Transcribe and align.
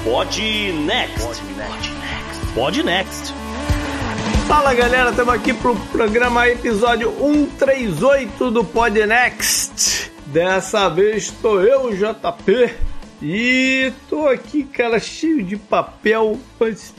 system. 0.00 0.04
Pod 0.04 0.30
Next. 0.86 2.54
Pod 2.54 2.82
Next. 2.82 3.34
Fala 4.48 4.74
galera, 4.74 5.10
estamos 5.10 5.34
aqui 5.34 5.52
pro 5.52 5.76
programa 5.92 6.48
episódio 6.48 7.12
138 7.18 8.50
do 8.50 8.64
Pod 8.64 9.06
Next. 9.06 10.10
Dessa 10.26 10.88
vez 10.88 11.24
estou 11.24 11.62
eu, 11.62 11.94
JP, 11.94 12.74
e 13.22 13.92
tô 14.08 14.26
aqui, 14.26 14.62
cara, 14.64 14.98
cheio 14.98 15.42
de 15.44 15.56
papel. 15.56 16.38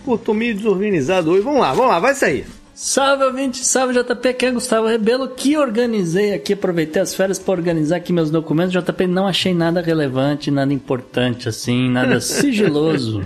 Pô, 0.05 0.17
tô 0.17 0.33
meio 0.33 0.55
desorganizado 0.55 1.31
hoje. 1.31 1.41
Vamos 1.41 1.59
lá, 1.59 1.73
vamos 1.73 1.91
lá, 1.91 1.99
vai 1.99 2.13
sair. 2.13 2.45
Salve, 2.83 3.25
ouvinte, 3.25 3.63
salve 3.63 3.93
JP, 3.93 4.29
aqui 4.29 4.45
é 4.47 4.51
Gustavo 4.51 4.87
Rebelo, 4.87 5.27
que 5.27 5.55
organizei 5.55 6.33
aqui, 6.33 6.53
aproveitei 6.53 6.99
as 6.99 7.13
férias 7.13 7.37
para 7.37 7.51
organizar 7.51 7.97
aqui 7.97 8.11
meus 8.11 8.31
documentos. 8.31 8.73
JP, 8.73 9.05
não 9.05 9.27
achei 9.27 9.53
nada 9.53 9.79
relevante, 9.81 10.49
nada 10.49 10.73
importante 10.73 11.47
assim, 11.47 11.91
nada 11.91 12.17
sigiloso. 12.19 13.23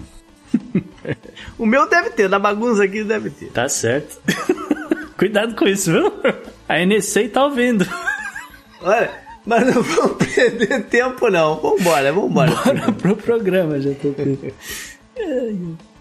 o 1.57 1.65
meu 1.65 1.87
deve 1.87 2.09
ter, 2.09 2.27
da 2.27 2.37
bagunça 2.37 2.83
aqui 2.83 3.01
deve 3.01 3.29
ter. 3.29 3.45
Tá 3.51 3.69
certo. 3.69 4.19
Cuidado 5.17 5.55
com 5.55 5.65
isso, 5.65 5.89
viu? 5.89 6.11
A 6.67 6.85
NSA 6.85 7.29
tá 7.29 7.45
ouvindo. 7.45 7.87
Olha, 8.81 9.09
mas 9.45 9.73
não 9.73 9.81
vamos 9.81 10.17
perder 10.35 10.83
tempo 10.83 11.29
não. 11.29 11.61
Vambora, 11.61 12.11
vambora. 12.11 12.51
Bora 12.51 12.91
pro 12.91 13.15
programa, 13.15 13.79
JP. 13.79 14.53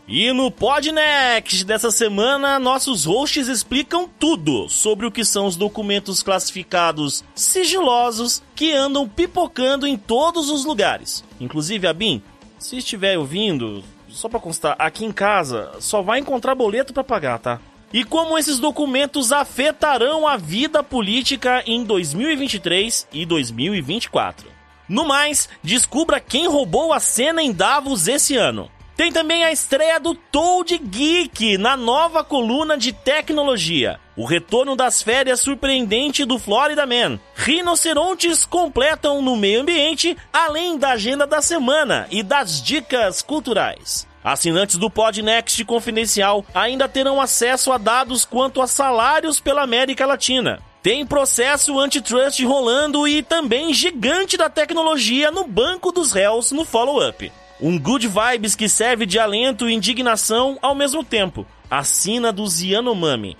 E 0.06 0.30
no 0.34 0.50
Podnext 0.50 1.64
dessa 1.64 1.90
semana, 1.90 2.58
nossos 2.58 3.06
hosts 3.06 3.48
explicam 3.48 4.06
tudo 4.06 4.68
sobre 4.68 5.06
o 5.06 5.10
que 5.10 5.24
são 5.24 5.46
os 5.46 5.56
documentos 5.56 6.22
classificados 6.22 7.24
sigilosos 7.34 8.42
que 8.54 8.70
andam 8.70 9.08
pipocando 9.08 9.86
em 9.86 9.96
todos 9.96 10.50
os 10.50 10.66
lugares. 10.66 11.24
Inclusive, 11.40 11.86
Abin, 11.86 12.22
se 12.58 12.76
estiver 12.76 13.18
ouvindo, 13.18 13.82
só 14.10 14.28
para 14.28 14.38
constar, 14.38 14.76
aqui 14.78 15.06
em 15.06 15.12
casa 15.12 15.72
só 15.80 16.02
vai 16.02 16.18
encontrar 16.18 16.54
boleto 16.54 16.92
para 16.92 17.02
pagar, 17.02 17.38
tá? 17.38 17.58
E 17.90 18.04
como 18.04 18.36
esses 18.36 18.58
documentos 18.58 19.32
afetarão 19.32 20.28
a 20.28 20.36
vida 20.36 20.82
política 20.82 21.62
em 21.66 21.82
2023 21.82 23.08
e 23.10 23.24
2024. 23.24 24.48
No 24.86 25.06
mais, 25.06 25.48
descubra 25.62 26.20
quem 26.20 26.46
roubou 26.46 26.92
a 26.92 27.00
cena 27.00 27.42
em 27.42 27.52
Davos 27.52 28.06
esse 28.06 28.36
ano. 28.36 28.68
Tem 28.96 29.10
também 29.10 29.42
a 29.44 29.50
estreia 29.50 29.98
do 29.98 30.14
Toad 30.14 30.78
Geek 30.78 31.58
na 31.58 31.76
nova 31.76 32.22
coluna 32.22 32.76
de 32.76 32.92
tecnologia. 32.92 33.98
O 34.16 34.24
retorno 34.24 34.76
das 34.76 35.02
férias 35.02 35.40
surpreendente 35.40 36.24
do 36.24 36.38
Florida 36.38 36.86
Man. 36.86 37.18
Rinocerontes 37.34 38.44
completam 38.44 39.20
no 39.20 39.36
meio 39.36 39.62
ambiente, 39.62 40.16
além 40.32 40.78
da 40.78 40.90
agenda 40.90 41.26
da 41.26 41.42
semana 41.42 42.06
e 42.08 42.22
das 42.22 42.62
dicas 42.62 43.20
culturais. 43.20 44.06
Assinantes 44.22 44.76
do 44.76 44.88
Podnext 44.88 45.64
Confidencial 45.64 46.46
ainda 46.54 46.88
terão 46.88 47.20
acesso 47.20 47.72
a 47.72 47.78
dados 47.78 48.24
quanto 48.24 48.62
a 48.62 48.66
salários 48.68 49.40
pela 49.40 49.62
América 49.62 50.06
Latina. 50.06 50.62
Tem 50.84 51.04
processo 51.04 51.80
antitrust 51.80 52.40
rolando 52.44 53.08
e 53.08 53.22
também 53.24 53.74
gigante 53.74 54.36
da 54.36 54.48
tecnologia 54.48 55.32
no 55.32 55.44
banco 55.44 55.90
dos 55.90 56.12
réus 56.12 56.52
no 56.52 56.64
follow-up. 56.64 57.32
Um 57.66 57.78
good 57.78 58.06
vibes 58.06 58.54
que 58.54 58.68
serve 58.68 59.06
de 59.06 59.18
alento 59.18 59.66
e 59.66 59.72
indignação 59.72 60.58
ao 60.60 60.74
mesmo 60.74 61.02
tempo. 61.02 61.46
Assina 61.70 62.30
dos 62.30 62.60
Yanomami. 62.60 63.38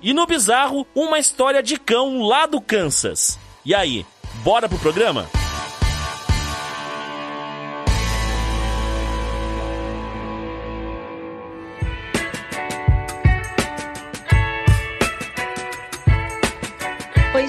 E 0.00 0.14
no 0.14 0.26
bizarro, 0.26 0.86
uma 0.94 1.18
história 1.18 1.62
de 1.62 1.76
cão 1.78 2.22
lá 2.22 2.46
do 2.46 2.58
Kansas. 2.58 3.38
E 3.66 3.74
aí, 3.74 4.06
bora 4.42 4.66
pro 4.66 4.78
programa? 4.78 5.26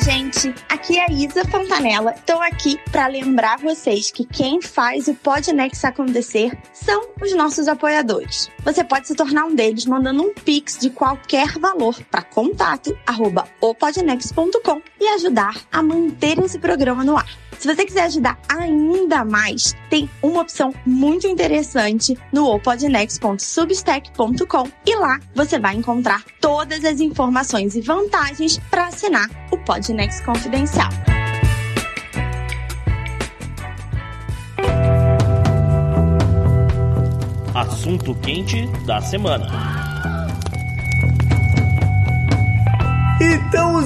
Gente. 0.07 0.55
Aqui 0.69 0.97
é 0.97 1.03
a 1.03 1.11
Isa 1.11 1.43
Fontanella. 1.43 2.13
Estou 2.13 2.41
aqui 2.41 2.79
para 2.93 3.07
lembrar 3.07 3.57
vocês 3.57 4.09
que 4.09 4.23
quem 4.23 4.61
faz 4.61 5.09
o 5.09 5.15
Podnext 5.15 5.85
acontecer 5.85 6.57
são 6.71 7.09
os 7.21 7.35
nossos 7.35 7.67
apoiadores. 7.67 8.49
Você 8.63 8.85
pode 8.85 9.05
se 9.05 9.15
tornar 9.15 9.43
um 9.43 9.53
deles 9.53 9.85
mandando 9.85 10.23
um 10.23 10.33
pix 10.33 10.77
de 10.77 10.89
qualquer 10.89 11.59
valor 11.59 12.01
para 12.09 12.21
contato@opodnext.com 12.21 14.81
e 14.97 15.07
ajudar 15.09 15.59
a 15.69 15.83
manter 15.83 16.39
esse 16.39 16.57
programa 16.57 17.03
no 17.03 17.17
ar. 17.17 17.46
Se 17.59 17.67
você 17.67 17.85
quiser 17.85 18.03
ajudar 18.03 18.39
ainda 18.47 19.25
mais, 19.25 19.75
tem 19.89 20.07
uma 20.21 20.41
opção 20.41 20.71
muito 20.85 21.25
interessante 21.27 22.17
no 22.31 22.45
opodnext.substack.com 22.51 24.71
e 24.85 24.95
lá 24.95 25.19
você 25.33 25.57
vai 25.59 25.75
encontrar 25.75 26.23
todas 26.39 26.85
as 26.85 26.99
informações 26.99 27.75
e 27.75 27.81
vantagens 27.81 28.59
para 28.69 28.85
assinar 28.87 29.27
o 29.51 29.57
Podnext 29.57 30.23
Confidencial. 30.23 30.89
Assunto 37.53 38.15
quente 38.15 38.65
da 38.85 38.99
semana. 39.01 39.76
Então, 43.19 43.77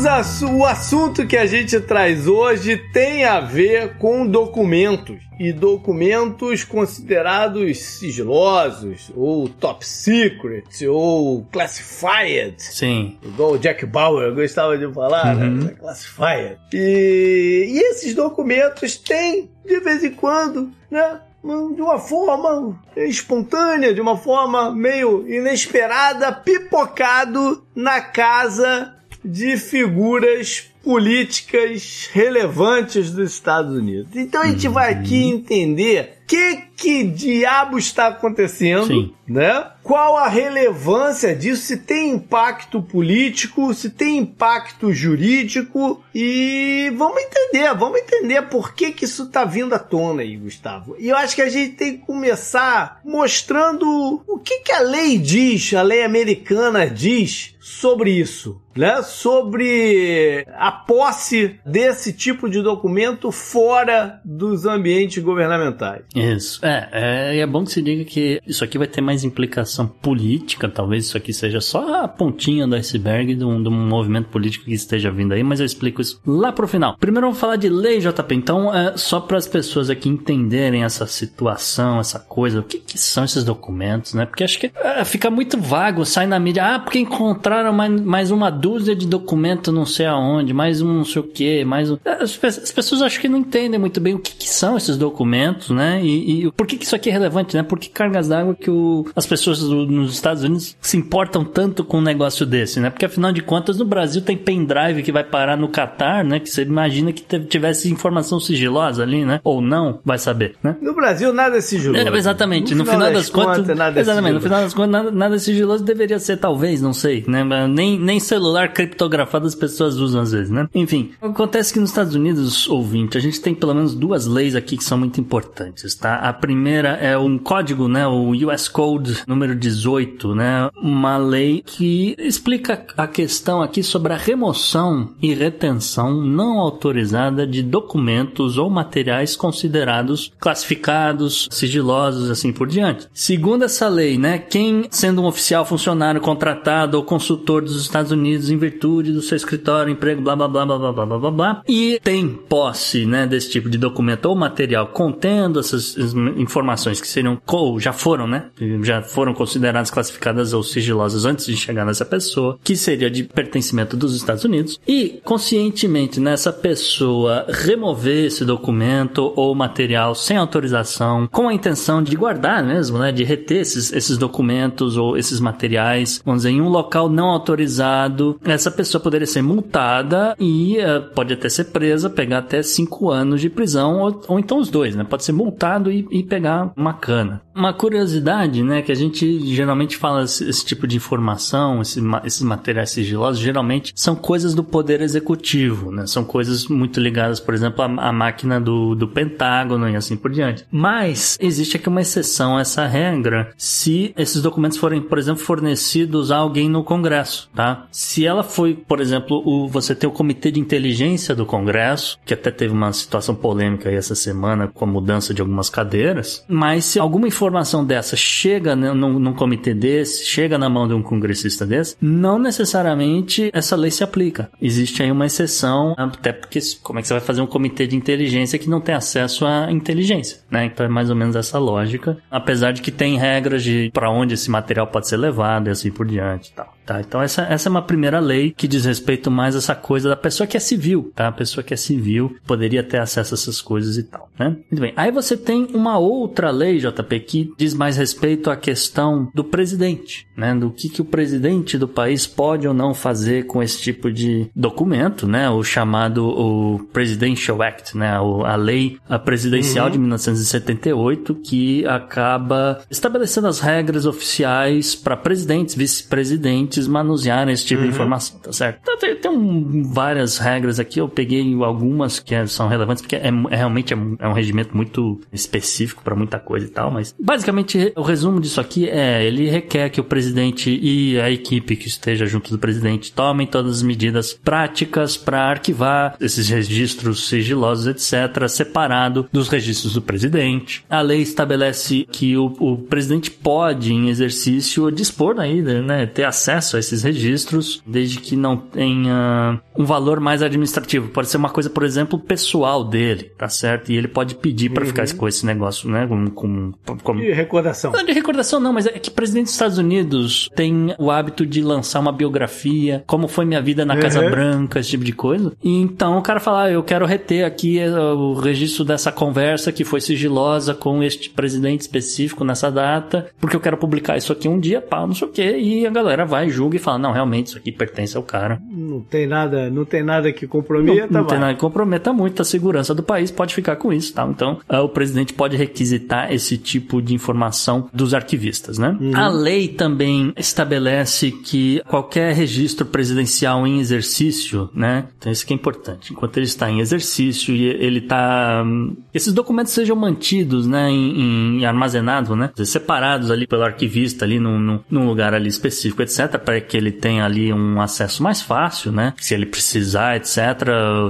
o 0.58 0.66
assunto 0.66 1.26
que 1.26 1.38
a 1.38 1.46
gente 1.46 1.80
traz 1.80 2.28
hoje 2.28 2.76
tem 2.92 3.24
a 3.24 3.40
ver 3.40 3.98
com 3.98 4.28
documentos 4.28 5.22
e 5.40 5.54
documentos 5.54 6.66
considerados 6.66 7.78
sigilosos, 7.80 9.10
ou 9.16 9.48
top 9.48 9.88
secret, 9.88 10.86
ou 10.86 11.46
classified. 11.46 12.56
Sim. 12.58 13.18
Igual 13.24 13.54
o 13.54 13.58
Jack 13.58 13.86
Bauer 13.86 14.34
gostava 14.34 14.78
de 14.78 14.92
falar, 14.94 15.36
né? 15.36 15.46
Uhum. 15.46 15.64
né? 15.64 15.76
Classified. 15.80 16.58
E, 16.74 17.68
e 17.70 17.80
esses 17.92 18.14
documentos 18.14 18.98
têm, 18.98 19.50
de 19.66 19.80
vez 19.80 20.04
em 20.04 20.12
quando, 20.12 20.72
né? 20.90 21.22
de 21.44 21.82
uma 21.82 21.98
forma 21.98 22.80
espontânea, 22.96 23.94
de 23.94 24.02
uma 24.02 24.16
forma 24.16 24.70
meio 24.72 25.28
inesperada, 25.28 26.32
pipocado 26.32 27.66
na 27.74 28.00
casa 28.00 29.01
de 29.24 29.58
figuras 29.58 30.72
políticas 30.84 32.10
relevantes 32.12 33.12
dos 33.12 33.32
Estados 33.32 33.76
Unidos. 33.76 34.10
Então 34.16 34.42
a 34.42 34.48
gente 34.48 34.68
vai 34.68 34.92
aqui 34.92 35.24
entender 35.24 36.18
o 36.24 36.28
que, 36.28 36.58
que 36.76 37.04
diabo 37.04 37.78
está 37.78 38.08
acontecendo 38.08 38.88
Sim. 38.88 39.14
né? 39.28 39.68
Qual 39.84 40.18
a 40.18 40.28
relevância 40.28 41.36
disso? 41.36 41.64
Se 41.64 41.78
tem 41.78 42.12
impacto 42.12 42.82
político, 42.82 43.74
se 43.74 43.90
tem 43.90 44.18
impacto 44.20 44.94
jurídico 44.94 46.04
e 46.16 46.92
vamos 46.96 47.22
entender, 47.22 47.76
vamos 47.76 48.00
entender 48.00 48.42
por 48.44 48.74
que 48.74 48.92
que 48.92 49.06
isso 49.06 49.28
tá 49.30 49.44
vindo 49.44 49.76
à 49.76 49.80
tona 49.80 50.22
aí, 50.22 50.38
Gustavo. 50.38 50.96
E 50.98 51.10
eu 51.10 51.18
acho 51.18 51.36
que 51.36 51.42
a 51.42 51.50
gente 51.50 51.74
tem 51.76 51.98
que 51.98 52.06
começar 52.06 53.02
mostrando 53.04 54.24
o 54.28 54.40
que 54.40 54.60
que 54.60 54.72
a 54.72 54.80
lei 54.80 55.18
diz, 55.18 55.74
a 55.74 55.82
lei 55.82 56.04
americana 56.04 56.90
diz 56.90 57.56
sobre 57.60 58.12
isso 58.12 58.60
né, 58.76 59.02
sobre 59.02 60.46
a 60.58 60.72
posse 60.72 61.60
desse 61.66 62.14
tipo 62.14 62.50
de 62.50 62.62
documento 62.62 63.32
fora 63.32 64.20
dos 64.24 64.66
ambientes 64.66 65.24
governamentais. 65.24 66.04
Isso. 66.16 66.66
É, 66.66 66.90
é, 66.92 67.40
é 67.40 67.48
bom 67.48 67.64
que 67.64 67.72
se 67.72 67.82
diga 67.82 68.04
que 68.06 68.42
isso 68.46 68.64
aqui 68.64 68.78
vai 68.78 68.88
ter 68.88 69.02
mais 69.02 69.24
implicação 69.24 69.88
política, 69.88 70.70
talvez 70.70 71.06
isso 71.06 71.18
aqui 71.18 71.34
seja 71.34 71.62
só 71.62 72.04
a 72.04 72.08
pontinha 72.08 72.68
do 72.68 72.76
iceberg 72.76 73.36
de 73.36 73.44
um, 73.44 73.62
de 73.62 73.70
um 73.70 73.88
movimento 73.88 74.30
político 74.30 74.66
que 74.66 74.74
esteja 74.74 75.12
vindo 75.12 75.34
aí, 75.34 75.44
mas 75.44 75.60
eu 75.60 75.66
explico 75.66 76.02
isso 76.02 76.22
lá 76.26 76.52
pro 76.52 76.68
final. 76.68 76.96
Primeiro 76.98 77.28
vamos 77.28 77.40
falar 77.40 77.56
de 77.56 77.70
lei, 77.70 78.00
JP. 78.00 78.36
Então, 78.36 78.74
é, 78.74 78.98
só 78.98 79.20
para 79.20 79.38
as 79.38 79.48
pessoas 79.48 79.90
aqui 79.90 80.10
entenderem 80.10 80.84
essa 80.84 81.06
situação, 81.08 82.00
essa 82.00 82.20
coisa, 82.20 82.60
o 82.60 82.64
que, 82.64 82.80
que 82.80 82.98
são 82.98 83.24
esses 83.24 83.44
documentos, 83.44 84.14
né? 84.14 84.26
Porque 84.26 84.44
acho 84.44 84.60
que 84.60 84.72
é, 84.76 85.04
fica 85.04 85.30
muito 85.30 85.60
vago, 85.60 86.06
sai 86.06 86.28
na 86.28 86.40
mídia, 86.40 86.76
ah, 86.76 86.80
porque 86.80 87.00
encontraram 87.00 87.74
mais, 87.74 88.02
mais 88.02 88.32
uma 88.32 88.50
dúzia 88.62 88.96
de 88.96 89.08
documentos 89.08 89.74
não 89.74 89.86
sei 89.86 90.06
aonde, 90.06 90.54
mais 90.54 90.82
um 90.82 90.94
não 90.94 91.06
sei 91.06 91.22
o 91.22 91.26
que, 91.26 91.66
mais 91.66 91.90
um... 91.90 91.98
As, 92.06 92.40
as, 92.44 92.72
pessoas 92.72 93.02
acho 93.02 93.20
que 93.20 93.28
não 93.28 93.40
entendem 93.40 93.80
muito 93.80 94.00
bem 94.00 94.14
o 94.14 94.20
que, 94.20 94.34
que 94.36 94.48
são 94.48 94.78
esses 94.78 94.98
documentos, 94.98 95.72
né? 95.72 96.00
E, 96.04 96.46
e, 96.46 96.52
por 96.52 96.68
que, 96.68 96.78
que 96.78 96.86
isso 96.86 96.96
aqui 96.96 97.10
é 97.10 97.12
relevante, 97.12 97.58
né? 97.58 97.64
Por 97.64 97.80
que 97.80 97.90
cargas 97.90 98.28
d'água 98.28 98.56
que 98.56 98.70
o, 98.70 99.06
as 99.16 99.26
pessoas 99.26 99.60
do, 99.60 99.88
nos 99.88 100.14
Estados 100.14 100.44
Unidos 100.44 100.78
se 100.80 100.96
importam 100.96 101.44
tanto 101.44 101.84
com 101.84 101.98
um 101.98 102.02
negócio 102.02 102.46
desse, 102.46 102.80
né? 102.80 102.90
Porque 102.90 103.06
afinal 103.06 103.32
de 103.32 103.42
contas 103.42 103.78
no 103.78 103.86
Brasil 103.86 104.22
tem 104.22 104.38
pendrive 104.38 105.02
que 105.02 105.12
vai 105.12 105.24
parar 105.24 105.58
no 105.58 105.68
Catar, 105.68 106.24
né? 106.24 106.40
Que 106.40 106.50
você 106.50 106.62
imagina 106.62 107.12
que 107.12 107.40
tivesse 107.40 107.92
informação 107.92 108.40
sigilosa 108.40 109.02
ali, 109.02 109.26
né? 109.26 109.40
Ou 109.44 109.62
não, 109.62 110.00
vai 110.06 110.20
saber, 110.20 110.56
né? 110.64 110.76
No 110.82 110.94
Brasil 110.94 111.34
nada 111.34 111.58
é 111.58 111.62
sigiloso. 111.62 112.08
É, 112.08 112.18
exatamente. 112.18 112.74
No, 112.74 112.80
no 112.80 112.86
final, 112.86 113.08
final, 113.08 113.14
das, 113.14 113.24
das 113.24 113.30
contas, 113.32 113.58
contas 113.58 113.78
nada 113.78 114.00
é 114.00 114.02
exatamente. 114.02 114.34
No 114.34 114.42
final 114.42 114.62
das 114.62 114.74
contas 114.74 114.92
nada, 114.92 115.12
nada 115.12 115.40
sigiloso 115.40 115.84
deveria 115.84 116.20
ser 116.20 116.38
talvez, 116.38 116.82
não 116.82 116.94
sei, 116.94 117.24
né? 117.28 117.44
Nem, 117.68 118.00
nem 118.00 118.20
celular 118.52 118.74
criptografado 118.74 119.48
as 119.48 119.56
pessoas 119.56 119.96
usam 119.96 120.22
às 120.22 120.32
vezes, 120.32 120.50
né? 120.50 120.68
Enfim, 120.76 121.12
acontece 121.22 121.72
que 121.72 121.80
nos 121.80 121.90
Estados 121.90 122.16
Unidos, 122.16 122.68
ouvinte, 122.68 123.18
a 123.18 123.22
gente 123.22 123.40
tem 123.40 123.56
pelo 123.56 123.74
menos 123.74 123.96
duas 123.96 124.26
leis 124.26 124.56
aqui 124.56 124.76
que 124.76 124.84
são 124.84 124.98
muito 124.98 125.22
importantes, 125.22 125.96
tá? 125.96 126.16
A 126.16 126.34
primeira 126.34 126.90
é 126.90 127.18
um 127.18 127.38
código, 127.38 127.88
né? 127.88 128.06
O 128.06 128.32
US 128.46 128.68
Code 128.68 129.24
número 129.26 129.56
18, 129.56 130.36
né? 130.36 130.70
Uma 130.76 131.18
lei 131.18 131.64
que 131.66 132.14
explica 132.20 132.86
a 132.98 133.08
questão 133.08 133.62
aqui 133.62 133.82
sobre 133.82 134.12
a 134.12 134.18
remoção 134.18 135.12
e 135.22 135.34
retenção 135.34 136.22
não 136.22 136.60
autorizada 136.60 137.48
de 137.48 137.64
documentos 137.64 138.58
ou 138.58 138.70
materiais 138.70 139.36
considerados 139.36 140.34
classificados, 140.40 141.48
sigilosos, 141.52 142.30
assim 142.30 142.52
por 142.52 142.68
diante. 142.68 143.08
Segundo 143.14 143.64
essa 143.64 143.88
lei, 143.88 144.18
né? 144.18 144.38
Quem, 144.38 144.88
sendo 144.90 145.22
um 145.22 145.26
oficial, 145.26 145.66
funcionário, 145.66 146.20
contratado 146.20 146.98
ou 146.98 147.04
consultor 147.04 147.62
dos 147.62 147.82
Estados 147.82 148.12
Unidos 148.12 148.41
em 148.50 148.58
virtude 148.58 149.12
do 149.12 149.22
seu 149.22 149.36
escritório, 149.36 149.92
emprego, 149.92 150.22
blá 150.22 150.36
blá 150.36 150.48
blá 150.48 150.66
blá 150.66 150.78
blá 150.78 150.92
blá 150.92 151.06
blá 151.06 151.18
blá, 151.18 151.32
blá 151.32 151.64
e 151.68 152.00
tem 152.04 152.28
posse, 152.28 153.06
né, 153.06 153.28
desse 153.28 153.50
tipo 153.50 153.70
de 153.70 153.78
documento 153.78 154.26
ou 154.26 154.36
material 154.36 154.88
contendo 154.88 155.60
essas 155.60 155.96
informações 156.38 157.00
que 157.00 157.08
seriam 157.08 157.40
ou 157.48 157.80
já 157.80 157.94
foram, 157.94 158.28
né, 158.28 158.46
já 158.84 159.02
foram 159.02 159.34
consideradas 159.34 159.92
classificadas 159.92 160.54
ou 160.54 160.64
sigilosas 160.64 161.26
antes 161.26 161.46
de 161.46 161.56
chegar 161.56 161.86
nessa 161.86 162.06
pessoa, 162.06 162.58
que 162.64 162.76
seria 162.76 163.10
de 163.10 163.24
pertencimento 163.24 163.96
dos 163.98 164.16
Estados 164.16 164.44
Unidos, 164.44 164.80
e 164.88 165.22
conscientemente 165.24 166.20
nessa 166.20 166.52
pessoa 166.52 167.46
remover 167.50 168.26
esse 168.26 168.46
documento 168.46 169.34
ou 169.36 169.54
material 169.54 170.16
sem 170.16 170.38
autorização, 170.38 171.28
com 171.32 171.48
a 171.48 171.54
intenção 171.54 172.02
de 172.02 172.16
guardar 172.16 172.64
mesmo, 172.64 172.98
né, 172.98 173.12
de 173.12 173.24
reter 173.24 173.62
esses, 173.62 173.92
esses 173.92 174.18
documentos 174.18 174.98
ou 174.98 175.18
esses 175.18 175.40
materiais, 175.40 176.22
vamos 176.26 176.44
dizer, 176.44 176.56
em 176.56 176.62
um 176.62 176.70
local 176.70 177.10
não 177.10 177.30
autorizado, 177.30 178.31
essa 178.44 178.72
pessoa 178.72 179.02
poderia 179.02 179.28
ser 179.28 179.42
multada 179.42 180.36
e 180.40 180.78
uh, 180.78 181.14
pode 181.14 181.34
até 181.34 181.50
ser 181.50 181.66
presa, 181.66 182.10
pegar 182.10 182.40
até 182.40 182.62
cinco 182.62 183.10
anos 183.10 183.42
de 183.42 183.50
prisão, 183.50 184.00
ou, 184.00 184.22
ou 184.28 184.40
então 184.40 184.60
os 184.60 184.70
dois, 184.70 184.96
né? 184.96 185.04
Pode 185.04 185.24
ser 185.24 185.32
multado 185.32 185.92
e, 185.92 186.08
e, 186.12 186.24
pegar 186.24 186.72
uma 186.76 186.94
cana. 186.94 187.42
Uma 187.54 187.74
curiosidade, 187.74 188.64
né? 188.64 188.82
Que 188.82 188.92
a 188.92 188.96
gente 188.96 189.40
geralmente 189.54 189.98
fala 189.98 190.24
esse, 190.24 190.48
esse 190.48 190.66
tipo 190.66 190.88
de 190.88 190.98
informação, 190.98 191.82
esse, 191.82 192.02
esses 192.26 192.42
materiais 192.42 192.92
sigilosos, 192.92 193.42
geralmente 193.42 193.94
são 193.96 194.16
coisas 194.16 194.54
do 194.54 194.64
poder 194.64 195.02
executivo, 195.02 195.92
né? 195.92 196.06
São 196.06 196.24
coisas 196.24 196.68
muito 196.68 197.00
ligadas, 197.00 197.40
por 197.40 197.54
exemplo, 197.54 197.82
à, 197.82 198.10
à 198.10 198.12
máquina 198.12 198.60
do, 198.60 198.96
do 198.96 199.08
Pentágono 199.08 199.90
e 199.90 199.96
assim 199.96 200.16
por 200.16 200.32
diante. 200.32 200.66
Mas 200.72 201.38
existe 201.42 201.78
aqui 201.78 201.90
uma 201.90 202.02
exceção 202.02 202.58
a 202.58 202.62
essa 202.62 202.86
regra 202.86 203.52
se 203.58 204.14
esses 204.18 204.42
documentos 204.42 204.78
forem, 204.78 205.02
por 205.02 205.18
exemplo, 205.18 205.44
fornecidos 205.44 206.32
a 206.32 206.38
alguém 206.38 206.70
no 206.70 206.84
Congresso, 206.84 207.50
tá? 207.54 207.88
Se 207.92 208.21
ela 208.26 208.44
foi, 208.44 208.74
por 208.74 209.00
exemplo, 209.00 209.42
o, 209.46 209.68
você 209.68 209.96
tem 209.96 210.10
o 210.10 210.14
Comitê 210.14 210.52
de 210.52 210.60
Inteligência 210.60 211.36
do 211.36 211.46
Congresso, 211.46 212.18
que 212.26 212.34
até 212.34 212.52
teve 212.52 212.74
uma 212.74 212.92
situação 212.94 213.36
polêmica 213.36 213.90
aí 213.90 213.96
essa 213.96 214.16
semana 214.16 214.68
com 214.68 214.86
a 214.86 214.88
mudança 214.88 215.34
de 215.34 215.42
algumas 215.42 215.70
cadeiras, 215.70 216.44
mas 216.48 216.86
se 216.86 217.00
alguma 217.00 217.28
informação 217.28 217.86
dessa 217.86 218.16
chega 218.16 218.76
né, 218.76 218.94
num, 218.94 219.20
num 219.20 219.34
comitê 219.34 219.74
desse, 219.74 220.26
chega 220.26 220.58
na 220.58 220.70
mão 220.70 220.88
de 220.88 220.94
um 220.94 221.02
congressista 221.02 221.66
desse, 221.66 221.96
não 222.02 222.38
necessariamente 222.38 223.50
essa 223.54 223.76
lei 223.76 223.92
se 223.92 224.04
aplica. 224.04 224.50
Existe 224.62 225.04
aí 225.04 225.12
uma 225.12 225.26
exceção, 225.26 225.96
até 225.98 226.32
porque 226.32 226.60
como 226.82 227.00
é 227.00 227.02
que 227.02 227.08
você 227.08 227.14
vai 227.14 227.22
fazer 227.22 227.42
um 227.42 227.48
comitê 227.48 227.88
de 227.88 227.96
inteligência 227.96 228.60
que 228.60 228.70
não 228.70 228.82
tem 228.82 228.96
acesso 228.96 229.46
à 229.46 229.72
inteligência, 229.72 230.40
né? 230.50 230.66
Então 230.66 230.86
é 230.86 230.90
mais 230.90 231.10
ou 231.10 231.16
menos 231.16 231.36
essa 231.36 231.58
lógica, 231.58 232.18
apesar 232.30 232.72
de 232.72 232.82
que 232.82 232.92
tem 232.92 233.18
regras 233.18 233.64
de 233.64 233.90
para 233.94 234.10
onde 234.10 234.34
esse 234.34 234.50
material 234.50 234.88
pode 234.88 235.08
ser 235.08 235.18
levado 235.18 235.68
e 235.68 235.72
assim 235.72 235.92
por 235.92 236.06
diante 236.06 236.50
e 236.50 236.54
tal. 236.54 236.74
Tá, 236.86 237.00
então 237.00 237.22
essa, 237.22 237.44
essa 237.44 237.70
é 237.70 237.72
uma 237.72 237.82
primeira 237.82 238.20
lei 238.20 238.52
que 238.52 238.68
diz 238.68 238.86
respeito 238.86 239.30
mais 239.30 239.56
a 239.56 239.60
essa 239.60 239.76
coisa 239.76 240.10
da 240.10 240.16
pessoa 240.16 240.48
que 240.48 240.58
é 240.58 240.60
civil, 240.60 241.12
tá? 241.16 241.28
A 241.28 241.32
pessoa 241.32 241.64
que 241.64 241.74
é 241.74 241.78
civil 241.78 242.36
poderia 242.46 242.84
ter 242.84 243.00
acesso 243.00 243.36
a 243.36 243.38
essas 243.38 243.62
coisas 243.62 243.98
e 243.98 244.04
tal, 244.04 244.28
né? 244.38 244.50
Muito 244.50 244.82
bem. 244.82 244.94
Aí 244.96 245.12
você 245.12 245.38
tem 245.38 245.68
uma 245.74 246.00
outra 246.00 246.50
lei, 246.50 246.80
JP, 246.80 247.20
que 247.20 247.54
diz 247.58 247.74
mais 247.74 247.98
respeito 247.98 248.50
à 248.50 248.56
questão 248.56 249.30
do 249.34 249.44
presidente, 249.44 250.28
né? 250.36 250.56
Do 250.56 250.72
que, 250.72 250.90
que 250.90 251.02
o 251.02 251.06
presidente 251.06 251.78
do 251.78 251.88
país 251.88 252.26
pode 252.26 252.68
ou 252.68 252.74
não 252.74 252.94
fazer 252.94 253.46
com 253.46 253.62
esse 253.62 253.80
tipo 253.80 254.12
de 254.12 254.50
documento, 254.56 255.28
né? 255.28 255.50
O 255.50 255.64
chamado 255.64 256.28
o 256.28 256.80
Presidential 256.92 257.62
Act, 257.62 257.96
né? 257.96 258.12
A 258.12 258.56
lei 258.56 258.98
presidencial 259.24 259.86
uhum. 259.86 259.92
de 259.92 260.00
1978 260.00 261.36
que 261.36 261.86
acaba 261.86 262.82
estabelecendo 262.90 263.48
as 263.48 263.60
regras 263.60 264.06
oficiais 264.08 264.96
para 264.96 265.16
presidentes, 265.16 265.76
vice-presidentes 265.76 266.71
manusear 266.88 267.48
esse 267.50 267.66
tipo 267.66 267.82
uhum. 267.82 267.88
de 267.88 267.94
informação, 267.94 268.40
tá 268.40 268.52
certo? 268.52 268.80
Então, 268.82 268.98
tem, 268.98 269.16
tem 269.16 269.32
um, 269.32 269.84
várias 269.92 270.38
regras 270.38 270.80
aqui, 270.80 271.00
eu 271.00 271.08
peguei 271.08 271.42
algumas 271.64 272.20
que 272.20 272.36
é, 272.36 272.46
são 272.48 272.68
relevantes, 272.68 273.02
porque 273.02 273.16
é, 273.16 273.28
é 273.50 273.56
realmente 273.56 273.94
é 273.94 273.98
um, 273.98 274.16
é 274.20 274.28
um, 274.28 274.34
regimento 274.34 274.76
muito 274.76 275.20
específico 275.32 276.04
para 276.04 276.16
muita 276.16 276.40
coisa 276.40 276.66
e 276.66 276.70
tal, 276.70 276.92
mas 276.92 277.14
basicamente 277.20 277.92
o 277.96 278.02
resumo 278.02 278.40
disso 278.40 278.60
aqui 278.60 278.90
é, 278.90 279.24
ele 279.26 279.50
requer 279.50 279.90
que 279.90 280.00
o 280.00 280.04
presidente 280.04 280.72
e 280.82 281.20
a 281.20 281.30
equipe 281.30 281.76
que 281.76 281.88
esteja 281.88 282.26
junto 282.26 282.50
do 282.52 282.60
presidente 282.60 283.12
tomem 283.12 283.46
todas 283.48 283.78
as 283.78 283.84
medidas 283.84 284.34
práticas 284.34 285.18
para 285.18 285.50
arquivar 285.50 286.16
esses 286.20 286.50
registros 286.50 287.28
sigilosos, 287.28 287.88
etc., 287.88 288.48
separado 288.48 289.28
dos 289.32 289.48
registros 289.48 289.94
do 289.94 290.02
presidente. 290.02 290.84
A 290.90 291.02
lei 291.02 291.22
estabelece 291.22 292.08
que 292.12 292.38
o, 292.38 292.54
o 292.60 292.78
presidente 292.78 293.30
pode, 293.30 293.94
em 293.94 294.10
exercício, 294.10 294.92
dispor 294.92 295.40
aí, 295.40 295.62
né, 295.62 296.06
ter 296.06 296.24
acesso 296.24 296.61
acesso 296.62 296.78
a 296.78 296.80
esses 296.80 297.04
registros, 297.04 297.82
desde 297.86 298.20
que 298.20 298.36
não 298.36 298.56
tenha 298.56 299.60
um 299.76 299.84
valor 299.84 300.20
mais 300.20 300.42
administrativo. 300.42 301.10
Pode 301.10 301.30
ser 301.30 301.38
uma 301.38 301.50
coisa, 301.50 301.70
por 301.70 301.84
exemplo, 301.84 302.20
pessoal 302.20 302.84
dele, 302.84 303.32
tá 303.38 303.50
certo? 303.50 303.92
E 303.92 303.98
ele 303.98 304.08
pode 304.08 304.36
pedir 304.36 304.70
para 304.70 304.84
uhum. 304.84 304.88
ficar 304.88 305.12
com 305.16 305.28
esse 305.28 305.46
negócio, 305.46 305.90
né? 305.90 306.08
Com, 306.08 306.30
com, 306.30 306.72
com... 307.04 307.16
De 307.18 307.32
recordação. 307.32 307.92
Não, 307.92 308.06
de 308.06 308.12
recordação 308.14 308.60
não, 308.60 308.72
mas 308.72 308.86
é 308.86 308.92
que 308.92 309.10
o 309.10 309.14
presidente 309.14 309.46
dos 309.46 309.54
Estados 309.54 309.78
Unidos 309.78 310.50
tem 310.56 310.96
o 310.98 311.10
hábito 311.10 311.46
de 311.46 311.62
lançar 311.62 312.00
uma 312.00 312.12
biografia, 312.12 313.04
como 313.08 313.28
foi 313.28 313.46
minha 313.46 313.62
vida 313.62 313.84
na 313.84 313.96
uhum. 313.96 314.00
Casa 314.00 314.30
Branca, 314.30 314.80
esse 314.80 314.92
tipo 314.92 315.04
de 315.04 315.14
coisa. 315.14 315.54
E 315.64 315.82
então 315.82 316.18
o 316.18 316.22
cara 316.22 316.40
fala, 316.40 316.64
ah, 316.64 316.72
eu 316.72 316.84
quero 316.84 317.06
reter 317.06 317.44
aqui 317.44 317.80
eh, 317.80 317.90
o 317.90 318.34
registro 318.34 318.86
dessa 318.86 319.12
conversa 319.12 319.72
que 319.72 319.84
foi 319.84 320.00
sigilosa 320.00 320.74
com 320.74 321.02
este 321.02 321.30
presidente 321.30 321.82
específico 321.82 322.44
nessa 322.44 322.72
data, 322.72 323.28
porque 323.40 323.56
eu 323.56 323.60
quero 323.60 323.78
publicar 323.78 324.18
isso 324.18 324.32
aqui 324.32 324.48
um 324.48 324.60
dia, 324.60 324.82
pau, 324.82 325.08
não 325.08 325.16
sei 325.16 325.28
o 325.28 325.32
quê, 325.32 325.58
e 325.58 325.88
a 325.88 325.90
galera 325.90 326.26
vai 326.26 326.51
julga 326.52 326.76
e 326.76 326.80
fala, 326.80 326.98
não, 326.98 327.12
realmente 327.12 327.48
isso 327.48 327.58
aqui 327.58 327.72
pertence 327.72 328.16
ao 328.16 328.24
cara. 328.24 328.62
Não 328.70 329.02
tem 329.02 329.28
nada, 329.28 329.70
não 329.70 329.86
tem 329.86 330.04
nada 330.04 330.32
que 330.32 330.48
comprometa. 330.48 331.08
Não, 331.10 331.22
não 331.22 331.28
tem 331.28 331.40
nada 331.40 331.54
que 331.54 331.60
comprometa 331.60 332.14
muito 332.14 332.42
a 332.42 332.46
segurança 332.46 332.94
do 332.94 333.04
país, 333.04 333.32
pode 333.32 333.54
ficar 333.54 333.76
com 333.76 333.92
isso, 333.92 334.14
tá? 334.14 334.26
Então, 334.28 334.60
uh, 334.70 334.78
o 334.78 334.90
presidente 334.90 335.34
pode 335.34 335.58
requisitar 335.58 336.32
esse 336.32 336.58
tipo 336.58 337.02
de 337.02 337.14
informação 337.14 337.90
dos 337.94 338.14
arquivistas, 338.14 338.78
né? 338.78 338.98
Uhum. 339.00 339.16
A 339.16 339.28
lei 339.28 339.68
também 339.68 340.34
estabelece 340.38 341.32
que 341.32 341.82
qualquer 341.88 342.34
registro 342.34 342.86
presidencial 342.86 343.66
em 343.66 343.80
exercício, 343.80 344.70
né? 344.74 345.06
Então, 345.18 345.32
isso 345.32 345.46
que 345.46 345.54
é 345.54 345.56
importante. 345.56 346.14
Enquanto 346.14 346.38
ele 346.38 346.46
está 346.46 346.70
em 346.70 346.80
exercício 346.80 347.56
e 347.56 347.66
ele 347.66 348.00
está... 348.00 348.64
Hum, 348.66 348.96
esses 349.14 349.34
documentos 349.34 349.74
sejam 349.74 349.96
mantidos, 349.96 350.68
né? 350.68 350.90
Em, 350.90 351.60
em 351.60 351.66
armazenados, 351.66 352.36
né? 352.38 352.52
Separados 352.64 353.32
ali 353.32 353.48
pelo 353.48 353.64
arquivista 353.64 354.26
ali 354.26 354.40
num, 354.40 354.60
num, 354.60 354.80
num 354.90 355.08
lugar 355.08 355.34
ali 355.34 355.50
específico, 355.50 356.02
etc. 356.02 356.38
Para 356.44 356.60
que 356.62 356.78
ele 356.78 356.92
tenha 356.92 357.26
ali 357.26 357.54
um 357.54 357.82
acesso 357.82 358.22
mais 358.24 358.42
fácil, 358.42 358.92
né? 358.92 359.14
Se 359.18 359.34
ele 359.34 359.46
precisar, 359.46 360.18
etc. 360.18 360.38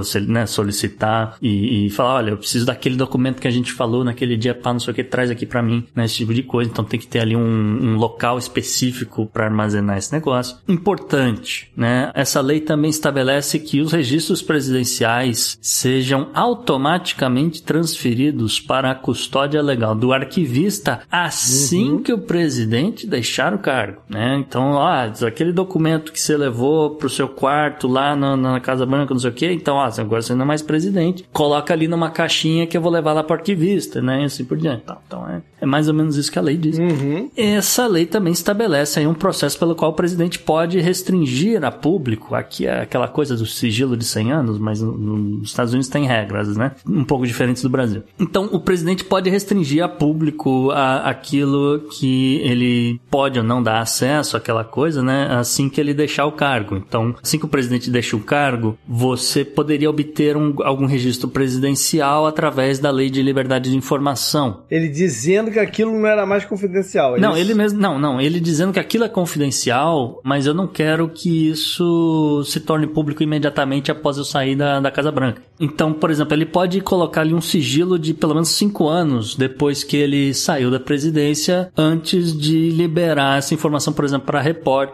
Se 0.02 0.18
ele, 0.18 0.32
né, 0.32 0.46
solicitar 0.46 1.36
e, 1.40 1.86
e 1.86 1.90
falar, 1.90 2.14
olha, 2.14 2.30
eu 2.30 2.36
preciso 2.36 2.66
daquele 2.66 2.96
documento 2.96 3.40
que 3.40 3.48
a 3.48 3.50
gente 3.50 3.72
falou 3.72 4.04
naquele 4.04 4.36
dia, 4.36 4.54
pá, 4.54 4.72
não 4.72 4.80
sei 4.80 4.92
o 4.92 4.94
que, 4.94 5.04
traz 5.04 5.30
aqui 5.30 5.46
para 5.46 5.62
mim, 5.62 5.86
né? 5.94 6.04
Esse 6.04 6.16
tipo 6.16 6.34
de 6.34 6.42
coisa. 6.42 6.70
Então 6.70 6.84
tem 6.84 6.98
que 6.98 7.06
ter 7.06 7.20
ali 7.20 7.36
um, 7.36 7.40
um 7.40 7.96
local 7.96 8.38
específico 8.38 9.26
para 9.26 9.44
armazenar 9.44 9.98
esse 9.98 10.12
negócio. 10.12 10.56
Importante, 10.68 11.70
né? 11.76 12.10
Essa 12.14 12.40
lei 12.40 12.60
também 12.60 12.90
estabelece 12.90 13.58
que 13.58 13.80
os 13.80 13.92
registros 13.92 14.42
presidenciais 14.42 15.58
sejam 15.60 16.30
automaticamente 16.34 17.62
transferidos 17.62 18.60
para 18.60 18.90
a 18.90 18.94
custódia 18.94 19.62
legal 19.62 19.94
do 19.94 20.12
arquivista 20.12 21.00
assim 21.10 21.92
uhum. 21.92 22.02
que 22.02 22.12
o 22.12 22.18
presidente 22.18 23.06
deixar 23.06 23.54
o 23.54 23.58
cargo, 23.58 24.02
né? 24.08 24.36
Então, 24.38 24.72
ó, 24.72 25.06
aquele 25.26 25.52
documento 25.52 26.12
que 26.12 26.20
você 26.20 26.36
levou 26.36 26.90
pro 26.90 27.08
seu 27.08 27.28
quarto 27.28 27.86
lá 27.88 28.14
na, 28.16 28.36
na 28.36 28.60
Casa 28.60 28.86
Branca, 28.86 29.14
não 29.14 29.20
sei 29.20 29.30
o 29.30 29.32
que, 29.32 29.50
então, 29.50 29.76
ó, 29.76 29.90
agora 29.98 30.22
você 30.22 30.34
não 30.34 30.42
é 30.42 30.46
mais 30.46 30.62
presidente, 30.62 31.24
coloca 31.32 31.72
ali 31.72 31.88
numa 31.88 32.10
caixinha 32.10 32.66
que 32.66 32.76
eu 32.76 32.80
vou 32.80 32.90
levar 32.90 33.12
lá 33.12 33.22
pro 33.22 33.36
arquivista, 33.36 34.00
né? 34.00 34.22
E 34.22 34.24
assim 34.24 34.44
por 34.44 34.56
diante. 34.56 34.82
Então, 34.84 34.98
então 35.06 35.28
é, 35.28 35.42
é 35.60 35.66
mais 35.66 35.88
ou 35.88 35.94
menos 35.94 36.16
isso 36.16 36.30
que 36.30 36.38
a 36.38 36.42
lei 36.42 36.56
diz. 36.56 36.78
Uhum. 36.78 37.30
Essa 37.36 37.86
lei 37.86 38.06
também 38.06 38.32
estabelece 38.32 38.98
aí 38.98 39.06
um 39.06 39.14
processo 39.14 39.58
pelo 39.58 39.74
qual 39.74 39.90
o 39.90 39.94
presidente 39.94 40.38
pode 40.38 40.80
restringir 40.80 41.64
a 41.64 41.70
público, 41.70 42.34
aqui 42.34 42.66
é 42.66 42.82
aquela 42.82 43.08
coisa 43.08 43.36
do 43.36 43.46
sigilo 43.46 43.96
de 43.96 44.04
100 44.04 44.32
anos, 44.32 44.58
mas 44.58 44.80
nos 44.80 45.48
Estados 45.48 45.72
Unidos 45.72 45.88
tem 45.88 46.06
regras, 46.06 46.56
né? 46.56 46.72
Um 46.86 47.04
pouco 47.04 47.26
diferentes 47.26 47.62
do 47.62 47.70
Brasil. 47.70 48.02
Então, 48.18 48.48
o 48.52 48.60
presidente 48.60 49.04
pode 49.04 49.30
restringir 49.30 49.84
a 49.84 49.88
público 49.88 50.70
a, 50.70 51.08
aquilo 51.08 51.80
que 51.90 52.36
ele 52.42 53.00
pode 53.10 53.38
ou 53.38 53.44
não 53.44 53.62
dar 53.62 53.80
acesso 53.80 54.36
àquela 54.36 54.64
coisa, 54.64 55.02
né? 55.02 55.11
Assim 55.30 55.68
que 55.68 55.80
ele 55.80 55.94
deixar 55.94 56.26
o 56.26 56.32
cargo. 56.32 56.76
Então, 56.76 57.14
assim 57.22 57.38
que 57.38 57.44
o 57.44 57.48
presidente 57.48 57.90
deixa 57.90 58.16
o 58.16 58.20
cargo, 58.20 58.76
você 58.86 59.44
poderia 59.44 59.88
obter 59.88 60.36
um, 60.36 60.54
algum 60.62 60.86
registro 60.86 61.28
presidencial 61.28 62.26
através 62.26 62.78
da 62.78 62.90
lei 62.90 63.10
de 63.10 63.22
liberdade 63.22 63.70
de 63.70 63.76
informação. 63.76 64.62
Ele 64.70 64.88
dizendo 64.88 65.50
que 65.50 65.58
aquilo 65.58 65.92
não 65.92 66.06
era 66.06 66.26
mais 66.26 66.44
confidencial. 66.44 67.16
É 67.16 67.20
não, 67.20 67.32
isso? 67.32 67.40
ele 67.40 67.54
mesmo, 67.54 67.78
não, 67.78 67.98
não, 67.98 68.20
ele 68.20 68.40
dizendo 68.40 68.72
que 68.72 68.80
aquilo 68.80 69.04
é 69.04 69.08
confidencial, 69.08 70.20
mas 70.22 70.46
eu 70.46 70.54
não 70.54 70.66
quero 70.66 71.08
que 71.08 71.50
isso 71.50 72.42
se 72.44 72.60
torne 72.60 72.86
público 72.86 73.22
imediatamente 73.22 73.90
após 73.90 74.18
eu 74.18 74.24
sair 74.24 74.56
da, 74.56 74.80
da 74.80 74.90
Casa 74.90 75.10
Branca. 75.10 75.42
Então, 75.60 75.92
por 75.92 76.10
exemplo, 76.10 76.34
ele 76.34 76.46
pode 76.46 76.80
colocar 76.80 77.20
ali 77.20 77.34
um 77.34 77.40
sigilo 77.40 77.98
de 77.98 78.12
pelo 78.14 78.34
menos 78.34 78.48
cinco 78.50 78.88
anos 78.88 79.36
depois 79.36 79.84
que 79.84 79.96
ele 79.96 80.34
saiu 80.34 80.70
da 80.70 80.80
presidência, 80.80 81.70
antes 81.76 82.36
de 82.36 82.70
liberar 82.70 83.38
essa 83.38 83.54
informação, 83.54 83.92
por 83.92 84.04
exemplo, 84.04 84.26
para 84.26 84.40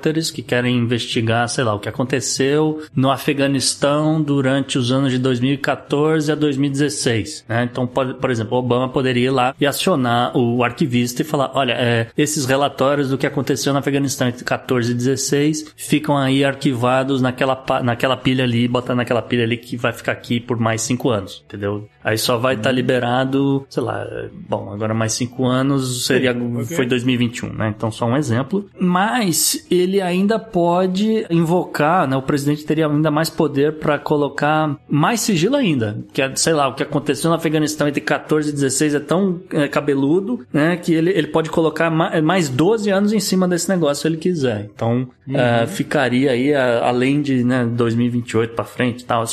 repórteres 0.08 0.30
que 0.30 0.42
querem 0.42 0.76
investigar, 0.76 1.48
sei 1.48 1.64
lá, 1.64 1.74
o 1.74 1.78
que 1.78 1.88
aconteceu 1.88 2.82
no 2.94 3.10
Afeganistão 3.10 4.20
durante 4.20 4.78
os 4.78 4.90
anos 4.90 5.12
de 5.12 5.18
2014 5.18 6.32
a 6.32 6.34
2016. 6.34 7.44
Né? 7.48 7.68
Então, 7.70 7.86
por, 7.86 8.14
por 8.14 8.30
exemplo, 8.30 8.58
Obama 8.58 8.88
poderia 8.88 9.26
ir 9.26 9.30
lá 9.30 9.54
e 9.60 9.66
acionar 9.66 10.36
o 10.36 10.64
arquivista 10.64 11.22
e 11.22 11.24
falar: 11.24 11.52
olha, 11.54 11.72
é, 11.72 12.08
esses 12.16 12.46
relatórios 12.46 13.10
do 13.10 13.18
que 13.18 13.26
aconteceu 13.26 13.72
no 13.72 13.78
Afeganistão 13.78 14.28
entre 14.28 14.44
14 14.44 14.90
e 14.90 14.94
16 14.94 15.74
ficam 15.76 16.16
aí 16.16 16.44
arquivados 16.44 17.20
naquela, 17.20 17.62
naquela 17.82 18.16
pilha 18.16 18.44
ali, 18.44 18.66
botar 18.66 18.94
naquela 18.94 19.22
pilha 19.22 19.44
ali 19.44 19.56
que 19.56 19.76
vai 19.76 19.92
ficar 19.92 20.12
aqui 20.12 20.40
por 20.40 20.58
mais 20.58 20.82
cinco 20.82 21.10
anos, 21.10 21.44
entendeu? 21.46 21.88
Aí 22.02 22.16
só 22.16 22.38
vai 22.38 22.54
estar 22.54 22.70
tá 22.70 22.72
liberado, 22.72 23.66
sei 23.68 23.82
lá, 23.82 24.06
bom, 24.48 24.72
agora 24.72 24.94
mais 24.94 25.12
cinco 25.12 25.46
anos 25.46 26.06
seria 26.06 26.32
Sim, 26.32 26.56
okay. 26.56 26.76
foi 26.76 26.86
2021, 26.86 27.52
né? 27.52 27.74
Então 27.76 27.90
só 27.90 28.06
um 28.06 28.16
exemplo. 28.16 28.68
Mas 28.80 29.66
ele 29.70 29.97
ainda 30.00 30.38
pode 30.38 31.26
invocar, 31.30 32.06
né? 32.06 32.16
O 32.16 32.22
presidente 32.22 32.64
teria 32.64 32.86
ainda 32.86 33.10
mais 33.10 33.30
poder 33.30 33.74
para 33.74 33.98
colocar 33.98 34.76
mais 34.88 35.20
sigilo 35.20 35.56
ainda, 35.56 35.98
que 36.12 36.22
é, 36.22 36.34
sei 36.36 36.52
lá, 36.52 36.68
o 36.68 36.74
que 36.74 36.82
aconteceu 36.82 37.30
no 37.30 37.36
Afeganistão 37.36 37.88
entre 37.88 38.00
14 38.00 38.50
e 38.50 38.52
16 38.52 38.94
é 38.94 39.00
tão 39.00 39.40
é, 39.52 39.68
cabeludo, 39.68 40.44
né? 40.52 40.76
Que 40.76 40.94
ele, 40.94 41.10
ele 41.10 41.28
pode 41.28 41.50
colocar 41.50 41.90
mais 41.90 42.48
12 42.48 42.90
anos 42.90 43.12
em 43.12 43.20
cima 43.20 43.46
desse 43.48 43.68
negócio 43.68 44.02
se 44.02 44.08
ele 44.08 44.16
quiser. 44.16 44.68
Então 44.74 45.08
uhum. 45.26 45.34
uh, 45.34 45.66
ficaria 45.66 46.30
aí 46.30 46.54
além 46.54 47.20
de 47.20 47.44
né, 47.44 47.64
2028 47.64 48.54
para 48.54 48.64
frente, 48.64 49.04
tal. 49.04 49.24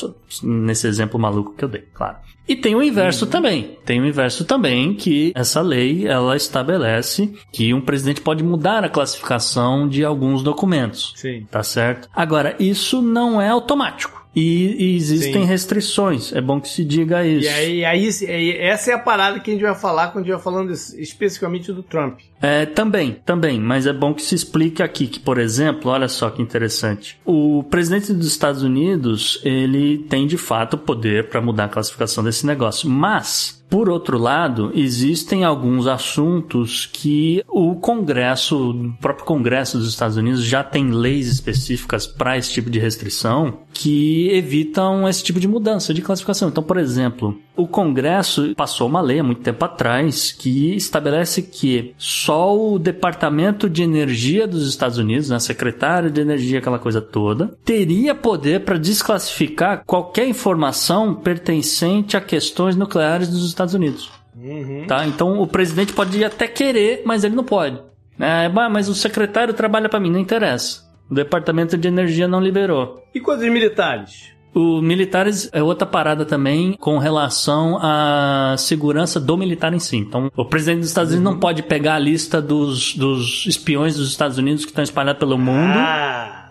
Nesse 0.44 0.88
exemplo 0.88 1.20
maluco 1.20 1.54
que 1.54 1.64
eu 1.64 1.70
dei, 1.70 1.84
claro. 1.94 2.18
E 2.48 2.56
tem 2.56 2.76
o 2.76 2.84
inverso 2.84 3.26
uhum. 3.26 3.32
também. 3.32 3.78
Tem 3.84 4.00
o 4.00 4.06
inverso 4.06 4.46
também 4.46 4.94
que 4.94 5.32
essa 5.36 5.62
lei 5.62 6.08
ela 6.08 6.36
estabelece 6.36 7.34
que 7.52 7.74
um 7.74 7.82
presidente 7.82 8.22
pode 8.22 8.44
mudar 8.44 8.84
a 8.84 8.90
classificação 8.90 9.88
de 9.88 10.06
alguns 10.06 10.44
documentos. 10.44 11.14
Sim. 11.16 11.48
Tá 11.50 11.64
certo? 11.64 12.08
Agora, 12.16 12.56
isso 12.60 13.02
não 13.02 13.42
é 13.42 13.50
automático. 13.50 14.15
E, 14.36 14.76
e 14.78 14.96
existem 14.96 15.44
Sim. 15.44 15.46
restrições. 15.46 16.34
É 16.34 16.42
bom 16.42 16.60
que 16.60 16.68
se 16.68 16.84
diga 16.84 17.26
isso. 17.26 17.48
E 17.48 17.50
aí, 17.50 17.86
aí, 17.86 18.58
essa 18.60 18.92
é 18.92 18.94
a 18.94 19.00
parada 19.00 19.40
que 19.40 19.50
a 19.50 19.54
gente 19.54 19.64
vai 19.64 19.76
falar 19.76 20.10
quando 20.10 20.26
a 20.26 20.28
gente 20.28 20.36
vai 20.36 20.44
falando 20.44 20.72
especificamente 20.72 21.72
do 21.72 21.82
Trump. 21.82 22.20
É, 22.42 22.66
também, 22.66 23.18
também, 23.26 23.60
mas 23.60 23.88
é 23.88 23.94
bom 23.94 24.14
que 24.14 24.22
se 24.22 24.36
explique 24.36 24.84
aqui 24.84 25.08
que, 25.08 25.20
por 25.20 25.38
exemplo, 25.38 25.90
olha 25.90 26.08
só 26.08 26.30
que 26.30 26.42
interessante. 26.42 27.18
O 27.24 27.64
presidente 27.64 28.14
dos 28.14 28.28
Estados 28.28 28.62
Unidos, 28.62 29.42
ele 29.44 30.00
tem 30.10 30.28
de 30.28 30.38
fato 30.38 30.78
poder 30.78 31.30
para 31.30 31.42
mudar 31.42 31.66
a 31.66 31.70
classificação 31.70 32.24
desse 32.24 32.46
negócio, 32.46 32.90
mas 32.90 33.65
por 33.70 33.90
outro 33.90 34.18
lado, 34.18 34.72
existem 34.76 35.44
alguns 35.44 35.88
assuntos 35.88 36.86
que 36.86 37.44
o 37.48 37.76
Congresso, 37.76 38.72
o 38.72 38.94
próprio 38.98 39.26
Congresso 39.26 39.78
dos 39.78 39.90
Estados 39.90 40.18
Unidos 40.18 40.44
já 40.44 40.64
tem 40.64 40.92
leis 40.92 41.28
específicas 41.28 42.06
para 42.06 42.38
esse 42.38 42.54
tipo 42.54 42.70
de 42.70 42.80
restrição 42.80 43.60
que 43.74 44.30
evitam 44.30 45.08
esse 45.08 45.24
tipo 45.24 45.40
de 45.40 45.48
mudança 45.48 45.94
de 45.94 46.02
classificação. 46.02 46.50
Então, 46.50 46.64
por 46.64 46.78
exemplo, 46.78 47.38
o 47.56 47.68
Congresso 47.68 48.54
passou 48.56 48.88
uma 48.88 49.02
lei 49.02 49.20
há 49.20 49.24
muito 49.24 49.42
tempo 49.42 49.64
atrás 49.64 50.32
que 50.32 50.76
estabelece 50.76 51.42
que 51.42 51.94
só 51.98 52.56
o 52.56 52.78
Departamento 52.78 53.70
de 53.70 53.84
Energia 53.84 54.48
dos 54.48 54.68
Estados 54.68 54.98
Unidos, 54.98 55.30
né, 55.30 55.40
secretário 55.40 56.12
de 56.12 56.22
Energia, 56.22 56.60
aquela 56.60 56.80
coisa 56.80 57.02
toda, 57.02 57.58
teria 57.64 58.14
poder 58.14 58.62
para 58.62 58.78
desclassificar 58.78 59.84
qualquer 59.86 60.28
informação 60.28 61.14
pertencente 61.16 62.18
a 62.18 62.22
questões 62.22 62.76
nucleares 62.76 63.30
dos 63.30 63.48
Estados 63.48 63.74
Unidos. 63.74 64.12
Uhum. 64.36 64.86
Tá? 64.88 65.06
Então 65.06 65.40
o 65.40 65.48
presidente 65.48 65.94
pode 65.94 66.24
até 66.24 66.48
querer, 66.48 67.04
mas 67.06 67.24
ele 67.24 67.36
não 67.36 67.44
pode. 67.44 67.80
É, 68.20 68.48
mas 68.50 68.88
o 68.88 68.96
secretário 68.96 69.54
trabalha 69.54 69.90
para 69.90 70.00
mim, 70.00 70.10
não 70.10 70.20
interessa. 70.20 70.86
O 71.10 71.14
Departamento 71.14 71.78
de 71.78 71.88
Energia 71.88 72.28
não 72.28 72.40
liberou. 72.40 73.04
E 73.14 73.20
coisas 73.20 73.50
militares? 73.52 74.35
O 74.56 74.82
militares 74.82 75.50
é 75.52 75.62
outra 75.62 75.86
parada 75.86 76.26
também 76.26 76.78
com 76.80 76.98
relação 76.98 77.78
à 77.82 78.56
segurança 78.58 79.20
do 79.20 79.36
militar 79.36 79.74
em 79.74 79.80
si. 79.80 79.98
Então, 79.98 80.32
o 80.34 80.46
presidente 80.46 80.80
dos 80.80 80.88
Estados 80.88 81.12
Unidos 81.12 81.30
não 81.30 81.38
pode 81.38 81.62
pegar 81.62 81.96
a 81.96 82.00
lista 82.00 82.42
dos, 82.42 82.96
dos 82.96 83.46
espiões 83.46 83.98
dos 83.98 84.10
Estados 84.10 84.38
Unidos 84.38 84.64
que 84.64 84.72
estão 84.72 84.84
espalhados 84.84 85.20
pelo 85.20 85.38
mundo. 85.38 85.74
Ah. 85.76 86.42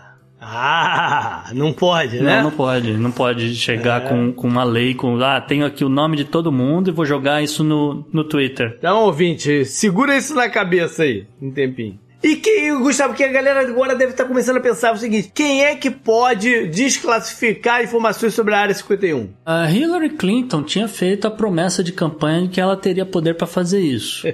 Ah, 0.47 1.51
não 1.55 1.73
pode, 1.73 2.21
né? 2.21 2.37
Não, 2.37 2.45
não 2.45 2.51
pode. 2.51 2.93
Não 2.93 3.11
pode 3.11 3.55
chegar 3.55 4.03
é. 4.03 4.09
com, 4.09 4.31
com 4.31 4.47
uma 4.47 4.63
lei 4.63 4.95
com. 4.95 5.17
Ah, 5.23 5.41
tenho 5.41 5.65
aqui 5.65 5.83
o 5.83 5.89
nome 5.89 6.19
de 6.19 6.25
todo 6.27 6.53
mundo 6.53 6.91
e 6.91 6.93
vou 6.93 7.07
jogar 7.07 7.43
isso 7.43 7.65
no, 7.65 8.07
no 8.13 8.25
Twitter. 8.25 8.77
Então, 8.79 9.05
ouvinte, 9.05 9.65
segura 9.65 10.15
isso 10.15 10.35
na 10.35 10.51
cabeça 10.51 11.05
aí, 11.05 11.27
um 11.41 11.51
tempinho. 11.51 11.99
E 12.25 12.37
quem, 12.37 12.75
Gustavo, 12.81 13.13
que 13.13 13.23
a 13.23 13.29
galera 13.29 13.61
agora 13.61 13.95
deve 13.95 14.13
estar 14.13 14.25
começando 14.25 14.57
a 14.57 14.61
pensar 14.61 14.95
o 14.95 14.97
seguinte: 14.97 15.31
quem 15.35 15.63
é 15.63 15.77
que 15.77 15.91
pode 15.91 16.69
desclassificar 16.69 17.85
informações 17.85 18.33
sobre 18.33 18.55
a 18.55 18.61
área 18.61 18.75
51? 18.75 19.29
A 19.45 19.71
Hillary 19.71 20.09
Clinton 20.09 20.63
tinha 20.63 20.89
feito 20.89 21.27
a 21.27 21.31
promessa 21.31 21.85
de 21.85 21.93
campanha 21.93 22.45
de 22.45 22.49
que 22.49 22.59
ela 22.59 22.79
teria 22.79 23.05
poder 23.05 23.35
para 23.35 23.47
fazer 23.47 23.81
isso. 23.81 24.27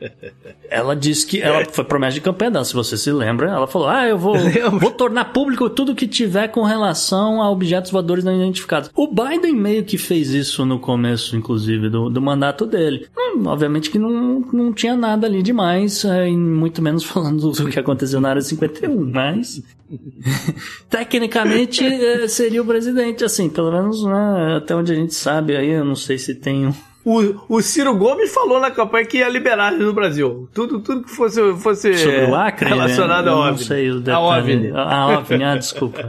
ela 0.70 0.96
disse 0.96 1.26
que 1.26 1.42
ela 1.42 1.62
foi 1.66 1.84
promessa 1.84 2.14
de 2.14 2.22
campanha 2.22 2.52
dela, 2.52 2.64
se 2.64 2.72
você 2.72 2.96
se 2.96 3.12
lembra, 3.12 3.50
ela 3.50 3.66
falou: 3.66 3.88
"Ah, 3.88 4.08
eu 4.08 4.16
vou, 4.16 4.34
vou 4.80 4.90
tornar 4.90 5.26
público 5.26 5.68
tudo 5.68 5.94
que 5.94 6.08
tiver 6.08 6.48
com 6.48 6.62
relação 6.62 7.42
a 7.42 7.50
objetos 7.50 7.90
voadores 7.90 8.24
não 8.24 8.34
identificados". 8.34 8.90
O 8.94 9.08
Biden 9.08 9.52
meio 9.52 9.84
que 9.84 9.98
fez 9.98 10.30
isso 10.30 10.64
no 10.64 10.78
começo, 10.78 11.36
inclusive, 11.36 11.90
do, 11.90 12.08
do 12.08 12.22
mandato 12.22 12.64
dele. 12.64 13.06
Hum, 13.14 13.42
obviamente 13.44 13.90
que 13.90 13.98
não, 13.98 14.40
não 14.50 14.72
tinha 14.72 14.96
nada 14.96 15.26
ali 15.26 15.42
demais, 15.42 16.02
é, 16.02 16.30
muito 16.30 16.80
menos 16.80 17.04
falando 17.25 17.25
falando 17.26 17.50
do 17.52 17.68
que 17.68 17.78
aconteceu 17.78 18.20
na 18.20 18.30
área 18.30 18.42
51, 18.42 19.10
mas 19.10 19.62
tecnicamente 20.88 21.84
é, 21.84 22.28
seria 22.28 22.62
o 22.62 22.66
presidente, 22.66 23.24
assim, 23.24 23.48
pelo 23.48 23.72
menos 23.72 24.04
né, 24.04 24.56
até 24.56 24.74
onde 24.74 24.92
a 24.92 24.94
gente 24.94 25.14
sabe 25.14 25.56
aí, 25.56 25.70
eu 25.70 25.84
não 25.84 25.96
sei 25.96 26.18
se 26.18 26.34
tem 26.34 26.66
um 26.66 26.74
o, 27.06 27.40
o 27.48 27.62
Ciro 27.62 27.94
Gomes 27.94 28.34
falou 28.34 28.58
na 28.58 28.68
campanha 28.68 29.06
que 29.06 29.18
ia 29.18 29.28
liberar 29.28 29.70
no 29.70 29.92
Brasil. 29.92 30.48
Tudo, 30.52 30.80
tudo 30.80 31.04
que 31.04 31.10
fosse, 31.12 31.40
fosse 31.54 31.96
Sobre 31.96 32.24
o 32.24 32.34
Acre, 32.34 32.68
relacionado 32.68 33.26
né? 33.26 33.30
ao 33.30 33.38
OVNI. 33.38 33.50
Não 33.52 33.58
sei 33.58 33.90
o 33.92 34.00
detalhe. 34.00 34.16
A 34.16 34.20
OVNI. 34.20 34.72
A 34.74 35.18
OVNI, 35.18 35.44
ah, 35.44 35.56
desculpa. 35.56 36.04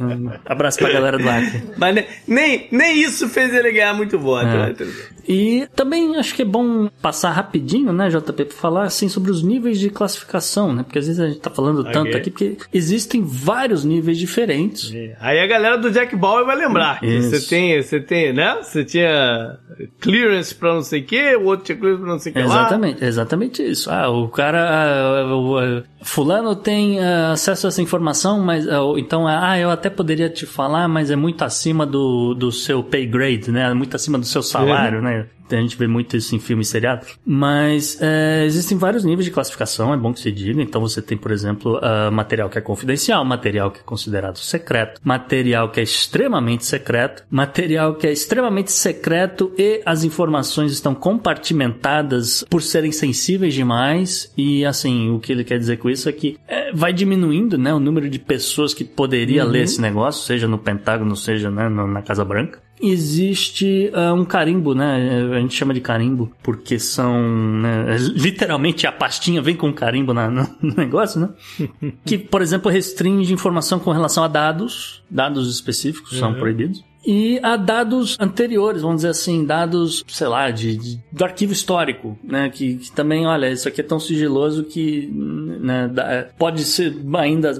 Hum, 0.00 0.30
abraço 0.46 0.78
pra 0.78 0.92
galera 0.92 1.18
do 1.18 1.28
Acre. 1.28 1.64
Mas 1.76 2.04
nem, 2.28 2.68
nem 2.70 3.02
isso 3.02 3.28
fez 3.28 3.52
ele 3.52 3.72
ganhar 3.72 3.92
muito 3.92 4.20
voto. 4.20 4.46
É. 4.46 4.68
Né? 4.68 4.76
E 5.28 5.66
também 5.74 6.16
acho 6.16 6.32
que 6.32 6.42
é 6.42 6.44
bom 6.44 6.88
passar 7.02 7.30
rapidinho, 7.30 7.92
né, 7.92 8.08
JP, 8.08 8.44
pra 8.44 8.56
falar 8.56 8.84
assim 8.84 9.08
sobre 9.08 9.32
os 9.32 9.42
níveis 9.42 9.80
de 9.80 9.90
classificação, 9.90 10.72
né? 10.72 10.84
Porque 10.84 11.00
às 11.00 11.06
vezes 11.06 11.20
a 11.20 11.26
gente 11.26 11.40
tá 11.40 11.50
falando 11.50 11.80
okay. 11.80 11.92
tanto 11.92 12.16
aqui, 12.16 12.30
porque 12.30 12.56
existem 12.72 13.22
vários 13.22 13.84
níveis 13.84 14.16
diferentes. 14.16 14.92
É. 14.94 15.16
Aí 15.20 15.40
a 15.40 15.46
galera 15.48 15.76
do 15.76 15.90
Jack 15.90 16.14
Bauer 16.14 16.46
vai 16.46 16.56
lembrar. 16.56 17.00
Você 17.00 17.48
tem, 17.48 17.82
você 17.82 18.00
tem, 18.00 18.32
né? 18.32 18.58
Você 18.62 18.84
tinha 18.84 19.58
clearance 20.20 20.54
pra 20.54 20.74
não 20.74 20.82
sei 20.82 21.00
o 21.00 21.40
o 21.40 21.44
outro 21.46 21.66
tinha 21.66 21.78
clearance 21.78 22.02
pra 22.02 22.12
não 22.12 22.18
sei 22.18 22.32
o 22.32 22.38
Exatamente, 22.38 23.00
lá. 23.00 23.08
exatamente 23.08 23.62
isso. 23.62 23.90
Ah, 23.90 24.08
o 24.08 24.28
cara, 24.28 24.68
ah, 24.68 25.34
o, 25.34 25.82
fulano 26.02 26.54
tem 26.54 26.98
uh, 26.98 27.32
acesso 27.32 27.66
a 27.66 27.68
essa 27.68 27.82
informação, 27.82 28.40
mas 28.40 28.66
uh, 28.66 28.98
então, 28.98 29.26
ah, 29.26 29.58
eu 29.58 29.70
até 29.70 29.90
poderia 29.90 30.28
te 30.28 30.46
falar, 30.46 30.88
mas 30.88 31.10
é 31.10 31.16
muito 31.16 31.42
acima 31.42 31.86
do, 31.86 32.34
do 32.34 32.52
seu 32.52 32.82
pay 32.82 33.06
grade, 33.06 33.50
né? 33.50 33.72
Muito 33.74 33.94
acima 33.96 34.18
do 34.18 34.26
seu 34.26 34.42
salário, 34.42 34.98
uhum. 34.98 35.04
né? 35.04 35.26
A 35.58 35.60
gente 35.60 35.76
vê 35.76 35.86
muito 35.86 36.16
isso 36.16 36.34
em 36.34 36.38
filmes 36.38 36.68
e 36.68 36.70
seriados. 36.70 37.18
Mas 37.24 37.98
é, 38.00 38.44
existem 38.44 38.76
vários 38.76 39.04
níveis 39.04 39.24
de 39.24 39.30
classificação, 39.30 39.92
é 39.92 39.96
bom 39.96 40.12
que 40.12 40.20
se 40.20 40.30
diga. 40.30 40.62
Então 40.62 40.80
você 40.80 41.00
tem, 41.02 41.16
por 41.16 41.30
exemplo, 41.30 41.78
uh, 41.78 42.12
material 42.12 42.48
que 42.48 42.58
é 42.58 42.60
confidencial, 42.60 43.24
material 43.24 43.70
que 43.70 43.80
é 43.80 43.82
considerado 43.82 44.38
secreto, 44.38 45.00
material 45.04 45.70
que 45.70 45.80
é 45.80 45.82
extremamente 45.82 46.64
secreto, 46.64 47.24
material 47.30 47.94
que 47.94 48.06
é 48.06 48.12
extremamente 48.12 48.72
secreto 48.72 49.52
e 49.56 49.82
as 49.84 50.04
informações 50.04 50.72
estão 50.72 50.94
compartimentadas 50.94 52.44
por 52.48 52.62
serem 52.62 52.92
sensíveis 52.92 53.54
demais. 53.54 54.32
E 54.36 54.64
assim, 54.64 55.10
o 55.10 55.18
que 55.18 55.32
ele 55.32 55.44
quer 55.44 55.58
dizer 55.58 55.78
com 55.78 55.90
isso 55.90 56.08
é 56.08 56.12
que 56.12 56.38
é, 56.48 56.72
vai 56.72 56.92
diminuindo 56.92 57.58
né, 57.58 57.72
o 57.72 57.80
número 57.80 58.08
de 58.08 58.18
pessoas 58.18 58.74
que 58.74 58.84
poderia 58.84 59.44
uhum. 59.44 59.50
ler 59.50 59.62
esse 59.62 59.80
negócio, 59.80 60.24
seja 60.24 60.46
no 60.46 60.58
Pentágono, 60.58 61.16
seja 61.16 61.50
né, 61.50 61.68
na 61.68 62.02
Casa 62.02 62.24
Branca 62.24 62.60
existe 62.80 63.90
uh, 63.94 64.14
um 64.14 64.24
carimbo, 64.24 64.74
né? 64.74 65.26
A 65.34 65.40
gente 65.40 65.54
chama 65.54 65.74
de 65.74 65.80
carimbo 65.80 66.32
porque 66.42 66.78
são, 66.78 67.20
né? 67.60 67.96
literalmente 68.14 68.86
a 68.86 68.92
pastinha 68.92 69.42
vem 69.42 69.54
com 69.54 69.72
carimbo 69.72 70.14
na, 70.14 70.30
no 70.30 70.74
negócio, 70.76 71.20
né? 71.20 71.28
que, 72.04 72.18
por 72.18 72.42
exemplo, 72.42 72.70
restringe 72.70 73.32
informação 73.32 73.78
com 73.78 73.92
relação 73.92 74.24
a 74.24 74.28
dados, 74.28 75.02
dados 75.10 75.52
específicos 75.52 76.12
uhum. 76.12 76.18
são 76.18 76.34
proibidos 76.34 76.89
e 77.04 77.40
a 77.42 77.56
dados 77.56 78.16
anteriores, 78.20 78.82
vamos 78.82 78.98
dizer 78.98 79.08
assim, 79.08 79.44
dados, 79.44 80.04
sei 80.08 80.28
lá, 80.28 80.50
de, 80.50 80.76
de 80.76 81.00
do 81.10 81.24
arquivo 81.24 81.52
histórico, 81.52 82.18
né? 82.22 82.50
Que, 82.50 82.76
que, 82.76 82.92
também, 82.92 83.26
olha, 83.26 83.50
isso 83.50 83.68
aqui 83.68 83.80
é 83.80 83.84
tão 83.84 83.98
sigiloso 83.98 84.64
que 84.64 85.08
né, 85.12 85.90
pode 86.38 86.64
ser 86.64 86.94
ainda 87.14 87.52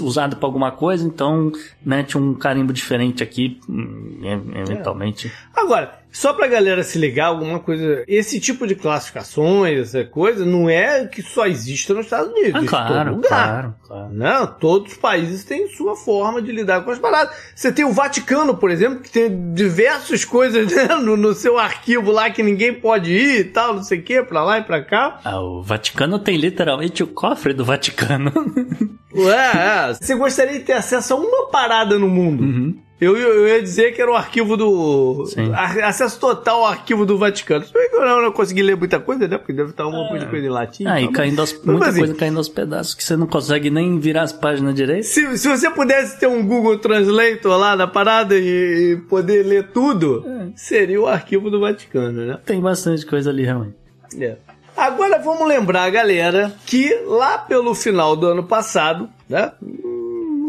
usado 0.00 0.36
para 0.36 0.46
alguma 0.46 0.70
coisa, 0.70 1.06
então 1.06 1.50
mete 1.84 2.18
um 2.18 2.34
carimbo 2.34 2.72
diferente 2.72 3.22
aqui, 3.22 3.58
hum, 3.68 4.20
eventualmente. 4.54 5.28
É. 5.28 5.60
Agora, 5.60 6.01
só 6.12 6.34
pra 6.34 6.46
galera 6.46 6.82
se 6.82 6.98
ligar, 6.98 7.26
alguma 7.26 7.58
coisa. 7.58 8.04
Esse 8.06 8.38
tipo 8.38 8.66
de 8.66 8.74
classificações, 8.74 9.78
essa 9.78 10.04
coisa, 10.04 10.44
não 10.44 10.68
é 10.68 11.06
que 11.06 11.22
só 11.22 11.46
existe 11.46 11.92
nos 11.92 12.04
Estados 12.04 12.30
Unidos. 12.32 12.62
Ah, 12.62 12.66
claro, 12.66 13.20
claro, 13.26 13.74
claro. 13.86 14.08
Não, 14.12 14.46
todos 14.46 14.92
os 14.92 14.98
países 14.98 15.42
têm 15.42 15.68
sua 15.68 15.96
forma 15.96 16.42
de 16.42 16.52
lidar 16.52 16.84
com 16.84 16.90
as 16.90 16.98
paradas. 16.98 17.34
Você 17.54 17.72
tem 17.72 17.84
o 17.84 17.92
Vaticano, 17.92 18.56
por 18.56 18.70
exemplo, 18.70 19.00
que 19.00 19.10
tem 19.10 19.52
diversas 19.54 20.24
coisas 20.24 20.70
né, 20.76 20.94
no, 20.96 21.16
no, 21.16 21.32
seu 21.32 21.58
arquivo 21.58 22.12
lá 22.12 22.28
que 22.30 22.42
ninguém 22.42 22.74
pode 22.74 23.10
ir 23.10 23.40
e 23.40 23.44
tal, 23.44 23.74
não 23.74 23.82
sei 23.82 23.98
o 23.98 24.02
que, 24.02 24.22
pra 24.22 24.44
lá 24.44 24.58
e 24.58 24.62
pra 24.62 24.84
cá. 24.84 25.18
Ah, 25.24 25.40
o 25.40 25.62
Vaticano 25.62 26.18
tem 26.18 26.36
literalmente 26.36 27.02
o 27.02 27.06
cofre 27.06 27.54
do 27.54 27.64
Vaticano. 27.64 28.30
é, 29.16 29.88
é. 29.88 29.94
Você 29.94 30.14
gostaria 30.14 30.58
de 30.58 30.64
ter 30.64 30.74
acesso 30.74 31.14
a 31.14 31.16
uma 31.16 31.48
parada 31.48 31.98
no 31.98 32.08
mundo. 32.08 32.42
Uhum. 32.42 32.91
Eu, 33.00 33.16
eu, 33.16 33.48
ia 33.48 33.60
dizer 33.60 33.92
que 33.94 34.00
era 34.00 34.10
o 34.10 34.14
arquivo 34.14 34.56
do. 34.56 35.26
Sim. 35.26 35.52
Acesso 35.52 36.20
total 36.20 36.60
ao 36.60 36.66
arquivo 36.66 37.04
do 37.04 37.18
Vaticano. 37.18 37.64
Se 37.64 37.72
bem 37.72 37.90
que 37.90 37.96
eu 37.96 38.04
não, 38.06 38.22
não 38.22 38.30
consegui 38.30 38.62
ler 38.62 38.76
muita 38.76 39.00
coisa, 39.00 39.26
né? 39.26 39.38
Porque 39.38 39.52
deve 39.52 39.70
estar 39.70 39.88
uma 39.88 40.16
é. 40.16 40.24
coisa 40.26 40.46
em 40.46 40.48
latim. 40.48 40.86
Ah, 40.86 41.00
e 41.00 41.10
caindo 41.10 41.40
aos, 41.40 41.52
muita 41.64 41.88
assim, 41.88 41.98
coisa 41.98 42.14
caindo 42.14 42.38
aos 42.38 42.48
pedaços 42.48 42.94
que 42.94 43.02
você 43.02 43.16
não 43.16 43.26
consegue 43.26 43.70
nem 43.70 43.98
virar 43.98 44.22
as 44.22 44.32
páginas 44.32 44.74
direito. 44.74 45.04
Se, 45.04 45.36
se 45.36 45.48
você 45.48 45.68
pudesse 45.68 46.20
ter 46.20 46.28
um 46.28 46.46
Google 46.46 46.78
Translator 46.78 47.58
lá 47.58 47.74
na 47.74 47.88
parada 47.88 48.38
e, 48.38 48.92
e 48.92 48.96
poder 49.08 49.44
ler 49.44 49.72
tudo, 49.72 50.24
é. 50.24 50.46
seria 50.54 51.00
o 51.00 51.08
arquivo 51.08 51.50
do 51.50 51.58
Vaticano, 51.58 52.24
né? 52.24 52.38
Tem 52.46 52.60
bastante 52.60 53.04
coisa 53.04 53.30
ali, 53.30 53.42
realmente. 53.42 53.74
É. 54.20 54.36
Agora 54.76 55.18
vamos 55.18 55.46
lembrar, 55.46 55.90
galera, 55.90 56.52
que 56.64 56.94
lá 57.06 57.38
pelo 57.38 57.74
final 57.74 58.16
do 58.16 58.26
ano 58.26 58.44
passado, 58.44 59.08
né? 59.28 59.52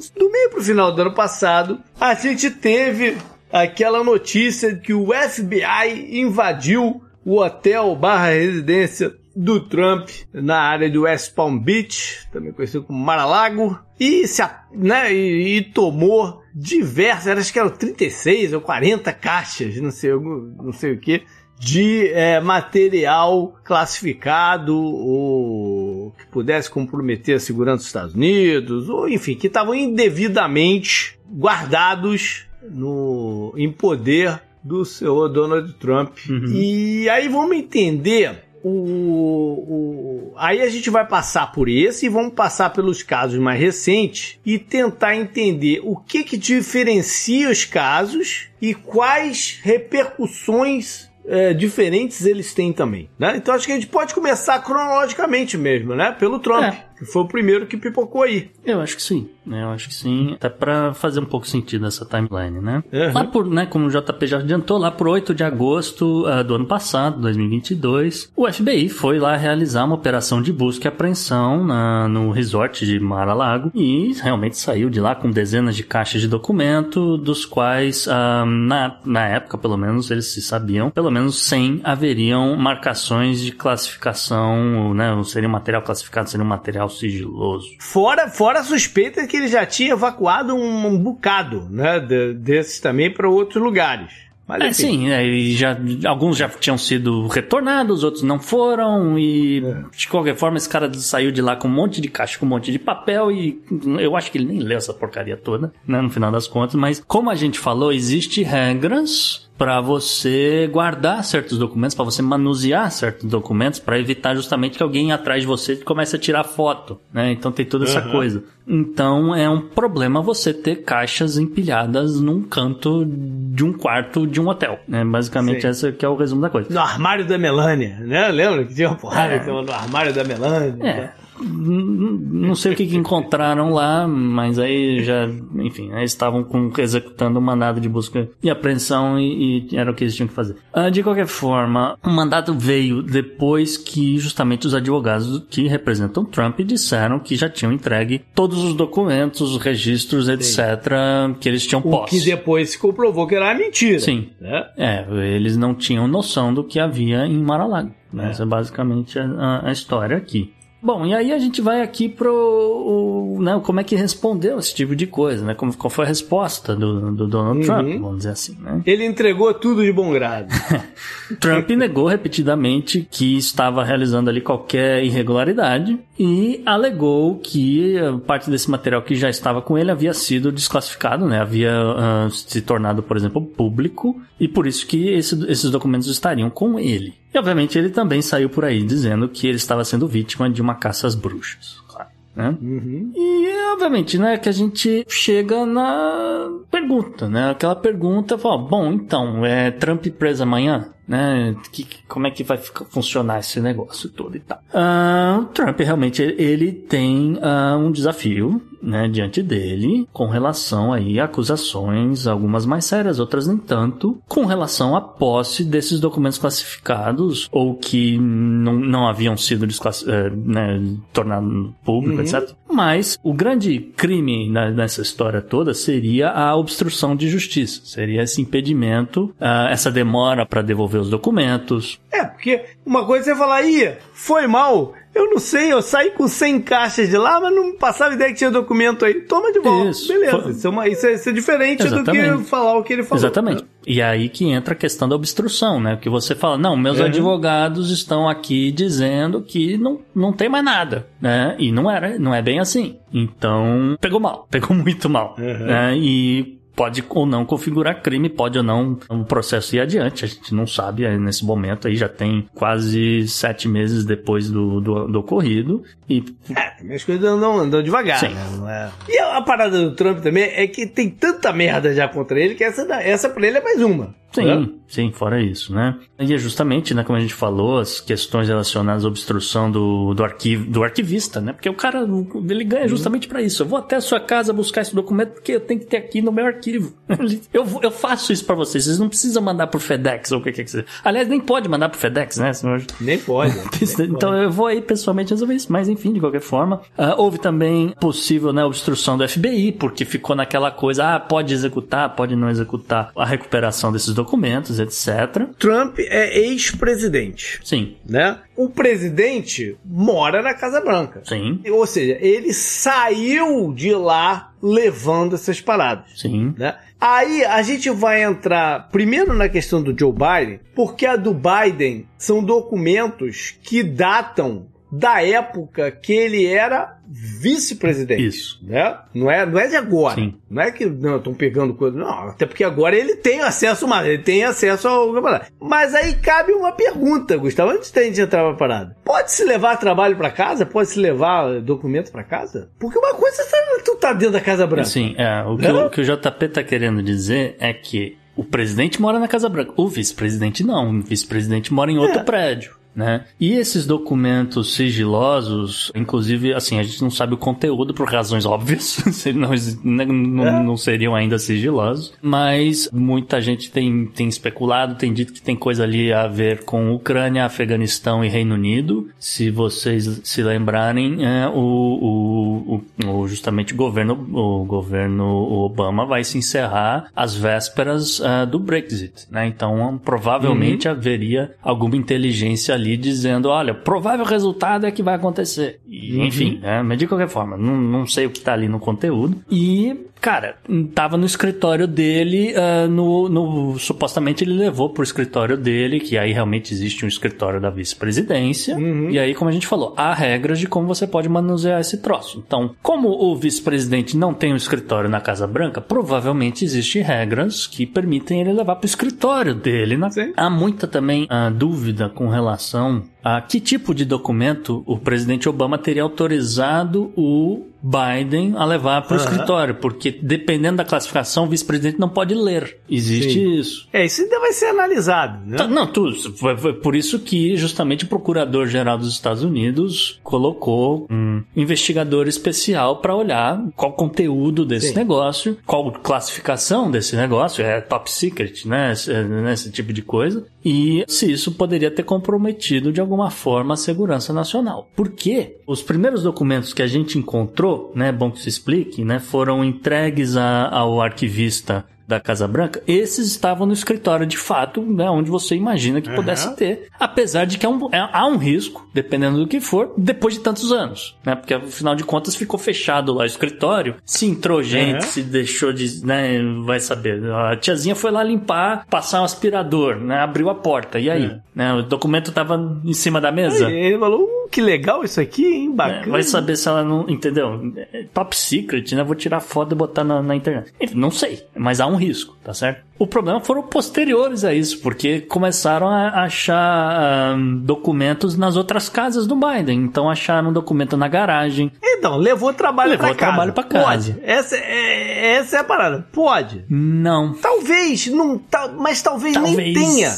Do 0.10 0.32
meio 0.32 0.50
pro 0.50 0.64
final 0.64 0.92
do 0.92 1.02
ano 1.02 1.14
passado, 1.14 1.80
a 2.00 2.14
gente 2.14 2.50
teve 2.50 3.18
aquela 3.52 4.04
notícia 4.04 4.76
que 4.76 4.94
o 4.94 5.08
FBI 5.14 6.20
invadiu 6.20 7.04
o 7.26 7.40
hotel 7.40 7.96
barra 7.96 8.30
residência 8.30 9.14
do 9.36 9.60
Trump 9.68 10.10
na 10.32 10.60
área 10.60 10.90
do 10.90 11.04
West 11.04 11.34
Palm 11.34 11.58
Beach, 11.58 12.28
também 12.32 12.52
conhecido 12.52 12.84
como 12.84 13.00
Mar-a-Lago, 13.00 13.80
e, 14.00 14.24
né, 14.72 15.14
e, 15.14 15.58
e, 15.58 15.62
tomou 15.62 16.42
diversas, 16.54 17.38
acho 17.38 17.54
que 17.54 17.60
eram 17.60 17.70
36 17.70 18.54
ou 18.54 18.62
40 18.62 19.12
caixas, 19.14 19.76
não 19.78 19.92
sei, 19.92 20.12
não 20.12 20.72
sei 20.72 20.94
o 20.94 21.00
que, 21.00 21.24
de 21.60 22.10
é, 22.10 22.40
material 22.40 23.56
classificado 23.64 24.76
ou 24.76 25.83
que 26.12 26.26
pudesse 26.28 26.70
comprometer 26.70 27.36
a 27.36 27.40
segurança 27.40 27.78
dos 27.78 27.86
Estados 27.88 28.16
Unidos, 28.16 28.90
ou 28.90 29.08
enfim, 29.08 29.36
que 29.36 29.48
estavam 29.48 29.74
indevidamente 29.76 31.18
guardados 31.30 32.46
no, 32.70 33.54
em 33.58 33.72
poder 33.72 34.42
do 34.64 34.86
senhor 34.86 35.28
Donald 35.30 35.74
Trump. 35.74 36.18
Uhum. 36.30 36.54
E 36.54 37.10
aí 37.10 37.28
vamos 37.28 37.56
entender 37.58 38.44
o, 38.64 38.70
o, 38.70 40.34
aí 40.38 40.62
a 40.62 40.70
gente 40.70 40.90
vai 40.90 41.06
passar 41.06 41.52
por 41.52 41.68
esse 41.68 42.06
e 42.06 42.10
vamos 42.10 42.34
passar 42.34 42.70
pelos 42.70 43.04
casos 43.04 43.38
mais 43.38 43.60
recentes 43.60 44.40
e 44.46 44.58
tentar 44.58 45.18
entender 45.18 45.82
o 45.84 45.98
que 45.98 46.24
que 46.24 46.38
diferencia 46.38 47.50
os 47.50 47.66
casos 47.66 48.48
e 48.62 48.74
quais 48.74 49.60
repercussões 49.62 51.12
é, 51.26 51.54
diferentes 51.54 52.26
eles 52.26 52.54
têm 52.54 52.74
também, 52.74 53.10
né? 53.18 53.36
Então 53.38 53.54
acho 53.54 53.66
que 53.66 53.72
a 53.72 53.76
gente 53.76 53.88
pode 53.88 54.14
começar 54.14 54.60
cronologicamente 54.60 55.58
mesmo, 55.58 55.96
né? 55.96 56.12
Pelo 56.12 56.40
Trump, 56.40 56.64
é. 56.64 56.86
que 56.98 57.06
foi 57.06 57.22
o 57.24 57.28
primeiro 57.28 57.66
que 57.66 57.78
pipocou 57.78 58.24
aí. 58.24 58.52
Eu 58.66 58.82
acho 58.82 58.96
que 58.96 59.04
sim. 59.04 59.30
Eu 59.50 59.70
acho 59.70 59.90
que 59.90 59.94
sim. 59.94 60.34
Até 60.34 60.50
pra 60.50 60.94
fazer 60.94 61.20
um 61.20 61.26
pouco 61.26 61.48
sentido 61.48 61.86
essa 61.86 62.06
timeline, 62.06 62.60
né? 62.62 62.84
Uhum. 62.92 63.14
Lá 63.14 63.24
por, 63.26 63.46
né, 63.46 63.66
como 63.66 63.88
o 63.88 63.90
JP 63.90 64.28
já 64.28 64.40
adiantou, 64.40 64.78
lá 64.78 64.92
por 64.92 65.08
8 65.08 65.34
de 65.34 65.44
agosto 65.44 66.26
uh, 66.28 66.44
do 66.44 66.56
ano 66.56 66.66
passado, 66.66 67.20
2022, 67.22 68.32
o 68.36 68.52
FBI 68.52 68.90
foi 68.90 69.20
lá 69.20 69.36
realizar 69.36 69.86
uma 69.86 69.96
operação 69.96 70.42
de 70.42 70.52
busca 70.52 70.88
e 70.88 70.90
apreensão 70.90 71.64
na, 71.64 72.08
no 72.08 72.32
resort 72.32 72.86
de 72.86 73.00
Mar-a-Lago 73.00 73.72
e 73.74 74.14
realmente 74.22 74.58
saiu 74.58 74.90
de 74.90 75.00
lá 75.00 75.16
com 75.16 75.30
dezenas 75.30 75.76
de 75.76 75.84
caixas 75.84 76.22
de 76.22 76.28
documento, 76.28 77.18
dos 77.18 77.46
quais, 77.46 78.08
uh, 78.08 78.46
na, 78.46 78.98
na 79.06 79.28
época, 79.28 79.58
pelo 79.58 79.78
menos, 79.78 80.10
eles 80.12 80.28
se 80.28 80.42
sabiam, 80.42 80.90
pelo 80.90 81.12
menos 81.12 81.42
100 81.44 81.82
haveriam 81.84 82.56
marcações 82.56 83.42
de 83.42 83.52
classificação, 83.52 84.94
né? 84.94 85.12
Seria 85.24 85.48
um 85.48 85.52
material 85.52 85.82
classificado, 85.82 86.30
seria 86.30 86.46
um 86.46 86.50
material 86.50 86.90
sigiloso. 86.90 87.68
Fora, 87.80 88.30
fora 88.30 88.60
a 88.60 88.64
suspeita 88.64 89.22
que 89.34 89.38
ele 89.38 89.48
já 89.48 89.66
tinha 89.66 89.94
evacuado 89.94 90.54
um, 90.54 90.86
um 90.86 90.96
bocado, 90.96 91.68
né? 91.68 92.00
De, 92.00 92.36
desses 92.36 92.80
também 92.80 93.12
para 93.12 93.28
outros 93.28 93.64
lugares. 93.64 94.14
Mas, 94.48 94.62
é, 94.62 94.74
sim, 94.74 95.10
é, 95.10 95.26
já, 95.56 95.76
alguns 96.06 96.38
já 96.38 96.48
tinham 96.48 96.78
sido 96.78 97.26
retornados, 97.28 98.04
outros 98.04 98.22
não 98.22 98.40
foram, 98.40 99.18
e 99.18 99.66
é. 99.66 99.98
de 99.98 100.08
qualquer 100.08 100.36
forma 100.36 100.58
esse 100.58 100.70
cara 100.70 100.94
saiu 100.94 101.32
de 101.32 101.42
lá 101.42 101.56
com 101.56 101.68
um 101.68 101.72
monte 101.72 102.00
de 102.00 102.10
caixa, 102.10 102.38
com 102.38 102.46
um 102.46 102.50
monte 102.50 102.72
de 102.72 102.78
papel, 102.78 103.32
e 103.32 103.60
eu 104.00 104.16
acho 104.16 104.32
que 104.32 104.38
ele 104.38 104.46
nem 104.46 104.60
leu 104.60 104.78
essa 104.78 104.94
porcaria 104.94 105.38
toda, 105.38 105.74
né, 105.88 106.02
no 106.02 106.10
final 106.10 106.30
das 106.30 106.46
contas, 106.46 106.76
mas 106.76 107.02
como 107.08 107.30
a 107.30 107.36
gente 107.36 107.58
falou, 107.58 107.92
existe 107.92 108.44
regras 108.44 109.43
para 109.58 109.80
você 109.80 110.68
guardar 110.72 111.24
certos 111.24 111.58
documentos, 111.58 111.96
para 111.96 112.06
você 112.06 112.22
manusear 112.22 112.90
certos 112.92 113.30
documentos, 113.30 113.80
para 113.80 114.00
evitar 114.00 114.36
justamente 114.36 114.78
que 114.78 114.84
alguém 114.84 115.12
atrás 115.12 115.42
de 115.42 115.48
você 115.48 115.76
comece 115.76 116.16
a 116.16 116.20
tirar 116.20 116.44
foto, 116.44 117.00
né? 117.14 117.32
Então 117.32 117.52
tem 117.52 117.66
toda 117.66 117.86
essa 117.86 118.04
uhum. 118.04 118.12
coisa. 118.12 118.44
Então 118.68 119.36
é 119.36 119.50
um 119.50 119.62
problema 119.62 120.22
você 120.22 120.54
ter 120.54 120.78
caixas 120.84 121.38
empilhadas 121.38 122.20
num 122.20 122.42
canto 122.42 123.06
de 123.06 123.64
um 123.64 123.74
quarto 123.74 124.26
de 124.26 124.42
um 124.42 124.48
hotel, 124.48 124.80
né? 124.88 125.04
Basicamente 125.06 125.62
Sim. 125.62 125.68
esse 125.68 125.92
que 125.92 126.06
é 126.06 126.10
o 126.10 126.16
resumo 126.16 126.42
da 126.42 126.50
coisa. 126.50 126.74
No 126.74 126.80
armário 126.80 127.26
da 127.26 127.38
Melania, 127.38 128.00
né? 128.00 128.30
Lembra 128.30 128.66
que 128.66 128.74
tinha 128.74 128.90
uma 128.90 128.98
porrada 128.98 129.34
é. 129.34 129.46
no 129.46 129.72
armário 129.72 130.14
da 130.14 130.24
Melania? 130.24 130.76
É. 130.82 131.23
não 131.44 132.56
sei 132.56 132.74
o 132.74 132.76
que, 132.76 132.88
que 132.88 132.96
encontraram 132.96 133.72
lá, 133.72 134.08
mas 134.08 134.58
aí 134.60 135.04
já, 135.04 135.28
enfim, 135.56 135.92
eles 135.94 136.12
estavam 136.12 136.44
com, 136.44 136.72
executando 136.78 137.40
um 137.40 137.42
mandado 137.42 137.80
de 137.80 137.90
busca 137.90 138.30
e 138.42 138.50
apreensão 138.50 139.20
e, 139.20 139.68
e, 139.72 139.78
era 139.78 139.92
o 139.92 139.94
que 139.94 140.04
eles 140.04 140.16
tinham 140.16 140.28
que 140.28 140.34
fazer. 140.34 140.56
Uh, 140.76 140.90
de 140.90 141.04
qualquer 141.04 141.28
forma, 141.28 141.98
o 142.04 142.10
mandato 142.10 142.54
veio 142.54 143.02
depois 143.02 143.78
que 143.78 144.18
justamente 144.18 144.68
os 144.68 144.74
advogados 144.74 145.44
que 145.50 145.68
representam 145.68 146.26
Trump 146.26 146.60
disseram 146.62 147.20
que 147.20 147.36
já 147.36 147.50
tinham 147.50 147.72
entregue 147.72 148.22
todos 148.34 148.64
os 148.64 148.74
documentos, 148.74 149.42
os 149.42 149.58
registros, 149.58 150.30
etc., 150.30 150.44
Sim. 150.44 151.36
que 151.40 151.50
eles 151.50 151.66
tinham 151.66 151.82
posse. 151.82 152.18
O 152.18 152.20
que 152.20 152.26
depois 152.26 152.72
se 152.72 152.80
comprovou 152.80 153.28
que 153.28 153.36
era 153.36 153.54
mentira. 153.54 154.00
Sim. 154.00 154.30
Né? 154.40 154.66
É, 154.78 155.06
eles 155.36 155.58
não 155.58 155.74
tinham 155.74 156.08
noção 156.08 156.54
do 156.54 156.64
que 156.64 156.80
havia 156.80 157.26
em 157.26 157.38
Mar-a-Lago. 157.38 157.92
É. 158.18 158.30
Essa 158.30 158.44
é 158.44 158.46
basicamente 158.46 159.18
a, 159.18 159.68
a 159.68 159.72
história 159.72 160.16
aqui. 160.16 160.54
Bom, 160.84 161.06
e 161.06 161.14
aí 161.14 161.32
a 161.32 161.40
gente 161.40 161.62
vai 161.62 161.82
aqui 161.82 162.10
pro. 162.10 162.34
O, 162.34 163.42
né, 163.42 163.58
como 163.64 163.80
é 163.80 163.86
que 163.86 163.96
respondeu 163.96 164.60
esse 164.60 164.76
tipo 164.76 164.94
de 164.94 165.08
coisa, 165.08 165.46
né? 165.46 165.54
Como, 165.54 165.74
qual 165.78 165.90
foi 165.90 166.04
a 166.04 166.08
resposta 166.10 166.76
do, 166.76 167.10
do 167.10 167.26
Donald 167.26 167.60
uhum. 167.60 167.66
Trump, 167.66 168.02
vamos 168.02 168.18
dizer 168.18 168.32
assim, 168.32 168.58
né? 168.60 168.82
Ele 168.86 169.06
entregou 169.06 169.54
tudo 169.54 169.82
de 169.82 169.94
bom 169.94 170.12
grado. 170.12 170.54
Trump 171.40 171.70
negou 171.70 172.08
repetidamente 172.08 173.08
que 173.10 173.38
estava 173.38 173.82
realizando 173.82 174.30
ali 174.30 174.42
qualquer 174.42 175.02
irregularidade 175.06 175.98
e 176.20 176.62
alegou 176.66 177.40
que 177.40 177.96
parte 178.28 178.50
desse 178.50 178.70
material 178.70 179.02
que 179.04 179.16
já 179.16 179.30
estava 179.30 179.62
com 179.62 179.78
ele 179.78 179.90
havia 179.90 180.14
sido 180.14 180.52
desclassificado, 180.52 181.26
né? 181.26 181.40
Havia 181.40 181.72
uh, 181.72 182.30
se 182.30 182.62
tornado, 182.62 183.02
por 183.02 183.16
exemplo, 183.16 183.42
público 183.42 184.22
e 184.38 184.50
por 184.50 184.68
isso 184.68 184.86
que 184.86 185.08
esse, 185.10 185.50
esses 185.50 185.72
documentos 185.72 186.10
estariam 186.10 186.50
com 186.50 186.78
ele. 186.78 187.23
E 187.34 187.38
obviamente 187.38 187.78
ele 187.78 187.90
também 187.90 188.22
saiu 188.22 188.50
por 188.50 188.64
aí 188.64 188.84
dizendo 188.84 189.28
que 189.28 189.48
ele 189.48 189.58
estava 189.58 189.84
sendo 189.84 190.08
vítima 190.08 190.50
de 190.50 190.62
uma 190.62 190.76
caça 190.76 191.08
às 191.08 191.16
bruxas. 191.16 191.82
Claro. 191.88 192.10
Né? 192.36 192.58
Uhum. 192.62 193.12
E 193.16 193.72
obviamente, 193.74 194.18
né, 194.18 194.38
que 194.38 194.50
a 194.50 194.52
gente 194.52 195.06
chega 195.08 195.66
na 195.66 196.50
pergunta, 196.70 197.28
né? 197.28 197.52
Aquela 197.52 197.76
pergunta, 197.76 198.38
fala, 198.38 198.58
bom, 198.58 198.92
então, 198.92 199.46
é 199.46 199.72
Trump 199.72 200.06
preso 200.08 200.44
amanhã? 200.44 200.94
Né? 201.08 201.56
Que, 201.72 201.88
como 202.08 202.28
é 202.28 202.32
que 202.32 202.44
vai 202.44 202.58
ficar, 202.58 202.86
funcionar 202.86 203.40
esse 203.40 203.60
negócio 203.60 204.10
todo 204.10 204.36
e 204.36 204.40
tal. 204.40 204.60
Uh, 204.74 205.42
o 205.42 205.46
Trump 205.46 205.80
realmente 205.80 206.22
ele 206.22 206.72
tem 206.72 207.34
uh, 207.36 207.78
um 207.78 207.92
desafio, 207.92 208.62
né, 208.84 209.08
diante 209.08 209.42
dele 209.42 210.06
com 210.12 210.28
relação 210.28 210.92
aí 210.92 211.20
a 211.20 211.24
acusações, 211.24 212.28
algumas 212.28 212.66
mais 212.66 212.84
sérias, 212.84 213.18
outras 213.18 213.48
nem 213.48 213.58
tanto, 213.58 214.22
com 214.28 214.46
relação 214.46 214.96
à 214.96 215.02
posse 215.02 215.64
desses 215.64 216.00
documentos 216.00 216.38
classificados 216.38 217.48
ou 217.52 217.76
que 217.76 218.18
não, 218.20 218.74
não 218.74 219.08
haviam 219.08 219.38
sido 219.38 219.64
uh, 219.64 220.36
né, 220.36 220.82
tornados 221.14 221.72
públicos, 221.84 222.32
uhum. 222.34 222.40
etc. 222.40 222.56
Mas 222.70 223.18
o 223.24 223.34
grande 223.34 223.80
crime 223.80 224.50
nessa 224.50 225.02
história 225.02 225.42
toda 225.42 225.74
seria 225.74 226.30
a 226.30 226.56
obstrução 226.56 227.16
de 227.16 227.30
justiça, 227.30 227.82
seria 227.86 228.24
esse 228.24 228.42
impedimento, 228.42 229.26
uh, 229.40 229.70
essa 229.70 229.92
demora 229.92 230.46
para 230.46 230.62
devolver 230.62 230.93
os 230.98 231.10
documentos. 231.10 232.00
É, 232.12 232.24
porque 232.24 232.64
uma 232.86 233.06
coisa 233.06 233.32
é 233.32 233.36
falar, 233.36 233.64
ia, 233.64 234.00
foi 234.14 234.48
mal, 234.48 234.94
eu 235.14 235.30
não 235.30 235.38
sei, 235.38 235.72
eu 235.72 235.82
saí 235.82 236.10
com 236.12 236.28
100 236.28 236.62
caixas 236.62 237.10
de 237.10 237.18
lá, 237.18 237.40
mas 237.40 237.54
não 237.54 237.78
passava 237.78 238.16
ideia 238.16 238.32
que 238.32 238.38
tinha 238.38 238.50
documento 238.50 239.06
aí. 239.06 239.22
Toma 239.22 239.52
de 239.52 239.60
volta. 239.60 239.92
Isso. 239.92 240.08
Beleza. 240.08 240.42
Foi... 240.42 240.52
Isso, 240.52 240.68
é 240.68 240.70
uma, 240.70 240.88
isso, 240.88 241.06
é, 241.06 241.14
isso, 241.14 241.30
é, 241.30 241.32
diferente 241.32 241.86
Exatamente. 241.86 242.32
do 242.32 242.38
que 242.40 242.44
falar 242.46 242.78
o 242.78 242.84
que 242.84 242.94
ele 242.94 243.04
falou. 243.04 243.20
Exatamente. 243.20 243.64
E 243.86 244.02
aí 244.02 244.28
que 244.28 244.50
entra 244.50 244.74
a 244.74 244.78
questão 244.78 245.08
da 245.08 245.16
obstrução, 245.16 245.80
né? 245.80 245.98
Que 246.02 246.10
você 246.10 246.34
fala, 246.34 246.58
não, 246.58 246.76
meus 246.76 247.00
uhum. 247.00 247.06
advogados 247.06 247.92
estão 247.92 248.28
aqui 248.28 248.72
dizendo 248.72 249.42
que 249.42 249.78
não, 249.78 250.00
não 250.16 250.34
tem 250.34 250.50
mais 250.50 250.66
nada, 250.66 251.06
né? 251.22 251.56
E 251.60 251.72
não 251.72 251.92
era, 251.92 252.18
não 252.18 252.34
é 252.34 252.42
bem 252.42 252.60
assim. 252.60 252.98
Então, 253.14 253.96
pegou 254.02 254.20
mal, 254.20 254.48
pegou 254.50 254.76
muito 254.76 255.08
mal. 255.08 255.36
Uhum. 255.38 255.66
Né? 255.66 255.96
E 255.96 256.58
pode 256.76 257.04
ou 257.10 257.26
não 257.26 257.46
configurar 257.46 258.02
crime, 258.02 258.30
pode 258.30 258.58
ou 258.58 258.64
não 258.64 258.98
um 259.10 259.24
processo 259.24 259.76
ir 259.76 259.80
adiante. 259.80 260.26
A 260.26 260.28
gente 260.28 260.54
não 260.54 260.66
sabe 260.66 261.06
é, 261.06 261.18
nesse 261.18 261.46
momento 261.46 261.88
aí, 261.88 261.96
já 261.96 262.10
tem 262.10 262.48
quase 262.54 263.28
sete 263.28 263.68
meses 263.68 264.06
depois 264.06 264.50
do, 264.50 264.82
do, 264.82 265.08
do 265.08 265.20
ocorrido. 265.20 265.84
E... 266.10 266.24
É, 266.56 266.96
as 266.96 267.04
coisas 267.04 267.24
andam, 267.24 267.60
andam 267.60 267.82
devagar. 267.82 268.20
Sim. 268.20 268.34
Né? 268.34 268.92
É... 269.08 269.12
E 269.12 269.18
a, 269.20 269.38
a, 269.38 269.42
parada 269.42 269.80
do 269.80 269.96
Trump 269.96 270.20
também 270.20 270.44
é 270.44 270.68
que 270.68 270.88
tem 270.88 271.10
tanta 271.10 271.54
merda 271.54 271.94
já 271.94 272.08
contra 272.08 272.40
ele 272.40 272.56
que 272.56 272.64
essa, 272.64 272.82
essa 273.02 273.30
pra 273.30 273.48
ele 273.48 273.58
é 273.58 273.62
mais 273.62 273.82
uma. 273.82 274.14
Sim, 274.34 274.50
é? 274.50 274.70
sim, 274.88 275.12
fora 275.12 275.42
isso, 275.42 275.74
né? 275.74 275.96
E 276.20 276.34
é 276.34 276.38
justamente, 276.38 276.94
né, 276.94 277.04
como 277.04 277.18
a 277.18 277.22
gente 277.22 277.34
falou, 277.34 277.80
as 277.80 278.02
questões 278.02 278.48
relacionadas 278.48 279.06
à 279.06 279.08
obstrução 279.08 279.70
do, 279.70 280.14
do, 280.14 280.24
arquivo, 280.24 280.66
do 280.70 280.84
arquivista, 280.84 281.40
né? 281.40 281.54
Porque 281.54 281.70
o 281.70 281.74
cara, 281.74 282.08
ele 282.50 282.64
ganha 282.64 282.88
justamente 282.88 283.28
para 283.28 283.42
isso. 283.42 283.62
Eu 283.62 283.68
vou 283.68 283.78
até 283.78 283.96
a 283.96 284.02
sua 284.02 284.20
casa 284.20 284.52
buscar 284.52 284.82
esse 284.82 284.96
documento 284.96 285.34
porque 285.34 285.52
eu 285.52 285.60
tenho 285.60 285.80
que 285.80 285.86
ter 285.86 285.98
aqui 285.98 286.22
no 286.22 286.32
meu 286.32 286.46
arquivo. 286.46 286.94
Eu, 287.54 287.66
eu 287.82 287.92
faço 287.92 288.34
isso 288.34 288.44
para 288.46 288.56
vocês, 288.56 288.86
vocês 288.86 288.98
não 288.98 289.08
precisam 289.08 289.42
mandar 289.42 289.68
por 289.68 289.80
FedEx 289.80 290.32
ou 290.32 290.40
o 290.40 290.44
que 290.44 290.52
quer 290.52 290.64
que 290.64 290.72
seja. 290.72 290.86
Aliás, 291.04 291.28
nem 291.28 291.40
pode 291.40 291.70
mandar 291.70 291.90
por 291.90 291.98
FedEx, 291.98 292.38
né? 292.38 292.52
Senão... 292.54 292.78
Nem 293.00 293.18
pode. 293.18 293.54
então 294.00 294.32
nem 294.32 294.44
eu 294.44 294.52
vou 294.52 294.68
aí 294.68 294.82
pessoalmente 294.82 295.32
resolver 295.32 295.54
isso, 295.54 295.72
mas 295.72 295.88
enfim, 295.88 296.14
de 296.14 296.20
qualquer 296.20 296.42
forma. 296.42 296.82
Uh, 296.98 297.14
houve 297.18 297.38
também 297.38 297.94
possível, 298.00 298.52
né, 298.52 298.64
obstrução 298.64 299.18
do 299.18 299.28
FBI, 299.28 299.74
porque 299.74 300.06
ficou 300.06 300.36
naquela 300.36 300.72
coisa, 300.72 301.16
ah, 301.16 301.20
pode 301.20 301.54
executar, 301.54 302.16
pode 302.16 302.36
não 302.36 302.50
executar 302.50 303.12
a 303.16 303.26
recuperação 303.26 303.92
desses 303.92 304.14
documentos 304.14 304.23
documentos, 304.24 304.80
etc. 304.80 305.48
Trump 305.58 306.00
é 306.00 306.40
ex-presidente. 306.40 307.60
Sim. 307.64 307.98
Né? 308.08 308.40
O 308.56 308.70
presidente 308.70 309.78
mora 309.86 310.42
na 310.42 310.54
Casa 310.54 310.82
Branca. 310.82 311.22
Sim. 311.26 311.62
Ou 311.70 311.86
seja, 311.86 312.18
ele 312.20 312.54
saiu 312.54 313.74
de 313.74 313.94
lá 313.94 314.54
levando 314.62 315.36
essas 315.36 315.60
paradas. 315.60 316.06
Sim. 316.16 316.54
Né? 316.58 316.76
Aí 317.00 317.44
a 317.44 317.62
gente 317.62 317.90
vai 317.90 318.24
entrar 318.24 318.90
primeiro 318.90 319.34
na 319.34 319.50
questão 319.50 319.82
do 319.84 319.98
Joe 319.98 320.14
Biden, 320.14 320.60
porque 320.74 321.06
a 321.06 321.18
do 321.18 321.34
Biden 321.34 322.08
são 322.18 322.42
documentos 322.42 323.56
que 323.62 323.84
datam 323.84 324.68
da 324.96 325.24
época 325.24 325.90
que 325.90 326.14
ele 326.14 326.46
era 326.46 327.00
vice-presidente. 327.08 328.24
Isso. 328.24 328.60
Né? 328.62 328.96
Não, 329.12 329.30
é, 329.30 329.44
não 329.44 329.60
é 329.60 329.68
de 329.68 329.76
agora. 329.76 330.14
Sim. 330.14 330.36
Não 330.48 330.62
é 330.62 330.72
que 330.72 330.84
estão 330.84 331.34
pegando 331.34 331.74
coisa. 331.74 331.98
Não, 331.98 332.30
até 332.30 332.46
porque 332.46 332.64
agora 332.64 332.96
ele 332.96 333.16
tem 333.16 333.42
acesso 333.42 333.88
mais, 333.88 334.08
ele 334.08 334.22
tem 334.22 334.44
acesso 334.44 334.88
ao 334.88 335.12
Mas 335.60 335.96
aí 335.96 336.14
cabe 336.14 336.52
uma 336.52 336.72
pergunta, 336.72 337.36
Gustavo, 337.38 337.72
antes 337.72 337.90
da 337.90 338.04
gente 338.04 338.22
entrar 338.22 338.44
pra 338.44 338.54
parada. 338.54 338.96
Pode 339.04 339.32
se 339.32 339.44
levar 339.44 339.78
trabalho 339.78 340.16
para 340.16 340.30
casa? 340.30 340.64
Pode 340.64 340.90
se 340.90 341.00
levar 341.00 341.60
documento 341.60 342.12
para 342.12 342.24
casa? 342.24 342.70
Porque 342.78 343.00
uma 343.00 343.16
coisa 343.16 343.42
é 343.42 343.80
tu 343.84 343.96
tá 343.96 344.14
dentro 344.14 344.34
da 344.34 344.42
Casa 344.42 344.68
Branca. 344.68 344.86
Sim, 344.86 345.16
é. 345.18 345.44
O 345.44 345.58
que, 345.58 345.68
o, 345.68 345.86
o 345.88 345.90
que 345.90 346.02
o 346.02 346.04
JP 346.04 346.50
tá 346.50 346.64
querendo 346.64 347.02
dizer 347.02 347.56
é 347.60 347.74
que 347.74 348.16
o 348.36 348.44
presidente 348.44 349.02
mora 349.02 349.18
na 349.18 349.28
Casa 349.28 349.50
Branca. 349.50 349.74
O 349.76 349.88
vice-presidente 349.88 350.64
não. 350.64 351.00
O 351.00 351.02
vice-presidente 351.02 351.74
mora 351.74 351.92
em 351.92 351.98
outro 351.98 352.20
é. 352.20 352.24
prédio 352.24 352.83
né? 352.96 353.26
E 353.40 353.54
esses 353.54 353.86
documentos 353.86 354.76
sigilosos, 354.76 355.92
inclusive, 355.96 356.54
assim, 356.54 356.80
a 356.80 356.84
gente 356.84 357.02
não 357.02 357.10
sabe 357.10 357.34
o 357.34 357.38
conteúdo 357.38 357.94
por 357.94 358.08
razões 358.08 358.46
óbvias, 358.46 359.04
não, 359.34 359.50
né, 359.84 360.06
não, 360.06 360.48
é. 360.48 360.64
não, 360.64 360.78
seriam 360.78 361.16
ainda 361.16 361.38
sigilosos, 361.40 362.14
mas 362.22 362.90
muita 362.92 363.42
gente 363.42 363.72
tem, 363.72 364.06
tem 364.06 364.28
especulado, 364.28 364.96
tem 364.96 365.14
dito 365.14 365.34
que 365.34 365.42
tem 365.42 365.56
coisa 365.56 365.84
ali 365.84 366.14
a 366.14 366.28
ver 366.28 366.64
com 366.64 366.94
Ucrânia, 366.94 367.46
Afeganistão 367.46 368.24
e 368.24 368.30
Reino 368.30 368.56
Unido. 368.56 369.10
Se 369.20 369.50
vocês 369.50 370.22
se 370.24 370.44
lembrarem, 370.44 371.26
é, 371.26 371.48
o, 371.48 372.82
o, 373.02 373.06
o, 373.06 373.28
justamente 373.28 373.74
o 373.74 373.78
governo, 373.78 374.14
o 374.14 374.66
governo 374.66 375.26
Obama 375.26 376.06
vai 376.06 376.24
se 376.24 376.38
encerrar 376.38 377.10
às 377.16 377.36
vésperas 377.36 378.20
uh, 378.20 378.46
do 378.50 378.60
Brexit, 378.60 379.28
né? 379.32 379.48
Então, 379.48 380.00
provavelmente 380.04 380.88
uhum. 380.88 380.94
haveria 380.94 381.52
alguma 381.62 381.96
inteligência 381.96 382.74
ali 382.74 382.83
dizendo, 382.98 383.50
olha, 383.50 383.74
provável 383.74 384.26
resultado 384.26 384.86
é 384.86 384.92
que 384.92 385.04
vai 385.04 385.16
acontecer. 385.16 385.80
E, 385.88 386.18
uhum. 386.18 386.26
Enfim, 386.26 386.60
né? 386.62 386.82
mas 386.82 386.98
de 386.98 387.08
qualquer 387.08 387.28
forma, 387.28 387.58
não, 387.58 387.76
não 387.76 388.08
sei 388.08 388.26
o 388.26 388.30
que 388.30 388.40
tá 388.40 388.54
ali 388.54 388.68
no 388.68 388.80
conteúdo. 388.80 389.38
E 389.50 390.08
Cara, 390.24 390.56
tava 390.96 391.18
no 391.18 391.26
escritório 391.26 391.86
dele, 391.86 392.54
uh, 392.54 392.88
no, 392.88 393.28
no, 393.28 393.78
supostamente 393.78 394.42
ele 394.42 394.54
levou 394.54 394.90
pro 394.90 395.04
escritório 395.04 395.58
dele, 395.58 396.00
que 396.00 396.18
aí 396.18 396.32
realmente 396.32 396.74
existe 396.74 397.04
um 397.04 397.10
escritório 397.10 397.60
da 397.60 397.70
vice-presidência. 397.70 398.78
Uhum. 398.78 399.10
E 399.10 399.20
aí, 399.20 399.36
como 399.36 399.50
a 399.50 399.52
gente 399.52 399.68
falou, 399.68 399.94
há 399.98 400.14
regras 400.14 400.60
de 400.60 400.66
como 400.66 400.88
você 400.88 401.06
pode 401.06 401.28
manusear 401.28 401.82
esse 401.82 401.98
troço. 401.98 402.42
Então, 402.48 402.74
como 402.82 403.10
o 403.10 403.36
vice-presidente 403.36 404.16
não 404.16 404.34
tem 404.34 404.54
um 404.54 404.56
escritório 404.56 405.10
na 405.10 405.20
Casa 405.20 405.46
Branca, 405.46 405.82
provavelmente 405.82 406.64
existem 406.64 407.02
regras 407.02 407.68
que 407.68 407.86
permitem 407.86 408.40
ele 408.40 408.54
levar 408.54 408.78
pro 408.78 408.86
escritório 408.86 409.54
dele. 409.54 409.98
Né? 409.98 410.08
Há 410.38 410.50
muita 410.50 410.88
também 410.88 411.26
uh, 411.26 411.52
dúvida 411.54 412.08
com 412.08 412.30
relação 412.30 413.04
a 413.24 413.42
que 413.42 413.60
tipo 413.60 413.94
de 413.94 414.06
documento 414.06 414.84
o 414.86 414.98
presidente 414.98 415.48
Obama 415.48 415.78
teria 415.78 416.04
autorizado 416.04 417.12
o 417.16 417.68
Biden 417.84 418.54
a 418.56 418.64
levar 418.64 419.02
para 419.02 419.18
o 419.18 419.20
uhum. 419.20 419.26
escritório, 419.26 419.76
porque 419.76 420.18
dependendo 420.22 420.78
da 420.78 420.86
classificação, 420.86 421.44
o 421.44 421.48
vice-presidente 421.48 422.00
não 422.00 422.08
pode 422.08 422.34
ler. 422.34 422.78
Existe 422.90 423.34
Sim. 423.34 423.60
isso. 423.60 423.88
É, 423.92 424.06
isso 424.06 424.22
ainda 424.22 424.40
vai 424.40 424.54
ser 424.54 424.68
analisado, 424.68 425.46
né? 425.46 425.58
Tá, 425.58 425.68
não, 425.68 425.86
tudo. 425.86 426.16
Foi, 426.34 426.56
foi 426.56 426.74
por 426.74 426.96
isso 426.96 427.20
que 427.20 427.58
justamente 427.58 428.06
o 428.06 428.08
Procurador-Geral 428.08 428.98
dos 428.98 429.12
Estados 429.12 429.44
Unidos 429.44 430.20
colocou 430.24 431.08
um 431.12 431.44
investigador 431.56 432.28
especial 432.30 432.98
para 432.98 433.14
olhar 433.14 433.62
qual 433.76 433.92
o 433.92 433.96
conteúdo 433.96 434.66
desse 434.66 434.90
Sim. 434.90 434.96
negócio, 434.96 435.58
qual 435.66 435.92
classificação 435.92 436.90
desse 436.90 437.18
negócio, 437.18 437.64
é 437.64 437.82
top 437.82 438.10
secret, 438.10 438.66
né? 438.66 438.94
Esse, 438.94 439.12
esse 439.52 439.72
tipo 439.72 439.92
de 439.92 440.02
coisa, 440.02 440.46
e 440.64 441.04
se 441.08 441.30
isso 441.30 441.52
poderia 441.52 441.92
ter 441.92 442.04
comprometido 442.04 442.94
de 442.94 443.02
alguma 443.02 443.13
forma 443.30 443.74
a 443.74 443.78
segurança 443.78 444.34
nacional. 444.34 444.90
Porque 444.96 445.58
os 445.66 445.82
primeiros 445.82 446.24
documentos 446.24 446.74
que 446.74 446.82
a 446.82 446.88
gente 446.88 447.18
encontrou, 447.18 447.92
né, 447.96 448.12
bom 448.12 448.32
que 448.32 448.40
se 448.40 448.50
explique, 448.50 449.04
né, 449.04 449.20
foram 449.20 449.64
entregues 449.64 450.36
a, 450.36 450.70
ao 450.70 451.02
arquivista 451.02 451.86
da 452.08 452.20
Casa 452.20 452.48
Branca, 452.48 452.82
esses 452.88 453.28
estavam 453.28 453.66
no 453.66 453.74
escritório 453.74 454.26
de 454.26 454.38
fato, 454.38 454.82
né, 454.82 455.10
onde 455.10 455.30
você 455.30 455.56
imagina 455.56 456.02
que 456.02 456.10
uhum. 456.10 456.16
pudesse 456.16 456.56
ter, 456.56 456.88
apesar 457.00 457.46
de 457.46 457.58
que 457.58 457.66
é 457.66 457.70
um, 457.70 457.90
é, 457.92 458.10
há 458.12 458.26
um 458.26 458.38
risco, 458.38 458.88
dependendo 458.94 459.38
do 459.38 459.48
que 459.48 459.60
for, 459.60 459.94
depois 459.98 460.34
de 460.34 460.42
tantos 460.42 460.72
anos, 460.72 461.18
né, 461.26 461.36
porque 461.36 461.54
afinal 461.54 461.96
de 461.96 462.04
contas 462.04 462.36
ficou 462.36 462.60
fechado 462.60 463.14
lá 463.14 463.24
o 463.24 463.26
escritório, 463.26 463.96
se 464.06 464.26
entrou 464.26 464.62
gente, 464.62 465.04
uhum. 465.04 465.12
se 465.12 465.24
deixou 465.24 465.72
de, 465.72 466.06
né, 466.06 466.40
vai 466.66 466.80
saber, 466.80 467.24
a 467.32 467.56
tiazinha 467.56 467.96
foi 467.96 468.12
lá 468.12 468.24
limpar, 468.24 468.86
passar 468.90 469.22
um 469.22 469.26
aspirador, 469.26 469.96
né, 469.96 470.20
abriu 470.20 470.50
a 470.50 470.56
porta, 470.56 471.00
e 471.00 471.10
aí? 471.10 471.28
Uhum. 471.28 471.40
Né, 471.56 471.74
o 471.74 471.84
documento 471.84 472.32
tava 472.32 472.82
em 472.84 472.94
cima 472.94 473.22
da 473.22 473.32
mesa. 473.32 473.68
Aí, 473.68 473.76
ele 473.76 474.00
falou, 474.00 474.24
uh, 474.24 474.50
que 474.50 474.60
legal 474.60 475.04
isso 475.04 475.22
aqui, 475.22 475.46
hein, 475.46 475.70
é, 475.72 475.76
bacana. 475.76 476.06
É, 476.08 476.10
vai 476.10 476.24
saber 476.24 476.56
se 476.56 476.68
ela 476.68 476.84
não, 476.84 477.08
entendeu? 477.08 477.74
É 477.94 478.06
top 478.14 478.36
secret, 478.36 478.96
né, 478.96 479.04
vou 479.04 479.16
tirar 479.16 479.40
foto 479.40 479.74
e 479.74 479.76
botar 479.76 480.04
na, 480.04 480.22
na 480.22 480.36
internet. 480.36 480.74
Não 480.94 481.12
sei, 481.12 481.46
mas 481.56 481.80
há 481.80 481.86
um 481.86 481.93
risco, 481.96 482.36
tá 482.44 482.54
certo? 482.54 482.84
O 482.98 483.08
problema 483.08 483.42
foram 483.42 483.64
posteriores 483.64 484.44
a 484.44 484.54
isso, 484.54 484.80
porque 484.80 485.22
começaram 485.22 485.88
a 485.88 486.24
achar 486.24 487.36
um, 487.36 487.58
documentos 487.58 488.38
nas 488.38 488.56
outras 488.56 488.88
casas 488.88 489.28
do 489.28 489.36
Biden. 489.36 489.80
Então 489.80 490.10
acharam 490.10 490.50
um 490.50 490.54
documento 490.54 490.96
na 490.96 491.08
garagem. 491.08 491.72
Então, 491.84 492.16
levou 492.18 492.54
trabalho 492.54 492.92
levou 492.92 493.08
pra 493.08 493.16
trabalho 493.16 493.54
casa. 493.54 493.68
Pra 493.68 493.82
casa. 493.82 494.14
Pode. 494.14 494.24
Essa 494.24 494.56
é, 494.56 495.36
essa 495.36 495.58
é 495.58 495.60
a 495.60 495.64
parada. 495.64 496.08
Pode. 496.12 496.66
Não. 496.70 497.34
Talvez, 497.34 498.08
não, 498.08 498.42
mas 498.78 499.02
talvez, 499.02 499.34
talvez 499.34 499.56
nem 499.56 499.74
tenha. 499.74 500.12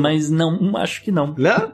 Mas 0.00 0.30
não, 0.30 0.76
acho 0.76 1.02
que 1.02 1.10
não. 1.10 1.34
Né? 1.36 1.68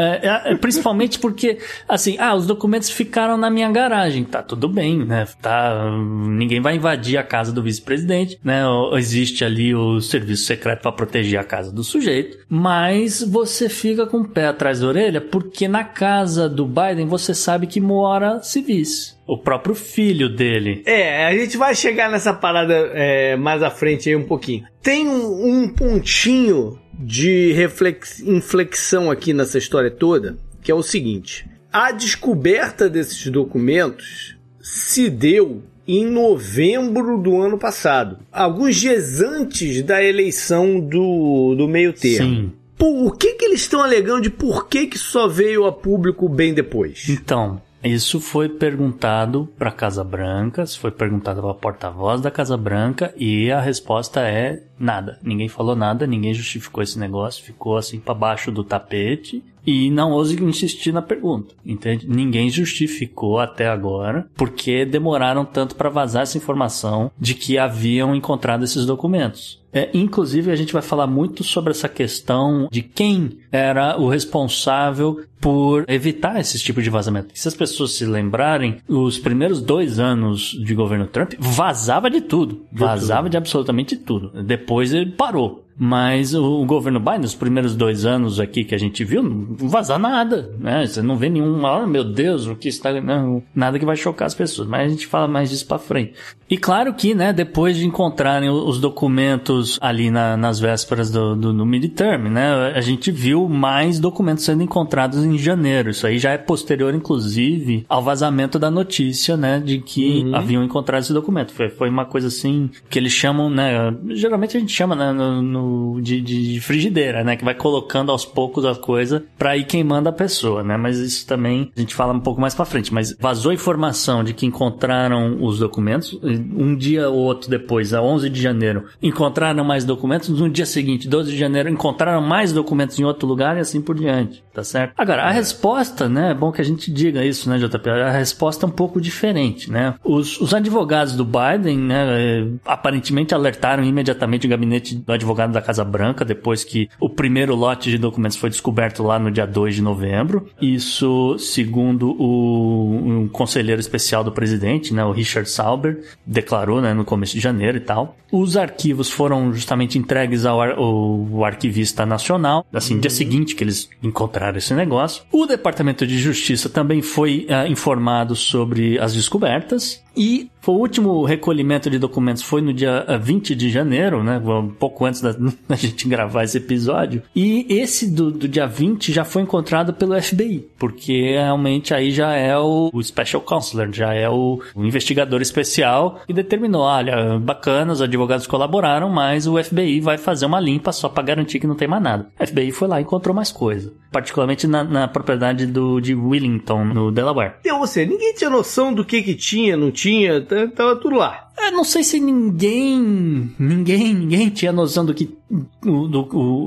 É, 0.00 0.20
é, 0.22 0.52
é, 0.52 0.56
principalmente 0.56 1.18
porque, 1.18 1.58
assim, 1.86 2.16
ah, 2.18 2.34
os 2.34 2.46
documentos 2.46 2.88
ficaram 2.88 3.36
na 3.36 3.50
minha 3.50 3.70
garagem. 3.70 4.24
Tá 4.24 4.42
tudo 4.42 4.68
bem, 4.68 5.04
né? 5.04 5.26
Tá, 5.42 5.90
ninguém 6.26 6.60
vai 6.60 6.76
invadir 6.76 7.18
a 7.18 7.22
casa 7.22 7.52
do 7.52 7.62
vice-presidente, 7.62 8.38
né? 8.42 8.62
Existe 8.94 9.44
ali 9.44 9.74
o 9.74 10.00
serviço 10.00 10.44
secreto 10.44 10.82
para 10.82 10.92
proteger 10.92 11.38
a 11.38 11.44
casa 11.44 11.70
do 11.70 11.84
sujeito. 11.84 12.38
Mas 12.48 13.22
você 13.22 13.68
fica 13.68 14.06
com 14.06 14.18
o 14.18 14.28
pé 14.28 14.46
atrás 14.46 14.80
da 14.80 14.86
orelha 14.86 15.20
porque 15.20 15.68
na 15.68 15.84
casa 15.84 16.48
do 16.48 16.66
Biden 16.66 17.06
você 17.06 17.34
sabe 17.34 17.66
que 17.66 17.80
mora 17.80 18.42
civis 18.42 19.20
o 19.30 19.38
próprio 19.38 19.76
filho 19.76 20.28
dele. 20.28 20.82
É, 20.84 21.24
a 21.26 21.32
gente 21.32 21.56
vai 21.56 21.72
chegar 21.72 22.10
nessa 22.10 22.34
parada 22.34 22.74
é, 22.94 23.36
mais 23.36 23.62
à 23.62 23.70
frente 23.70 24.08
aí 24.08 24.16
um 24.16 24.26
pouquinho. 24.26 24.64
Tem 24.82 25.06
um, 25.06 25.62
um 25.62 25.68
pontinho 25.68 26.76
de 27.00 27.52
reflex, 27.52 28.20
inflexão 28.20 29.10
aqui 29.10 29.32
nessa 29.32 29.58
história 29.58 29.90
toda, 29.90 30.36
que 30.62 30.70
é 30.70 30.74
o 30.74 30.82
seguinte: 30.82 31.46
a 31.72 31.92
descoberta 31.92 32.88
desses 32.88 33.26
documentos 33.28 34.36
se 34.60 35.08
deu 35.08 35.62
em 35.88 36.06
novembro 36.06 37.18
do 37.18 37.40
ano 37.40 37.58
passado, 37.58 38.18
alguns 38.30 38.76
dias 38.76 39.20
antes 39.20 39.82
da 39.82 40.02
eleição 40.02 40.78
do, 40.78 41.54
do 41.56 41.66
meio 41.66 41.92
termo. 41.92 42.28
Sim. 42.28 42.52
Por, 42.76 43.06
o 43.06 43.10
que, 43.10 43.34
que 43.34 43.44
eles 43.44 43.62
estão 43.62 43.82
alegando 43.82 44.22
de 44.22 44.30
por 44.30 44.68
que, 44.68 44.86
que 44.86 44.98
só 44.98 45.26
veio 45.26 45.66
a 45.66 45.72
público 45.72 46.28
bem 46.28 46.54
depois? 46.54 47.08
Então, 47.08 47.60
isso 47.82 48.20
foi 48.20 48.48
perguntado 48.48 49.48
para 49.58 49.70
a 49.70 49.72
Casa 49.72 50.04
Branca, 50.04 50.66
foi 50.66 50.90
perguntado 50.90 51.40
para 51.40 51.50
a 51.50 51.54
porta-voz 51.54 52.20
da 52.20 52.30
Casa 52.30 52.56
Branca 52.56 53.14
e 53.16 53.50
a 53.50 53.58
resposta 53.58 54.20
é 54.20 54.62
nada. 54.78 55.18
Ninguém 55.22 55.48
falou 55.48 55.74
nada, 55.74 56.06
ninguém 56.06 56.34
justificou 56.34 56.82
esse 56.82 56.98
negócio, 56.98 57.42
ficou 57.42 57.78
assim 57.78 57.98
para 57.98 58.12
baixo 58.12 58.52
do 58.52 58.62
tapete 58.62 59.42
e 59.66 59.90
não 59.90 60.12
ouse 60.12 60.42
insistir 60.42 60.92
na 60.92 61.02
pergunta, 61.02 61.54
entende? 61.64 62.08
Ninguém 62.08 62.50
justificou 62.50 63.38
até 63.38 63.68
agora 63.68 64.26
porque 64.34 64.84
demoraram 64.84 65.44
tanto 65.44 65.74
para 65.74 65.88
vazar 65.88 66.22
essa 66.22 66.38
informação 66.38 67.10
de 67.18 67.34
que 67.34 67.58
haviam 67.58 68.14
encontrado 68.14 68.64
esses 68.64 68.86
documentos. 68.86 69.60
É, 69.72 69.88
inclusive, 69.94 70.50
a 70.50 70.56
gente 70.56 70.72
vai 70.72 70.82
falar 70.82 71.06
muito 71.06 71.44
sobre 71.44 71.70
essa 71.70 71.88
questão 71.88 72.68
de 72.70 72.82
quem 72.82 73.38
era 73.52 73.96
o 73.96 74.08
responsável 74.08 75.20
por 75.40 75.84
evitar 75.88 76.38
esse 76.40 76.58
tipo 76.58 76.82
de 76.82 76.90
vazamento. 76.90 77.30
Se 77.34 77.48
as 77.48 77.54
pessoas 77.54 77.92
se 77.92 78.04
lembrarem, 78.04 78.78
os 78.88 79.18
primeiros 79.18 79.62
dois 79.62 79.98
anos 79.98 80.50
de 80.62 80.74
governo 80.74 81.06
Trump 81.06 81.34
vazava 81.38 82.10
de 82.10 82.20
tudo. 82.20 82.66
Vazava 82.72 83.30
de 83.30 83.36
absolutamente 83.36 83.96
tudo. 83.96 84.42
Depois 84.42 84.92
ele 84.92 85.12
parou. 85.12 85.64
Mas 85.82 86.34
o, 86.34 86.62
governo 86.66 87.00
Biden, 87.00 87.20
nos 87.20 87.34
primeiros 87.34 87.74
dois 87.74 88.04
anos 88.04 88.38
aqui 88.38 88.64
que 88.64 88.74
a 88.74 88.78
gente 88.78 89.02
viu, 89.02 89.22
não 89.22 89.46
vazar 89.66 89.98
nada, 89.98 90.54
né? 90.58 90.84
Você 90.84 91.00
não 91.00 91.16
vê 91.16 91.30
nenhum, 91.30 91.64
oh, 91.64 91.86
meu 91.86 92.04
Deus, 92.04 92.46
o 92.46 92.54
que 92.54 92.68
está, 92.68 92.92
não, 93.00 93.42
nada 93.54 93.78
que 93.78 93.86
vai 93.86 93.96
chocar 93.96 94.26
as 94.26 94.34
pessoas. 94.34 94.68
Mas 94.68 94.86
a 94.86 94.88
gente 94.90 95.06
fala 95.06 95.26
mais 95.26 95.48
disso 95.48 95.66
para 95.66 95.78
frente. 95.78 96.12
E 96.50 96.58
claro 96.58 96.92
que, 96.92 97.14
né, 97.14 97.32
depois 97.32 97.78
de 97.78 97.86
encontrarem 97.86 98.50
os 98.50 98.78
documentos 98.78 99.78
ali 99.80 100.10
na, 100.10 100.36
nas 100.36 100.60
vésperas 100.60 101.10
do, 101.10 101.34
do, 101.34 101.54
do 101.54 101.64
midterm, 101.64 102.28
né, 102.28 102.72
a 102.74 102.80
gente 102.82 103.10
viu 103.10 103.48
mais 103.48 103.98
documentos 103.98 104.44
sendo 104.44 104.62
encontrados 104.62 105.24
em 105.24 105.38
janeiro. 105.38 105.88
Isso 105.88 106.06
aí 106.06 106.18
já 106.18 106.32
é 106.32 106.36
posterior, 106.36 106.94
inclusive, 106.94 107.86
ao 107.88 108.02
vazamento 108.02 108.58
da 108.58 108.70
notícia, 108.70 109.34
né, 109.34 109.58
de 109.60 109.78
que 109.78 110.24
uhum. 110.24 110.34
haviam 110.34 110.62
encontrado 110.62 111.00
esse 111.00 111.14
documento. 111.14 111.54
Foi, 111.54 111.70
foi 111.70 111.88
uma 111.88 112.04
coisa 112.04 112.26
assim 112.26 112.68
que 112.90 112.98
eles 112.98 113.12
chamam, 113.12 113.48
né, 113.48 113.96
geralmente 114.10 114.58
a 114.58 114.60
gente 114.60 114.72
chama, 114.72 114.94
né, 114.94 115.10
no, 115.12 115.40
no 115.40 115.69
de, 116.02 116.20
de, 116.20 116.60
frigideira, 116.60 117.24
né? 117.24 117.36
Que 117.36 117.44
vai 117.44 117.54
colocando 117.54 118.10
aos 118.10 118.24
poucos 118.24 118.64
a 118.64 118.74
coisa 118.74 119.24
pra 119.38 119.56
ir 119.56 119.64
queimando 119.64 120.08
a 120.08 120.12
pessoa, 120.12 120.62
né? 120.62 120.76
Mas 120.76 120.98
isso 120.98 121.26
também 121.26 121.70
a 121.76 121.80
gente 121.80 121.94
fala 121.94 122.12
um 122.12 122.20
pouco 122.20 122.40
mais 122.40 122.54
pra 122.54 122.64
frente. 122.64 122.92
Mas 122.92 123.16
vazou 123.18 123.52
informação 123.52 124.22
de 124.24 124.32
que 124.32 124.46
encontraram 124.46 125.38
os 125.40 125.58
documentos. 125.58 126.18
Um 126.22 126.76
dia 126.76 127.08
ou 127.08 127.18
outro 127.18 127.50
depois, 127.50 127.92
a 127.92 128.02
11 128.02 128.28
de 128.28 128.40
janeiro, 128.40 128.86
encontraram 129.02 129.64
mais 129.64 129.84
documentos. 129.84 130.28
No 130.28 130.48
dia 130.48 130.66
seguinte, 130.66 131.08
12 131.08 131.32
de 131.32 131.38
janeiro, 131.38 131.68
encontraram 131.68 132.20
mais 132.20 132.52
documentos 132.52 132.98
em 132.98 133.04
outro 133.04 133.26
lugar 133.26 133.56
e 133.56 133.60
assim 133.60 133.80
por 133.80 133.94
diante, 133.94 134.42
tá 134.52 134.64
certo? 134.64 134.94
Agora, 134.96 135.26
a 135.26 135.30
é. 135.30 135.34
resposta, 135.34 136.08
né? 136.08 136.30
É 136.30 136.34
bom 136.34 136.52
que 136.52 136.60
a 136.60 136.64
gente 136.64 136.90
diga 136.90 137.24
isso, 137.24 137.48
né, 137.48 137.58
JP? 137.58 137.90
A 137.90 138.10
resposta 138.10 138.66
é 138.66 138.68
um 138.68 138.72
pouco 138.72 139.00
diferente, 139.00 139.70
né? 139.70 139.94
Os, 140.04 140.40
os 140.40 140.54
advogados 140.54 141.14
do 141.14 141.24
Biden, 141.24 141.78
né, 141.78 142.06
é, 142.08 142.46
aparentemente 142.64 143.34
alertaram 143.34 143.84
imediatamente 143.84 144.46
o 144.46 144.50
gabinete 144.50 144.94
do 144.94 145.12
advogado 145.12 145.52
da 145.52 145.59
da 145.60 145.66
Casa 145.66 145.84
Branca, 145.84 146.24
depois 146.24 146.64
que 146.64 146.88
o 146.98 147.08
primeiro 147.08 147.54
lote 147.54 147.90
de 147.90 147.98
documentos 147.98 148.36
foi 148.36 148.50
descoberto 148.50 149.02
lá 149.02 149.18
no 149.18 149.30
dia 149.30 149.46
2 149.46 149.76
de 149.76 149.82
novembro. 149.82 150.48
Isso, 150.60 151.36
segundo 151.38 152.16
o 152.20 153.20
um 153.20 153.28
conselheiro 153.28 153.80
especial 153.80 154.24
do 154.24 154.32
presidente, 154.32 154.92
né, 154.92 155.04
o 155.04 155.12
Richard 155.12 155.48
Sauber, 155.48 156.02
declarou 156.26 156.80
né, 156.80 156.94
no 156.94 157.04
começo 157.04 157.34
de 157.34 157.40
janeiro 157.40 157.76
e 157.76 157.80
tal. 157.80 158.16
Os 158.32 158.56
arquivos 158.56 159.10
foram 159.10 159.52
justamente 159.52 159.98
entregues 159.98 160.46
ao, 160.46 160.60
ar, 160.60 160.72
ao 160.72 161.44
arquivista 161.44 162.06
nacional, 162.06 162.64
assim, 162.72 162.94
uhum. 162.94 163.00
dia 163.00 163.10
seguinte 163.10 163.54
que 163.54 163.64
eles 163.64 163.88
encontraram 164.02 164.56
esse 164.56 164.72
negócio. 164.74 165.24
O 165.32 165.46
Departamento 165.46 166.06
de 166.06 166.18
Justiça 166.18 166.68
também 166.68 167.02
foi 167.02 167.46
uh, 167.48 167.70
informado 167.70 168.36
sobre 168.36 168.98
as 168.98 169.14
descobertas 169.14 170.02
e 170.16 170.50
o 170.66 170.72
último 170.72 171.24
recolhimento 171.24 171.88
de 171.90 171.98
documentos 171.98 172.42
foi 172.42 172.60
no 172.60 172.72
dia 172.72 173.04
20 173.20 173.52
eh, 173.52 173.56
de 173.56 173.70
janeiro, 173.70 174.22
né? 174.22 174.38
Um 174.38 174.68
pouco 174.68 175.04
antes 175.04 175.20
da, 175.20 175.32
da 175.68 175.76
gente 175.76 176.08
gravar 176.08 176.44
esse 176.44 176.58
episódio. 176.58 177.22
E 177.34 177.66
esse 177.68 178.10
do, 178.10 178.30
do, 178.30 178.48
dia 178.48 178.66
20 178.66 179.12
já 179.12 179.24
foi 179.24 179.42
encontrado 179.42 179.94
pelo 179.94 180.20
FBI, 180.20 180.68
porque 180.78 181.32
realmente 181.32 181.94
aí 181.94 182.10
já 182.10 182.34
é 182.34 182.56
o, 182.58 182.90
o 182.92 183.02
Special 183.02 183.42
Counselor, 183.42 183.90
já 183.92 184.12
é 184.12 184.28
o, 184.28 184.60
o, 184.74 184.84
investigador 184.84 185.40
especial 185.40 186.20
e 186.28 186.32
determinou: 186.32 186.82
olha, 186.82 187.38
bacana, 187.38 187.92
os 187.92 188.02
advogados 188.02 188.46
colaboraram, 188.46 189.08
mas 189.08 189.46
o 189.46 189.62
FBI 189.62 190.00
vai 190.00 190.18
fazer 190.18 190.46
uma 190.46 190.60
limpa 190.60 190.92
só 190.92 191.08
para 191.08 191.22
garantir 191.22 191.58
que 191.58 191.66
não 191.66 191.74
tem 191.74 191.88
mais 191.88 192.02
nada. 192.02 192.28
O 192.38 192.46
FBI 192.46 192.72
foi 192.72 192.88
lá 192.88 193.00
e 193.00 193.02
encontrou 193.02 193.34
mais 193.34 193.52
coisa, 193.52 193.92
particularmente 194.10 194.66
na, 194.66 194.84
na 194.84 195.08
propriedade 195.08 195.66
do, 195.66 196.00
de 196.00 196.14
Willington, 196.14 196.84
no 196.84 197.10
Delaware. 197.10 197.54
Então, 197.60 197.78
você, 197.78 198.04
ninguém 198.04 198.34
tinha 198.34 198.50
noção 198.50 198.92
do 198.92 199.04
que 199.04 199.22
que 199.22 199.34
tinha, 199.34 199.76
não 199.76 199.90
tinha, 199.90 200.40
tava 200.74 200.96
tudo 200.96 201.16
lá. 201.16 201.49
Eu 201.58 201.72
não 201.72 201.84
sei 201.84 202.02
se 202.02 202.18
ninguém, 202.18 203.52
ninguém, 203.58 204.14
ninguém 204.14 204.48
tinha 204.50 204.72
noção 204.72 205.04
do 205.04 205.14
que 205.14 205.40
do, 205.82 206.06
do, 206.06 206.22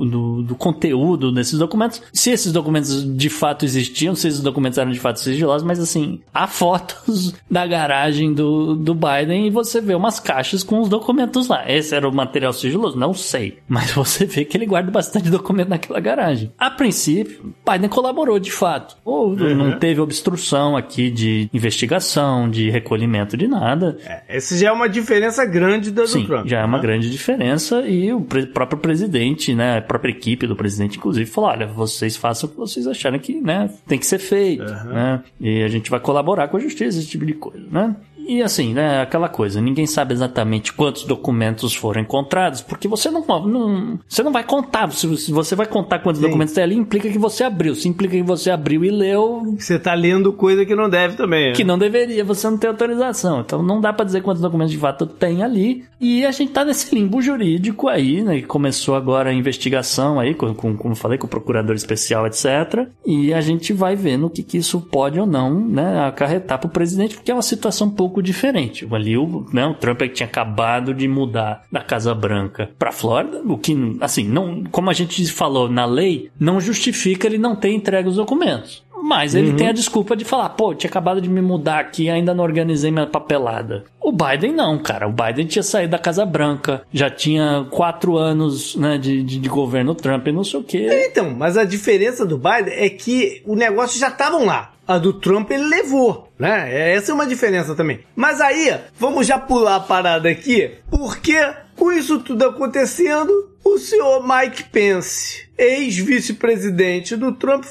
do, 0.05 0.43
do, 0.43 0.55
conteúdo 0.55 1.31
desses 1.31 1.57
documentos, 1.57 2.01
se 2.11 2.31
esses 2.31 2.51
documentos 2.51 3.15
de 3.15 3.29
fato 3.29 3.63
existiam, 3.63 4.13
se 4.13 4.27
esses 4.27 4.41
documentos 4.41 4.77
eram 4.77 4.91
de 4.91 4.99
fato 4.99 5.19
sigilosos, 5.21 5.65
mas 5.65 5.79
assim, 5.79 6.19
há 6.33 6.47
fotos 6.47 7.33
da 7.49 7.65
garagem 7.65 8.33
do, 8.33 8.75
do 8.75 8.93
Biden 8.93 9.47
e 9.47 9.49
você 9.49 9.79
vê 9.79 9.95
umas 9.95 10.19
caixas 10.19 10.63
com 10.63 10.81
os 10.81 10.89
documentos 10.89 11.47
lá. 11.47 11.63
Esse 11.71 11.95
era 11.95 12.07
o 12.07 12.13
material 12.13 12.51
sigiloso? 12.51 12.97
Não 12.97 13.13
sei. 13.13 13.59
Mas 13.67 13.91
você 13.95 14.25
vê 14.25 14.43
que 14.43 14.57
ele 14.57 14.65
guarda 14.65 14.91
bastante 14.91 15.29
documento 15.29 15.69
naquela 15.69 15.99
garagem. 15.99 16.51
A 16.57 16.69
princípio, 16.69 17.53
Biden 17.65 17.89
colaborou 17.89 18.37
de 18.37 18.51
fato. 18.51 18.97
Ou 19.05 19.29
uhum. 19.29 19.55
não 19.55 19.79
teve 19.79 20.01
obstrução 20.01 20.75
aqui 20.75 21.09
de 21.09 21.49
investigação, 21.53 22.49
de 22.49 22.69
recolhimento 22.69 23.37
de 23.37 23.47
nada. 23.47 23.97
É, 24.05 24.23
essa 24.27 24.57
já 24.57 24.69
é 24.69 24.71
uma 24.71 24.82
diferença 24.87 25.45
grande 25.45 25.91
da 25.91 26.03
do 26.03 26.07
Sim, 26.07 26.25
Trump. 26.25 26.47
Já 26.47 26.59
é 26.59 26.65
uma 26.65 26.77
né? 26.77 26.83
grande 26.83 27.09
diferença 27.09 27.81
e 27.81 28.11
o 28.13 28.21
próprio 28.53 28.77
presidente, 28.77 29.53
né, 29.55 29.77
a 29.77 29.81
própria 29.81 30.11
equipe 30.11 30.47
do 30.47 30.55
presidente, 30.55 30.97
inclusive, 30.97 31.29
falou: 31.29 31.49
olha, 31.49 31.67
vocês 31.67 32.15
façam 32.15 32.47
o 32.47 32.51
que 32.51 32.57
vocês 32.57 32.87
acharem 32.87 33.19
que 33.19 33.39
né, 33.39 33.69
tem 33.87 33.97
que 33.97 34.05
ser 34.05 34.19
feito, 34.19 34.63
uhum. 34.63 34.93
né? 34.93 35.23
E 35.39 35.63
a 35.63 35.67
gente 35.67 35.89
vai 35.89 35.99
colaborar 35.99 36.47
com 36.47 36.57
a 36.57 36.59
justiça, 36.59 36.99
esse 36.99 37.07
tipo 37.07 37.25
de 37.25 37.33
coisa, 37.33 37.65
né? 37.71 37.95
E 38.27 38.41
assim, 38.41 38.73
né, 38.73 39.01
aquela 39.01 39.29
coisa, 39.29 39.61
ninguém 39.61 39.85
sabe 39.85 40.13
exatamente 40.13 40.73
quantos 40.73 41.03
documentos 41.03 41.75
foram 41.75 42.01
encontrados, 42.01 42.61
porque 42.61 42.87
você 42.87 43.09
não, 43.09 43.21
não 43.45 43.99
você 44.07 44.23
não 44.23 44.31
vai 44.31 44.43
contar, 44.43 44.91
se, 44.91 45.07
você 45.31 45.55
vai 45.55 45.65
contar 45.65 45.99
quantos 45.99 46.21
Sim. 46.21 46.27
documentos 46.27 46.53
tem 46.53 46.63
ali, 46.63 46.75
implica 46.75 47.09
que 47.09 47.17
você 47.17 47.43
abriu, 47.43 47.75
se 47.75 47.87
implica 47.87 48.15
que 48.15 48.23
você 48.23 48.49
abriu 48.49 48.83
e 48.83 48.89
leu... 48.89 49.55
Você 49.57 49.77
tá 49.77 49.93
lendo 49.93 50.31
coisa 50.33 50.65
que 50.65 50.75
não 50.75 50.89
deve 50.89 51.15
também. 51.15 51.49
Né? 51.49 51.53
Que 51.53 51.63
não 51.63 51.77
deveria, 51.77 52.23
você 52.23 52.49
não 52.49 52.57
tem 52.57 52.69
autorização, 52.69 53.41
então 53.41 53.61
não 53.61 53.81
dá 53.81 53.91
para 53.91 54.05
dizer 54.05 54.21
quantos 54.21 54.41
documentos 54.41 54.71
de 54.71 54.77
fato 54.77 55.05
tem 55.05 55.43
ali, 55.43 55.85
e 55.99 56.25
a 56.25 56.31
gente 56.31 56.51
tá 56.51 56.65
nesse 56.65 56.93
limbo 56.93 57.21
jurídico 57.21 57.87
aí, 57.87 58.21
né, 58.21 58.41
que 58.41 58.47
começou 58.47 58.95
agora 58.95 59.29
a 59.29 59.33
investigação 59.33 60.19
aí, 60.19 60.33
com, 60.33 60.53
com, 60.53 60.75
como 60.75 60.95
falei, 60.95 61.17
com 61.17 61.27
o 61.27 61.29
procurador 61.29 61.75
especial, 61.75 62.25
etc, 62.27 62.87
e 63.05 63.33
a 63.33 63.41
gente 63.41 63.73
vai 63.73 63.95
vendo 63.95 64.27
o 64.27 64.29
que, 64.29 64.43
que 64.43 64.57
isso 64.57 64.79
pode 64.79 65.19
ou 65.19 65.25
não, 65.25 65.59
né, 65.59 66.05
acarretar 66.05 66.59
pro 66.59 66.69
presidente, 66.69 67.15
porque 67.15 67.31
é 67.31 67.33
uma 67.33 67.41
situação 67.41 67.89
pouco 67.89 68.12
pouco 68.13 68.21
diferente. 68.21 68.87
Ali 68.91 69.17
o, 69.17 69.45
né, 69.51 69.65
o 69.65 69.73
Trump 69.73 70.03
é 70.03 70.07
tinha 70.07 70.27
acabado 70.27 70.93
de 70.93 71.07
mudar 71.07 71.63
da 71.71 71.81
Casa 71.81 72.13
Branca 72.13 72.69
para 72.77 72.91
Flórida, 72.91 73.41
o 73.43 73.57
que, 73.57 73.75
assim, 73.99 74.23
não, 74.23 74.63
como 74.65 74.91
a 74.91 74.93
gente 74.93 75.25
falou 75.31 75.67
na 75.67 75.85
lei, 75.85 76.29
não 76.39 76.61
justifica 76.61 77.25
ele 77.25 77.39
não 77.39 77.55
ter 77.55 77.73
entregue 77.73 78.07
os 78.07 78.17
documentos. 78.17 78.82
Mas 79.03 79.35
ele 79.35 79.49
uhum. 79.49 79.57
tem 79.57 79.67
a 79.67 79.73
desculpa 79.73 80.15
de 80.15 80.23
falar, 80.23 80.47
pô, 80.49 80.73
tinha 80.73 80.89
acabado 80.89 81.19
de 81.19 81.29
me 81.29 81.41
mudar 81.41 81.79
aqui 81.79 82.09
ainda 82.09 82.33
não 82.33 82.41
organizei 82.41 82.89
minha 82.89 83.05
papelada. 83.05 83.83
O 83.99 84.13
Biden 84.13 84.53
não, 84.53 84.79
cara. 84.79 85.09
O 85.09 85.11
Biden 85.11 85.45
tinha 85.45 85.61
saído 85.61 85.91
da 85.91 85.99
Casa 85.99 86.25
Branca, 86.25 86.83
já 86.93 87.09
tinha 87.09 87.67
quatro 87.69 88.17
anos 88.17 88.77
né, 88.77 88.97
de, 88.97 89.21
de, 89.21 89.39
de 89.39 89.49
governo 89.49 89.93
Trump 89.93 90.25
e 90.27 90.31
não 90.31 90.45
sei 90.45 90.59
o 90.61 90.63
quê. 90.63 90.87
Então, 91.09 91.31
mas 91.31 91.57
a 91.57 91.65
diferença 91.65 92.25
do 92.25 92.37
Biden 92.37 92.73
é 92.73 92.89
que 92.89 93.41
o 93.45 93.57
negócio 93.57 93.99
já 93.99 94.07
estavam 94.07 94.45
lá. 94.45 94.71
A 94.87 94.97
do 94.97 95.11
Trump 95.11 95.51
ele 95.51 95.63
levou, 95.63 96.29
né? 96.39 96.69
É, 96.73 96.95
essa 96.95 97.11
é 97.11 97.13
uma 97.13 97.27
diferença 97.27 97.75
também. 97.75 97.99
Mas 98.15 98.39
aí, 98.39 98.73
vamos 98.97 99.27
já 99.27 99.37
pular 99.37 99.75
a 99.75 99.79
parada 99.81 100.29
aqui, 100.29 100.71
porque 100.89 101.37
com 101.75 101.91
isso 101.91 102.19
tudo 102.19 102.45
acontecendo, 102.45 103.49
o 103.63 103.77
senhor 103.77 104.21
Mike 104.27 104.65
Pence, 104.65 105.47
ex-vice-presidente 105.57 107.15
do 107.15 107.33
Trump, 107.33 107.63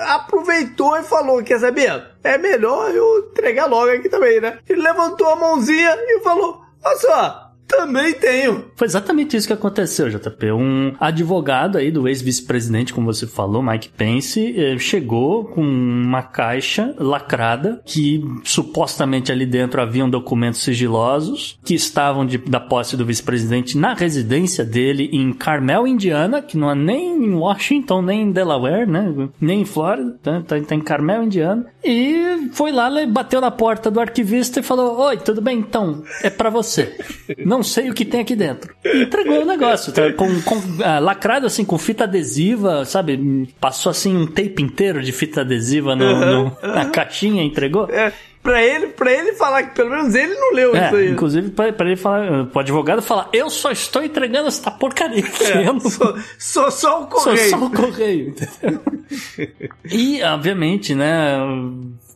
aproveitou 0.00 0.96
e 0.96 1.02
falou: 1.02 1.42
Quer 1.42 1.58
saber? 1.60 2.04
É 2.22 2.36
melhor 2.36 2.94
eu 2.94 3.30
entregar 3.30 3.66
logo 3.66 3.90
aqui 3.90 4.08
também, 4.08 4.40
né? 4.40 4.58
Ele 4.68 4.82
levantou 4.82 5.28
a 5.28 5.36
mãozinha 5.36 5.96
e 5.98 6.20
falou: 6.20 6.62
Olha 6.84 6.96
só, 6.98 7.47
também 7.68 8.14
tenho. 8.14 8.64
Foi 8.74 8.86
exatamente 8.86 9.36
isso 9.36 9.46
que 9.46 9.52
aconteceu, 9.52 10.08
JP. 10.08 10.52
Um 10.52 10.94
advogado 10.98 11.76
aí 11.76 11.90
do 11.90 12.08
ex-vice-presidente, 12.08 12.94
como 12.94 13.12
você 13.12 13.26
falou, 13.26 13.62
Mike 13.62 13.90
Pence, 13.90 14.54
eh, 14.56 14.78
chegou 14.78 15.44
com 15.44 15.60
uma 15.60 16.22
caixa 16.22 16.94
lacrada 16.98 17.80
que 17.84 18.24
supostamente 18.42 19.30
ali 19.30 19.44
dentro 19.44 19.80
haviam 19.80 20.08
documentos 20.08 20.62
sigilosos 20.62 21.58
que 21.64 21.74
estavam 21.74 22.24
de, 22.24 22.38
da 22.38 22.58
posse 22.58 22.96
do 22.96 23.04
vice-presidente 23.04 23.76
na 23.76 23.94
residência 23.94 24.64
dele 24.64 25.10
em 25.12 25.32
Carmel, 25.32 25.86
Indiana, 25.86 26.40
que 26.40 26.56
não 26.56 26.70
é 26.70 26.74
nem 26.74 27.24
em 27.24 27.34
Washington, 27.34 28.02
nem 28.02 28.22
em 28.22 28.32
Delaware, 28.32 28.88
né? 28.88 29.14
Nem 29.40 29.60
em 29.60 29.64
Flórida, 29.64 30.16
tá, 30.22 30.40
tá, 30.40 30.60
tá 30.60 30.74
em 30.74 30.80
Carmel, 30.80 31.24
Indiana. 31.24 31.66
E 31.84 32.48
foi 32.52 32.72
lá, 32.72 32.88
bateu 33.06 33.40
na 33.40 33.50
porta 33.50 33.90
do 33.90 34.00
arquivista 34.00 34.60
e 34.60 34.62
falou: 34.62 34.98
Oi, 35.00 35.18
tudo 35.18 35.40
bem? 35.40 35.58
Então, 35.58 36.02
é 36.22 36.30
para 36.30 36.50
você. 36.50 36.96
Não 37.44 37.57
não 37.58 37.64
sei 37.64 37.90
o 37.90 37.94
que 37.94 38.04
tem 38.04 38.20
aqui 38.20 38.34
dentro. 38.34 38.74
E 38.84 39.02
entregou 39.02 39.42
o 39.42 39.44
negócio, 39.44 39.92
tá? 39.92 40.12
com, 40.12 40.40
com 40.42 40.62
ah, 40.82 40.98
lacrado 40.98 41.46
assim, 41.46 41.64
com 41.64 41.76
fita 41.76 42.04
adesiva, 42.04 42.84
sabe? 42.84 43.52
Passou 43.60 43.90
assim 43.90 44.16
um 44.16 44.26
tape 44.26 44.62
inteiro 44.62 45.02
de 45.02 45.12
fita 45.12 45.40
adesiva 45.40 45.94
no, 45.94 46.04
uhum, 46.04 46.52
no, 46.62 46.68
na 46.68 46.86
caixinha, 46.86 47.42
entregou. 47.42 47.88
É 47.90 48.12
pra 48.42 48.62
ele, 48.62 48.86
pra 48.88 49.12
ele 49.12 49.32
falar 49.34 49.64
que 49.64 49.74
pelo 49.74 49.90
menos 49.90 50.14
ele 50.14 50.34
não 50.34 50.54
leu 50.54 50.74
é, 50.74 50.86
isso 50.86 50.96
aí. 50.96 51.10
Inclusive, 51.10 51.50
pra, 51.50 51.72
pra 51.72 51.86
ele 51.86 51.96
falar, 51.96 52.46
pro 52.46 52.60
advogado 52.60 53.02
falar, 53.02 53.28
eu 53.32 53.50
só 53.50 53.70
estou 53.70 54.02
entregando 54.02 54.48
essa 54.48 54.70
porcaria. 54.70 55.24
É, 55.42 55.66
eu 55.66 55.74
não... 55.74 55.80
sou, 55.80 56.16
sou 56.38 56.70
só 56.70 57.02
o 57.02 57.06
correio. 57.08 57.50
Sou 57.50 57.58
só 57.58 57.66
o 57.66 57.70
correio, 57.70 58.34
e, 59.90 60.22
obviamente, 60.22 60.94
né 60.94 61.36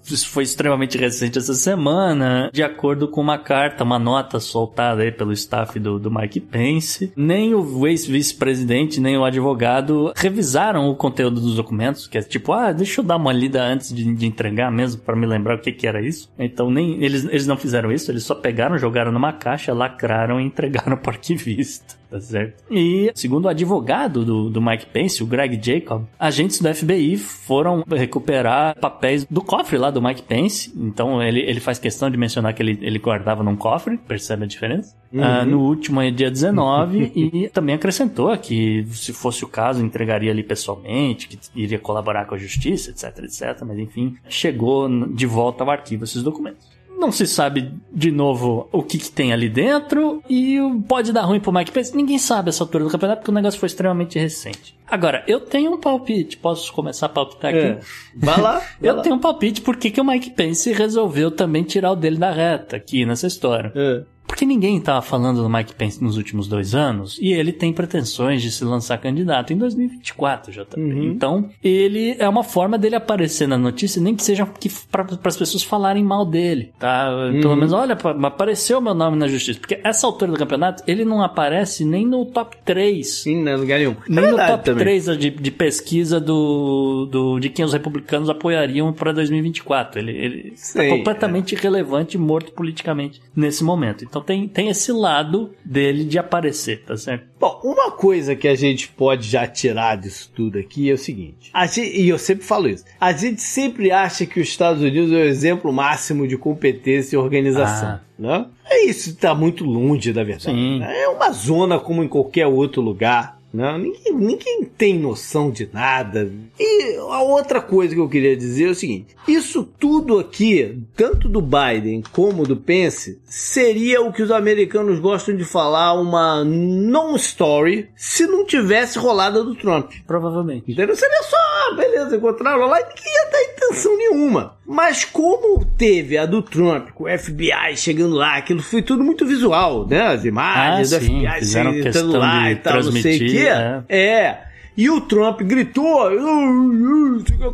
isso 0.04 0.28
foi 0.28 0.42
extremamente 0.42 0.98
recente 0.98 1.38
essa 1.38 1.54
semana, 1.54 2.50
de 2.52 2.62
acordo 2.62 3.08
com 3.08 3.20
uma 3.20 3.38
carta, 3.38 3.84
uma 3.84 3.98
nota 3.98 4.40
soltada 4.40 5.02
aí 5.02 5.12
pelo 5.12 5.32
staff 5.32 5.78
do, 5.78 5.98
do 5.98 6.10
Mike 6.10 6.40
Pence, 6.40 7.12
nem 7.16 7.54
o 7.54 7.86
ex-vice-presidente, 7.86 9.00
nem 9.00 9.16
o 9.16 9.24
advogado 9.24 10.12
revisaram 10.16 10.88
o 10.88 10.96
conteúdo 10.96 11.40
dos 11.40 11.56
documentos, 11.56 12.06
que 12.06 12.18
é 12.18 12.22
tipo, 12.22 12.52
ah, 12.52 12.72
deixa 12.72 13.00
eu 13.00 13.04
dar 13.04 13.16
uma 13.16 13.32
lida 13.32 13.62
antes 13.62 13.92
de, 13.92 14.14
de 14.14 14.26
entregar 14.26 14.70
mesmo, 14.70 15.00
para 15.02 15.16
me 15.16 15.26
lembrar 15.26 15.56
o 15.56 15.60
que 15.60 15.72
que 15.72 15.86
era 15.86 16.00
isso. 16.00 16.30
Então, 16.38 16.70
nem 16.70 17.02
eles, 17.02 17.24
eles 17.24 17.46
não 17.46 17.56
fizeram 17.56 17.92
isso, 17.92 18.10
eles 18.10 18.24
só 18.24 18.34
pegaram, 18.34 18.78
jogaram 18.78 19.12
numa 19.12 19.32
caixa, 19.32 19.72
lacraram 19.72 20.40
e 20.40 20.44
entregaram 20.44 20.96
para 20.98 21.12
arquivista 21.12 22.01
tá 22.12 22.20
certo? 22.20 22.62
E, 22.70 23.10
segundo 23.14 23.46
o 23.46 23.48
advogado 23.48 24.24
do, 24.24 24.50
do 24.50 24.60
Mike 24.60 24.86
Pence, 24.86 25.22
o 25.22 25.26
Greg 25.26 25.58
Jacob, 25.62 26.04
agentes 26.18 26.60
do 26.60 26.72
FBI 26.72 27.16
foram 27.16 27.82
recuperar 27.88 28.78
papéis 28.78 29.24
do 29.24 29.40
cofre 29.40 29.78
lá 29.78 29.90
do 29.90 30.02
Mike 30.02 30.22
Pence. 30.22 30.70
Então, 30.76 31.22
ele, 31.22 31.40
ele 31.40 31.58
faz 31.58 31.78
questão 31.78 32.10
de 32.10 32.18
mencionar 32.18 32.52
que 32.54 32.62
ele, 32.62 32.78
ele 32.82 32.98
guardava 32.98 33.42
num 33.42 33.56
cofre, 33.56 33.96
percebe 33.96 34.44
a 34.44 34.46
diferença? 34.46 34.94
Uhum. 35.10 35.20
Uh, 35.20 35.46
no 35.46 35.60
último 35.60 36.00
dia 36.10 36.30
19, 36.30 37.12
e 37.16 37.48
também 37.48 37.74
acrescentou 37.74 38.36
que, 38.36 38.86
se 38.90 39.12
fosse 39.12 39.44
o 39.44 39.48
caso, 39.48 39.82
entregaria 39.82 40.30
ali 40.30 40.42
pessoalmente, 40.42 41.28
que 41.28 41.38
iria 41.54 41.78
colaborar 41.78 42.26
com 42.26 42.34
a 42.34 42.38
justiça, 42.38 42.90
etc, 42.90 43.24
etc. 43.24 43.62
Mas, 43.66 43.78
enfim, 43.78 44.16
chegou 44.28 44.88
de 45.08 45.26
volta 45.26 45.64
ao 45.64 45.70
arquivo 45.70 46.04
esses 46.04 46.22
documentos. 46.22 46.70
Não 46.98 47.10
se 47.10 47.26
sabe 47.26 47.72
de 47.92 48.10
novo 48.10 48.68
o 48.70 48.82
que, 48.82 48.98
que, 48.98 49.10
tem 49.10 49.32
ali 49.32 49.48
dentro 49.48 50.22
e 50.28 50.58
pode 50.86 51.12
dar 51.12 51.22
ruim 51.22 51.40
pro 51.40 51.52
Mike 51.52 51.72
Pence. 51.72 51.96
Ninguém 51.96 52.18
sabe 52.18 52.48
essa 52.48 52.62
altura 52.62 52.84
do 52.84 52.90
campeonato 52.90 53.20
porque 53.20 53.30
o 53.30 53.34
negócio 53.34 53.58
foi 53.58 53.66
extremamente 53.66 54.18
recente. 54.18 54.76
Agora, 54.86 55.24
eu 55.26 55.40
tenho 55.40 55.72
um 55.72 55.80
palpite. 55.80 56.36
Posso 56.36 56.72
começar 56.72 57.06
a 57.06 57.08
palpitar 57.08 57.52
aqui? 57.52 57.66
É. 57.66 57.80
Vai 58.14 58.40
lá. 58.40 58.52
Vai 58.80 58.90
eu 58.90 58.96
lá. 58.96 59.02
tenho 59.02 59.16
um 59.16 59.18
palpite 59.18 59.60
por 59.60 59.76
que 59.76 60.00
o 60.00 60.04
Mike 60.04 60.30
Pence 60.30 60.72
resolveu 60.72 61.30
também 61.30 61.64
tirar 61.64 61.92
o 61.92 61.96
dele 61.96 62.18
da 62.18 62.30
reta 62.30 62.76
aqui 62.76 63.04
nessa 63.04 63.26
história. 63.26 63.72
É. 63.74 64.02
Porque 64.42 64.54
ninguém 64.54 64.78
estava 64.78 65.00
falando 65.00 65.40
do 65.40 65.48
Mike 65.48 65.72
Pence 65.76 66.02
nos 66.02 66.16
últimos 66.16 66.48
dois 66.48 66.74
anos 66.74 67.16
e 67.22 67.32
ele 67.32 67.52
tem 67.52 67.72
pretensões 67.72 68.42
de 68.42 68.50
se 68.50 68.64
lançar 68.64 68.98
candidato 68.98 69.52
em 69.52 69.56
2024, 69.56 70.50
JP. 70.50 70.80
Uhum. 70.80 71.04
Então, 71.04 71.48
ele 71.62 72.16
é 72.18 72.28
uma 72.28 72.42
forma 72.42 72.76
dele 72.76 72.96
aparecer 72.96 73.46
na 73.46 73.56
notícia, 73.56 74.02
nem 74.02 74.16
que 74.16 74.24
seja 74.24 74.44
para 74.90 75.06
as 75.24 75.36
pessoas 75.36 75.62
falarem 75.62 76.02
mal 76.02 76.26
dele, 76.26 76.72
tá? 76.76 77.08
Uhum. 77.08 77.40
Pelo 77.40 77.54
menos, 77.54 77.72
olha, 77.72 77.96
apareceu 78.24 78.80
meu 78.80 78.94
nome 78.94 79.16
na 79.16 79.28
justiça. 79.28 79.60
Porque 79.60 79.80
essa 79.84 80.08
altura 80.08 80.32
do 80.32 80.38
campeonato, 80.38 80.82
ele 80.88 81.04
não 81.04 81.22
aparece 81.22 81.84
nem 81.84 82.04
no 82.04 82.26
top 82.26 82.56
3. 82.64 83.08
Sim, 83.08 83.44
não 83.44 83.58
lugar 83.58 83.78
nenhum. 83.78 83.94
Nem 84.08 84.24
é 84.24 84.30
no 84.32 84.36
top 84.38 84.64
também. 84.64 84.82
3 84.82 85.18
de, 85.18 85.30
de, 85.30 85.50
pesquisa 85.52 86.18
do, 86.18 87.06
do, 87.08 87.38
de 87.38 87.48
quem 87.48 87.64
os 87.64 87.72
republicanos 87.72 88.28
apoiariam 88.28 88.92
para 88.92 89.12
2024. 89.12 90.00
Ele, 90.00 90.10
ele 90.10 90.52
está 90.56 90.84
completamente 90.88 91.54
é. 91.54 91.58
irrelevante 91.58 92.16
e 92.16 92.20
morto 92.20 92.50
politicamente 92.50 93.22
nesse 93.36 93.62
momento. 93.62 94.04
Então 94.04 94.20
tem, 94.31 94.31
tem 94.48 94.68
esse 94.68 94.92
lado 94.92 95.54
dele 95.64 96.04
de 96.04 96.18
aparecer, 96.18 96.82
tá 96.84 96.96
certo? 96.96 97.26
Bom, 97.38 97.60
uma 97.64 97.90
coisa 97.90 98.36
que 98.36 98.48
a 98.48 98.54
gente 98.54 98.88
pode 98.88 99.28
já 99.28 99.46
tirar 99.46 99.96
disso 99.96 100.30
tudo 100.34 100.58
aqui 100.58 100.90
é 100.90 100.94
o 100.94 100.98
seguinte, 100.98 101.50
gente, 101.66 102.00
e 102.00 102.08
eu 102.08 102.18
sempre 102.18 102.44
falo 102.44 102.68
isso, 102.68 102.84
a 103.00 103.12
gente 103.12 103.40
sempre 103.40 103.90
acha 103.90 104.26
que 104.26 104.40
os 104.40 104.48
Estados 104.48 104.82
Unidos 104.82 105.12
é 105.12 105.16
o 105.16 105.24
exemplo 105.24 105.72
máximo 105.72 106.26
de 106.26 106.36
competência 106.36 107.16
e 107.16 107.18
organização. 107.18 107.88
Ah. 107.88 108.00
Né? 108.18 108.46
É 108.70 108.86
isso, 108.86 109.10
está 109.10 109.34
muito 109.34 109.64
longe 109.64 110.12
da 110.12 110.22
verdade. 110.22 110.52
Né? 110.78 111.02
É 111.02 111.08
uma 111.08 111.32
zona 111.32 111.80
como 111.80 112.04
em 112.04 112.08
qualquer 112.08 112.46
outro 112.46 112.80
lugar 112.80 113.41
Não, 113.52 113.76
ninguém, 113.76 114.14
ninguém 114.14 114.64
tem 114.64 114.98
noção 114.98 115.50
de 115.50 115.68
nada. 115.72 116.32
E 116.58 116.96
a 116.96 117.22
outra 117.22 117.60
coisa 117.60 117.94
que 117.94 118.00
eu 118.00 118.08
queria 118.08 118.36
dizer 118.36 118.68
é 118.68 118.70
o 118.70 118.74
seguinte: 118.74 119.14
isso 119.28 119.62
tudo 119.78 120.18
aqui, 120.18 120.82
tanto 120.96 121.28
do 121.28 121.42
Biden 121.42 122.02
como 122.12 122.46
do 122.46 122.56
Pence, 122.56 123.20
seria 123.24 124.00
o 124.00 124.12
que 124.12 124.22
os 124.22 124.30
americanos 124.30 124.98
gostam 124.98 125.36
de 125.36 125.44
falar 125.44 125.92
uma 125.92 126.42
non-story 126.44 127.90
se 127.94 128.26
não 128.26 128.46
tivesse 128.46 128.98
rolada 128.98 129.44
do 129.44 129.54
Trump. 129.54 129.92
Provavelmente. 130.06 130.72
Entendeu? 130.72 130.96
Seria 130.96 131.22
só, 131.24 131.76
beleza, 131.76 132.16
encontraram 132.16 132.66
lá 132.66 132.80
e 132.80 132.84
ninguém 132.84 133.12
ia 133.12 133.30
dar 133.30 133.51
intenção 133.62 133.96
nenhuma. 133.96 134.56
Mas 134.66 135.04
como 135.04 135.64
teve 135.64 136.16
a 136.16 136.26
do 136.26 136.42
Trump, 136.42 136.90
com 136.90 137.04
o 137.04 137.18
FBI 137.18 137.76
chegando 137.76 138.14
lá, 138.14 138.36
aquilo 138.36 138.62
foi 138.62 138.82
tudo 138.82 139.02
muito 139.04 139.26
visual, 139.26 139.86
né? 139.86 140.00
As 140.02 140.24
imagens 140.24 140.92
ah, 140.92 140.98
do 140.98 141.04
sim, 141.04 141.26
FBI 141.26 141.44
chegando 141.44 142.18
lá 142.18 142.50
e 142.50 142.56
tal, 142.56 142.82
não 142.82 142.92
sei 142.92 143.16
o 143.16 143.18
quê. 143.18 143.48
É. 143.88 143.96
é. 143.96 144.52
E 144.76 144.88
o 144.88 145.00
Trump 145.02 145.42
gritou, 145.42 146.10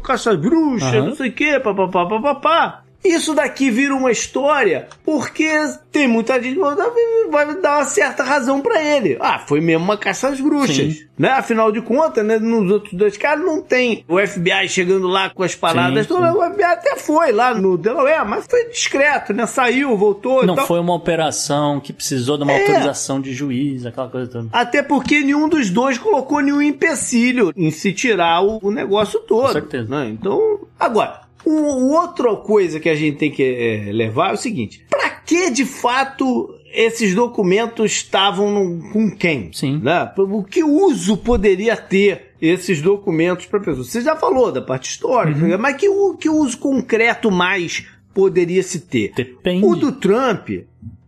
caça 0.04 0.36
bruxa, 0.36 1.00
uhum. 1.00 1.06
não 1.06 1.16
sei 1.16 1.30
o 1.30 1.32
quê, 1.32 1.58
papapá, 1.58 2.06
papapá. 2.06 2.84
Isso 3.04 3.34
daqui 3.34 3.70
vira 3.70 3.94
uma 3.94 4.10
história 4.10 4.88
porque 5.04 5.48
tem 5.92 6.08
muita 6.08 6.40
gente 6.42 6.56
que 6.56 7.30
vai 7.30 7.54
dar 7.60 7.78
uma 7.78 7.84
certa 7.84 8.22
razão 8.22 8.60
para 8.60 8.82
ele. 8.82 9.16
Ah, 9.20 9.38
foi 9.38 9.60
mesmo 9.60 9.84
uma 9.84 9.96
caça 9.96 10.28
às 10.28 10.40
bruxas. 10.40 10.76
Sim. 10.76 11.08
Né? 11.18 11.30
Afinal 11.30 11.72
de 11.72 11.80
contas, 11.80 12.24
né, 12.24 12.38
nos 12.38 12.70
outros 12.70 12.92
dois 12.94 13.16
caras 13.16 13.44
não 13.44 13.60
tem 13.60 14.04
o 14.06 14.18
FBI 14.18 14.68
chegando 14.68 15.08
lá 15.08 15.30
com 15.30 15.42
as 15.42 15.54
paradas. 15.54 16.06
Sim, 16.06 16.14
sim. 16.14 16.20
O 16.20 16.52
FBI 16.52 16.64
até 16.64 16.96
foi 16.96 17.32
lá 17.32 17.54
no 17.54 17.76
Delaware, 17.76 18.26
mas 18.26 18.46
foi 18.46 18.68
discreto, 18.68 19.32
né? 19.32 19.46
Saiu, 19.46 19.96
voltou. 19.96 20.46
Não 20.46 20.56
foi 20.56 20.78
uma 20.78 20.94
operação 20.94 21.80
que 21.80 21.92
precisou 21.92 22.36
de 22.36 22.44
uma 22.44 22.52
é. 22.52 22.60
autorização 22.60 23.20
de 23.20 23.32
juiz, 23.32 23.86
aquela 23.86 24.08
coisa 24.08 24.30
toda. 24.30 24.48
Até 24.52 24.82
porque 24.82 25.20
nenhum 25.20 25.48
dos 25.48 25.70
dois 25.70 25.98
colocou 25.98 26.40
nenhum 26.40 26.62
empecilho 26.62 27.52
em 27.56 27.70
se 27.70 27.92
tirar 27.92 28.42
o, 28.42 28.58
o 28.62 28.70
negócio 28.70 29.20
todo. 29.20 29.46
Com 29.46 29.52
certeza. 29.52 29.88
Né? 29.88 30.10
Então, 30.10 30.60
agora, 30.78 31.27
o, 31.44 31.92
outra 31.92 32.34
coisa 32.36 32.80
que 32.80 32.88
a 32.88 32.94
gente 32.94 33.18
tem 33.18 33.30
que 33.30 33.42
é, 33.42 33.92
levar 33.92 34.30
é 34.30 34.34
o 34.34 34.36
seguinte: 34.36 34.84
para 34.90 35.10
que 35.10 35.50
de 35.50 35.64
fato 35.64 36.54
esses 36.72 37.14
documentos 37.14 37.92
estavam 37.92 38.80
com 38.92 39.10
quem? 39.10 39.50
Sim. 39.52 39.80
Né? 39.82 40.12
O 40.16 40.44
que 40.44 40.62
uso 40.62 41.16
poderia 41.16 41.76
ter 41.76 42.32
esses 42.40 42.82
documentos 42.82 43.46
para 43.46 43.60
pessoa? 43.60 43.84
Você 43.84 44.00
já 44.00 44.16
falou 44.16 44.52
da 44.52 44.60
parte 44.60 44.90
histórica, 44.90 45.40
uhum. 45.40 45.58
mas 45.58 45.76
que, 45.76 45.88
que 46.20 46.28
uso 46.28 46.58
concreto 46.58 47.30
mais 47.30 47.86
poderia 48.12 48.62
se 48.62 48.80
ter? 48.80 49.12
Depende. 49.14 49.64
O 49.64 49.74
do 49.74 49.92
Trump. 49.92 50.50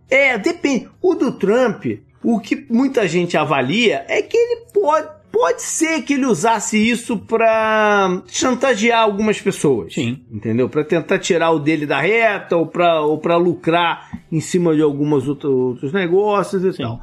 É, 0.09 0.37
depende. 0.39 0.89
O 1.01 1.15
do 1.15 1.33
Trump, 1.33 1.85
o 2.23 2.41
que 2.41 2.67
muita 2.69 3.07
gente 3.07 3.37
avalia 3.37 4.05
é 4.09 4.23
que 4.23 4.37
ele 4.37 4.63
pode 4.73 5.20
Pode 5.33 5.63
ser 5.63 6.03
que 6.03 6.15
ele 6.15 6.27
usasse 6.27 6.77
isso 6.77 7.17
para 7.17 8.23
chantagear 8.27 9.03
algumas 9.03 9.41
pessoas. 9.41 9.95
Sim. 9.95 10.21
Entendeu? 10.31 10.69
Para 10.69 10.85
tentar 10.85 11.19
tirar 11.19 11.51
o 11.51 11.59
dele 11.59 11.87
da 11.87 12.01
reta 12.01 12.57
ou 12.57 12.67
para 12.67 13.01
ou 13.01 13.19
pra 13.19 13.37
lucrar 13.37 14.11
em 14.31 14.41
cima 14.41 14.75
de 14.75 14.83
alguns 14.83 15.29
outros 15.29 15.93
negócios 15.93 16.65
e 16.65 16.73
Sim. 16.73 16.83
tal. 16.83 17.01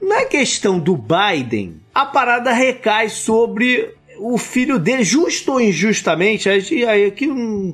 Na 0.00 0.24
questão 0.26 0.78
do 0.78 0.96
Biden, 0.96 1.80
a 1.94 2.04
parada 2.04 2.52
recai 2.52 3.08
sobre 3.08 3.94
o 4.26 4.38
filho 4.38 4.78
dele, 4.78 5.04
justo 5.04 5.52
ou 5.52 5.60
injustamente, 5.60 6.48
aí, 6.48 7.04
aqui, 7.04 7.28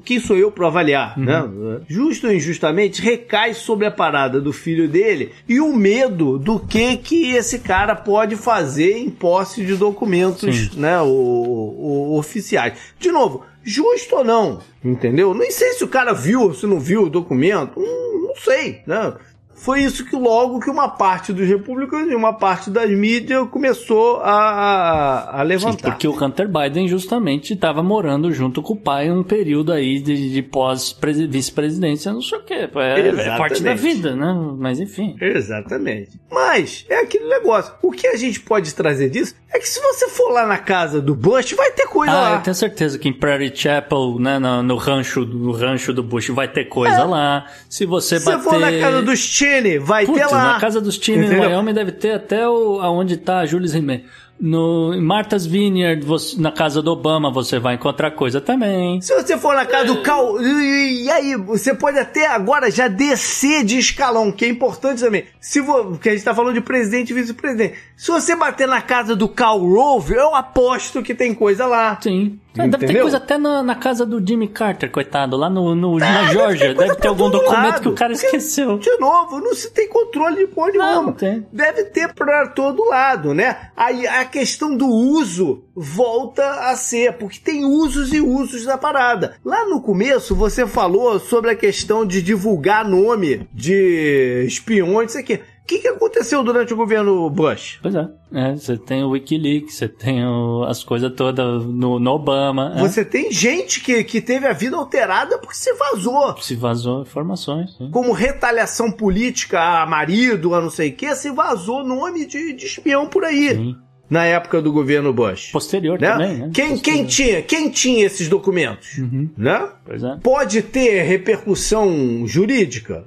quem 0.05 0.18
sou 0.18 0.36
eu 0.36 0.51
para 0.51 0.66
avaliar, 0.66 1.16
uhum. 1.16 1.24
né? 1.24 1.80
Justo 1.88 2.26
ou 2.26 2.32
injustamente, 2.32 3.01
recai 3.01 3.55
sobre 3.55 3.86
a 3.86 3.90
parada 3.90 4.40
do 4.40 4.53
filho 4.53 4.88
dele 4.88 5.30
e 5.48 5.61
o 5.61 5.72
medo 5.76 6.38
do 6.38 6.59
que 6.59 6.96
que 6.96 7.30
esse 7.30 7.61
cara 7.61 7.94
pode 7.94 8.34
fazer 8.34 8.98
em 8.98 9.09
posse 9.09 9.64
de 9.64 9.76
documentos, 9.76 10.57
Sim. 10.57 10.80
né, 10.80 11.01
o, 11.01 11.07
o, 11.07 12.18
oficiais. 12.18 12.74
De 12.98 13.12
novo, 13.12 13.44
justo 13.62 14.16
ou 14.16 14.24
não, 14.24 14.61
entendeu? 14.84 15.32
Nem 15.32 15.53
sei 15.53 15.74
se 15.74 15.84
o 15.84 15.88
cara 15.88 16.12
viu 16.12 16.42
ou 16.42 16.55
se 16.55 16.66
não 16.66 16.80
viu 16.80 17.05
o 17.05 17.11
documento, 17.11 17.78
não, 17.78 18.22
não 18.28 18.34
sei, 18.34 18.80
né? 18.86 19.14
Foi 19.61 19.82
isso 19.82 20.06
que 20.06 20.16
logo 20.16 20.58
que 20.58 20.70
uma 20.70 20.88
parte 20.88 21.34
dos 21.34 21.46
republicanos 21.46 22.11
e 22.11 22.14
uma 22.14 22.32
parte 22.32 22.70
das 22.70 22.90
mídias 22.90 23.46
começou 23.50 24.16
a, 24.20 24.32
a, 24.32 25.40
a 25.40 25.42
levantar. 25.42 25.72
Sim, 25.72 25.90
porque 25.90 26.08
o 26.08 26.24
Hunter 26.24 26.48
Biden 26.48 26.88
justamente 26.88 27.52
estava 27.52 27.82
morando 27.82 28.32
junto 28.32 28.62
com 28.62 28.72
o 28.72 28.76
pai 28.76 29.11
um 29.11 29.22
período 29.22 29.70
aí 29.70 30.00
de, 30.00 30.32
de 30.32 30.42
pós-vice-presidência, 30.42 32.11
não 32.11 32.22
sei 32.22 32.38
o 32.38 32.42
quê. 32.42 32.54
É, 32.74 33.08
é, 33.08 33.36
parte 33.36 33.62
da 33.62 33.74
vida, 33.74 34.16
né? 34.16 34.34
Mas 34.56 34.80
enfim. 34.80 35.14
Exatamente. 35.20 36.18
Mas 36.30 36.86
é 36.88 37.00
aquele 37.00 37.28
negócio. 37.28 37.74
O 37.82 37.92
que 37.92 38.06
a 38.06 38.16
gente 38.16 38.40
pode 38.40 38.74
trazer 38.74 39.11
disso 39.11 39.34
é 39.53 39.59
que 39.59 39.68
se 39.68 39.80
você 39.80 40.09
for 40.09 40.30
lá 40.30 40.46
na 40.46 40.59
casa 40.59 41.01
do 41.01 41.14
Bush, 41.14 41.53
vai 41.55 41.72
ter 41.72 41.86
coisa 41.86 42.12
ah, 42.12 42.20
lá. 42.20 42.34
Eu 42.36 42.42
tenho 42.42 42.55
certeza 42.55 42.98
que 42.98 43.09
em 43.09 43.12
Prairie 43.12 43.55
Chapel, 43.55 44.16
né, 44.20 44.38
no, 44.38 44.62
no 44.62 44.76
rancho, 44.76 45.26
no 45.26 45.51
rancho 45.51 45.92
do 45.92 46.05
Bush, 46.05 46.28
vai 46.30 46.46
ter 46.46 46.66
coisa 46.66 47.01
é. 47.01 47.05
lá. 47.05 47.46
Se 47.68 47.84
você 47.84 48.20
se 48.20 48.24
bater... 48.26 48.38
Se 48.38 48.44
for 48.44 48.61
na 48.61 48.78
casa 48.78 49.03
dos 49.03 49.18
Cheney, 49.18 49.78
vai 49.78 50.07
Putz, 50.07 50.20
ter 50.20 50.26
lá. 50.26 50.53
Na 50.53 50.61
casa 50.61 50.80
dos 50.80 50.94
Cheney 50.94 51.28
no 51.28 51.40
Wyoming 51.40 51.74
deve 51.74 51.92
ter 51.92 52.12
até 52.12 52.48
o, 52.48 52.80
aonde 52.80 53.16
tá 53.16 53.38
a 53.38 53.46
Julius 53.46 53.72
Rimet. 53.72 54.05
No 54.41 54.99
Martha's 55.01 55.45
Vineyard, 55.45 56.05
você, 56.05 56.41
na 56.41 56.51
casa 56.51 56.80
do 56.80 56.91
Obama, 56.91 57.30
você 57.30 57.59
vai 57.59 57.74
encontrar 57.74 58.12
coisa 58.12 58.41
também. 58.41 59.01
Se 59.03 59.14
você 59.14 59.36
for 59.36 59.55
na 59.55 59.66
casa 59.66 59.84
é. 59.84 59.86
do 59.86 60.03
Cal. 60.03 60.41
E 60.41 61.11
aí, 61.11 61.36
você 61.36 61.74
pode 61.74 61.99
até 61.99 62.26
agora 62.26 62.70
já 62.70 62.88
descer 62.88 63.64
de 63.64 63.78
escalão, 63.78 64.32
que 64.32 64.45
é 64.47 64.49
importante 64.49 65.03
também. 65.03 65.26
Se 65.41 65.61
vo... 65.61 65.84
Porque 65.91 66.09
a 66.09 66.12
gente 66.12 66.24
tá 66.24 66.34
falando 66.34 66.55
de 66.55 66.61
presidente 66.62 67.11
e 67.11 67.14
vice-presidente. 67.14 67.74
Se 67.97 68.11
você 68.11 68.34
bater 68.34 68.66
na 68.66 68.80
casa 68.80 69.14
do 69.14 69.28
Cal 69.28 69.59
Rove, 69.59 70.14
eu 70.14 70.34
aposto 70.34 71.03
que 71.03 71.14
tem 71.14 71.34
coisa 71.34 71.66
lá. 71.66 71.99
Sim. 72.01 72.38
Entendeu? 72.51 72.80
Deve 72.80 72.93
ter 72.93 73.01
coisa 73.01 73.16
até 73.18 73.38
na, 73.38 73.62
na, 73.62 73.74
casa 73.76 74.05
do 74.05 74.24
Jimmy 74.26 74.49
Carter, 74.49 74.91
coitado, 74.91 75.36
lá 75.36 75.49
no, 75.49 75.74
no 75.74 75.99
é, 75.99 76.01
na 76.01 76.24
Georgia. 76.32 76.68
Deve 76.68 76.74
ter, 76.74 76.86
deve 76.88 77.01
ter 77.01 77.09
algum 77.09 77.30
documento 77.30 77.62
lado, 77.62 77.80
que 77.82 77.88
o 77.88 77.95
cara 77.95 78.12
esqueceu. 78.12 78.78
De 78.78 78.97
novo, 78.99 79.38
não 79.41 79.55
se 79.55 79.70
tem 79.70 79.88
controle 79.88 80.36
de 80.36 80.47
porra 80.49 80.72
nenhuma. 80.72 81.16
Deve 81.53 81.84
ter 81.84 82.12
pra 82.12 82.49
todo 82.49 82.84
lado, 82.88 83.32
né? 83.32 83.70
Aí 83.76 84.05
a 84.05 84.24
questão 84.30 84.76
do 84.76 84.86
uso 84.86 85.64
volta 85.74 86.70
a 86.70 86.76
ser, 86.76 87.14
porque 87.14 87.38
tem 87.38 87.64
usos 87.64 88.12
e 88.12 88.20
usos 88.20 88.64
da 88.64 88.78
parada. 88.78 89.36
Lá 89.44 89.66
no 89.66 89.80
começo 89.82 90.34
você 90.34 90.66
falou 90.66 91.18
sobre 91.18 91.50
a 91.50 91.56
questão 91.56 92.06
de 92.06 92.22
divulgar 92.22 92.88
nome 92.88 93.48
de 93.52 94.44
espiões, 94.46 95.10
isso 95.10 95.18
aqui 95.18 95.40
que, 95.70 95.78
que 95.78 95.88
aconteceu 95.88 96.42
durante 96.42 96.74
o 96.74 96.76
governo 96.76 97.30
Bush? 97.30 97.78
Pois 97.80 97.94
é. 97.94 98.08
é 98.34 98.56
você 98.56 98.76
tem 98.76 99.04
o 99.04 99.10
Wikileaks, 99.10 99.74
você 99.74 99.88
tem 99.88 100.26
o, 100.26 100.64
as 100.64 100.82
coisas 100.82 101.12
todas 101.14 101.64
no, 101.64 102.00
no, 102.00 102.10
Obama. 102.10 102.74
É. 102.76 102.80
Você 102.80 103.04
tem 103.04 103.30
gente 103.30 103.80
que, 103.80 104.02
que 104.02 104.20
teve 104.20 104.48
a 104.48 104.52
vida 104.52 104.76
alterada 104.76 105.38
porque 105.38 105.54
se 105.54 105.72
vazou. 105.74 106.36
Se 106.38 106.56
vazou 106.56 107.02
informações. 107.02 107.76
Sim. 107.76 107.88
Como 107.92 108.12
retaliação 108.12 108.90
política 108.90 109.60
a 109.60 109.86
marido, 109.86 110.54
a 110.54 110.60
não 110.60 110.70
sei 110.70 110.90
o 110.90 110.96
que, 110.96 111.14
se 111.14 111.30
vazou 111.30 111.84
nome 111.84 112.26
de, 112.26 112.52
de 112.52 112.66
espião 112.66 113.06
por 113.06 113.24
aí. 113.24 113.50
Sim 113.50 113.76
na 114.11 114.24
época 114.24 114.61
do 114.61 114.72
governo 114.72 115.12
Bush. 115.12 115.52
Posterior 115.52 116.00
né? 116.00 116.11
também, 116.11 116.36
né? 116.36 116.50
Quem, 116.52 116.70
Posterior. 116.70 116.82
quem, 116.82 117.06
tinha, 117.06 117.42
quem 117.42 117.70
tinha 117.70 118.04
esses 118.04 118.28
documentos? 118.28 118.98
Uhum. 118.98 119.30
Né? 119.38 119.68
É. 119.88 120.18
Pode 120.20 120.62
ter 120.62 121.02
repercussão 121.02 122.26
jurídica? 122.26 123.04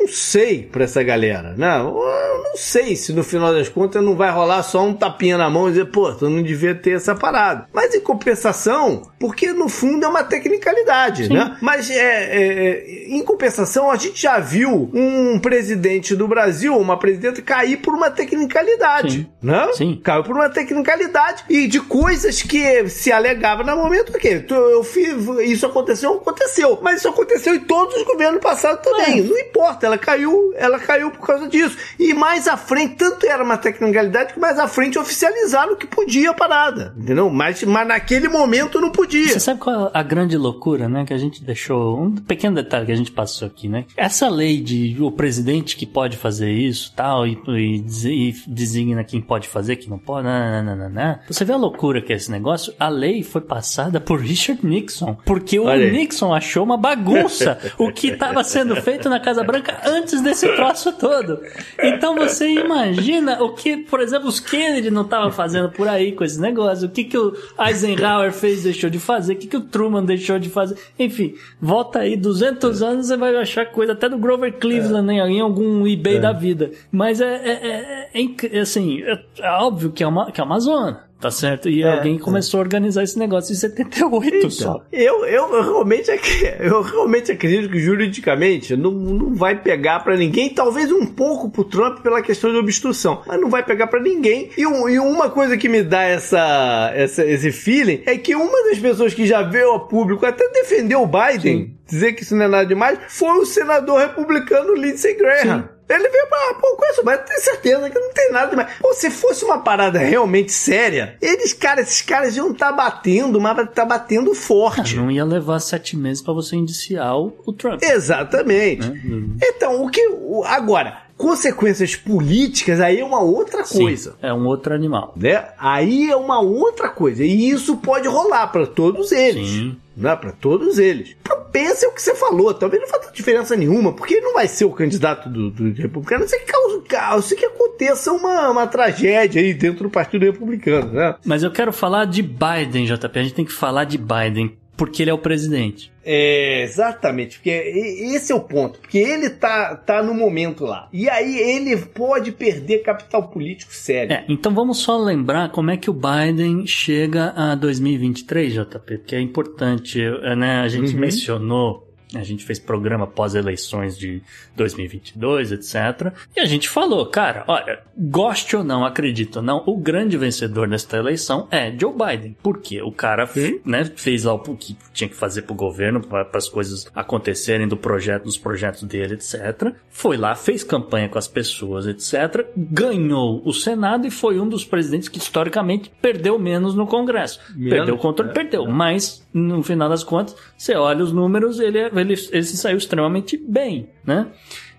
Não 0.00 0.08
sei 0.08 0.62
pra 0.62 0.84
essa 0.84 1.02
galera, 1.02 1.54
né? 1.58 1.78
Eu 1.78 2.42
não 2.42 2.56
sei 2.56 2.96
se 2.96 3.12
no 3.12 3.22
final 3.22 3.52
das 3.52 3.68
contas 3.68 4.02
não 4.02 4.16
vai 4.16 4.30
rolar 4.30 4.62
só 4.62 4.82
um 4.82 4.94
tapinha 4.94 5.36
na 5.36 5.50
mão 5.50 5.68
e 5.68 5.72
dizer, 5.72 5.84
pô, 5.86 6.10
tu 6.12 6.28
não 6.28 6.42
devia 6.42 6.74
ter 6.74 6.96
essa 6.96 7.14
parada. 7.14 7.66
Mas 7.70 7.94
em 7.94 8.00
compensação, 8.00 9.02
porque 9.18 9.52
no 9.52 9.68
fundo 9.68 10.06
é 10.06 10.08
uma 10.08 10.24
tecnicalidade, 10.24 11.26
Sim. 11.26 11.34
né? 11.34 11.58
Mas 11.60 11.90
é, 11.90 11.94
é, 11.94 12.68
é, 12.68 13.08
em 13.08 13.22
compensação, 13.22 13.90
a 13.90 13.96
gente 13.96 14.22
já 14.22 14.38
viu 14.38 14.90
um 14.94 15.38
presidente 15.38 16.16
do 16.16 16.26
Brasil, 16.26 16.74
uma 16.78 16.98
presidenta, 16.98 17.42
cair 17.42 17.76
por 17.76 17.94
uma 17.94 18.10
tecnicalidade, 18.10 19.12
Sim. 19.12 19.26
né? 19.42 19.68
Sim. 19.74 20.00
Caiu 20.02 20.24
por 20.24 20.34
uma 20.34 20.48
tecnicalidade 20.48 21.44
e 21.48 21.66
de 21.66 21.78
coisas 21.80 22.42
que 22.42 22.88
se 22.88 23.12
alegava 23.12 23.62
no 23.62 23.76
momento 23.76 24.12
que 24.14 24.44
eu 24.48 24.82
fiz, 24.82 25.14
isso 25.44 25.66
aconteceu, 25.66 26.14
aconteceu. 26.14 26.78
Mas 26.82 27.00
isso 27.00 27.08
aconteceu 27.08 27.54
em 27.54 27.60
todos 27.60 27.94
os 27.96 28.04
governos 28.04 28.40
passados 28.40 28.82
também. 28.82 29.20
É. 29.20 29.22
Não 29.22 29.38
importa 29.38 29.89
ela 29.90 29.98
caiu, 29.98 30.52
ela 30.56 30.78
caiu 30.78 31.10
por 31.10 31.26
causa 31.26 31.48
disso. 31.48 31.76
E 31.98 32.14
mais 32.14 32.46
à 32.46 32.56
frente, 32.56 32.96
tanto 32.96 33.26
era 33.26 33.42
uma 33.42 33.56
tecnicalidade 33.56 34.34
que 34.34 34.40
mais 34.40 34.58
à 34.58 34.68
frente 34.68 34.98
oficializaram 34.98 35.76
que 35.76 35.86
podia 35.86 36.30
a 36.30 36.34
parada, 36.34 36.94
entendeu? 36.96 37.28
Mas, 37.30 37.62
mas 37.64 37.86
naquele 37.86 38.28
momento 38.28 38.80
não 38.80 38.90
podia. 38.90 39.28
Você 39.28 39.40
sabe 39.40 39.60
qual 39.60 39.86
é 39.86 39.90
a 39.92 40.02
grande 40.02 40.36
loucura, 40.36 40.88
né? 40.88 41.04
Que 41.04 41.12
a 41.12 41.18
gente 41.18 41.42
deixou, 41.42 42.00
um 42.00 42.14
pequeno 42.14 42.56
detalhe 42.56 42.86
que 42.86 42.92
a 42.92 42.96
gente 42.96 43.10
passou 43.10 43.48
aqui, 43.48 43.68
né? 43.68 43.84
Essa 43.96 44.28
lei 44.28 44.60
de 44.60 44.96
o 45.00 45.10
presidente 45.10 45.76
que 45.76 45.86
pode 45.86 46.16
fazer 46.16 46.50
isso 46.50 46.92
tal, 46.94 47.26
e, 47.26 47.38
e, 47.48 48.28
e 48.28 48.34
designa 48.46 49.02
quem 49.04 49.20
pode 49.20 49.48
fazer, 49.48 49.76
quem 49.76 49.88
não 49.88 49.98
pode, 49.98 50.24
nananana. 50.24 51.20
Você 51.28 51.44
vê 51.44 51.52
a 51.52 51.56
loucura 51.56 52.00
que 52.00 52.12
é 52.12 52.16
esse 52.16 52.30
negócio? 52.30 52.72
A 52.78 52.88
lei 52.88 53.22
foi 53.22 53.40
passada 53.40 54.00
por 54.00 54.20
Richard 54.20 54.64
Nixon, 54.64 55.16
porque 55.24 55.58
o 55.58 55.74
Nixon 55.74 56.32
achou 56.34 56.64
uma 56.64 56.76
bagunça 56.76 57.58
o 57.78 57.92
que 57.92 58.08
estava 58.08 58.42
sendo 58.44 58.76
feito 58.76 59.08
na 59.08 59.20
Casa 59.20 59.42
Branca 59.42 59.79
antes 59.84 60.20
desse 60.20 60.48
troço 60.54 60.92
todo. 60.92 61.40
Então 61.82 62.14
você 62.14 62.48
imagina 62.48 63.42
o 63.42 63.54
que, 63.54 63.76
por 63.76 64.00
exemplo, 64.00 64.28
os 64.28 64.40
Kennedy 64.40 64.90
não 64.90 65.02
estavam 65.02 65.30
fazendo 65.30 65.70
por 65.70 65.88
aí 65.88 66.12
com 66.12 66.24
esse 66.24 66.40
negócio, 66.40 66.88
o 66.88 66.90
que, 66.90 67.04
que 67.04 67.18
o 67.18 67.34
Eisenhower 67.58 68.32
fez, 68.32 68.62
deixou 68.62 68.90
de 68.90 68.98
fazer, 68.98 69.34
o 69.34 69.36
que, 69.36 69.46
que 69.46 69.56
o 69.56 69.60
Truman 69.60 70.04
deixou 70.04 70.38
de 70.38 70.48
fazer. 70.48 70.76
Enfim, 70.98 71.34
volta 71.60 72.00
aí 72.00 72.16
200 72.16 72.82
anos, 72.82 73.06
você 73.06 73.16
vai 73.16 73.34
achar 73.36 73.66
coisa 73.66 73.92
até 73.92 74.08
do 74.08 74.18
Grover 74.18 74.52
Cleveland 74.58 75.10
é. 75.10 75.28
em 75.28 75.40
algum 75.40 75.86
eBay 75.86 76.16
é. 76.16 76.20
da 76.20 76.32
vida. 76.32 76.70
Mas 76.90 77.20
é, 77.20 77.34
é, 77.34 78.10
é, 78.14 78.56
é 78.56 78.60
assim, 78.60 79.02
é, 79.02 79.18
óbvio 79.58 79.90
que 79.90 80.02
é, 80.02 80.06
uma, 80.06 80.30
que 80.30 80.40
é 80.40 80.44
uma 80.44 80.58
zona. 80.58 81.09
Tá 81.20 81.30
certo? 81.30 81.68
E 81.68 81.82
é, 81.82 81.92
alguém 81.92 82.18
começou 82.18 82.58
é. 82.58 82.62
a 82.62 82.64
organizar 82.64 83.02
esse 83.02 83.18
negócio 83.18 83.52
em 83.52 83.56
78 83.56 84.36
então, 84.36 84.50
só. 84.50 84.82
Eu, 84.90 85.26
eu, 85.26 85.50
realmente, 85.50 86.10
eu 86.58 86.80
realmente 86.80 87.30
acredito 87.30 87.70
que 87.70 87.78
juridicamente 87.78 88.74
não, 88.74 88.90
não 88.90 89.34
vai 89.34 89.60
pegar 89.60 90.00
para 90.00 90.16
ninguém, 90.16 90.48
talvez 90.48 90.90
um 90.90 91.04
pouco 91.04 91.50
pro 91.50 91.64
Trump 91.64 91.98
pela 92.00 92.22
questão 92.22 92.50
de 92.50 92.56
obstrução, 92.56 93.22
mas 93.26 93.38
não 93.38 93.50
vai 93.50 93.62
pegar 93.62 93.88
para 93.88 94.00
ninguém. 94.00 94.50
E, 94.56 94.62
e, 94.62 94.98
uma 94.98 95.28
coisa 95.28 95.58
que 95.58 95.68
me 95.68 95.82
dá 95.82 96.02
essa, 96.04 96.90
essa, 96.94 97.24
esse 97.24 97.52
feeling 97.52 98.02
é 98.06 98.16
que 98.16 98.34
uma 98.34 98.70
das 98.70 98.78
pessoas 98.78 99.12
que 99.12 99.26
já 99.26 99.42
veio 99.42 99.74
a 99.74 99.80
público 99.80 100.24
até 100.24 100.48
defendeu 100.48 101.02
o 101.02 101.06
Biden, 101.06 101.58
Sim. 101.58 101.74
dizer 101.86 102.14
que 102.14 102.22
isso 102.22 102.34
não 102.34 102.46
é 102.46 102.48
nada 102.48 102.66
demais, 102.66 102.98
foi 103.08 103.38
o 103.38 103.44
senador 103.44 103.98
republicano 103.98 104.74
Lindsey 104.74 105.14
Graham. 105.14 105.62
Sim. 105.62 105.79
Ele 105.90 106.08
veio 106.08 106.26
pra, 106.28 106.54
pô, 106.60 106.76
isso, 106.90 107.02
mas 107.04 107.20
tem 107.24 107.38
certeza 107.38 107.90
que 107.90 107.98
não 107.98 108.12
tem 108.12 108.30
nada 108.30 108.50
demais. 108.50 108.74
Pô, 108.80 108.92
se 108.94 109.10
fosse 109.10 109.44
uma 109.44 109.58
parada 109.58 109.98
realmente 109.98 110.52
séria, 110.52 111.16
eles, 111.20 111.52
cara, 111.52 111.80
esses 111.80 112.00
caras 112.00 112.36
iam 112.36 112.52
estar 112.52 112.70
tá 112.70 112.72
batendo, 112.72 113.40
mas 113.40 113.68
tá 113.70 113.84
batendo 113.84 114.34
forte. 114.34 114.96
Não 114.96 115.10
ia 115.10 115.24
levar 115.24 115.58
sete 115.60 115.96
meses 115.96 116.22
para 116.22 116.32
você 116.32 116.56
indiciar 116.56 117.16
o, 117.18 117.32
o 117.44 117.52
Trump. 117.52 117.82
Exatamente. 117.82 118.88
Né? 118.88 119.38
Então, 119.42 119.84
o 119.84 119.90
que. 119.90 120.00
Agora, 120.46 121.09
consequências 121.20 121.94
políticas 121.94 122.80
aí 122.80 123.00
é 123.00 123.04
uma 123.04 123.20
outra 123.20 123.62
coisa. 123.62 124.12
Sim, 124.12 124.16
é 124.22 124.32
um 124.32 124.46
outro 124.46 124.74
animal. 124.74 125.12
Né? 125.14 125.44
Aí 125.58 126.10
é 126.10 126.16
uma 126.16 126.40
outra 126.40 126.88
coisa. 126.88 127.22
E 127.22 127.50
isso 127.50 127.76
pode 127.76 128.08
rolar 128.08 128.46
para 128.46 128.66
todos 128.66 129.12
eles. 129.12 129.46
Sim. 129.46 129.76
Né? 129.94 130.16
Para 130.16 130.32
todos 130.32 130.78
eles. 130.78 131.14
Pensa 131.52 131.86
o 131.88 131.92
que 131.92 132.00
você 132.00 132.14
falou. 132.14 132.54
Talvez 132.54 132.80
não 132.80 132.88
faça 132.88 133.12
diferença 133.12 133.54
nenhuma, 133.54 133.92
porque 133.92 134.14
ele 134.14 134.24
não 134.24 134.32
vai 134.32 134.48
ser 134.48 134.64
o 134.64 134.72
candidato 134.72 135.28
do, 135.28 135.50
do 135.50 135.72
republicano. 135.74 136.26
Você 136.26 136.38
que 136.38 136.50
causa 136.50 136.70
caos, 136.90 137.32
que 137.32 137.44
aconteça 137.44 138.12
uma, 138.12 138.50
uma 138.50 138.66
tragédia 138.66 139.40
aí 139.40 139.54
dentro 139.54 139.84
do 139.84 139.90
Partido 139.90 140.24
Republicano, 140.24 140.92
né? 140.92 141.14
Mas 141.24 141.42
eu 141.42 141.50
quero 141.50 141.72
falar 141.72 142.06
de 142.06 142.22
Biden, 142.22 142.84
JP. 142.84 143.18
A 143.18 143.22
gente 143.22 143.34
tem 143.34 143.44
que 143.44 143.52
falar 143.52 143.84
de 143.84 143.96
Biden 143.96 144.56
porque 144.80 145.02
ele 145.02 145.10
é 145.10 145.12
o 145.12 145.18
presidente. 145.18 145.92
É, 146.02 146.62
exatamente, 146.62 147.36
porque 147.36 147.50
esse 147.50 148.32
é 148.32 148.34
o 148.34 148.40
ponto, 148.40 148.78
porque 148.78 148.96
ele 148.96 149.28
tá, 149.28 149.76
tá 149.76 150.02
no 150.02 150.14
momento 150.14 150.64
lá. 150.64 150.88
E 150.90 151.06
aí 151.06 151.36
ele 151.36 151.76
pode 151.76 152.32
perder 152.32 152.78
capital 152.78 153.28
político 153.28 153.74
sério. 153.74 154.10
É, 154.10 154.24
então 154.26 154.54
vamos 154.54 154.78
só 154.78 154.96
lembrar 154.96 155.50
como 155.50 155.70
é 155.70 155.76
que 155.76 155.90
o 155.90 155.92
Biden 155.92 156.66
chega 156.66 157.34
a 157.36 157.54
2023, 157.54 158.54
JP, 158.54 158.98
porque 159.00 159.14
é 159.14 159.20
importante, 159.20 159.98
né? 160.38 160.60
A 160.60 160.68
gente 160.68 160.94
uhum. 160.94 161.00
mencionou 161.00 161.89
a 162.14 162.22
gente 162.22 162.44
fez 162.44 162.58
programa 162.58 163.06
pós-eleições 163.06 163.96
de 163.96 164.22
2022, 164.56 165.52
etc. 165.52 166.12
E 166.36 166.40
a 166.40 166.44
gente 166.44 166.68
falou, 166.68 167.06
cara, 167.06 167.44
olha, 167.46 167.80
goste 167.96 168.56
ou 168.56 168.64
não, 168.64 168.84
acredite 168.84 169.38
ou 169.38 169.44
não, 169.44 169.62
o 169.66 169.76
grande 169.76 170.16
vencedor 170.16 170.66
nesta 170.66 170.96
eleição 170.96 171.46
é 171.50 171.72
Joe 171.76 171.92
Biden. 171.92 172.36
Porque 172.42 172.82
o 172.82 172.92
cara 172.92 173.28
né, 173.64 173.84
fez 173.96 174.24
lá 174.24 174.34
o 174.34 174.40
que 174.56 174.76
tinha 174.92 175.08
que 175.08 175.16
fazer 175.16 175.42
pro 175.42 175.54
governo, 175.54 176.00
para 176.00 176.28
as 176.34 176.48
coisas 176.48 176.86
acontecerem 176.94 177.68
do 177.68 177.76
projeto, 177.76 178.24
dos 178.24 178.36
projetos 178.36 178.82
dele, 178.82 179.14
etc. 179.14 179.72
Foi 179.88 180.16
lá, 180.16 180.34
fez 180.34 180.64
campanha 180.64 181.08
com 181.08 181.18
as 181.18 181.28
pessoas, 181.28 181.86
etc. 181.86 182.46
Ganhou 182.56 183.42
o 183.44 183.52
Senado 183.52 184.06
e 184.06 184.10
foi 184.10 184.40
um 184.40 184.48
dos 184.48 184.64
presidentes 184.64 185.08
que 185.08 185.18
historicamente 185.18 185.90
perdeu 186.00 186.38
menos 186.38 186.74
no 186.74 186.86
Congresso. 186.86 187.40
Menos, 187.54 187.70
perdeu 187.70 187.94
o 187.94 187.98
controle, 187.98 188.30
é, 188.30 188.34
perdeu. 188.34 188.66
É. 188.66 188.68
Mas, 188.68 189.26
no 189.32 189.62
final 189.62 189.88
das 189.88 190.02
contas, 190.02 190.36
você 190.56 190.74
olha 190.74 191.02
os 191.04 191.12
números, 191.12 191.60
ele, 191.60 191.78
é, 191.78 191.90
ele, 192.00 192.14
ele 192.32 192.42
se 192.42 192.56
saiu 192.56 192.78
extremamente 192.78 193.36
bem, 193.36 193.88
né? 194.04 194.28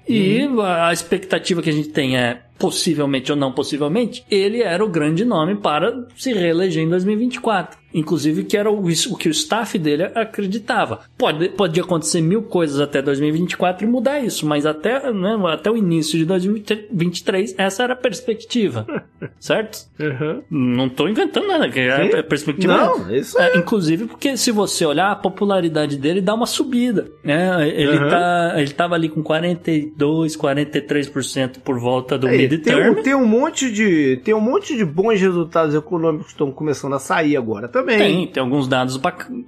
E 0.08 0.46
uhum. 0.46 0.62
a 0.62 0.92
expectativa 0.92 1.62
que 1.62 1.70
a 1.70 1.74
gente 1.74 1.90
tem 1.90 2.18
é 2.18 2.42
possivelmente 2.58 3.32
ou 3.32 3.38
não 3.38 3.52
possivelmente, 3.52 4.26
ele 4.30 4.62
era 4.62 4.84
o 4.84 4.90
grande 4.90 5.24
nome 5.24 5.56
para 5.56 6.08
se 6.16 6.34
reeleger 6.34 6.84
em 6.84 6.90
2024. 6.90 7.80
Inclusive, 7.94 8.44
que 8.44 8.58
era 8.58 8.72
o, 8.72 8.86
o 8.86 9.16
que 9.18 9.30
o 9.30 9.32
staff 9.32 9.78
dele 9.78 10.04
acreditava. 10.04 11.02
Pode, 11.18 11.50
pode 11.50 11.80
acontecer 11.80 12.22
mil 12.22 12.44
coisas 12.44 12.80
até 12.80 13.02
2024 13.02 13.86
e 13.86 13.90
mudar 13.90 14.20
isso, 14.20 14.46
mas 14.46 14.66
até, 14.66 15.12
né, 15.12 15.38
até 15.48 15.70
o 15.70 15.78
início 15.78 16.18
de 16.18 16.26
2023, 16.26 17.56
essa 17.58 17.84
era 17.84 17.94
a 17.94 17.96
perspectiva. 17.96 18.86
certo? 19.40 19.80
Uhum. 20.00 20.42
Não 20.50 20.88
estou 20.88 21.10
inventando 21.10 21.48
nada, 21.48 21.70
que 21.70 21.80
é 21.80 22.20
a 22.20 22.24
perspectiva. 22.24 22.78
Não, 22.78 23.14
isso 23.14 23.40
é. 23.40 23.52
é. 23.52 23.58
Inclusive, 23.58 24.06
porque 24.06 24.38
se 24.38 24.52
você 24.52 24.86
olhar, 24.86 25.12
a 25.12 25.16
popularidade 25.16 25.98
dele 25.98 26.22
dá 26.22 26.34
uma 26.34 26.46
subida. 26.46 27.08
Né? 27.24 27.70
Ele, 27.70 27.98
uhum. 27.98 28.10
tá, 28.10 28.54
ele 28.58 28.72
tava 28.72 28.96
ali 28.96 29.10
com 29.10 29.22
42, 29.22 30.38
43% 30.38 31.60
por 31.64 31.80
volta 31.80 32.18
do 32.18 32.28
Aí, 32.28 32.48
tem, 32.48 32.94
tem, 33.02 33.16
um 33.16 33.26
monte 33.26 33.72
de 33.72 34.20
tem 34.24 34.34
um 34.34 34.42
monte 34.42 34.76
de 34.76 34.86
bons 34.86 35.20
resultados 35.20 35.76
econômicos 35.76 36.28
que 36.28 36.34
estão 36.34 36.52
começando 36.52 36.94
a 36.94 37.00
sair 37.00 37.36
agora 37.36 37.68
também. 37.68 37.81
Tem, 37.86 38.28
tem 38.28 38.42
alguns 38.42 38.68
dados 38.68 39.00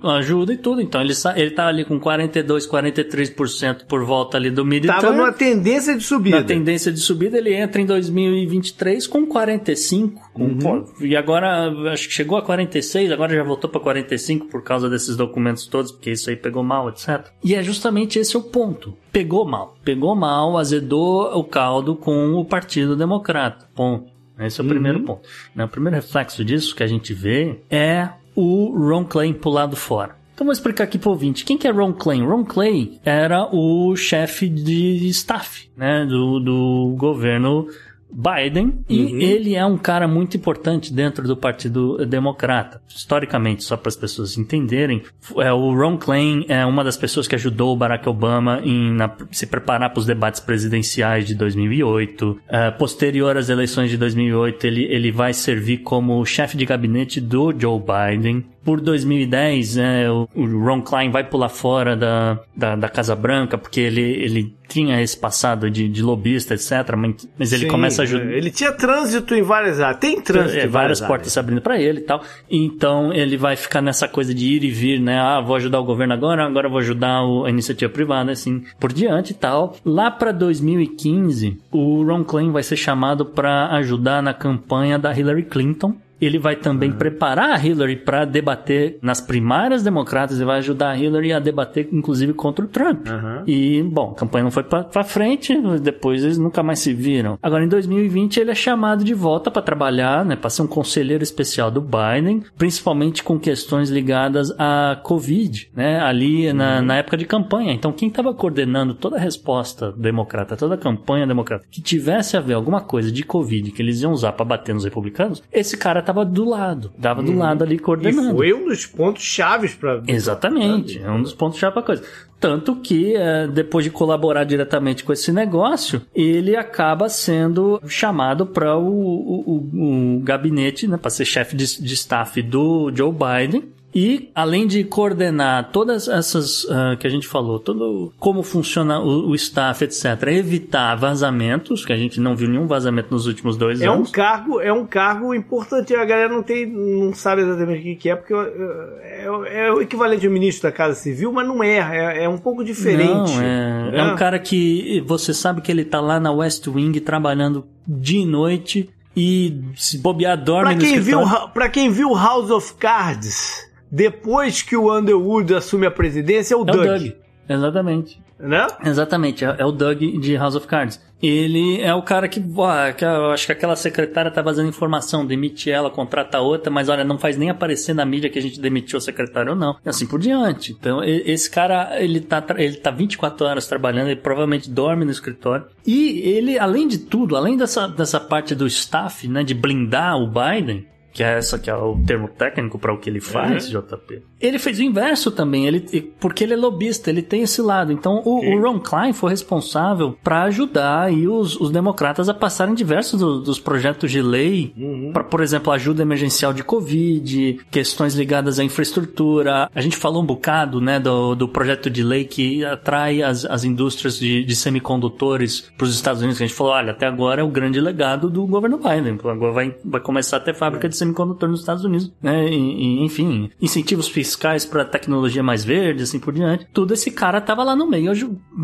ajuda 0.04 0.54
e 0.54 0.58
tudo. 0.58 0.82
Então 0.82 1.02
ele 1.02 1.14
ele 1.36 1.52
tá 1.52 1.68
ali 1.68 1.86
com 1.86 2.00
42, 2.00 2.68
43% 2.68 3.86
por 3.86 4.04
volta 4.06 4.38
ali 4.38 4.50
do 4.50 4.66
midterm. 4.66 5.02
Tava 5.02 5.14
numa 5.14 5.32
tendência 5.32 5.96
de 5.96 6.04
subida. 6.04 6.38
Na 6.38 6.44
tendência 6.44 6.92
de 6.92 7.00
subida 7.00 7.38
ele 7.38 7.54
entra 7.54 7.82
em 7.82 7.86
2023 7.86 9.08
com 9.08 9.26
45, 9.26 10.32
com, 10.34 10.44
uhum. 10.44 10.86
e 11.02 11.16
agora 11.16 11.72
acho 11.92 12.08
que 12.08 12.14
chegou 12.14 12.38
a 12.38 12.42
46, 12.42 13.12
agora 13.12 13.36
já 13.36 13.44
voltou 13.44 13.70
para 13.70 13.80
45 13.80 14.48
por 14.48 14.64
causa 14.64 14.90
desses 14.90 15.16
documentos 15.16 15.68
todos, 15.68 15.92
porque 15.92 16.12
isso 16.12 16.30
aí 16.30 16.36
pegou 16.36 16.64
mal, 16.64 16.90
etc. 16.90 17.28
E 17.44 17.56
é 17.56 17.64
justamente 17.64 18.20
esse 18.20 18.36
o 18.38 18.42
ponto. 18.42 18.98
Pegou 19.12 19.46
mal. 19.46 19.76
Pegou 19.84 20.16
mal, 20.16 20.58
azedou 20.58 21.38
o 21.38 21.44
caldo 21.44 21.96
com 21.96 22.34
o 22.34 22.46
Partido 22.46 22.96
Democrata. 22.96 23.68
Ponto. 23.76 24.12
Esse 24.40 24.60
é 24.60 24.64
o 24.64 24.66
uhum. 24.66 24.74
primeiro 24.74 25.00
ponto. 25.02 25.28
O 25.56 25.68
primeiro 25.68 25.96
reflexo 25.96 26.44
disso 26.44 26.76
que 26.76 26.84
a 26.84 26.88
gente 26.88 27.14
vê 27.14 27.60
é 27.70 28.10
o 28.36 28.74
Ron 28.78 29.06
Clay 29.06 29.34
pulado 29.34 29.76
fora. 29.76 30.16
Então 30.34 30.46
vou 30.46 30.52
explicar 30.52 30.86
aqui 30.86 30.98
pro 30.98 31.12
ouvinte. 31.12 31.46
Quem 31.46 31.58
que 31.58 31.68
é 31.68 31.72
Ron 31.72 31.94
Clay? 31.94 32.22
Ron 32.22 32.44
Clay 32.44 33.00
era 33.06 33.48
o 33.54 33.96
chefe 33.96 34.50
de 34.50 35.08
staff 35.10 35.70
né, 35.78 36.06
do, 36.06 36.40
do 36.40 36.96
governo 36.98 37.68
Biden 38.14 38.84
e 38.88 39.04
uhum. 39.04 39.20
ele 39.20 39.56
é 39.56 39.66
um 39.66 39.78
cara 39.78 40.08
muito 40.08 40.38
importante 40.38 40.94
dentro 40.94 41.28
do 41.28 41.36
Partido 41.36 42.06
Democrata. 42.06 42.82
Historicamente, 42.88 43.64
só 43.64 43.76
para 43.76 43.90
as 43.90 43.96
pessoas 43.96 44.38
entenderem, 44.38 45.02
é, 45.38 45.52
o 45.52 45.74
Ron 45.74 45.98
Klain 45.98 46.46
é 46.48 46.66
uma 46.66 46.84
das 46.84 46.96
pessoas 46.96 47.28
que 47.28 47.36
ajudou 47.36 47.74
o 47.74 47.78
Barack 47.78 48.08
Obama 48.08 48.62
em 48.64 48.92
na, 48.92 49.12
se 49.32 49.48
preparar 49.48 49.90
para 49.90 50.00
os 50.00 50.06
debates 50.06 50.40
presidenciais 50.40 51.26
de 51.26 51.36
2008. 51.36 52.40
É, 52.48 52.72
posterior 52.72 53.36
às 53.38 53.50
eleições 53.50 53.90
de 53.90 53.98
2008, 53.98 54.68
ele, 54.68 54.84
ele 54.84 55.12
vai 55.12 55.34
servir 55.34 55.80
como 55.80 56.24
chefe 56.26 56.56
de 56.56 56.66
gabinete 56.66 57.20
do 57.20 57.54
Joe 57.58 57.80
Biden 57.80 58.46
por 58.64 58.80
2010, 58.80 59.78
é, 59.78 60.10
o, 60.10 60.28
Ron 60.36 60.82
Klein 60.82 61.12
vai 61.12 61.24
pular 61.24 61.50
fora 61.50 61.96
da, 61.96 62.40
da, 62.56 62.76
da, 62.76 62.90
Casa 62.90 63.16
Branca, 63.16 63.58
porque 63.58 63.80
ele, 63.80 64.02
ele 64.02 64.56
tinha 64.68 65.02
esse 65.02 65.18
passado 65.18 65.70
de, 65.70 65.88
de 65.90 66.02
lobista, 66.02 66.54
etc. 66.54 66.72
Mas, 66.98 67.28
mas 67.38 67.54
ele 67.54 67.64
Sim, 67.64 67.68
começa 67.68 68.02
a 68.02 68.04
ajudar. 68.04 68.32
Ele 68.32 68.50
tinha 68.50 68.72
trânsito 68.72 69.36
em 69.36 69.42
várias 69.42 69.80
áreas. 69.80 70.00
Tem 70.00 70.22
trânsito 70.22 70.60
é, 70.60 70.66
em 70.66 70.68
várias, 70.68 71.00
várias 71.00 71.02
portas 71.02 71.34
se 71.34 71.40
abrindo 71.40 71.62
para 71.62 71.80
ele 71.80 72.00
e 72.00 72.04
tal. 72.04 72.24
Então 72.50 73.14
ele 73.14 73.38
vai 73.38 73.56
ficar 73.56 73.82
nessa 73.82 74.08
coisa 74.08 74.34
de 74.34 74.46
ir 74.46 74.64
e 74.64 74.72
vir, 74.72 75.00
né? 75.00 75.20
Ah, 75.20 75.42
vou 75.42 75.56
ajudar 75.56 75.80
o 75.80 75.86
governo 75.86 76.14
agora, 76.14 76.46
agora 76.46 76.70
vou 76.70 76.80
ajudar 76.80 77.24
o, 77.24 77.46
a 77.46 77.50
iniciativa 77.50 77.92
privada, 77.92 78.32
assim, 78.32 78.64
por 78.80 78.94
diante 78.94 79.32
e 79.32 79.36
tal. 79.36 79.76
Lá 79.86 80.10
para 80.10 80.32
2015, 80.32 81.60
o 81.72 82.04
Ron 82.04 82.24
Klein 82.24 82.52
vai 82.52 82.64
ser 82.64 82.78
chamado 82.78 83.26
para 83.26 83.68
ajudar 83.76 84.24
na 84.24 84.34
campanha 84.34 84.98
da 84.98 85.14
Hillary 85.18 85.44
Clinton 85.44 85.96
ele 86.26 86.40
vai 86.40 86.56
também 86.56 86.92
uhum. 86.92 86.98
preparar 86.98 87.52
a 87.52 87.66
Hillary 87.66 87.98
para 87.98 88.26
debater 88.26 88.98
nas 89.02 89.20
primárias 89.20 89.84
democratas 89.84 90.40
e 90.40 90.46
vai 90.46 90.60
ajudar 90.60 90.92
a 90.92 90.98
Hillary 90.98 91.34
a 91.34 91.40
debater, 91.40 91.90
inclusive, 91.92 92.34
contra 92.34 92.64
o 92.64 92.68
Trump. 92.68 93.08
Uhum. 93.08 93.44
E, 93.46 93.84
bom, 93.84 94.12
a 94.12 94.16
campanha 94.16 94.44
não 94.44 94.52
foi 94.52 94.64
para 94.64 95.04
frente, 95.04 95.56
depois 95.80 96.24
eles 96.24 96.38
nunca 96.38 96.64
mais 96.64 96.80
se 96.80 96.94
viram. 96.94 97.38
Agora, 97.42 97.64
em 97.64 97.68
2020, 97.68 98.40
ele 98.40 98.52
é 98.52 98.56
chamado 98.56 99.04
de 99.04 99.14
volta 99.14 99.52
para 99.52 99.62
trabalhar, 99.62 100.24
né, 100.24 100.36
para 100.36 100.50
ser 100.50 100.62
um 100.62 100.68
conselheiro 100.68 101.24
especial 101.24 101.70
do 101.70 101.82
Biden, 101.82 102.44
principalmente 102.58 103.24
com 103.24 103.40
questões 103.40 103.90
ligadas 103.90 104.52
à 104.58 105.00
Covid, 105.04 105.70
né, 105.76 106.00
ali 106.00 106.48
uhum. 106.48 106.54
na, 106.56 106.82
na 106.82 106.96
época 106.98 107.18
de 107.18 107.26
campanha. 107.26 107.74
Então, 107.74 107.92
quem 107.92 108.08
estava 108.08 108.34
coordenando 108.34 108.94
toda 108.94 109.18
a 109.18 109.20
resposta 109.20 109.92
democrata, 109.92 110.56
toda 110.56 110.76
a 110.76 110.78
campanha 110.78 111.28
democrata, 111.28 111.66
que 111.70 111.82
tivesse 111.82 112.38
a 112.38 112.40
ver 112.40 112.54
alguma 112.54 112.82
coisa 112.82 113.12
de 113.12 113.24
Covid 113.24 113.72
que 113.72 113.82
eles 113.82 114.02
iam 114.02 114.12
usar 114.14 114.32
para 114.34 114.46
bater 114.46 114.74
nos 114.74 114.84
republicanos, 114.84 115.44
esse 115.52 115.76
cara 115.78 116.02
tá 116.02 116.13
tava 116.14 116.26
do 116.26 116.46
lado, 116.46 116.92
tava 117.02 117.24
do 117.24 117.32
uhum. 117.32 117.40
lado 117.40 117.64
ali 117.64 117.80
coordenando. 117.80 118.30
E 118.30 118.38
foi 118.38 118.54
um 118.54 118.68
dos 118.68 118.86
pontos 118.86 119.24
chaves 119.24 119.74
para 119.74 120.04
Exatamente, 120.08 121.00
é 121.00 121.10
um 121.10 121.22
dos 121.22 121.34
pontos 121.34 121.58
chave 121.58 121.74
para 121.74 121.84
coisa. 121.84 122.04
Tanto 122.40 122.76
que, 122.76 123.16
é, 123.16 123.48
depois 123.48 123.86
de 123.86 123.90
colaborar 123.90 124.44
diretamente 124.44 125.04
com 125.04 125.14
esse 125.14 125.32
negócio, 125.32 126.02
ele 126.14 126.58
acaba 126.58 127.08
sendo 127.08 127.82
chamado 127.88 128.46
para 128.46 128.78
o, 128.78 128.86
o, 128.86 130.18
o, 130.18 130.20
gabinete, 130.22 130.86
né, 130.86 130.98
para 130.98 131.10
ser 131.10 131.24
chefe 131.24 131.56
de, 131.56 131.82
de 131.82 131.94
staff 131.94 132.42
do 132.42 132.92
Joe 132.94 133.14
Biden. 133.14 133.64
E 133.96 134.32
além 134.34 134.66
de 134.66 134.84
coordenar 134.84 135.70
todas 135.72 136.08
essas 136.08 136.64
uh, 136.64 136.98
que 137.00 137.06
a 137.06 137.10
gente 137.10 137.28
falou, 137.28 137.60
todo 137.60 138.12
como 138.20 138.42
funciona 138.42 139.00
o, 139.00 139.30
o, 139.30 139.36
staff, 139.36 139.84
etc., 139.84 140.30
evitar 140.30 140.96
vazamentos, 140.96 141.86
que 141.86 141.94
a 141.94 141.96
gente 141.98 142.20
não 142.20 142.36
viu 142.36 142.50
nenhum 142.50 142.66
vazamento 142.66 143.10
nos 143.12 143.28
últimos 143.28 143.56
dois 143.56 143.82
é 143.82 143.88
anos. 143.88 144.10
Um 144.10 144.12
cargo, 144.12 144.60
é 144.60 144.74
um 144.74 144.86
cargo 144.86 145.34
importante. 145.36 145.94
A 145.94 146.06
galera 146.06 146.30
não 146.30 146.42
tem, 146.42 146.66
não 146.66 147.14
sabe 147.14 147.44
exatamente 147.44 147.94
o 147.94 147.98
que 147.98 148.10
é, 148.10 148.16
porque 148.16 148.34
é, 148.34 149.26
é, 149.26 149.72
o 149.72 149.80
equivalente 149.80 150.26
ao 150.26 150.34
ministro 150.34 150.68
da 150.70 150.76
Casa 150.76 150.96
Civil, 150.96 151.32
mas 151.32 151.48
não 151.48 151.64
é. 151.64 151.78
É, 151.78 152.24
é 152.24 152.30
um 152.30 152.40
pouco 152.40 152.64
diferente. 152.64 153.32
Não, 153.36 153.42
é, 153.42 153.98
é 154.00 154.04
um 154.04 154.16
cara 154.16 154.40
que 154.40 155.04
você 155.06 155.34
sabe 155.36 155.62
que 155.62 155.72
ele 155.72 155.86
tá 155.86 156.02
lá 156.02 156.20
na 156.20 156.32
West 156.32 156.66
Wing 156.68 157.00
trabalhando 157.00 157.64
dia 157.88 158.24
e 158.24 158.26
noite 158.26 158.90
e 159.16 159.62
se 159.76 160.00
bobear 160.00 160.42
dorme 160.42 160.76
pra 160.76 160.84
quem 160.84 161.00
viu 161.00 161.20
Pra 161.54 161.70
quem 161.70 161.92
viu 161.92 162.16
House 162.16 162.50
of 162.50 162.74
Cards 162.76 163.72
depois 163.94 164.64
que 164.64 164.76
o 164.76 164.92
Underwood 164.92 165.54
assume 165.54 165.86
a 165.86 165.92
presidência, 165.92 166.56
é 166.56 166.58
o 166.58 166.64
é 166.64 166.66
Doug. 166.66 166.80
O 166.80 166.86
Doug. 166.86 167.12
Exatamente. 167.48 168.20
Né? 168.40 168.66
Exatamente, 168.84 169.46
é, 169.46 169.56
é, 169.60 169.66
o 169.66 169.72
Doug 169.72 170.00
de 170.00 170.36
House 170.36 170.56
of 170.56 170.66
Cards. 170.66 171.00
Ele 171.22 171.80
é 171.80 171.94
o 171.94 172.02
cara 172.02 172.28
que, 172.28 172.42
que 172.42 173.06
eu 173.06 173.32
acho 173.32 173.46
que 173.46 173.52
aquela 173.52 173.76
secretária 173.76 174.32
tá 174.32 174.42
vazando 174.42 174.68
informação, 174.68 175.26
demite 175.26 175.70
ela, 175.70 175.92
contrata 175.92 176.40
outra, 176.40 176.72
mas 176.72 176.90
olha, 176.90 177.04
não 177.04 177.20
faz 177.20 177.38
nem 177.38 177.52
aparecer 177.52 177.94
na 177.94 178.04
mídia 178.04 178.32
que 178.32 178.40
a 178.40 178.42
gente 178.42 178.60
demitiu 178.60 178.98
a 178.98 179.02
secretária 179.02 179.52
ou 179.52 179.56
não. 179.58 179.78
E 179.86 179.88
assim 179.88 180.08
por 180.08 180.20
diante. 180.20 180.72
Então, 180.72 181.02
esse 181.04 181.50
cara, 181.50 182.02
ele 182.04 182.20
tá, 182.20 182.44
ele 182.58 182.78
tá 182.78 182.90
24 182.90 183.46
horas 183.46 183.68
trabalhando, 183.68 184.08
ele 184.08 184.20
provavelmente 184.20 184.70
dorme 184.70 185.06
no 185.06 185.12
escritório. 185.12 185.68
E 185.86 186.20
ele, 186.28 186.58
além 186.58 186.88
de 186.88 186.98
tudo, 186.98 187.38
além 187.38 187.56
dessa, 187.56 187.88
dessa 187.88 188.20
parte 188.20 188.56
do 188.56 188.66
staff, 188.66 189.28
né, 189.28 189.44
de 189.44 189.54
blindar 189.54 190.18
o 190.18 190.28
Biden, 190.28 190.88
que 191.14 191.24
é 191.24 191.38
essa 191.38 191.60
que 191.60 191.70
é 191.70 191.76
o 191.76 191.96
termo 192.06 192.28
técnico 192.28 192.80
para 192.80 192.92
o 192.92 192.98
que 192.98 193.10
ele 193.10 193.22
faz, 193.22 193.72
uhum. 193.72 193.82
JP. 193.82 194.24
Ele 194.42 194.60
fez 194.60 194.80
o 194.80 194.84
inverso 194.84 195.32
também, 195.32 195.68
ele, 195.68 195.80
porque 196.20 196.44
ele 196.44 196.54
é 196.54 196.58
lobista, 196.58 197.10
ele 197.10 197.22
tem 197.22 197.44
esse 197.44 197.62
lado. 197.62 197.94
Então 197.94 198.22
o, 198.26 198.44
o 198.44 198.62
Ron 198.62 198.80
Klein 198.80 199.14
foi 199.14 199.30
responsável 199.30 200.18
para 200.24 200.44
ajudar 200.44 201.04
aí 201.04 201.28
os, 201.28 201.56
os, 201.60 201.70
democratas 201.72 202.28
a 202.28 202.34
passarem 202.34 202.74
diversos 202.74 203.20
do, 203.20 203.40
dos 203.40 203.60
projetos 203.60 204.12
de 204.12 204.22
lei, 204.22 204.74
uhum. 204.76 205.12
para, 205.14 205.24
por 205.24 205.42
exemplo, 205.42 205.72
ajuda 205.72 206.02
emergencial 206.02 206.52
de 206.52 206.64
Covid, 206.64 207.60
questões 207.70 208.16
ligadas 208.16 208.60
à 208.60 208.64
infraestrutura. 208.64 209.70
A 209.74 209.82
gente 209.82 209.96
falou 209.96 210.24
um 210.24 210.26
bocado 210.26 210.82
né, 210.82 211.00
do, 211.00 211.36
do 211.36 211.48
projeto 211.48 211.90
de 211.90 212.04
lei 212.04 212.26
que 212.26 212.66
atrai 212.66 213.22
as, 213.22 213.46
as 213.46 213.64
indústrias 213.64 214.18
de, 214.18 214.44
de 214.44 214.56
semicondutores 214.56 215.72
para 215.78 215.86
os 215.86 215.94
Estados 215.94 216.22
Unidos. 216.22 216.42
A 216.42 216.46
gente 216.46 216.56
falou, 216.56 216.74
olha, 216.74 216.92
até 216.92 217.06
agora 217.06 217.42
é 217.42 217.44
o 217.44 217.50
grande 217.50 217.80
legado 217.80 218.30
do 218.30 218.46
governo 218.48 218.78
Biden. 218.78 219.20
Agora 219.24 219.52
vai, 219.52 219.76
vai 219.86 220.02
começar 220.02 220.38
a 220.38 220.40
ter 220.40 220.56
fábrica 220.56 220.90
de 220.90 221.03
semicondutor 221.04 221.50
nos 221.50 221.60
Estados 221.60 221.84
Unidos, 221.84 222.12
né? 222.22 222.48
E, 222.50 222.56
e, 222.56 223.04
enfim, 223.04 223.50
incentivos 223.62 224.08
fiscais 224.08 224.66
para 224.66 224.86
tecnologia 224.86 225.44
mais 225.44 225.64
verde, 225.64 226.04
assim 226.04 226.20
por 226.20 226.34
diante. 226.34 226.68
Tudo 226.74 226.94
esse 226.94 227.12
cara 227.12 227.42
tava 227.42 227.64
lá 227.64 227.76
no 227.76 227.88
meio, 227.88 228.14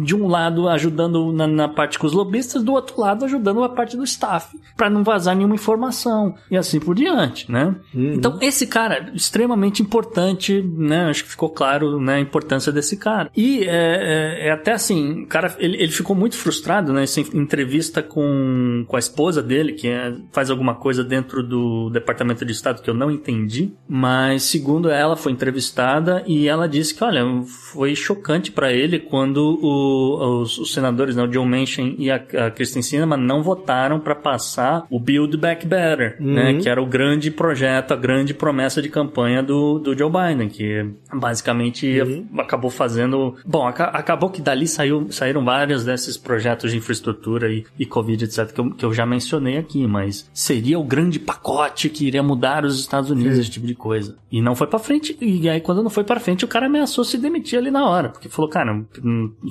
de 0.04 0.16
um 0.16 0.28
lado 0.28 0.68
ajudando 0.68 1.32
na, 1.32 1.48
na 1.48 1.68
parte 1.68 1.98
com 2.00 2.08
os 2.08 2.14
lobistas, 2.14 2.64
do 2.64 2.74
outro 2.74 3.00
lado 3.00 3.26
ajudando 3.26 3.64
a 3.64 3.70
parte 3.70 3.98
do 3.98 4.04
staff, 4.04 4.58
para 4.76 4.90
não 4.90 5.04
vazar 5.04 5.36
nenhuma 5.36 5.56
informação 5.56 6.36
e 6.50 6.58
assim 6.58 6.80
por 6.80 6.96
diante, 6.96 7.52
né? 7.52 7.76
Uhum. 7.94 8.14
Então 8.14 8.38
esse 8.42 8.68
cara 8.68 9.12
extremamente 9.14 9.82
importante, 9.82 10.62
né? 10.62 11.10
Acho 11.10 11.24
que 11.24 11.32
ficou 11.32 11.50
claro, 11.50 12.00
né? 12.00 12.16
A 12.16 12.20
importância 12.20 12.72
desse 12.72 12.98
cara. 12.98 13.30
E 13.36 13.64
é, 13.64 13.68
é, 13.68 14.48
é 14.48 14.52
até 14.52 14.72
assim, 14.72 15.24
o 15.24 15.28
cara 15.28 15.56
ele, 15.60 15.82
ele 15.82 15.92
ficou 15.92 16.16
muito 16.16 16.36
frustrado, 16.36 16.94
né? 16.94 17.06
Entrevista 17.34 18.02
com, 18.02 18.86
com 18.88 18.96
a 18.96 19.00
esposa 19.00 19.42
dele, 19.42 19.74
que 19.74 19.88
é, 19.88 20.14
faz 20.32 20.50
alguma 20.50 20.76
coisa 20.76 21.04
dentro 21.04 21.44
do 21.44 21.90
departamento 21.90 22.29
Departamento 22.30 22.46
de 22.46 22.52
Estado 22.52 22.82
que 22.82 22.90
eu 22.90 22.94
não 22.94 23.10
entendi, 23.12 23.72
mas 23.88 24.44
segundo 24.44 24.90
ela 24.90 25.16
foi 25.16 25.32
entrevistada 25.32 26.24
e 26.28 26.48
ela 26.48 26.68
disse 26.68 26.94
que, 26.94 27.04
olha, 27.04 27.24
foi 27.72 27.96
chocante 27.96 28.52
para 28.52 28.72
ele 28.72 29.00
quando 29.00 29.60
o, 29.62 30.42
os, 30.42 30.58
os, 30.58 30.74
senadores, 30.74 31.16
né, 31.16 31.24
o 31.24 31.28
John 31.28 31.46
Manchin 31.46 31.96
e 31.98 32.12
a, 32.12 32.16
a 32.16 32.52
Kristen 32.52 32.82
Sinema 32.82 33.18
não 33.18 33.42
votaram 33.42 34.00
para 34.00 34.16
passar 34.16 34.86
o 34.90 35.00
Build 35.00 35.36
Back 35.38 35.66
Better, 35.66 36.18
né, 36.20 36.28
uhum. 36.28 36.34
né, 36.34 36.62
que 36.62 36.70
era 36.70 36.82
o 36.82 36.86
grande 36.86 37.32
projeto, 37.32 37.94
a 37.94 37.98
grande 37.98 38.34
promessa 38.34 38.82
de 38.82 38.90
campanha 38.90 39.42
do, 39.42 39.80
do 39.80 39.98
Joe 39.98 40.12
Biden, 40.12 40.50
que 40.50 40.90
basicamente 41.14 42.02
uhum. 42.02 42.28
acabou 42.40 42.70
fazendo, 42.70 43.36
bom, 43.46 43.68
ac 43.68 43.80
acabou 43.82 44.30
que 44.30 44.42
dali 44.42 44.68
saiu, 44.68 45.08
saíram 45.12 45.44
vários 45.44 45.84
desses 45.84 46.18
projetos 46.18 46.72
de 46.72 46.78
infraestrutura 46.78 47.52
e, 47.52 47.66
e 47.78 47.86
Covid, 47.86 48.26
etc, 48.26 48.52
que 48.52 48.60
eu, 48.60 48.72
que 48.72 48.86
eu 48.86 48.94
já 48.94 49.06
mencionei 49.06 49.58
aqui, 49.58 49.88
mas 49.88 50.30
seria 50.34 50.78
o 50.78 50.84
grande 50.84 51.20
pacote 51.20 51.90
que 51.90 52.08
iria 52.08 52.19
queria 52.20 52.24
mudar 52.24 52.66
os 52.66 52.80
Estados 52.80 53.10
Unidos, 53.10 53.36
Sim. 53.36 53.42
esse 53.42 53.50
tipo 53.50 53.66
de 53.66 53.76
coisa. 53.76 54.18
E 54.32 54.42
não 54.42 54.56
foi 54.56 54.68
para 54.68 54.80
frente. 54.80 55.18
E 55.20 55.50
aí, 55.50 55.62
quando 55.62 55.82
não 55.82 55.90
foi 55.90 56.04
para 56.04 56.20
frente, 56.20 56.46
o 56.46 56.48
cara 56.48 56.68
ameaçou 56.68 57.04
se 57.04 57.18
demitir 57.18 57.58
ali 57.58 57.72
na 57.72 57.88
hora. 57.88 58.10
Porque 58.10 58.30
falou, 58.30 58.50
cara, 58.50 58.84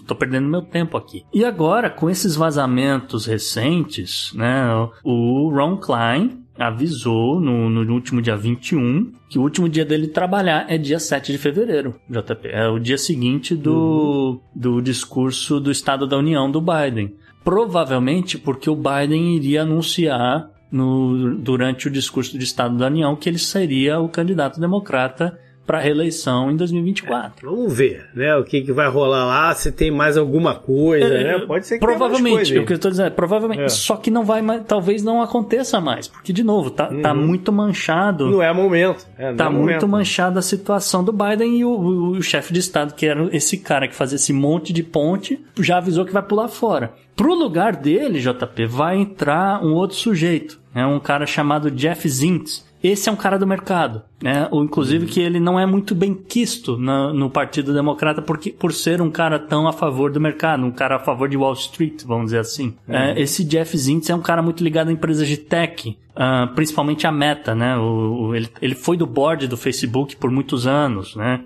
tô 0.06 0.14
perdendo 0.14 0.48
meu 0.48 0.62
tempo 0.62 0.96
aqui. 0.96 1.24
E 1.32 1.44
agora, 1.44 1.90
com 1.90 2.08
esses 2.08 2.36
vazamentos 2.36 3.26
recentes, 3.26 4.32
né, 4.34 4.66
o 5.02 5.50
Ron 5.50 5.76
Klein 5.76 6.44
avisou 6.58 7.40
no, 7.40 7.70
no 7.70 7.94
último 7.94 8.20
dia 8.20 8.36
21 8.36 9.12
que 9.28 9.38
o 9.38 9.42
último 9.42 9.68
dia 9.68 9.84
dele 9.84 10.08
trabalhar 10.08 10.66
é 10.68 10.76
dia 10.76 10.98
7 10.98 11.30
de 11.30 11.38
fevereiro, 11.38 11.94
JP. 12.10 12.48
É 12.48 12.66
o 12.66 12.80
dia 12.80 12.98
seguinte 12.98 13.54
do, 13.54 13.72
uhum. 13.74 14.40
do 14.54 14.80
discurso 14.82 15.60
do 15.60 15.70
Estado 15.70 16.04
da 16.04 16.18
União 16.18 16.50
do 16.50 16.60
Biden. 16.60 17.14
Provavelmente 17.44 18.36
porque 18.36 18.68
o 18.68 18.74
Biden 18.74 19.36
iria 19.36 19.62
anunciar 19.62 20.50
no, 20.70 21.36
durante 21.36 21.88
o 21.88 21.90
discurso 21.90 22.36
de 22.36 22.44
Estado 22.44 22.76
da 22.76 22.86
União 22.86 23.16
que 23.16 23.28
ele 23.28 23.38
seria 23.38 24.00
o 24.00 24.08
candidato 24.08 24.60
democrata 24.60 25.38
para 25.68 25.78
reeleição 25.78 26.50
em 26.50 26.56
2024. 26.56 27.46
É, 27.46 27.50
vamos 27.50 27.74
ver, 27.74 28.06
né? 28.14 28.34
O 28.36 28.42
que, 28.42 28.62
que 28.62 28.72
vai 28.72 28.88
rolar 28.88 29.26
lá, 29.26 29.54
se 29.54 29.70
tem 29.70 29.90
mais 29.90 30.16
alguma 30.16 30.54
coisa, 30.54 31.06
é, 31.06 31.24
né? 31.24 31.44
Pode 31.46 31.66
ser 31.66 31.74
que 31.74 31.84
provavelmente, 31.84 32.58
o 32.58 32.64
que 32.64 32.72
eu 32.72 32.76
estou 32.76 32.90
dizendo, 32.90 33.08
é, 33.08 33.10
provavelmente, 33.10 33.64
é. 33.64 33.68
só 33.68 33.96
que 33.96 34.10
não 34.10 34.24
vai 34.24 34.40
mais, 34.40 34.62
talvez 34.66 35.02
não 35.02 35.20
aconteça 35.20 35.78
mais, 35.78 36.08
porque 36.08 36.32
de 36.32 36.42
novo, 36.42 36.70
tá, 36.70 36.86
tá 36.86 36.94
uhum. 36.94 37.02
tá 37.02 37.14
muito 37.14 37.52
manchado. 37.52 38.30
Não 38.30 38.42
é 38.42 38.50
momento. 38.50 39.06
É, 39.18 39.34
tá 39.34 39.44
é 39.44 39.48
muito 39.50 39.66
momento. 39.66 39.88
manchada 39.88 40.38
a 40.38 40.42
situação 40.42 41.04
do 41.04 41.12
Biden 41.12 41.58
e 41.58 41.64
o, 41.66 41.68
o, 41.68 42.10
o 42.12 42.22
chefe 42.22 42.50
de 42.50 42.60
estado, 42.60 42.94
que 42.94 43.04
era 43.04 43.28
esse 43.30 43.58
cara 43.58 43.86
que 43.86 43.94
fazia 43.94 44.16
esse 44.16 44.32
monte 44.32 44.72
de 44.72 44.82
ponte, 44.82 45.38
já 45.60 45.76
avisou 45.76 46.06
que 46.06 46.14
vai 46.14 46.22
pular 46.22 46.48
fora. 46.48 46.94
Pro 47.14 47.34
lugar 47.34 47.76
dele, 47.76 48.20
JP, 48.20 48.64
vai 48.66 48.96
entrar 48.96 49.62
um 49.62 49.74
outro 49.74 49.96
sujeito. 49.96 50.58
É 50.74 50.86
um 50.86 51.00
cara 51.00 51.26
chamado 51.26 51.70
Jeff 51.70 52.08
Zintz. 52.08 52.67
Esse 52.82 53.08
é 53.08 53.12
um 53.12 53.16
cara 53.16 53.38
do 53.38 53.46
mercado, 53.46 54.02
né? 54.22 54.46
Ou 54.50 54.62
inclusive 54.62 55.06
que 55.06 55.20
ele 55.20 55.40
não 55.40 55.58
é 55.58 55.66
muito 55.66 55.94
bem 55.94 56.14
quisto 56.14 56.76
na, 56.76 57.12
no 57.12 57.28
Partido 57.28 57.74
Democrata 57.74 58.22
porque, 58.22 58.50
por 58.50 58.72
ser 58.72 59.02
um 59.02 59.10
cara 59.10 59.38
tão 59.38 59.66
a 59.66 59.72
favor 59.72 60.12
do 60.12 60.20
mercado, 60.20 60.64
um 60.64 60.70
cara 60.70 60.96
a 60.96 60.98
favor 60.98 61.28
de 61.28 61.36
Wall 61.36 61.54
Street, 61.54 62.04
vamos 62.04 62.26
dizer 62.26 62.38
assim. 62.38 62.74
Uhum. 62.86 62.94
É, 62.94 63.20
esse 63.20 63.42
Jeff 63.44 63.76
Zintz 63.76 64.08
é 64.10 64.14
um 64.14 64.20
cara 64.20 64.42
muito 64.42 64.62
ligado 64.62 64.88
a 64.88 64.92
empresas 64.92 65.26
de 65.26 65.36
tech, 65.36 65.88
uh, 65.88 66.54
principalmente 66.54 67.06
a 67.06 67.12
Meta, 67.12 67.54
né? 67.54 67.76
O, 67.76 68.28
o, 68.28 68.34
ele, 68.34 68.48
ele 68.62 68.74
foi 68.74 68.96
do 68.96 69.06
board 69.06 69.48
do 69.48 69.56
Facebook 69.56 70.16
por 70.16 70.30
muitos 70.30 70.66
anos, 70.66 71.16
né? 71.16 71.40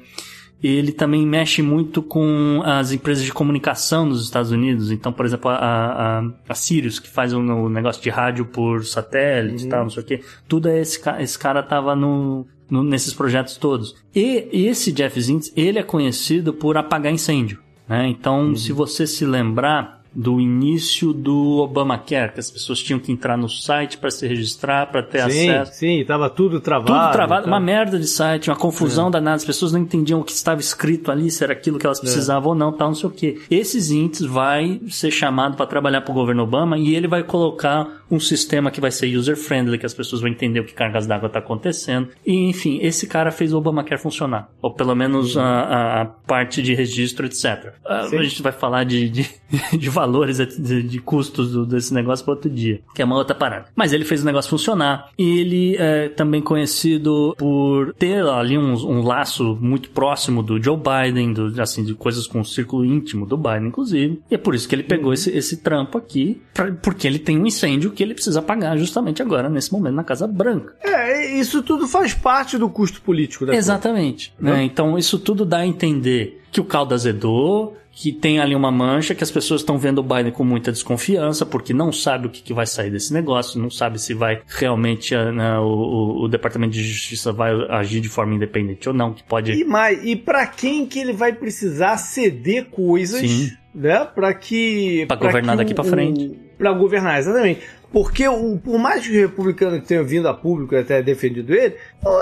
Ele 0.63 0.93
também 0.93 1.27
mexe 1.27 1.61
muito 1.61 2.03
com 2.03 2.63
as 2.65 2.93
empresas 2.93 3.25
de 3.25 3.33
comunicação 3.33 4.07
nos 4.07 4.23
Estados 4.23 4.51
Unidos. 4.53 4.91
Então, 4.91 5.13
por 5.13 5.27
exemplo, 5.27 5.51
a, 5.51 5.57
a, 5.57 6.25
a 6.49 6.55
Sirius, 6.55 7.01
que 7.01 7.09
faz 7.09 7.33
um, 7.33 7.69
negócio 7.69 8.03
de 8.03 8.11
rádio 8.11 8.45
por 8.45 8.85
satélite 8.85 9.63
e 9.63 9.65
uhum. 9.65 9.71
tal, 9.71 9.83
não 9.83 9.91
sei 9.91 10.03
o 10.03 10.07
quê. 10.07 10.21
Tudo 10.47 10.69
é 10.69 10.81
esse, 10.81 11.01
esse 11.19 11.39
cara 11.39 11.63
tava 11.63 11.97
no, 11.97 12.47
no, 12.71 12.83
nesses 12.85 13.13
projetos 13.13 13.57
todos. 13.57 13.97
E 14.15 14.49
esse 14.53 14.93
Jeff 14.93 15.21
Zintz, 15.21 15.53
ele 15.57 15.79
é 15.79 15.83
conhecido 15.83 16.53
por 16.53 16.77
apagar 16.77 17.13
incêndio. 17.13 17.59
Né? 17.89 18.09
Então, 18.09 18.49
uhum. 18.49 18.57
se 18.57 18.73
você 18.73 19.07
se 19.07 19.25
lembrar, 19.25 20.02
do 20.15 20.41
início 20.41 21.13
do 21.13 21.59
Obamacare, 21.59 22.33
que 22.33 22.41
as 22.41 22.51
pessoas 22.51 22.81
tinham 22.81 23.01
que 23.01 23.11
entrar 23.11 23.37
no 23.37 23.49
site 23.49 23.97
para 23.97 24.11
se 24.11 24.27
registrar, 24.27 24.91
para 24.91 25.03
ter 25.03 25.31
sim, 25.31 25.49
acesso. 25.49 25.79
Sim, 25.79 26.01
estava 26.01 26.29
tudo 26.29 26.61
travado. 26.61 26.93
Tudo 26.93 27.13
travado, 27.13 27.47
uma 27.47 27.61
merda 27.61 27.99
de 27.99 28.07
site, 28.07 28.51
uma 28.51 28.57
confusão 28.57 29.09
é. 29.09 29.13
danada, 29.13 29.37
as 29.37 29.45
pessoas 29.45 29.73
não 29.73 29.81
entendiam 29.81 30.21
o 30.21 30.25
que 30.25 30.33
estava 30.33 30.61
escrito 30.61 31.11
ali, 31.11 31.31
se 31.31 31.43
era 31.43 31.53
aquilo 31.53 31.79
que 31.79 31.87
elas 31.87 31.99
é. 31.99 32.03
precisavam 32.03 32.51
é. 32.51 32.53
ou 32.53 32.59
não, 32.59 32.73
tal, 32.73 32.89
não 32.89 32.95
sei 32.95 33.09
o 33.09 33.13
quê. 33.13 33.41
Esses 33.51 33.91
índices 33.91 34.27
vai 34.27 34.81
ser 34.89 35.11
chamado 35.11 35.57
para 35.57 35.67
trabalhar 35.67 36.03
para 36.03 36.13
o 36.13 36.15
governo 36.15 36.43
Obama 36.43 36.79
e 36.79 36.95
ele 36.95 37.09
vai 37.09 37.23
colocar 37.23 38.02
um 38.13 38.21
sistema 38.21 38.71
que 38.71 38.81
vai 38.81 38.91
ser 38.91 39.17
user-friendly, 39.17 39.79
que 39.79 39.87
as 39.87 39.95
pessoas 39.95 40.21
vão 40.21 40.31
entender 40.31 40.61
o 40.61 40.65
que 40.65 40.75
cargas 40.75 41.07
d'água 41.07 41.29
está 41.29 41.39
acontecendo. 41.39 42.11
E, 42.27 42.51
enfim, 42.51 42.79
esse 42.83 43.07
cara 43.07 43.31
fez 43.31 43.55
o 43.55 43.59
Obamacare 43.59 44.01
funcionar. 44.01 44.51
Ou 44.61 44.71
pelo 44.75 44.95
menos 44.95 45.37
a, 45.37 45.43
a, 45.43 46.03
a 46.03 46.05
parte 46.05 46.63
de 46.63 46.75
registro, 46.75 47.25
etc. 47.25 47.73
Ah, 47.87 48.03
a 48.03 48.23
gente 48.23 48.43
vai 48.43 48.53
falar 48.53 48.85
de, 48.85 49.09
de, 49.09 49.31
de 49.79 49.89
valores, 49.89 50.37
de, 50.37 50.83
de 50.83 50.99
custos 50.99 51.53
do, 51.53 51.65
desse 51.65 51.95
negócio 51.95 52.23
para 52.23 52.35
outro 52.35 52.51
dia, 52.51 52.83
que 52.95 53.01
é 53.01 53.05
uma 53.05 53.17
outra 53.17 53.35
parada. 53.35 53.67
Mas 53.75 53.95
ele 53.95 54.05
fez 54.05 54.23
o 54.23 54.27
negócio 54.27 54.51
funcionar. 54.51 55.09
E 55.19 55.41
ele 55.41 55.77
é 55.79 56.11
também 56.11 56.43
conhecido 56.43 57.35
por 57.39 57.95
ter 57.95 58.23
ali 58.27 58.59
um, 58.59 58.75
um 58.75 59.03
laço 59.03 59.57
muito 59.59 59.89
próximo 59.91 60.43
do 60.43 60.63
Joe 60.63 60.77
Biden, 60.77 61.33
do, 61.33 61.63
assim, 61.63 61.83
de 61.83 61.95
coisas 61.95 62.27
com 62.27 62.41
o 62.41 62.45
círculo 62.45 62.85
íntimo 62.85 63.25
do 63.25 63.39
Biden, 63.39 63.69
inclusive. 63.69 64.21
E 64.31 64.35
é 64.35 64.39
por 64.39 64.55
isso 64.55 64.69
que 64.69 64.75
ele 64.75 64.83
pegou 64.83 65.07
uhum. 65.07 65.15
esse, 65.15 65.31
esse 65.31 65.63
trampo 65.63 65.97
aqui, 65.97 66.43
pra, 66.53 66.71
porque 66.73 67.07
ele 67.07 67.19
tem 67.19 67.39
um 67.39 67.47
incêndio 67.47 67.91
que 67.91 68.02
ele 68.03 68.15
precisa 68.15 68.43
pagar 68.43 68.77
justamente 68.77 69.23
agora, 69.23 69.49
nesse 69.49 69.73
momento, 69.73 69.95
na 69.95 70.05
Casa 70.05 70.27
Branca. 70.27 70.75
É, 70.83 71.35
isso 71.39 71.63
tudo 71.63 71.87
faz 71.87 72.15
parte 72.15 72.59
do 72.59 72.69
custo 72.69 73.01
político 73.01 73.47
da 73.47 73.55
Exatamente. 73.55 74.35
Né? 74.39 74.65
Então, 74.65 74.99
isso 74.99 75.19
tudo 75.19 75.45
dá 75.45 75.59
a 75.59 75.67
entender 75.67 76.43
que 76.51 76.61
o 76.61 76.65
caldo 76.65 76.95
azedou, 76.95 77.77
que 77.93 78.11
tem 78.11 78.41
ali 78.41 78.55
uma 78.55 78.71
mancha, 78.71 79.15
que 79.15 79.23
as 79.23 79.31
pessoas 79.31 79.61
estão 79.61 79.79
vendo 79.79 79.99
o 79.99 80.03
Biden 80.03 80.33
com 80.33 80.45
muita 80.45 80.73
desconfiança, 80.73 81.45
porque 81.45 81.75
não 81.75 81.93
sabe 81.93 82.27
o 82.27 82.31
que, 82.31 82.43
que 82.43 82.55
vai 82.55 82.67
sair 82.67 82.91
desse 82.91 83.13
negócio, 83.13 83.61
não 83.61 83.71
sabe 83.71 84.01
se 84.01 84.15
vai 84.15 84.41
realmente 84.49 85.15
uh, 85.15 85.31
né, 85.31 85.59
o, 85.59 86.25
o, 86.25 86.29
Departamento 86.29 86.73
de 86.73 86.83
Justiça 86.83 87.33
vai 87.33 87.53
agir 87.69 88.01
de 88.01 88.09
forma 88.09 88.35
independente 88.35 88.89
ou 88.89 88.95
não, 88.95 89.13
que 89.13 89.23
pode... 89.23 89.53
E, 89.53 89.65
mais, 89.65 90.03
e 90.03 90.17
para 90.17 90.47
quem 90.47 90.87
que 90.87 90.99
ele 90.99 91.13
vai 91.13 91.35
precisar 91.35 91.99
ceder 91.99 92.67
coisas, 92.67 93.21
Sim. 93.21 93.51
né, 93.75 94.07
para 94.07 94.33
que... 94.33 95.05
Para 95.07 95.17
governar 95.17 95.57
daqui 95.57 95.75
para 95.75 95.85
frente. 95.85 96.33
Para 96.57 96.73
governar, 96.73 97.19
exatamente. 97.19 97.61
Porque 97.93 98.27
o, 98.27 98.57
por 98.57 98.79
mais 98.79 99.07
que 99.07 99.13
o 99.13 99.21
republicano 99.21 99.79
tenha 99.81 100.03
vindo 100.03 100.27
a 100.27 100.33
público 100.33 100.75
e 100.75 100.79
até 100.79 101.03
defendido 101.03 101.55
ele, 101.55 101.77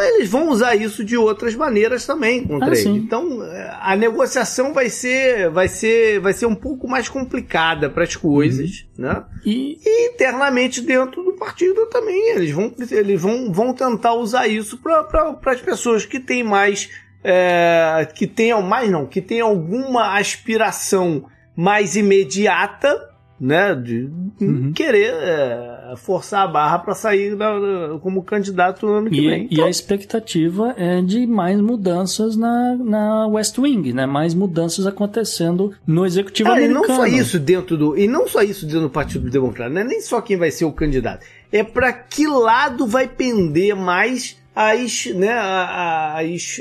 eles 0.09 0.29
vão 0.29 0.49
usar 0.49 0.75
isso 0.75 1.05
de 1.05 1.17
outras 1.17 1.55
maneiras 1.55 2.05
também 2.05 2.45
contra 2.45 2.71
ah, 2.71 2.73
ele. 2.73 2.83
Sim. 2.83 2.97
Então 2.97 3.39
a 3.81 3.95
negociação 3.95 4.73
vai 4.73 4.91
ser, 4.91 5.49
vai 5.51 5.69
ser, 5.69 6.19
vai 6.19 6.33
ser 6.33 6.47
um 6.47 6.57
pouco 6.57 6.89
mais 6.89 7.09
complicada 7.09 7.89
para 7.89 8.03
as 8.03 8.17
coisas, 8.17 8.85
uhum. 8.99 9.05
né? 9.05 9.25
E... 9.45 9.79
e... 9.85 10.09
internamente 10.09 10.81
dentro 10.81 11.23
do 11.23 11.35
partido 11.35 11.87
também 11.87 12.31
eles 12.31 12.51
vão, 12.51 12.75
eles 12.91 13.21
vão, 13.21 13.53
vão 13.53 13.73
tentar 13.73 14.15
usar 14.15 14.49
isso 14.49 14.77
para 14.79 15.39
as 15.47 15.61
pessoas 15.61 16.05
que 16.05 16.19
têm 16.19 16.43
mais, 16.43 16.91
é, 17.23 18.09
que 18.13 18.27
tenham 18.27 18.61
mais 18.61 18.91
não, 18.91 19.07
que 19.07 19.21
tenham 19.21 19.49
alguma 19.49 20.19
aspiração 20.19 21.27
mais 21.55 21.95
imediata 21.95 23.10
né, 23.41 23.75
de 23.75 24.11
uhum. 24.39 24.71
querer 24.73 25.15
é, 25.15 25.95
forçar 25.97 26.45
a 26.45 26.47
barra 26.47 26.79
para 26.79 26.95
sair 26.95 27.35
da, 27.35 27.59
da, 27.59 27.99
como 27.99 28.23
candidato 28.23 28.85
no 28.87 28.93
ano 28.93 29.11
que 29.11 29.21
e, 29.21 29.29
vem. 29.29 29.49
Então... 29.51 29.65
E 29.65 29.67
a 29.67 29.71
expectativa 29.71 30.75
é 30.77 31.01
de 31.01 31.27
mais 31.27 31.59
mudanças 31.59 32.37
na, 32.37 32.77
na 32.77 33.27
West 33.29 33.57
Wing, 33.57 33.95
né? 33.95 34.05
Mais 34.05 34.35
mudanças 34.35 34.87
acontecendo 34.87 35.73
no 35.87 36.05
executivo 36.05 36.51
é, 36.51 36.53
americano. 36.53 36.85
E 36.85 36.89
não 36.89 36.97
só 36.97 37.07
isso 37.07 37.39
dentro 37.39 37.77
do 37.79 37.97
e 37.97 38.07
não 38.07 38.29
só 38.29 38.43
isso 38.43 38.67
dentro 38.67 38.83
do 38.83 38.91
Partido 38.91 39.31
Democrata, 39.31 39.71
não 39.71 39.81
é 39.81 39.85
nem 39.85 40.03
só 40.03 40.21
quem 40.21 40.37
vai 40.37 40.51
ser 40.51 40.67
o 40.67 40.73
candidato. 40.73 41.25
É 41.51 41.65
para 41.65 41.93
que 41.93 42.27
lado 42.27 42.87
vai 42.87 43.09
pender 43.09 43.75
mais 43.75 44.40
as, 44.55 45.07
né, 45.07 45.33
as, 45.33 46.61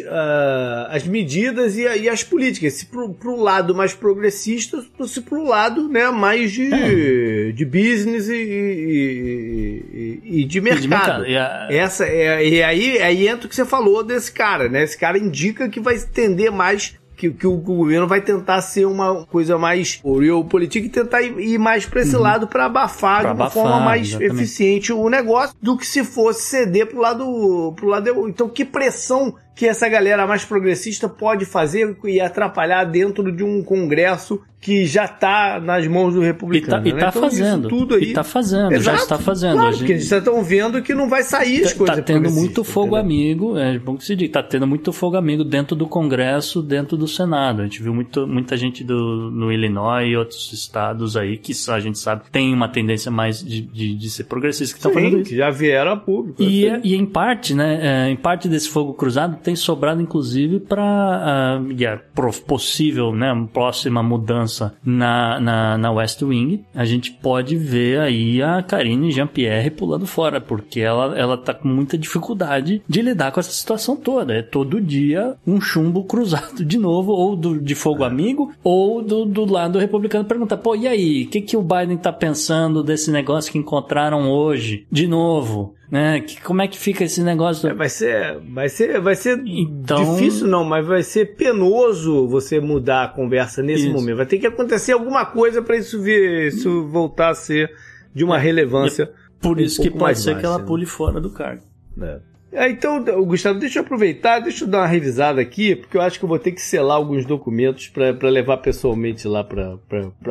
as 0.90 1.08
medidas 1.08 1.76
e, 1.78 1.82
e 1.82 2.08
as 2.08 2.24
políticas. 2.24 2.74
Se 2.74 2.86
pro, 2.86 3.14
pro 3.14 3.36
lado 3.36 3.74
mais 3.74 3.94
progressista, 3.94 4.84
se 5.08 5.22
pro 5.22 5.44
lado 5.44 5.90
né, 5.90 6.10
mais 6.10 6.52
de, 6.52 6.72
é. 6.72 7.52
de 7.52 7.66
business 7.66 8.30
e, 8.30 8.36
e, 8.36 10.22
e, 10.24 10.46
de 10.46 10.62
mercado. 10.62 10.80
E 10.80 10.82
de 10.82 10.88
mercado. 10.88 11.26
E 11.26 11.38
a... 11.38 11.68
Essa, 11.72 12.06
é, 12.06 12.48
e 12.48 12.64
aí, 12.64 13.02
aí 13.02 13.28
entra 13.28 13.48
o 13.48 13.50
que 13.50 13.56
você 13.56 13.66
falou 13.66 14.04
desse 14.04 14.32
cara, 14.32 14.70
né? 14.70 14.84
Esse 14.84 14.98
cara 14.98 15.18
indica 15.18 15.68
que 15.68 15.80
vai 15.80 15.98
tender 16.00 16.52
mais 16.52 16.99
que, 17.20 17.30
que 17.32 17.46
o 17.46 17.58
governo 17.58 18.08
vai 18.08 18.22
tentar 18.22 18.62
ser 18.62 18.86
uma 18.86 19.26
coisa 19.26 19.58
mais 19.58 20.02
política 20.50 20.86
e 20.86 20.90
tentar 20.90 21.22
ir, 21.22 21.38
ir 21.38 21.58
mais 21.58 21.86
para 21.86 22.02
esse 22.02 22.16
uhum. 22.16 22.22
lado 22.22 22.48
para 22.48 22.66
abafar 22.66 23.22
pra 23.22 23.34
de 23.34 23.36
uma 23.36 23.46
abafar, 23.46 23.64
forma 23.64 23.80
mais 23.82 24.08
exatamente. 24.08 24.34
eficiente 24.34 24.94
o 24.94 25.10
negócio 25.10 25.54
do 25.62 25.78
que 25.78 25.86
se 25.86 26.06
fosse 26.06 26.44
ceder 26.44 26.88
pro 26.88 27.02
lado 27.02 27.74
pro 27.76 27.88
lado 27.88 28.30
então 28.30 28.48
que 28.48 28.64
pressão 28.64 29.36
que 29.60 29.68
essa 29.68 29.90
galera 29.90 30.26
mais 30.26 30.46
progressista 30.46 31.10
pode 31.10 31.44
fazer 31.44 31.98
e 32.06 32.22
atrapalhar 32.22 32.86
dentro 32.86 33.30
de 33.30 33.44
um 33.44 33.62
congresso 33.62 34.42
que 34.62 34.86
já 34.86 35.06
está 35.06 35.60
nas 35.60 35.88
mãos 35.88 36.14
do 36.14 36.22
republicano. 36.22 36.86
E 36.86 36.90
está 36.90 37.06
né? 37.06 37.10
então, 37.10 37.22
fazendo. 37.22 37.70
Tudo 37.70 37.96
aí. 37.96 38.04
E 38.04 38.08
está 38.08 38.24
fazendo, 38.24 38.74
Exato, 38.74 38.98
já 38.98 39.04
está 39.04 39.18
fazendo. 39.18 39.54
Claro, 39.54 39.78
porque 39.78 39.92
eles 39.94 40.12
estão 40.12 40.44
vendo 40.44 40.82
que 40.82 40.94
não 40.94 41.08
vai 41.08 41.24
sair 41.24 41.64
as 41.64 41.72
tá, 41.72 41.78
coisas. 41.78 41.98
Está 41.98 42.14
tendo 42.14 42.30
muito 42.30 42.64
fogo 42.64 42.98
entendeu? 42.98 43.00
amigo, 43.00 43.58
é 43.58 43.80
bom 43.80 43.96
que 43.96 44.04
se 44.04 44.16
diga, 44.16 44.30
está 44.40 44.44
tendo 44.44 44.68
muito 44.68 44.92
fogo 44.92 45.16
amigo 45.16 45.46
dentro 45.46 45.76
do 45.76 45.88
Congresso, 45.88 46.62
dentro 46.62 46.98
do 46.98 47.08
Senado. 47.08 47.62
A 47.62 47.64
gente 47.64 47.82
viu 47.82 47.94
muito, 47.94 48.28
muita 48.28 48.58
gente 48.58 48.84
do, 48.84 49.32
no 49.32 49.52
Illinois 49.52 50.10
e 50.10 50.16
outros 50.18 50.52
estados 50.52 51.16
aí 51.16 51.38
que 51.38 51.54
a 51.70 51.80
gente 51.80 51.98
sabe 51.98 52.24
tem 52.30 52.54
uma 52.54 52.68
tendência 52.68 53.10
mais 53.10 53.42
de, 53.42 53.62
de, 53.62 53.96
de 53.96 54.10
ser 54.10 54.26
progressista 54.26 54.74
que 54.74 54.80
estão 54.80 54.94
fazendo 54.94 55.20
isso. 55.20 55.30
que 55.30 55.38
já 55.38 55.50
vieram 55.50 55.94
a 55.94 55.98
público. 55.98 56.44
E, 56.44 56.66
e 56.84 56.96
em 56.96 57.06
parte, 57.06 57.54
né, 57.54 58.08
é, 58.08 58.10
em 58.10 58.18
parte 58.18 58.50
desse 58.50 58.68
fogo 58.70 58.94
cruzado 58.94 59.38
tem 59.50 59.56
sobrado, 59.56 60.00
inclusive, 60.00 60.60
para 60.60 61.60
uh, 61.60 61.72
yeah, 61.72 62.00
possível, 62.46 63.12
né, 63.12 63.34
próxima 63.52 64.04
mudança 64.04 64.76
na, 64.86 65.40
na, 65.40 65.78
na 65.78 65.92
West 65.92 66.22
Wing. 66.22 66.64
A 66.76 66.86
gente 66.86 67.12
pode 67.14 67.56
ver 67.56 68.00
aí 68.00 68.44
a 68.44 68.62
Karine 68.62 69.12
Jean-Pierre 69.12 69.72
pulando 69.72 70.06
fora, 70.06 70.40
porque 70.40 70.80
ela, 70.80 71.18
ela 71.18 71.36
tá 71.36 71.52
com 71.52 71.68
muita 71.68 71.98
dificuldade 71.98 72.84
de 72.88 73.02
lidar 73.02 73.32
com 73.32 73.40
essa 73.40 73.50
situação 73.50 73.96
toda. 73.96 74.36
É 74.36 74.44
todo 74.44 74.80
dia 74.80 75.36
um 75.48 75.60
chumbo 75.60 76.04
cruzado 76.04 76.64
de 76.64 76.78
novo, 76.78 77.12
ou 77.12 77.36
do, 77.36 77.60
de 77.60 77.74
fogo 77.74 78.04
amigo, 78.04 78.54
ou 78.64 79.02
do, 79.02 79.26
do 79.26 79.46
lado 79.46 79.80
republicano 79.80 80.26
pergunta, 80.26 80.56
pô, 80.56 80.76
e 80.76 80.88
aí, 80.88 81.24
o 81.24 81.30
que, 81.30 81.42
que 81.42 81.58
o 81.58 81.64
Biden 81.64 81.98
tá 81.98 82.14
pensando 82.14 82.84
desse 82.84 83.10
negócio 83.10 83.52
que 83.52 83.58
encontraram 83.58 84.30
hoje? 84.30 84.86
De 84.92 85.08
novo, 85.08 85.74
né? 85.92 86.22
Que, 86.22 86.42
como 86.42 86.62
é 86.62 86.68
que 86.68 86.78
fica 86.78 87.04
esse 87.04 87.22
negócio? 87.22 87.70
É, 87.70 87.74
vai 87.74 87.90
ser, 87.90 88.40
vai 88.40 88.70
ser, 88.70 89.02
vai 89.02 89.16
ser 89.16 89.42
então... 89.46 90.16
difícil 90.16 90.48
não, 90.48 90.64
mas 90.64 90.86
vai 90.86 91.02
ser 91.02 91.36
penoso 91.36 92.28
você 92.28 92.60
mudar 92.60 93.04
a 93.04 93.08
conversa 93.08 93.64
nesse 93.64 93.86
isso. 93.86 93.94
momento. 93.94 94.18
Vai 94.18 94.26
ter 94.26 94.38
que 94.38 94.48
acontecer 94.48 94.92
alguma 94.92 95.26
coisa 95.26 95.62
para 95.62 95.78
isso 95.78 96.02
vir, 96.02 96.48
isso 96.48 96.88
voltar 96.88 97.30
a 97.30 97.36
ser 97.36 97.72
de 98.14 98.24
uma 98.24 98.38
é. 98.38 98.42
relevância. 98.42 99.04
É 99.04 99.30
por 99.42 99.58
um 99.58 99.62
isso 99.62 99.82
que 99.82 99.90
pode 99.90 100.20
ser 100.20 100.38
que 100.38 100.46
ela 100.46 100.60
pule 100.60 100.86
fora 100.86 101.20
do 101.20 101.32
cargo. 101.32 101.64
É. 102.02 102.20
É, 102.52 102.68
então, 102.68 103.04
Gustavo, 103.26 103.60
deixa 103.60 103.78
eu 103.78 103.84
aproveitar, 103.84 104.40
deixa 104.40 104.64
eu 104.64 104.68
dar 104.68 104.80
uma 104.80 104.88
revisada 104.88 105.40
aqui, 105.40 105.76
porque 105.76 105.96
eu 105.96 106.02
acho 106.02 106.18
que 106.18 106.26
eu 106.26 106.30
vou 106.30 106.40
ter 106.40 106.52
que 106.52 106.62
selar 106.62 106.98
alguns 106.98 107.24
documentos 107.24 107.88
para 107.88 108.30
levar 108.30 108.58
pessoalmente 108.58 109.28
lá 109.28 109.44
para 109.44 109.78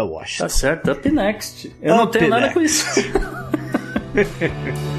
Washington. 0.04 0.44
Tá 0.44 0.48
certo, 0.48 0.90
up 0.90 1.08
next. 1.12 1.72
Eu 1.80 1.94
up 1.94 2.04
não 2.04 2.10
tenho 2.10 2.28
next. 2.28 2.40
nada 2.40 2.52
com 2.52 2.60
isso. 2.60 2.84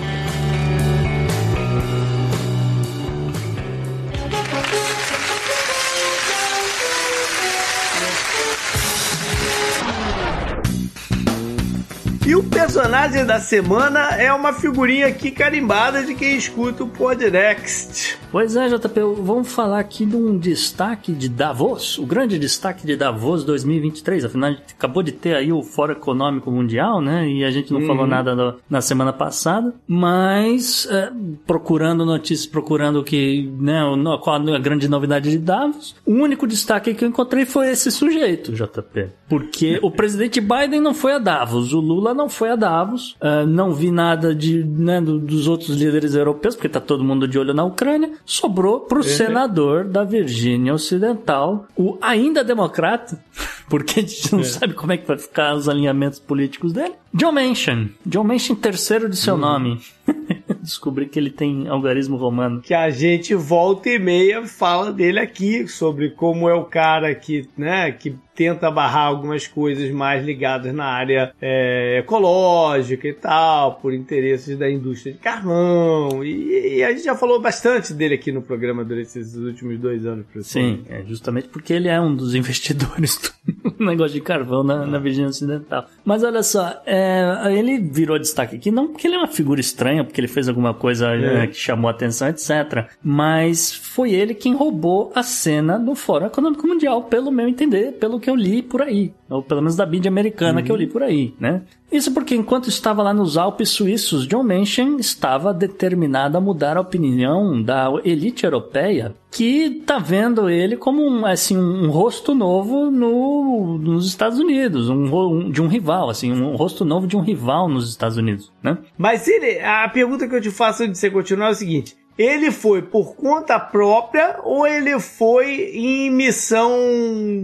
E 12.30 12.36
o 12.36 12.44
personagem 12.44 13.26
da 13.26 13.40
semana 13.40 14.12
é 14.12 14.32
uma 14.32 14.54
figurinha 14.54 15.08
aqui 15.08 15.32
carimbada 15.32 16.04
de 16.04 16.14
quem 16.14 16.38
escuta 16.38 16.84
o 16.84 16.88
Podnext. 16.88 18.20
Pois 18.32 18.56
é, 18.56 18.68
JP, 18.68 19.00
vamos 19.20 19.52
falar 19.52 19.80
aqui 19.80 20.06
de 20.06 20.16
um 20.16 20.38
destaque 20.38 21.12
de 21.12 21.28
Davos, 21.28 21.98
o 21.98 22.06
grande 22.06 22.38
destaque 22.38 22.86
de 22.86 22.96
Davos 22.96 23.44
2023. 23.44 24.26
Afinal, 24.26 24.52
a 24.52 24.54
gente 24.54 24.76
acabou 24.78 25.02
de 25.02 25.12
ter 25.12 25.36
aí 25.36 25.52
o 25.52 25.64
Fórum 25.64 25.94
Econômico 25.94 26.52
Mundial, 26.52 27.02
né? 27.02 27.28
E 27.28 27.44
a 27.44 27.50
gente 27.50 27.74
não 27.74 27.82
uhum. 27.82 27.88
falou 27.88 28.06
nada 28.06 28.36
no, 28.36 28.54
na 28.70 28.80
semana 28.80 29.12
passada, 29.12 29.74
mas 29.88 30.88
é, 30.92 31.12
procurando 31.48 32.06
notícias, 32.06 32.46
procurando 32.46 33.04
que, 33.04 33.52
né, 33.60 33.82
qual 34.22 34.36
a 34.36 34.60
grande 34.60 34.88
novidade 34.88 35.32
de 35.32 35.40
Davos, 35.40 35.96
o 36.06 36.12
único 36.12 36.46
destaque 36.46 36.94
que 36.94 37.04
eu 37.04 37.10
encontrei 37.10 37.48
foi 37.48 37.72
esse 37.72 37.90
sujeito, 37.90 38.54
JP. 38.54 39.08
Porque 39.28 39.80
o 39.82 39.90
presidente 39.90 40.40
Biden 40.40 40.80
não 40.80 40.94
foi 40.94 41.14
a 41.14 41.20
Davos, 41.20 41.74
o 41.74 41.80
Lula 41.80 42.19
não 42.20 42.30
foi 42.30 42.50
a 42.50 42.56
Davos, 42.56 43.16
uh, 43.22 43.48
não 43.48 43.74
vi 43.74 43.92
nada 43.92 44.36
de, 44.36 44.64
né, 44.64 45.00
dos 45.00 45.48
outros 45.48 45.70
líderes 45.78 46.14
europeus, 46.14 46.56
porque 46.56 46.68
tá 46.68 46.82
todo 46.82 47.04
mundo 47.04 47.28
de 47.28 47.40
olho 47.40 47.54
na 47.54 47.64
Ucrânia 47.64 48.12
sobrou 48.26 48.82
para 48.82 49.00
o 49.00 49.04
senador 49.04 49.86
da 49.86 50.04
Virgínia 50.04 50.74
Ocidental, 50.74 51.66
o 51.78 51.98
ainda 52.02 52.44
democrata, 52.44 53.18
porque 53.70 54.02
a 54.02 54.04
gente 54.04 54.34
não 54.34 54.42
é. 54.42 54.44
sabe 54.44 54.74
como 54.74 54.92
é 54.92 54.98
que 54.98 55.08
vai 55.08 55.18
ficar 55.18 55.56
os 55.56 55.70
alinhamentos 55.70 56.20
políticos 56.20 56.74
dele, 56.74 56.94
John 57.14 57.32
Manchin. 57.32 57.92
John 58.06 58.26
Manchin, 58.26 58.56
terceiro 58.56 59.10
de 59.10 59.16
seu 59.16 59.36
uhum. 59.36 59.40
nome. 59.40 59.82
descobri 60.62 61.06
que 61.08 61.18
ele 61.18 61.30
tem 61.30 61.68
algarismo 61.68 62.18
romano. 62.18 62.62
Que 62.62 62.74
a 62.74 62.90
gente 62.90 63.34
volta 63.36 63.90
e 63.90 64.00
meia 64.00 64.46
fala 64.46 64.92
dele 64.92 65.20
aqui, 65.20 65.68
sobre 65.68 66.10
como 66.10 66.50
é 66.50 66.54
o 66.54 66.66
cara 66.66 67.14
que, 67.16 67.48
né, 67.58 67.92
que 67.92 68.16
tenta 68.40 68.72
barrar 68.72 69.08
algumas 69.08 69.46
coisas 69.48 69.92
mais 69.92 70.24
ligadas 70.26 70.74
na 70.74 70.86
área 70.86 71.34
é, 71.42 72.00
ecológica 72.00 73.06
e 73.06 73.14
tal, 73.14 73.76
por 73.76 73.94
interesses 73.94 74.58
da 74.58 74.72
indústria 74.72 75.12
de 75.12 75.20
carvão. 75.20 76.24
E, 76.24 76.78
e, 76.78 76.84
a 76.84 76.92
gente 76.92 77.04
já 77.04 77.16
falou 77.16 77.42
bastante 77.42 77.94
dele 77.94 78.16
aqui 78.16 78.32
no 78.32 78.42
programa 78.42 78.86
durante 78.86 79.08
esses 79.08 79.36
últimos 79.36 79.78
dois 79.78 80.06
anos. 80.06 80.26
Sim, 80.44 80.84
é 80.88 81.04
justamente 81.04 81.50
porque 81.50 81.74
ele 81.74 81.90
é 81.90 82.00
um 82.00 82.16
dos 82.16 82.34
investidores 82.36 83.18
do 83.18 83.69
negócio 83.86 84.14
de 84.14 84.22
carvão 84.22 84.64
na, 84.64 84.86
na 84.86 85.00
Virgínia 85.00 85.30
Ocidental. 85.30 85.88
Mas 86.04 86.24
olha 86.24 86.44
só, 86.44 86.82
é, 86.86 87.42
ele 87.52 87.80
virou 87.80 88.20
destaque 88.20 88.56
aqui, 88.56 88.72
não 88.72 88.88
porque 88.88 89.08
ele 89.08 89.16
é 89.16 89.18
uma 89.18 89.28
figura 89.28 89.60
estranha, 89.60 90.04
porque 90.04 90.20
ele 90.20 90.28
fez 90.28 90.48
alguma 90.48 90.74
coisa 90.74 91.14
é. 91.16 91.44
É, 91.44 91.48
que 91.48 91.56
chamou 91.56 91.90
atenção, 91.90 92.28
etc. 92.28 92.90
Mas 93.04 93.74
foi 93.74 94.12
ele 94.12 94.34
quem 94.34 94.54
roubou 94.54 95.12
a 95.16 95.24
cena 95.24 95.78
do 95.78 95.96
Fórum 95.96 96.28
Econômico 96.28 96.68
Mundial, 96.68 97.04
pelo 97.04 97.32
meu 97.32 97.48
entender, 97.48 97.94
pelo 97.94 98.20
que 98.20 98.30
eu 98.30 98.36
li 98.36 98.62
por 98.62 98.82
aí. 98.82 99.14
Ou 99.30 99.44
pelo 99.44 99.62
menos 99.62 99.76
da 99.76 99.86
mídia 99.86 100.10
americana 100.10 100.60
uhum. 100.60 100.66
que 100.66 100.72
eu 100.72 100.76
li 100.76 100.88
por 100.88 101.04
aí, 101.04 101.34
né? 101.40 101.62
Isso 101.92 102.14
porque 102.14 102.36
enquanto 102.36 102.68
estava 102.68 103.04
lá 103.04 103.14
nos 103.14 103.38
Alpes 103.38 103.70
suíços, 103.70 104.28
John 104.28 104.44
Manchin 104.44 104.98
estava 104.98 105.54
determinado 105.54 106.38
a 106.38 106.42
mudar 106.42 106.78
a 106.78 106.82
opinião 106.82 107.62
da 107.62 107.92
elite 108.04 108.44
europeia 108.44 109.16
que 109.32 109.82
tá 109.86 110.00
vendo 110.00 110.50
ele 110.50 110.76
como 110.76 111.04
um, 111.04 111.26
assim, 111.26 111.58
um 111.58 111.90
rosto 111.90 112.34
novo 112.34 112.90
no, 112.90 113.78
nos 113.78 114.08
Estados 114.08 114.40
Unidos, 114.40 114.90
um, 114.90 115.16
um, 115.16 115.52
de 115.52 115.62
um 115.62 115.68
rival, 115.68 116.10
assim, 116.10 116.32
um 116.32 116.56
rosto 116.56 116.84
novo 116.84 117.06
de 117.06 117.16
um 117.16 117.22
rival 117.22 117.70
nos 117.70 117.90
Estados 117.90 118.18
Unidos, 118.18 118.52
né? 118.64 118.78
Mas 118.98 119.28
ele, 119.28 119.60
a 119.60 119.88
pergunta 119.90 120.28
que 120.28 120.36
eu 120.36 120.42
te 120.42 120.52
faço 120.52 120.84
antes 120.84 120.94
de 120.94 121.00
você 121.00 121.10
continuar 121.12 121.50
é 121.50 121.52
o 121.52 121.56
seguinte, 121.56 121.96
ele 122.20 122.52
foi 122.52 122.82
por 122.82 123.16
conta 123.16 123.58
própria 123.58 124.42
ou 124.44 124.68
ele 124.68 125.00
foi 125.00 125.72
em 125.74 126.12
missão 126.12 126.70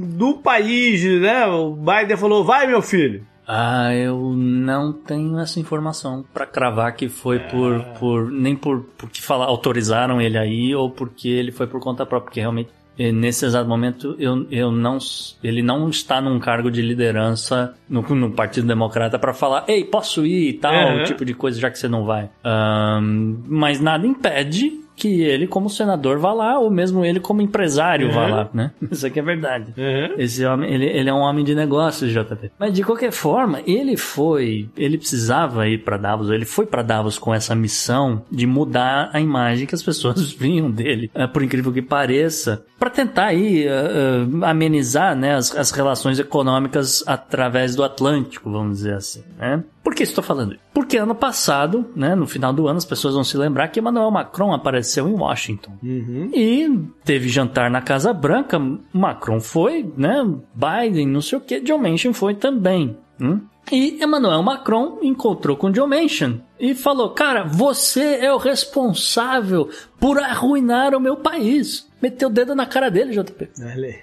do 0.02 0.34
país, 0.34 1.02
né? 1.22 1.48
O 1.48 1.72
Biden 1.72 2.18
falou: 2.18 2.44
vai, 2.44 2.68
meu 2.68 2.82
filho. 2.82 3.26
Ah, 3.48 3.94
eu 3.94 4.34
não 4.36 4.92
tenho 4.92 5.40
essa 5.40 5.60
informação 5.60 6.26
para 6.34 6.46
cravar 6.46 6.94
que 6.96 7.08
foi 7.08 7.40
por, 7.40 7.80
por 8.00 8.32
nem 8.32 8.56
por 8.56 8.84
porque 8.98 9.22
falar 9.22 9.46
autorizaram 9.46 10.20
ele 10.20 10.38
aí 10.38 10.76
ou 10.76 10.90
porque 10.90 11.30
ele 11.30 11.52
foi 11.52 11.68
por 11.68 11.80
conta 11.80 12.06
própria, 12.06 12.26
porque 12.26 12.40
realmente 12.42 12.72
eh, 12.98 13.12
nesse 13.12 13.46
exato 13.46 13.68
momento 13.68 14.16
eu, 14.20 14.48
eu 14.50 14.72
não 14.72 14.98
ele 15.44 15.62
não 15.62 15.90
está 15.90 16.22
num 16.22 16.40
cargo 16.40 16.72
de 16.72 16.82
liderança 16.82 17.76
no, 17.90 18.02
no 18.02 18.32
Partido 18.32 18.68
Democrata 18.68 19.20
para 19.20 19.34
falar 19.34 19.66
ei 19.68 19.84
posso 19.84 20.26
ir 20.26 20.50
e 20.50 20.54
tal 20.54 20.74
uhum. 20.74 21.04
tipo 21.04 21.26
de 21.26 21.34
coisa 21.34 21.60
já 21.60 21.70
que 21.70 21.78
você 21.78 21.88
não 21.88 22.06
vai 22.06 22.30
um, 22.44 23.44
mas 23.48 23.80
nada 23.80 24.06
impede 24.06 24.85
que 24.96 25.22
ele, 25.22 25.46
como 25.46 25.70
senador, 25.70 26.20
vá 26.20 26.34
lá, 26.34 26.60
ou 26.60 26.72
mesmo 26.72 27.04
ele, 27.04 27.20
como 27.20 27.42
empresário, 27.42 28.08
uhum. 28.08 28.14
vá 28.14 28.28
lá, 28.28 28.50
né? 28.54 28.72
Isso 28.90 29.06
aqui 29.06 29.20
é 29.20 29.24
verdade. 29.24 29.74
Uhum. 29.78 30.16
Esse 30.18 30.46
homem, 30.46 30.74
ele, 30.74 30.86
ele 30.86 31.10
é 31.10 31.14
um 31.14 31.20
homem 31.20 31.44
de 31.44 31.54
negócios, 31.54 32.12
JP. 32.12 32.52
Mas 32.58 32.74
de 32.74 32.84
qualquer 32.84 33.12
forma, 33.12 33.62
ele 33.68 33.98
foi, 33.98 34.70
ele 34.78 34.98
precisava 34.98 35.68
ir 35.68 35.84
para 35.84 35.98
Davos, 35.98 36.30
ele 36.30 36.46
foi 36.46 36.66
para 36.66 36.82
Davos 36.82 37.18
com 37.18 37.34
essa 37.34 37.54
missão 37.54 38.24
de 38.32 38.48
mudar 38.48 39.10
a 39.14 39.20
imagem 39.20 39.68
que 39.68 39.76
as 39.76 39.84
pessoas 39.84 40.32
vinham 40.34 40.72
dele, 40.72 41.12
uh, 41.14 41.28
por 41.28 41.44
incrível 41.44 41.74
que 41.74 41.82
pareça, 41.82 42.66
para 42.80 42.90
tentar 42.90 43.26
aí 43.26 43.68
uh, 43.68 44.38
uh, 44.40 44.46
amenizar, 44.46 45.16
né, 45.16 45.36
as, 45.36 45.56
as 45.56 45.72
relações 45.72 46.20
econômicas 46.20 47.04
através 47.06 47.76
do 47.76 47.84
Atlântico, 47.84 48.52
vamos 48.52 48.78
dizer 48.78 48.96
assim, 48.96 49.24
né? 49.38 49.64
Por 49.86 49.94
que 49.94 50.02
estou 50.02 50.24
falando? 50.24 50.58
Porque 50.74 50.98
ano 50.98 51.14
passado, 51.14 51.86
né, 51.96 52.16
no 52.16 52.26
final 52.26 52.52
do 52.52 52.68
ano, 52.68 52.80
as 52.80 52.86
pessoas 52.86 53.14
vão 53.14 53.24
se 53.24 53.38
lembrar 53.38 53.68
que 53.68 53.80
Emmanuel 53.80 54.10
Macron 54.10 54.52
apareceu 54.52 55.08
em 55.08 55.14
Washington. 55.14 55.74
Uhum. 55.84 56.32
E 56.34 56.90
teve 57.04 57.30
jantar 57.30 57.70
na 57.70 57.84
Casa 57.84 58.12
Branca. 58.12 58.60
Macron 58.92 59.40
foi, 59.40 59.88
né? 59.96 60.26
Biden, 60.56 61.08
não 61.08 61.22
sei 61.22 61.38
o 61.38 61.42
que. 61.42 61.60
John 61.60 61.78
Manchin 61.78 62.14
foi 62.14 62.34
também. 62.34 62.98
Hum? 63.22 63.42
E 63.72 64.04
Emmanuel 64.04 64.42
Macron 64.42 64.98
encontrou 65.04 65.56
com 65.56 65.72
John 65.72 65.88
Manchin 65.88 66.42
e 66.60 66.74
falou: 66.74 67.12
Cara, 67.12 67.44
você 67.44 68.16
é 68.22 68.34
o 68.34 68.38
responsável 68.38 69.70
por 70.00 70.18
arruinar 70.18 70.96
o 70.96 71.00
meu 71.00 71.18
país. 71.18 71.88
Meteu 72.02 72.30
o 72.30 72.32
dedo 72.32 72.56
na 72.56 72.66
cara 72.66 72.90
dele, 72.90 73.14
JP. 73.14 73.50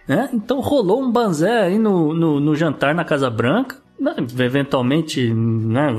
É, 0.09 0.28
então 0.33 0.61
rolou 0.61 1.03
um 1.03 1.11
banzé 1.11 1.62
aí 1.62 1.78
no, 1.78 2.14
no, 2.14 2.39
no 2.39 2.55
jantar 2.55 2.95
na 2.95 3.05
Casa 3.05 3.28
Branca 3.28 3.82
eventualmente, 4.38 5.32
né, 5.32 5.95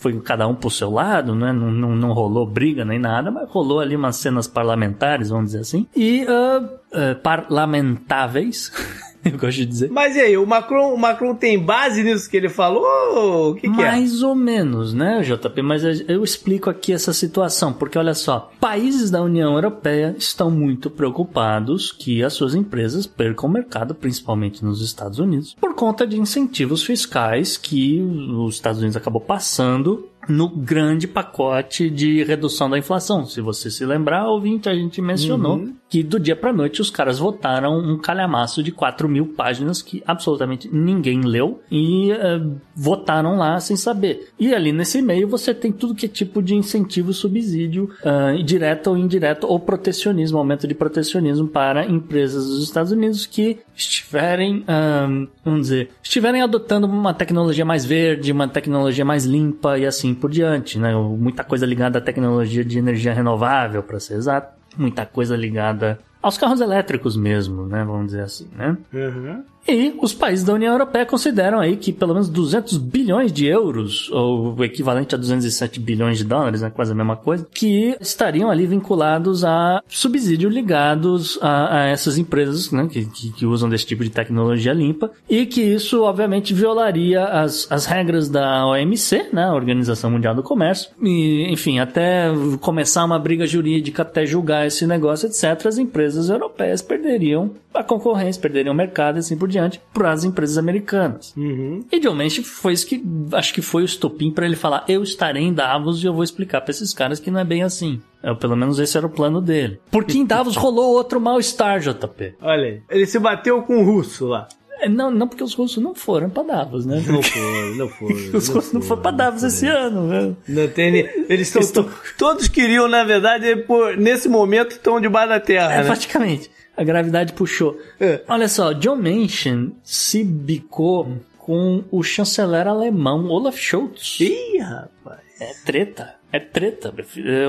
foi 0.00 0.20
cada 0.20 0.46
um 0.46 0.54
pro 0.54 0.70
seu 0.70 0.90
lado, 0.90 1.34
né, 1.34 1.52
não, 1.52 1.70
não, 1.70 1.96
não, 1.96 2.12
rolou 2.12 2.46
briga 2.46 2.84
nem 2.84 2.98
nada, 2.98 3.30
mas 3.30 3.48
rolou 3.48 3.80
ali 3.80 3.96
umas 3.96 4.16
cenas 4.16 4.46
parlamentares, 4.46 5.30
vamos 5.30 5.46
dizer 5.46 5.60
assim, 5.60 5.86
e 5.96 6.24
uh, 6.24 6.64
uh, 6.64 7.22
parlamentáveis. 7.22 8.72
eu 9.32 9.38
gosto 9.38 9.58
de 9.58 9.66
dizer. 9.66 9.90
Mas 9.90 10.16
e 10.16 10.20
aí, 10.20 10.36
o 10.36 10.46
Macron, 10.46 10.92
o 10.92 10.98
Macron 10.98 11.34
tem 11.34 11.58
base 11.58 12.02
nisso 12.02 12.28
que 12.28 12.36
ele 12.36 12.48
falou? 12.48 13.50
O 13.50 13.54
que, 13.54 13.68
que 13.68 13.82
é? 13.82 13.90
Mais 13.90 14.22
ou 14.22 14.34
menos, 14.34 14.94
né, 14.94 15.20
JP? 15.22 15.62
Mas 15.62 15.82
eu 16.08 16.22
explico 16.22 16.70
aqui 16.70 16.92
essa 16.92 17.12
situação, 17.12 17.72
porque 17.72 17.98
olha 17.98 18.14
só, 18.14 18.50
países 18.60 19.10
da 19.10 19.22
União 19.22 19.54
Europeia 19.54 20.14
estão 20.18 20.50
muito 20.50 20.90
preocupados 20.90 21.92
que 21.92 22.22
as 22.22 22.32
suas 22.32 22.54
empresas 22.54 23.06
percam 23.06 23.48
o 23.48 23.52
mercado, 23.52 23.94
principalmente 23.94 24.64
nos 24.64 24.82
Estados 24.82 25.18
Unidos, 25.18 25.56
por 25.60 25.74
conta 25.74 26.06
de 26.06 26.18
incentivos 26.18 26.82
fiscais 26.82 27.56
que 27.56 28.00
os 28.00 28.54
Estados 28.54 28.80
Unidos 28.80 28.96
acabou 28.96 29.20
passando 29.20 30.08
no 30.26 30.48
grande 30.48 31.06
pacote 31.06 31.88
de 31.88 32.22
redução 32.22 32.68
da 32.68 32.78
inflação. 32.78 33.24
Se 33.24 33.40
você 33.40 33.70
se 33.70 33.84
lembrar, 33.84 34.28
ouvinte, 34.28 34.68
a 34.68 34.74
gente 34.74 35.00
mencionou 35.00 35.56
uhum. 35.56 35.74
que 35.88 36.02
do 36.02 36.20
dia 36.20 36.36
para 36.36 36.52
noite 36.52 36.80
os 36.80 36.90
caras 36.90 37.18
votaram 37.18 37.78
um 37.78 37.98
calhamaço 37.98 38.62
de 38.62 38.70
4 38.70 39.08
mil 39.08 39.26
páginas 39.26 39.80
que 39.80 40.02
absolutamente 40.06 40.68
ninguém 40.72 41.22
leu 41.22 41.62
e 41.70 42.12
uh, 42.12 42.56
votaram 42.74 43.36
lá 43.36 43.58
sem 43.60 43.76
saber. 43.76 44.30
E 44.38 44.54
ali 44.54 44.72
nesse 44.72 45.00
meio 45.00 45.28
você 45.28 45.54
tem 45.54 45.72
tudo 45.72 45.94
que 45.94 46.06
é 46.06 46.08
tipo 46.08 46.42
de 46.42 46.54
incentivo, 46.54 47.12
subsídio, 47.12 47.90
uh, 48.02 48.42
direto 48.42 48.88
ou 48.88 48.96
indireto, 48.96 49.46
ou 49.46 49.58
protecionismo, 49.58 50.38
aumento 50.38 50.66
de 50.66 50.74
protecionismo 50.74 51.48
para 51.48 51.86
empresas 51.86 52.46
dos 52.46 52.64
Estados 52.64 52.92
Unidos 52.92 53.24
que 53.24 53.58
estiverem, 53.74 54.58
uh, 54.58 55.28
vamos 55.44 55.62
dizer, 55.62 55.90
estiverem 56.02 56.42
adotando 56.42 56.86
uma 56.86 57.14
tecnologia 57.14 57.64
mais 57.64 57.84
verde, 57.84 58.32
uma 58.32 58.48
tecnologia 58.48 59.04
mais 59.04 59.24
limpa 59.24 59.78
e 59.78 59.86
assim 59.86 60.17
por 60.18 60.30
diante, 60.30 60.78
né? 60.78 60.94
Muita 60.94 61.44
coisa 61.44 61.64
ligada 61.64 61.98
à 61.98 62.02
tecnologia 62.02 62.64
de 62.64 62.78
energia 62.78 63.14
renovável, 63.14 63.82
para 63.82 63.98
ser 63.98 64.14
exato. 64.14 64.56
Muita 64.76 65.06
coisa 65.06 65.36
ligada 65.36 65.98
aos 66.22 66.36
carros 66.36 66.60
elétricos 66.60 67.16
mesmo, 67.16 67.66
né? 67.66 67.84
Vamos 67.84 68.06
dizer 68.06 68.22
assim, 68.22 68.48
né? 68.56 68.76
Uhum. 68.92 69.44
E 69.66 69.94
os 70.00 70.14
países 70.14 70.44
da 70.44 70.54
União 70.54 70.72
Europeia 70.72 71.04
consideram 71.04 71.60
aí 71.60 71.76
que 71.76 71.92
pelo 71.92 72.14
menos 72.14 72.28
200 72.28 72.78
bilhões 72.78 73.32
de 73.32 73.46
euros, 73.46 74.10
ou 74.10 74.54
o 74.54 74.64
equivalente 74.64 75.14
a 75.14 75.18
207 75.18 75.80
bilhões 75.80 76.18
de 76.18 76.24
dólares, 76.24 76.62
né, 76.62 76.70
quase 76.70 76.92
a 76.92 76.94
mesma 76.94 77.16
coisa, 77.16 77.46
que 77.52 77.96
estariam 78.00 78.50
ali 78.50 78.66
vinculados 78.66 79.44
a 79.44 79.82
subsídio 79.88 80.48
ligados 80.48 81.38
a, 81.42 81.80
a 81.80 81.86
essas 81.86 82.16
empresas 82.18 82.70
né, 82.70 82.88
que, 82.90 83.04
que, 83.06 83.32
que, 83.32 83.46
usam 83.46 83.68
desse 83.68 83.86
tipo 83.86 84.02
de 84.02 84.10
tecnologia 84.10 84.72
limpa, 84.72 85.10
e 85.28 85.46
que 85.46 85.60
isso, 85.60 86.02
obviamente, 86.02 86.54
violaria 86.54 87.24
as, 87.24 87.70
as 87.70 87.86
regras 87.86 88.28
da 88.28 88.66
OMC, 88.66 89.28
né, 89.32 89.50
Organização 89.50 90.10
Mundial 90.10 90.34
do 90.34 90.42
Comércio, 90.42 90.90
e, 91.02 91.46
enfim, 91.50 91.78
até 91.78 92.28
começar 92.60 93.04
uma 93.04 93.18
briga 93.18 93.46
jurídica, 93.46 94.02
até 94.02 94.24
julgar 94.24 94.66
esse 94.66 94.86
negócio, 94.86 95.26
etc., 95.26 95.66
as 95.66 95.78
empresas 95.78 96.30
europeias 96.30 96.82
perderiam 96.82 97.50
a 97.74 97.82
concorrência, 97.82 98.40
perderiam 98.40 98.72
o 98.72 98.76
mercado 98.76 99.18
assim 99.18 99.36
por 99.36 99.47
diante 99.48 99.80
para 99.92 100.12
as 100.12 100.24
empresas 100.24 100.58
americanas. 100.58 101.34
Uhum. 101.36 101.84
E 101.90 101.98
John 101.98 102.14
Manchin 102.14 102.42
foi 102.42 102.72
isso 102.72 102.86
que 102.86 103.02
acho 103.32 103.52
que 103.52 103.62
foi 103.62 103.82
o 103.82 103.84
estopim 103.84 104.30
para 104.30 104.46
ele 104.46 104.56
falar: 104.56 104.84
eu 104.88 105.02
estarei 105.02 105.42
em 105.42 105.52
Davos 105.52 106.02
e 106.02 106.06
eu 106.06 106.14
vou 106.14 106.22
explicar 106.22 106.60
para 106.60 106.70
esses 106.70 106.92
caras 106.94 107.18
que 107.18 107.30
não 107.30 107.40
é 107.40 107.44
bem 107.44 107.62
assim. 107.62 108.00
É, 108.22 108.34
pelo 108.34 108.56
menos 108.56 108.78
esse 108.78 108.96
era 108.96 109.06
o 109.06 109.10
plano 109.10 109.40
dele. 109.40 109.80
Porque 109.90 110.18
em 110.18 110.24
Davos 110.24 110.54
rolou 110.56 110.92
outro 110.92 111.20
mal-estar, 111.20 111.80
JP. 111.80 112.34
Olha 112.40 112.64
aí, 112.64 112.82
ele 112.90 113.06
se 113.06 113.18
bateu 113.18 113.62
com 113.62 113.78
o 113.78 113.84
russo 113.84 114.26
lá. 114.26 114.48
É, 114.80 114.88
não, 114.88 115.10
não 115.10 115.26
porque 115.26 115.42
os 115.42 115.54
russos 115.54 115.82
não 115.82 115.94
foram 115.94 116.30
pra 116.30 116.42
Davos, 116.42 116.86
né? 116.86 117.02
Não 117.06 117.22
foram, 117.22 117.74
não 117.74 117.88
foram. 117.90 118.14
os 118.34 118.48
russos 118.48 118.72
não 118.72 118.80
foram 118.80 119.02
pra 119.02 119.10
Davos 119.10 119.42
esse 119.42 119.66
ano, 119.66 120.06
né? 120.06 120.36
Não 120.48 120.68
tem, 120.68 121.08
eles 121.28 121.54
estão, 121.54 121.88
todos 122.16 122.48
queriam, 122.48 122.88
na 122.88 123.02
verdade, 123.02 123.56
por, 123.64 123.96
nesse 123.96 124.28
momento 124.28 124.72
estão 124.72 125.00
debaixo 125.00 125.30
da 125.30 125.40
terra, 125.40 125.72
é, 125.72 125.78
né? 125.78 125.84
praticamente. 125.84 126.50
A 126.78 126.84
gravidade 126.84 127.32
puxou. 127.32 127.76
É. 127.98 128.22
Olha 128.28 128.46
só, 128.46 128.72
John 128.72 128.94
Manchin 128.94 129.74
se 129.82 130.22
bicou 130.22 131.18
com 131.36 131.82
o 131.90 132.04
chanceler 132.04 132.68
alemão 132.68 133.26
Olaf 133.26 133.58
Scholz. 133.58 134.20
Ih, 134.20 134.58
rapaz. 134.58 135.18
É 135.40 135.52
treta. 135.64 136.14
É 136.30 136.38
treta, 136.38 136.94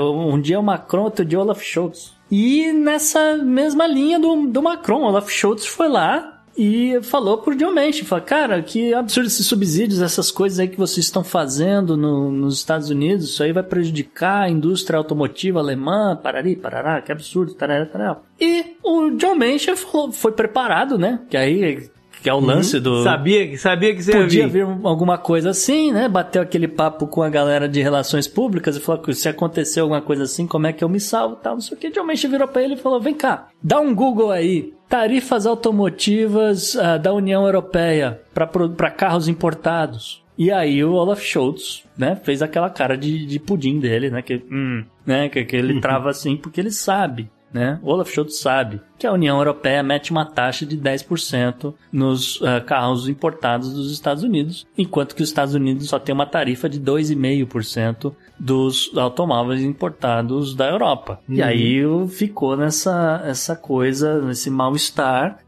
um 0.02 0.42
dia 0.42 0.56
é 0.56 0.60
o 0.60 0.64
Macron, 0.64 1.04
outro 1.04 1.24
dia 1.24 1.38
é 1.38 1.40
o 1.40 1.44
Olaf 1.44 1.62
Scholz. 1.62 2.16
E 2.32 2.72
nessa 2.74 3.38
mesma 3.38 3.86
linha 3.86 4.18
do, 4.20 4.48
do 4.48 4.64
Macron, 4.64 5.04
Olaf 5.04 5.30
Scholz 5.30 5.68
foi 5.68 5.90
lá 5.90 6.39
e 6.58 7.00
falou 7.04 7.38
pro 7.38 7.56
John 7.56 7.74
Manchin, 7.74 8.04
falou, 8.04 8.26
cara, 8.26 8.62
que 8.62 8.94
absurdo 8.94 9.28
esses 9.28 9.46
subsídios, 9.46 10.02
essas 10.02 10.32
coisas 10.32 10.60
aí 10.60 10.68
que 10.68 10.78
vocês 10.78 11.06
estão 11.06 11.24
fazendo 11.24 11.96
no, 11.96 12.32
nos 12.32 12.58
Estados 12.58 12.90
Unidos, 12.90 13.30
isso 13.30 13.44
aí 13.44 13.52
vai 13.52 13.64
prejudicar 13.64 14.44
a 14.44 14.50
indústria 14.50 14.98
automotiva 14.98 15.60
alemã, 15.60 16.20
parari, 16.22 16.56
parará, 16.56 17.02
que 17.02 17.12
absurdo, 17.12 17.54
tarará, 17.54 17.86
tarará. 17.86 18.20
E 18.40 18.76
o 18.84 19.12
John 19.12 19.36
Manchin 19.36 19.76
falou, 19.76 20.12
foi 20.12 20.32
preparado, 20.32 20.98
né, 20.98 21.20
que 21.30 21.38
aí 21.38 21.90
que 22.22 22.30
é 22.30 22.34
o 22.34 22.38
uhum. 22.38 22.46
lance 22.46 22.78
uhum. 22.78 22.84
do. 22.84 23.04
Sabia, 23.04 23.58
sabia 23.58 23.96
que 23.96 24.04
você 24.04 24.12
Podia 24.12 24.48
vir 24.48 24.66
alguma 24.84 25.18
coisa 25.18 25.52
assim, 25.52 25.92
né? 25.92 26.08
Bateu 26.10 26.42
aquele 26.42 26.68
papo 26.68 27.08
com 27.08 27.24
a 27.24 27.30
galera 27.30 27.68
de 27.68 27.82
relações 27.82 28.28
públicas 28.28 28.76
e 28.76 28.80
falou 28.80 29.02
que 29.02 29.14
se 29.14 29.30
acontecer 29.30 29.80
alguma 29.80 30.02
coisa 30.02 30.24
assim, 30.24 30.46
como 30.46 30.68
é 30.68 30.74
que 30.74 30.84
eu 30.84 30.90
me 30.90 31.00
salvo 31.00 31.38
tal, 31.38 31.54
não 31.54 31.62
sei 31.62 31.78
o 31.78 31.80
que. 31.80 31.90
John 31.90 32.04
Manchin 32.04 32.30
virou 32.30 32.48
pra 32.48 32.62
ele 32.62 32.74
e 32.74 32.78
falou: 32.78 33.00
vem 33.00 33.14
cá, 33.14 33.48
dá 33.64 33.80
um 33.80 33.96
Google 33.96 34.32
aí. 34.32 34.74
Tarifas 34.90 35.46
automotivas 35.46 36.74
uh, 36.74 36.98
da 37.00 37.14
União 37.14 37.46
Europeia 37.46 38.20
para 38.34 38.90
carros 38.90 39.28
importados. 39.28 40.24
E 40.36 40.52
aí 40.52 40.84
o 40.84 40.94
Olaf 40.94 41.22
Scholz, 41.22 41.84
né, 41.98 42.16
fez 42.16 42.42
aquela 42.42 42.70
cara 42.70 42.98
de, 42.98 43.26
de 43.26 43.40
pudim 43.40 43.80
dele, 43.80 44.10
né, 44.10 44.22
que, 44.22 44.42
hum, 44.50 44.84
né, 45.06 45.30
que, 45.30 45.46
que 45.46 45.56
ele 45.56 45.80
trava 45.82 46.10
assim 46.10 46.36
porque 46.36 46.60
ele 46.60 46.72
sabe 46.72 47.30
né? 47.54 47.80
Olaf 47.84 48.12
Scholz 48.12 48.40
sabe 48.40 48.82
que 48.98 49.08
a 49.08 49.14
União 49.14 49.38
Europeia 49.38 49.82
mete 49.82 50.12
uma 50.12 50.26
taxa 50.26 50.66
de 50.66 50.78
10% 50.78 51.74
nos 51.92 52.40
uh, 52.42 52.64
carros 52.66 53.08
importados 53.08 53.74
dos 53.74 53.92
Estados 53.92 54.24
Unidos, 54.24 54.68
enquanto 54.78 55.16
que 55.16 55.24
os 55.24 55.30
Estados 55.30 55.54
Unidos 55.54 55.88
só 55.88 55.98
tem 55.98 56.14
uma 56.14 56.26
tarifa 56.26 56.70
de 56.70 56.80
2,5% 56.80 58.14
dos 58.40 58.92
automóveis 58.96 59.62
importados 59.62 60.56
da 60.56 60.70
Europa. 60.70 61.20
Uhum. 61.28 61.36
E 61.36 61.42
aí 61.42 61.82
ficou 62.10 62.56
nessa 62.56 63.22
essa 63.26 63.56
coisa, 63.56 64.22
nesse 64.22 64.50
mal-estar, 64.50 65.40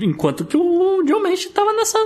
enquanto 0.00 0.44
que 0.44 0.56
o 0.56 1.02
John 1.04 1.22
Manchin 1.22 1.48
estava 1.48 1.72
nessa 1.72 1.98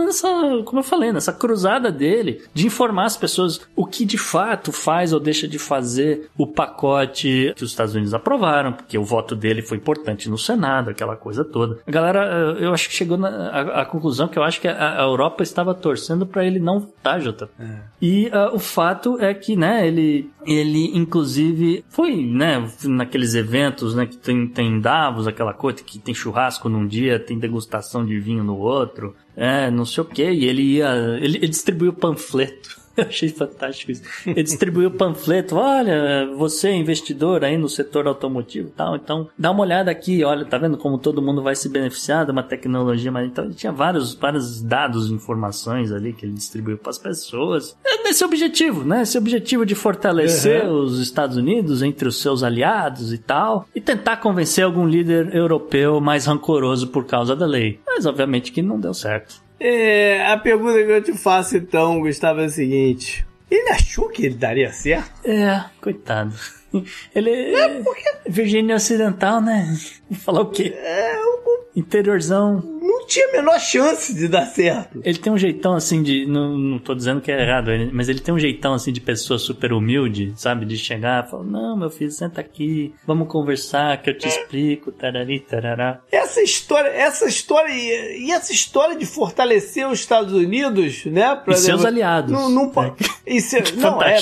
nessa, 0.00 0.28
como 0.64 0.80
eu 0.80 0.84
falei, 0.84 1.12
nessa 1.12 1.32
cruzada 1.32 1.90
dele 1.90 2.42
de 2.52 2.66
informar 2.66 3.04
as 3.04 3.16
pessoas 3.16 3.60
o 3.76 3.86
que 3.86 4.04
de 4.04 4.18
fato 4.18 4.72
faz 4.72 5.12
ou 5.12 5.20
deixa 5.20 5.46
de 5.46 5.58
fazer 5.58 6.28
o 6.36 6.46
pacote 6.46 7.52
que 7.56 7.64
os 7.64 7.70
Estados 7.70 7.94
Unidos 7.94 8.14
aprovaram, 8.14 8.72
porque 8.72 8.98
o 8.98 9.04
voto 9.04 9.34
dele 9.36 9.62
foi 9.62 9.78
importante 9.78 10.28
no 10.28 10.38
Senado, 10.38 10.90
aquela 10.90 11.16
coisa 11.16 11.44
toda. 11.44 11.78
A 11.86 11.90
galera, 11.90 12.56
eu 12.58 12.72
acho 12.72 12.88
que 12.88 12.94
chegou 12.94 13.18
à 13.24 13.84
conclusão 13.84 14.28
que 14.28 14.38
eu 14.38 14.42
acho 14.42 14.60
que 14.60 14.68
a, 14.68 15.00
a 15.00 15.02
Europa 15.02 15.42
estava 15.42 15.74
torcendo 15.74 16.26
para 16.26 16.44
ele 16.44 16.58
não 16.58 16.80
votar, 16.80 17.20
Jota. 17.20 17.48
É. 17.58 17.78
E 18.00 18.26
uh, 18.28 18.54
o 18.54 18.58
fato 18.58 19.18
é 19.20 19.32
que, 19.32 19.56
né, 19.56 19.86
ele, 19.86 20.30
ele 20.46 20.96
inclusive 20.96 21.84
foi, 21.88 22.16
né, 22.24 22.68
naqueles 22.84 23.34
eventos, 23.34 23.94
né, 23.94 24.06
que 24.06 24.16
tem, 24.16 24.46
tem 24.46 24.80
Davos, 24.80 25.26
aquela 25.26 25.52
coisa 25.52 25.82
que 25.82 25.98
tem 25.98 26.14
churrasco 26.14 26.68
num 26.68 26.86
dia, 26.86 27.18
tem 27.18 27.38
degustação 27.38 28.04
de 28.04 28.18
vinho 28.18 28.44
no 28.44 28.56
outro, 28.58 29.14
é, 29.36 29.70
não 29.70 29.84
sei 29.84 30.02
o 30.02 30.06
que, 30.06 30.30
e 30.30 30.44
ele 30.44 30.62
ia. 30.62 30.88
Ele, 31.20 31.38
ele 31.38 31.48
distribuiu 31.48 31.92
panfleto 31.92 32.83
Eu 32.96 33.04
achei 33.04 33.28
fantástico 33.28 33.92
isso. 33.92 34.02
Ele 34.26 34.42
distribuiu 34.42 34.88
o 34.88 34.92
panfleto, 34.92 35.56
olha, 35.56 36.26
você 36.36 36.68
é 36.68 36.76
investidor 36.76 37.44
aí 37.44 37.58
no 37.58 37.68
setor 37.68 38.06
automotivo 38.06 38.68
e 38.68 38.72
tal, 38.72 38.96
então 38.96 39.28
dá 39.38 39.50
uma 39.50 39.62
olhada 39.62 39.90
aqui, 39.90 40.22
olha, 40.24 40.44
tá 40.44 40.58
vendo 40.58 40.76
como 40.76 40.98
todo 40.98 41.22
mundo 41.22 41.42
vai 41.42 41.56
se 41.56 41.68
beneficiar 41.68 42.24
de 42.24 42.30
uma 42.30 42.42
tecnologia, 42.42 43.10
mas 43.10 43.26
então 43.26 43.44
ele 43.44 43.54
tinha 43.54 43.72
vários, 43.72 44.14
vários 44.14 44.62
dados, 44.62 45.10
informações 45.10 45.92
ali 45.92 46.12
que 46.12 46.24
ele 46.24 46.34
distribuiu 46.34 46.78
para 46.78 46.90
as 46.90 46.98
pessoas. 46.98 47.76
É 47.84 48.02
nesse 48.02 48.24
objetivo, 48.24 48.84
né? 48.84 49.02
Esse 49.02 49.18
objetivo 49.18 49.66
de 49.66 49.74
fortalecer 49.74 50.64
uhum. 50.64 50.82
os 50.82 51.00
Estados 51.00 51.36
Unidos 51.36 51.82
entre 51.82 52.06
os 52.08 52.20
seus 52.20 52.42
aliados 52.42 53.12
e 53.12 53.18
tal, 53.18 53.66
e 53.74 53.80
tentar 53.80 54.18
convencer 54.18 54.64
algum 54.64 54.86
líder 54.86 55.34
europeu 55.34 56.00
mais 56.00 56.26
rancoroso 56.26 56.88
por 56.88 57.04
causa 57.04 57.34
da 57.34 57.46
lei. 57.46 57.80
Mas 57.86 58.06
obviamente 58.06 58.52
que 58.52 58.62
não 58.62 58.78
deu 58.78 58.94
certo. 58.94 59.43
É, 59.58 60.26
a 60.26 60.36
pergunta 60.36 60.82
que 60.82 60.90
eu 60.90 61.02
te 61.02 61.12
faço 61.12 61.56
então, 61.56 62.00
Gustavo, 62.00 62.40
é 62.40 62.46
a 62.46 62.48
seguinte: 62.48 63.26
ele 63.50 63.70
achou 63.70 64.08
que 64.08 64.26
ele 64.26 64.34
daria 64.34 64.72
certo? 64.72 65.12
É, 65.24 65.64
coitado. 65.80 66.34
Ele 67.14 67.30
é 67.30 67.80
porque... 67.82 68.02
Virgínia 68.26 68.74
Ocidental, 68.74 69.40
né? 69.40 69.76
Falar 70.12 70.40
o 70.40 70.50
quê? 70.50 70.74
É, 70.76 71.20
o... 71.20 71.63
Interiorzão 71.76 72.62
não 73.04 73.06
tinha 73.06 73.28
a 73.28 73.32
menor 73.32 73.58
chance 73.60 74.14
de 74.14 74.28
dar 74.28 74.46
certo. 74.46 75.00
Ele 75.04 75.18
tem 75.18 75.32
um 75.32 75.38
jeitão 75.38 75.74
assim 75.74 76.02
de. 76.02 76.26
Não, 76.26 76.56
não 76.56 76.78
tô 76.78 76.94
dizendo 76.94 77.20
que 77.20 77.30
é 77.30 77.40
errado, 77.40 77.70
mas 77.92 78.08
ele 78.08 78.20
tem 78.20 78.32
um 78.32 78.38
jeitão 78.38 78.74
assim 78.74 78.92
de 78.92 79.00
pessoa 79.00 79.38
super 79.38 79.72
humilde, 79.72 80.32
sabe? 80.36 80.64
De 80.64 80.76
chegar 80.76 81.24
e 81.26 81.30
falar: 81.30 81.44
Não, 81.44 81.76
meu 81.76 81.90
filho, 81.90 82.10
senta 82.10 82.40
aqui, 82.40 82.94
vamos 83.06 83.28
conversar, 83.28 84.00
que 84.00 84.10
eu 84.10 84.16
te 84.16 84.28
explico, 84.28 84.92
tarari, 84.92 85.40
tarará. 85.40 86.00
Essa 86.10 86.42
história, 86.42 86.88
essa 86.88 87.26
história, 87.26 87.72
e 87.72 88.30
essa 88.30 88.52
história 88.52 88.96
de 88.96 89.06
fortalecer 89.06 89.86
os 89.88 90.00
Estados 90.00 90.32
Unidos, 90.32 91.04
né? 91.06 91.34
Pra 91.36 91.54
e 91.54 91.58
seus 91.58 91.84
aliados. 91.84 92.32
Não, 92.32 92.48
não, 92.48 92.72
é. 92.82 92.92
Isso, 93.26 93.56
é, 93.56 93.62
não 93.76 94.02
é, 94.02 94.18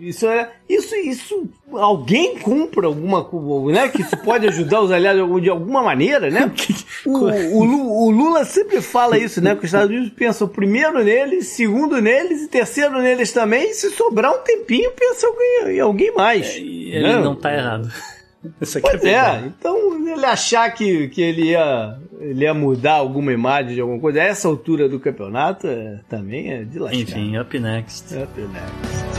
isso 0.00 0.26
é. 0.26 0.52
Isso, 0.68 0.96
isso 0.96 1.48
alguém 1.72 2.38
compra 2.38 2.86
alguma 2.86 3.24
coisa, 3.24 3.80
né? 3.80 3.88
Que 3.88 4.02
isso 4.02 4.16
pode 4.16 4.46
ajudar 4.48 4.80
os 4.80 4.90
aliados 4.90 5.42
de 5.42 5.48
alguma 5.48 5.82
maneira, 5.82 6.30
né? 6.30 6.52
O, 7.04 7.10
o, 7.10 8.06
o, 8.06 8.10
Lula 8.10 8.44
sempre 8.44 8.80
fala 8.80 9.18
isso, 9.18 9.40
né? 9.40 9.54
Que 9.54 9.60
os 9.60 9.64
Estados 9.66 9.90
Unidos 9.90 10.10
pensam 10.10 10.48
primeiro 10.48 11.02
neles, 11.02 11.48
segundo 11.48 12.00
neles 12.00 12.42
e 12.42 12.48
terceiro 12.48 13.00
neles 13.00 13.32
também. 13.32 13.70
E 13.70 13.74
se 13.74 13.90
sobrar 13.90 14.32
um 14.32 14.38
tempinho, 14.38 14.90
pensa 14.92 15.26
em 15.66 15.80
alguém 15.80 16.12
mais. 16.14 16.56
É, 16.56 16.58
ele 16.58 17.02
né? 17.02 17.20
não 17.20 17.34
tá 17.34 17.52
errado. 17.52 17.90
pois 18.80 19.04
é, 19.04 19.12
é 19.12 19.42
então 19.46 20.08
ele 20.08 20.24
achar 20.24 20.70
que, 20.70 21.08
que 21.08 21.20
ele, 21.20 21.50
ia, 21.50 21.98
ele 22.20 22.44
ia 22.44 22.54
mudar 22.54 22.94
alguma 22.94 23.32
imagem 23.32 23.74
de 23.74 23.80
alguma 23.80 24.00
coisa 24.00 24.20
a 24.20 24.24
essa 24.24 24.48
altura 24.48 24.88
do 24.88 25.00
campeonato 25.00 25.66
é, 25.66 26.00
também 26.08 26.52
é 26.52 26.64
de 26.64 26.78
lascar. 26.78 26.98
Enfim, 26.98 27.38
up 27.38 27.58
next. 27.58 28.14
Up 28.14 28.40
next. 28.40 29.16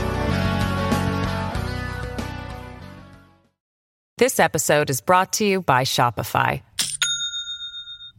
This 4.18 4.40
episode 4.40 4.90
is 4.90 5.00
brought 5.00 5.30
to 5.38 5.44
you 5.44 5.62
by 5.62 5.84
Shopify. 5.84 6.60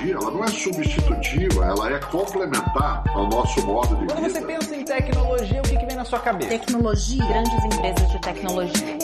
tecnologia 0.00 0.14
ela 0.14 0.30
não 0.30 0.44
é 0.44 0.48
substitutiva, 0.48 1.64
ela 1.64 1.92
é 1.92 1.98
complementar 1.98 3.04
ao 3.14 3.28
nosso 3.28 3.64
modo 3.66 3.94
de 3.96 4.00
vida. 4.02 4.14
Quando 4.14 4.30
você 4.30 4.40
pensa 4.40 4.76
em 4.76 4.84
tecnologia, 4.84 5.60
o 5.60 5.62
que, 5.62 5.76
que 5.76 5.86
vem 5.86 5.96
na 5.96 6.04
sua 6.04 6.18
cabeça? 6.18 6.50
Tecnologia, 6.50 7.24
grandes 7.26 7.64
empresas 7.64 8.10
de 8.10 8.20
tecnologia. 8.20 8.98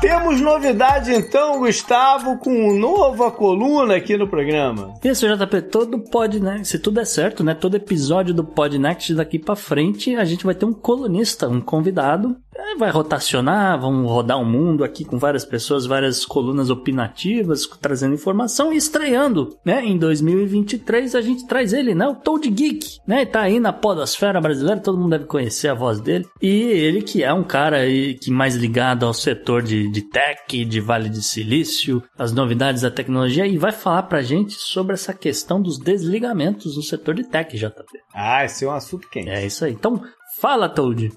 Temos 0.00 0.40
novidade 0.40 1.12
então, 1.12 1.58
Gustavo, 1.58 2.38
com 2.38 2.72
nova 2.78 3.32
coluna 3.32 3.96
aqui 3.96 4.16
no 4.16 4.28
programa. 4.28 4.94
Isso, 5.02 5.26
JP, 5.26 5.62
todo 5.62 5.98
pod, 5.98 6.38
né? 6.38 6.62
Se 6.62 6.78
tudo 6.78 7.00
é 7.00 7.04
certo, 7.04 7.42
né? 7.42 7.52
Todo 7.52 7.76
episódio 7.76 8.32
do 8.32 8.44
Podnext 8.44 9.12
daqui 9.14 9.40
para 9.40 9.56
frente, 9.56 10.14
a 10.14 10.24
gente 10.24 10.44
vai 10.44 10.54
ter 10.54 10.66
um 10.66 10.72
colunista, 10.72 11.48
um 11.48 11.60
convidado 11.60 12.36
vai 12.76 12.90
rotacionar, 12.90 13.80
vamos 13.80 14.10
rodar 14.10 14.38
o 14.38 14.42
um 14.42 14.44
mundo 14.44 14.84
aqui 14.84 15.04
com 15.04 15.18
várias 15.18 15.44
pessoas, 15.44 15.86
várias 15.86 16.24
colunas 16.24 16.70
opinativas, 16.70 17.66
trazendo 17.80 18.14
informação 18.14 18.72
e 18.72 18.76
estreando, 18.76 19.56
né? 19.64 19.84
Em 19.84 19.96
2023 19.96 21.14
a 21.14 21.20
gente 21.20 21.46
traz 21.46 21.72
ele, 21.72 21.94
né? 21.94 22.06
O 22.06 22.14
Toad 22.14 22.48
Geek, 22.50 22.98
né? 23.06 23.24
Tá 23.24 23.42
aí 23.42 23.60
na 23.60 23.72
podosfera 23.72 24.40
brasileira, 24.40 24.80
todo 24.80 24.98
mundo 24.98 25.10
deve 25.10 25.24
conhecer 25.26 25.68
a 25.68 25.74
voz 25.74 26.00
dele. 26.00 26.26
E 26.40 26.48
ele 26.48 27.02
que 27.02 27.22
é 27.22 27.32
um 27.32 27.44
cara 27.44 27.78
aí 27.78 28.14
que 28.14 28.30
mais 28.30 28.54
ligado 28.54 29.06
ao 29.06 29.14
setor 29.14 29.62
de, 29.62 29.90
de 29.90 30.02
tech, 30.02 30.64
de 30.64 30.80
Vale 30.80 31.08
de 31.08 31.22
Silício, 31.22 32.02
as 32.18 32.32
novidades 32.32 32.82
da 32.82 32.90
tecnologia 32.90 33.46
e 33.46 33.58
vai 33.58 33.72
falar 33.72 34.04
pra 34.04 34.22
gente 34.22 34.54
sobre 34.54 34.94
essa 34.94 35.12
questão 35.12 35.60
dos 35.60 35.78
desligamentos 35.78 36.76
no 36.76 36.82
setor 36.82 37.14
de 37.14 37.24
tech, 37.24 37.56
JP. 37.56 37.84
Ah, 38.14 38.44
esse 38.44 38.64
é 38.64 38.68
um 38.68 38.72
assunto 38.72 39.08
quente. 39.08 39.30
É 39.30 39.44
isso 39.44 39.64
aí. 39.64 39.72
Então, 39.72 40.02
fala, 40.40 40.68
Toad. 40.68 41.10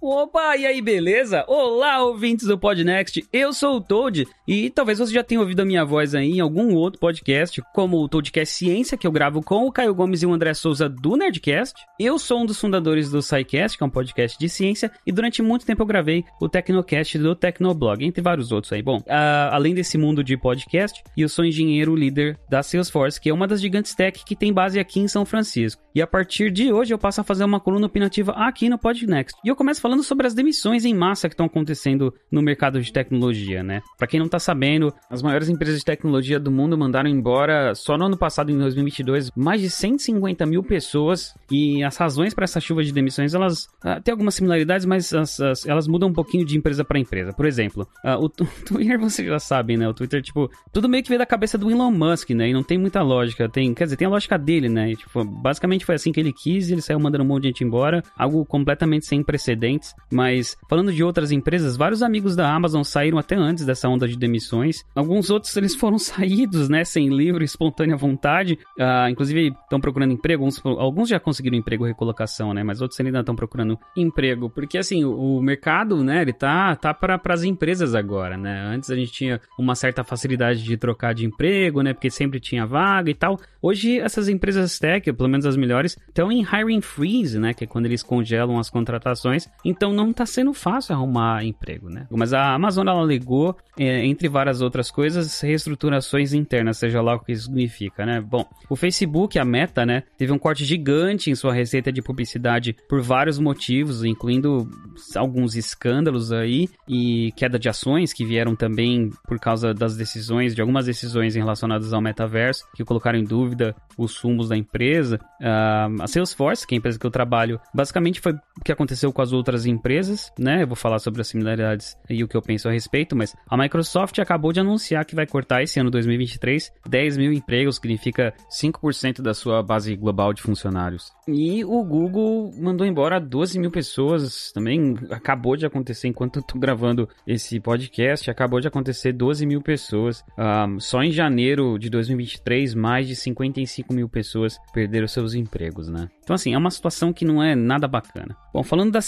Opa, 0.00 0.56
e 0.56 0.64
aí, 0.64 0.80
beleza? 0.80 1.44
Olá, 1.48 2.00
ouvintes 2.04 2.46
do 2.46 2.56
Podnext. 2.56 3.20
Eu 3.32 3.52
sou 3.52 3.76
o 3.76 3.80
Toad 3.80 4.28
e 4.46 4.70
talvez 4.70 5.00
você 5.00 5.12
já 5.12 5.24
tenha 5.24 5.40
ouvido 5.40 5.58
a 5.58 5.64
minha 5.64 5.84
voz 5.84 6.14
aí 6.14 6.36
em 6.36 6.40
algum 6.40 6.72
outro 6.74 7.00
podcast, 7.00 7.60
como 7.74 7.98
o 7.98 8.08
Toadcast 8.08 8.54
Ciência, 8.54 8.96
que 8.96 9.08
eu 9.08 9.10
gravo 9.10 9.42
com 9.42 9.66
o 9.66 9.72
Caio 9.72 9.92
Gomes 9.92 10.22
e 10.22 10.26
o 10.26 10.32
André 10.32 10.54
Souza 10.54 10.88
do 10.88 11.16
Nerdcast. 11.16 11.74
Eu 11.98 12.16
sou 12.16 12.42
um 12.42 12.46
dos 12.46 12.60
fundadores 12.60 13.10
do 13.10 13.20
SciCast, 13.20 13.76
que 13.76 13.82
é 13.82 13.86
um 13.86 13.90
podcast 13.90 14.38
de 14.38 14.48
ciência, 14.48 14.88
e 15.04 15.10
durante 15.10 15.42
muito 15.42 15.66
tempo 15.66 15.82
eu 15.82 15.86
gravei 15.86 16.24
o 16.40 16.48
Tecnocast 16.48 17.18
do 17.18 17.34
Tecnoblog, 17.34 18.04
entre 18.04 18.22
vários 18.22 18.52
outros 18.52 18.72
aí. 18.72 18.82
Bom, 18.82 19.02
além 19.50 19.74
desse 19.74 19.98
mundo 19.98 20.22
de 20.22 20.36
podcast, 20.36 21.02
eu 21.16 21.28
sou 21.28 21.44
engenheiro 21.44 21.96
líder 21.96 22.38
da 22.48 22.62
Salesforce, 22.62 23.20
que 23.20 23.30
é 23.30 23.34
uma 23.34 23.48
das 23.48 23.60
gigantes 23.60 23.96
tech 23.96 24.24
que 24.24 24.36
tem 24.36 24.52
base 24.52 24.78
aqui 24.78 25.00
em 25.00 25.08
São 25.08 25.24
Francisco. 25.24 25.82
E 25.92 26.00
a 26.00 26.06
partir 26.06 26.52
de 26.52 26.72
hoje 26.72 26.94
eu 26.94 26.98
passo 26.98 27.20
a 27.20 27.24
fazer 27.24 27.42
uma 27.42 27.58
coluna 27.58 27.86
opinativa 27.86 28.30
aqui 28.32 28.68
no 28.68 28.78
Podnext. 28.78 29.36
E 29.44 29.48
eu 29.48 29.56
começo 29.56 29.80
falando 29.88 30.02
sobre 30.02 30.26
as 30.26 30.34
demissões 30.34 30.84
em 30.84 30.92
massa 30.92 31.30
que 31.30 31.32
estão 31.32 31.46
acontecendo 31.46 32.12
no 32.30 32.42
mercado 32.42 32.78
de 32.78 32.92
tecnologia, 32.92 33.62
né? 33.62 33.80
Para 33.96 34.06
quem 34.06 34.20
não 34.20 34.28
tá 34.28 34.38
sabendo, 34.38 34.92
as 35.08 35.22
maiores 35.22 35.48
empresas 35.48 35.78
de 35.78 35.84
tecnologia 35.84 36.38
do 36.38 36.50
mundo 36.50 36.76
mandaram 36.76 37.08
embora 37.08 37.74
só 37.74 37.96
no 37.96 38.04
ano 38.04 38.16
passado, 38.18 38.52
em 38.52 38.58
2022, 38.58 39.30
mais 39.34 39.62
de 39.62 39.70
150 39.70 40.44
mil 40.44 40.62
pessoas. 40.62 41.34
E 41.50 41.82
as 41.82 41.96
razões 41.96 42.34
para 42.34 42.44
essa 42.44 42.60
chuva 42.60 42.84
de 42.84 42.92
demissões, 42.92 43.32
elas 43.32 43.64
uh, 43.82 43.98
têm 44.04 44.12
algumas 44.12 44.34
similaridades, 44.34 44.84
mas 44.84 45.10
as, 45.14 45.40
as, 45.40 45.66
elas 45.66 45.88
mudam 45.88 46.10
um 46.10 46.12
pouquinho 46.12 46.44
de 46.44 46.58
empresa 46.58 46.84
para 46.84 46.98
empresa. 46.98 47.32
Por 47.32 47.46
exemplo, 47.46 47.88
uh, 48.04 48.22
o 48.22 48.28
Twitter, 48.28 49.00
vocês 49.00 49.26
já 49.26 49.38
sabem, 49.38 49.78
né? 49.78 49.88
O 49.88 49.94
Twitter, 49.94 50.20
tipo, 50.20 50.50
tudo 50.70 50.86
meio 50.86 51.02
que 51.02 51.08
veio 51.08 51.18
da 51.18 51.24
cabeça 51.24 51.56
do 51.56 51.70
Elon 51.70 51.90
Musk, 51.90 52.28
né? 52.30 52.50
E 52.50 52.52
não 52.52 52.62
tem 52.62 52.76
muita 52.76 53.00
lógica. 53.00 53.48
Tem, 53.48 53.72
quer 53.72 53.84
dizer, 53.84 53.96
tem 53.96 54.06
a 54.06 54.10
lógica 54.10 54.36
dele, 54.36 54.68
né? 54.68 54.90
E, 54.90 54.96
tipo, 54.96 55.24
basicamente 55.24 55.86
foi 55.86 55.94
assim 55.94 56.12
que 56.12 56.20
ele 56.20 56.32
quis 56.32 56.70
ele 56.70 56.82
saiu 56.82 57.00
mandando 57.00 57.24
um 57.24 57.26
monte 57.26 57.44
de 57.44 57.48
gente 57.48 57.64
embora. 57.64 58.02
Algo 58.18 58.44
completamente 58.44 59.06
sem 59.06 59.22
precedentes. 59.22 59.77
Mas 60.10 60.56
falando 60.68 60.92
de 60.92 61.02
outras 61.02 61.30
empresas, 61.30 61.76
vários 61.76 62.02
amigos 62.02 62.34
da 62.34 62.52
Amazon 62.52 62.82
saíram 62.82 63.18
até 63.18 63.36
antes 63.36 63.64
dessa 63.64 63.88
onda 63.88 64.06
de 64.06 64.16
demissões. 64.16 64.84
Alguns 64.94 65.30
outros 65.30 65.56
eles 65.56 65.74
foram 65.74 65.98
saídos, 65.98 66.68
né, 66.68 66.84
sem 66.84 67.08
livre, 67.08 67.44
espontânea 67.44 67.96
vontade. 67.96 68.58
Uh, 68.78 69.08
inclusive 69.10 69.54
estão 69.62 69.80
procurando 69.80 70.12
emprego. 70.12 70.42
Alguns, 70.42 70.64
alguns, 70.64 71.08
já 71.08 71.20
conseguiram 71.20 71.56
emprego 71.56 71.84
recolocação, 71.84 72.52
né, 72.54 72.62
mas 72.62 72.80
outros 72.80 72.98
ainda 73.00 73.20
estão 73.20 73.34
procurando 73.34 73.78
emprego, 73.96 74.50
porque 74.50 74.78
assim 74.78 75.04
o, 75.04 75.38
o 75.38 75.42
mercado, 75.42 76.02
né, 76.02 76.22
ele 76.22 76.32
tá 76.32 76.76
tá 76.76 76.92
para 76.92 77.20
as 77.28 77.42
empresas 77.42 77.94
agora, 77.94 78.36
né. 78.36 78.66
Antes 78.68 78.90
a 78.90 78.96
gente 78.96 79.12
tinha 79.12 79.40
uma 79.58 79.74
certa 79.74 80.04
facilidade 80.04 80.62
de 80.62 80.76
trocar 80.76 81.14
de 81.14 81.24
emprego, 81.24 81.82
né, 81.82 81.92
porque 81.92 82.10
sempre 82.10 82.40
tinha 82.40 82.66
vaga 82.66 83.10
e 83.10 83.14
tal. 83.14 83.38
Hoje 83.60 83.98
essas 83.98 84.28
empresas 84.28 84.78
tech, 84.78 85.12
pelo 85.12 85.28
menos 85.28 85.46
as 85.46 85.56
melhores, 85.56 85.98
estão 86.08 86.30
em 86.30 86.42
hiring 86.42 86.80
freeze, 86.80 87.38
né, 87.38 87.54
que 87.54 87.64
é 87.64 87.66
quando 87.66 87.86
eles 87.86 88.02
congelam 88.02 88.58
as 88.58 88.70
contratações. 88.70 89.48
Então 89.68 89.92
não 89.92 90.14
tá 90.14 90.24
sendo 90.24 90.54
fácil 90.54 90.94
arrumar 90.94 91.44
emprego, 91.44 91.90
né? 91.90 92.06
Mas 92.10 92.32
a 92.32 92.54
Amazon 92.54 92.88
ela 92.88 93.00
alegou, 93.00 93.54
é, 93.78 94.06
entre 94.06 94.28
várias 94.28 94.62
outras 94.62 94.90
coisas, 94.90 95.38
reestruturações 95.40 96.32
internas, 96.32 96.78
seja 96.78 97.02
lá 97.02 97.14
o 97.14 97.20
que 97.20 97.32
isso 97.32 97.44
significa, 97.44 98.06
né? 98.06 98.18
Bom, 98.20 98.46
o 98.70 98.74
Facebook, 98.74 99.38
a 99.38 99.44
Meta, 99.44 99.84
né, 99.84 100.04
teve 100.16 100.32
um 100.32 100.38
corte 100.38 100.64
gigante 100.64 101.30
em 101.30 101.34
sua 101.34 101.52
receita 101.52 101.92
de 101.92 102.00
publicidade 102.00 102.74
por 102.88 103.02
vários 103.02 103.38
motivos, 103.38 104.04
incluindo 104.04 104.68
alguns 105.14 105.54
escândalos 105.54 106.32
aí 106.32 106.68
e 106.88 107.32
queda 107.36 107.58
de 107.58 107.68
ações 107.68 108.12
que 108.12 108.24
vieram 108.24 108.56
também 108.56 109.10
por 109.26 109.38
causa 109.38 109.74
das 109.74 109.96
decisões, 109.96 110.54
de 110.54 110.62
algumas 110.62 110.86
decisões 110.86 111.34
relacionadas 111.34 111.92
ao 111.92 112.00
metaverso, 112.00 112.64
que 112.74 112.84
colocaram 112.84 113.18
em 113.18 113.24
dúvida 113.24 113.76
os 113.98 114.12
sumos 114.12 114.48
da 114.48 114.56
empresa. 114.56 115.20
Uh, 115.40 116.02
a 116.02 116.06
Salesforce, 116.06 116.66
que 116.66 116.74
é 116.74 116.76
a 116.76 116.78
empresa 116.78 116.98
que 116.98 117.06
eu 117.06 117.10
trabalho, 117.10 117.60
basicamente 117.74 118.20
foi 118.20 118.32
o 118.32 118.64
que 118.64 118.72
aconteceu 118.72 119.12
com 119.12 119.20
as 119.20 119.32
outras 119.32 119.57
empresas, 119.66 120.32
né? 120.38 120.62
Eu 120.62 120.66
vou 120.66 120.76
falar 120.76 120.98
sobre 120.98 121.20
as 121.20 121.28
similaridades 121.28 121.96
e 122.08 122.22
o 122.22 122.28
que 122.28 122.36
eu 122.36 122.42
penso 122.42 122.68
a 122.68 122.72
respeito, 122.72 123.16
mas 123.16 123.34
a 123.48 123.56
Microsoft 123.56 124.18
acabou 124.18 124.52
de 124.52 124.60
anunciar 124.60 125.04
que 125.04 125.14
vai 125.14 125.26
cortar 125.26 125.62
esse 125.62 125.78
ano 125.78 125.90
2023 125.90 126.72
10 126.88 127.16
mil 127.16 127.32
empregos, 127.32 127.76
significa 127.76 128.34
5% 128.50 129.22
da 129.22 129.34
sua 129.34 129.62
base 129.62 129.94
global 129.96 130.32
de 130.32 130.42
funcionários. 130.42 131.12
E 131.26 131.64
o 131.64 131.84
Google 131.84 132.52
mandou 132.58 132.86
embora 132.86 133.20
12 133.20 133.58
mil 133.58 133.70
pessoas, 133.70 134.50
também 134.52 134.96
acabou 135.10 135.56
de 135.56 135.66
acontecer 135.66 136.08
enquanto 136.08 136.36
eu 136.36 136.42
tô 136.42 136.58
gravando 136.58 137.08
esse 137.26 137.60
podcast, 137.60 138.30
acabou 138.30 138.60
de 138.60 138.68
acontecer 138.68 139.12
12 139.12 139.44
mil 139.46 139.60
pessoas. 139.60 140.24
Um, 140.38 140.80
só 140.80 141.02
em 141.02 141.10
janeiro 141.10 141.78
de 141.78 141.90
2023, 141.90 142.74
mais 142.74 143.06
de 143.06 143.14
55 143.16 143.92
mil 143.92 144.08
pessoas 144.08 144.58
perderam 144.72 145.06
seus 145.06 145.34
empregos, 145.34 145.88
né? 145.88 146.08
Então, 146.22 146.34
assim, 146.34 146.54
é 146.54 146.58
uma 146.58 146.70
situação 146.70 147.12
que 147.12 147.24
não 147.24 147.42
é 147.42 147.54
nada 147.54 147.88
bacana. 147.88 148.36
Bom, 148.52 148.62
falando 148.62 148.92
das 148.92 149.06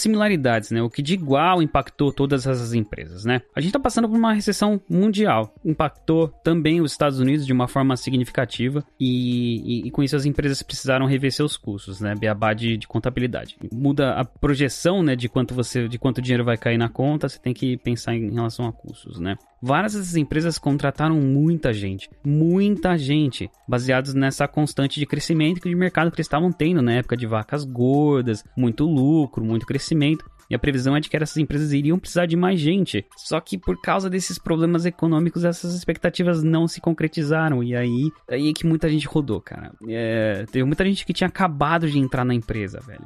né? 0.71 0.81
O 0.81 0.89
que 0.89 1.01
de 1.01 1.13
igual 1.13 1.61
impactou 1.61 2.11
todas 2.11 2.45
essas 2.45 2.73
empresas, 2.73 3.25
né? 3.25 3.41
A 3.55 3.61
gente 3.61 3.69
está 3.69 3.79
passando 3.79 4.07
por 4.09 4.17
uma 4.17 4.33
recessão 4.33 4.81
mundial. 4.89 5.53
Impactou 5.63 6.27
também 6.43 6.81
os 6.81 6.91
Estados 6.91 7.19
Unidos 7.19 7.45
de 7.45 7.53
uma 7.53 7.67
forma 7.67 7.95
significativa 7.95 8.83
e, 8.99 9.83
e, 9.83 9.87
e 9.87 9.91
com 9.91 10.03
isso 10.03 10.15
as 10.15 10.25
empresas 10.25 10.61
precisaram 10.61 11.05
rever 11.05 11.31
seus 11.31 11.57
custos, 11.57 12.01
né? 12.01 12.15
Beabá 12.15 12.53
de, 12.53 12.77
de 12.77 12.87
contabilidade. 12.87 13.57
Muda 13.71 14.13
a 14.13 14.25
projeção, 14.25 15.03
né? 15.03 15.15
De 15.15 15.29
quanto 15.29 15.53
você, 15.53 15.87
de 15.87 15.97
quanto 15.97 16.21
dinheiro 16.21 16.43
vai 16.43 16.57
cair 16.57 16.77
na 16.77 16.89
conta, 16.89 17.29
você 17.29 17.39
tem 17.39 17.53
que 17.53 17.77
pensar 17.77 18.15
em 18.15 18.31
relação 18.31 18.67
a 18.67 18.73
custos, 18.73 19.19
né? 19.19 19.37
Várias 19.61 19.93
dessas 19.93 20.15
empresas 20.15 20.57
contrataram 20.57 21.15
muita 21.21 21.71
gente, 21.71 22.09
muita 22.25 22.97
gente, 22.97 23.47
baseados 23.67 24.15
nessa 24.15 24.47
constante 24.47 24.99
de 24.99 25.05
crescimento 25.05 25.61
que 25.61 25.69
de 25.69 25.75
mercado 25.75 26.09
que 26.09 26.15
eles 26.15 26.25
estavam 26.25 26.51
tendo 26.51 26.81
na 26.81 26.93
época 26.93 27.15
de 27.15 27.27
vacas 27.27 27.63
gordas, 27.63 28.43
muito 28.57 28.85
lucro, 28.85 29.45
muito 29.45 29.67
crescimento. 29.67 30.25
E 30.51 30.55
a 30.55 30.59
previsão 30.59 30.97
é 30.97 30.99
de 30.99 31.09
que 31.09 31.15
essas 31.15 31.37
empresas 31.37 31.71
iriam 31.71 31.97
precisar 31.97 32.25
de 32.25 32.35
mais 32.35 32.59
gente. 32.59 33.05
Só 33.15 33.39
que 33.39 33.57
por 33.57 33.79
causa 33.79 34.09
desses 34.09 34.37
problemas 34.37 34.85
econômicos, 34.85 35.45
essas 35.45 35.73
expectativas 35.73 36.43
não 36.43 36.67
se 36.67 36.81
concretizaram. 36.81 37.63
E 37.63 37.73
aí, 37.73 38.11
aí 38.29 38.49
é 38.49 38.53
que 38.53 38.67
muita 38.67 38.89
gente 38.89 39.07
rodou, 39.07 39.39
cara. 39.39 39.71
É, 39.87 40.45
teve 40.51 40.65
muita 40.65 40.83
gente 40.83 41.05
que 41.05 41.13
tinha 41.13 41.29
acabado 41.29 41.89
de 41.89 41.97
entrar 41.97 42.25
na 42.25 42.33
empresa, 42.33 42.81
velho. 42.85 43.05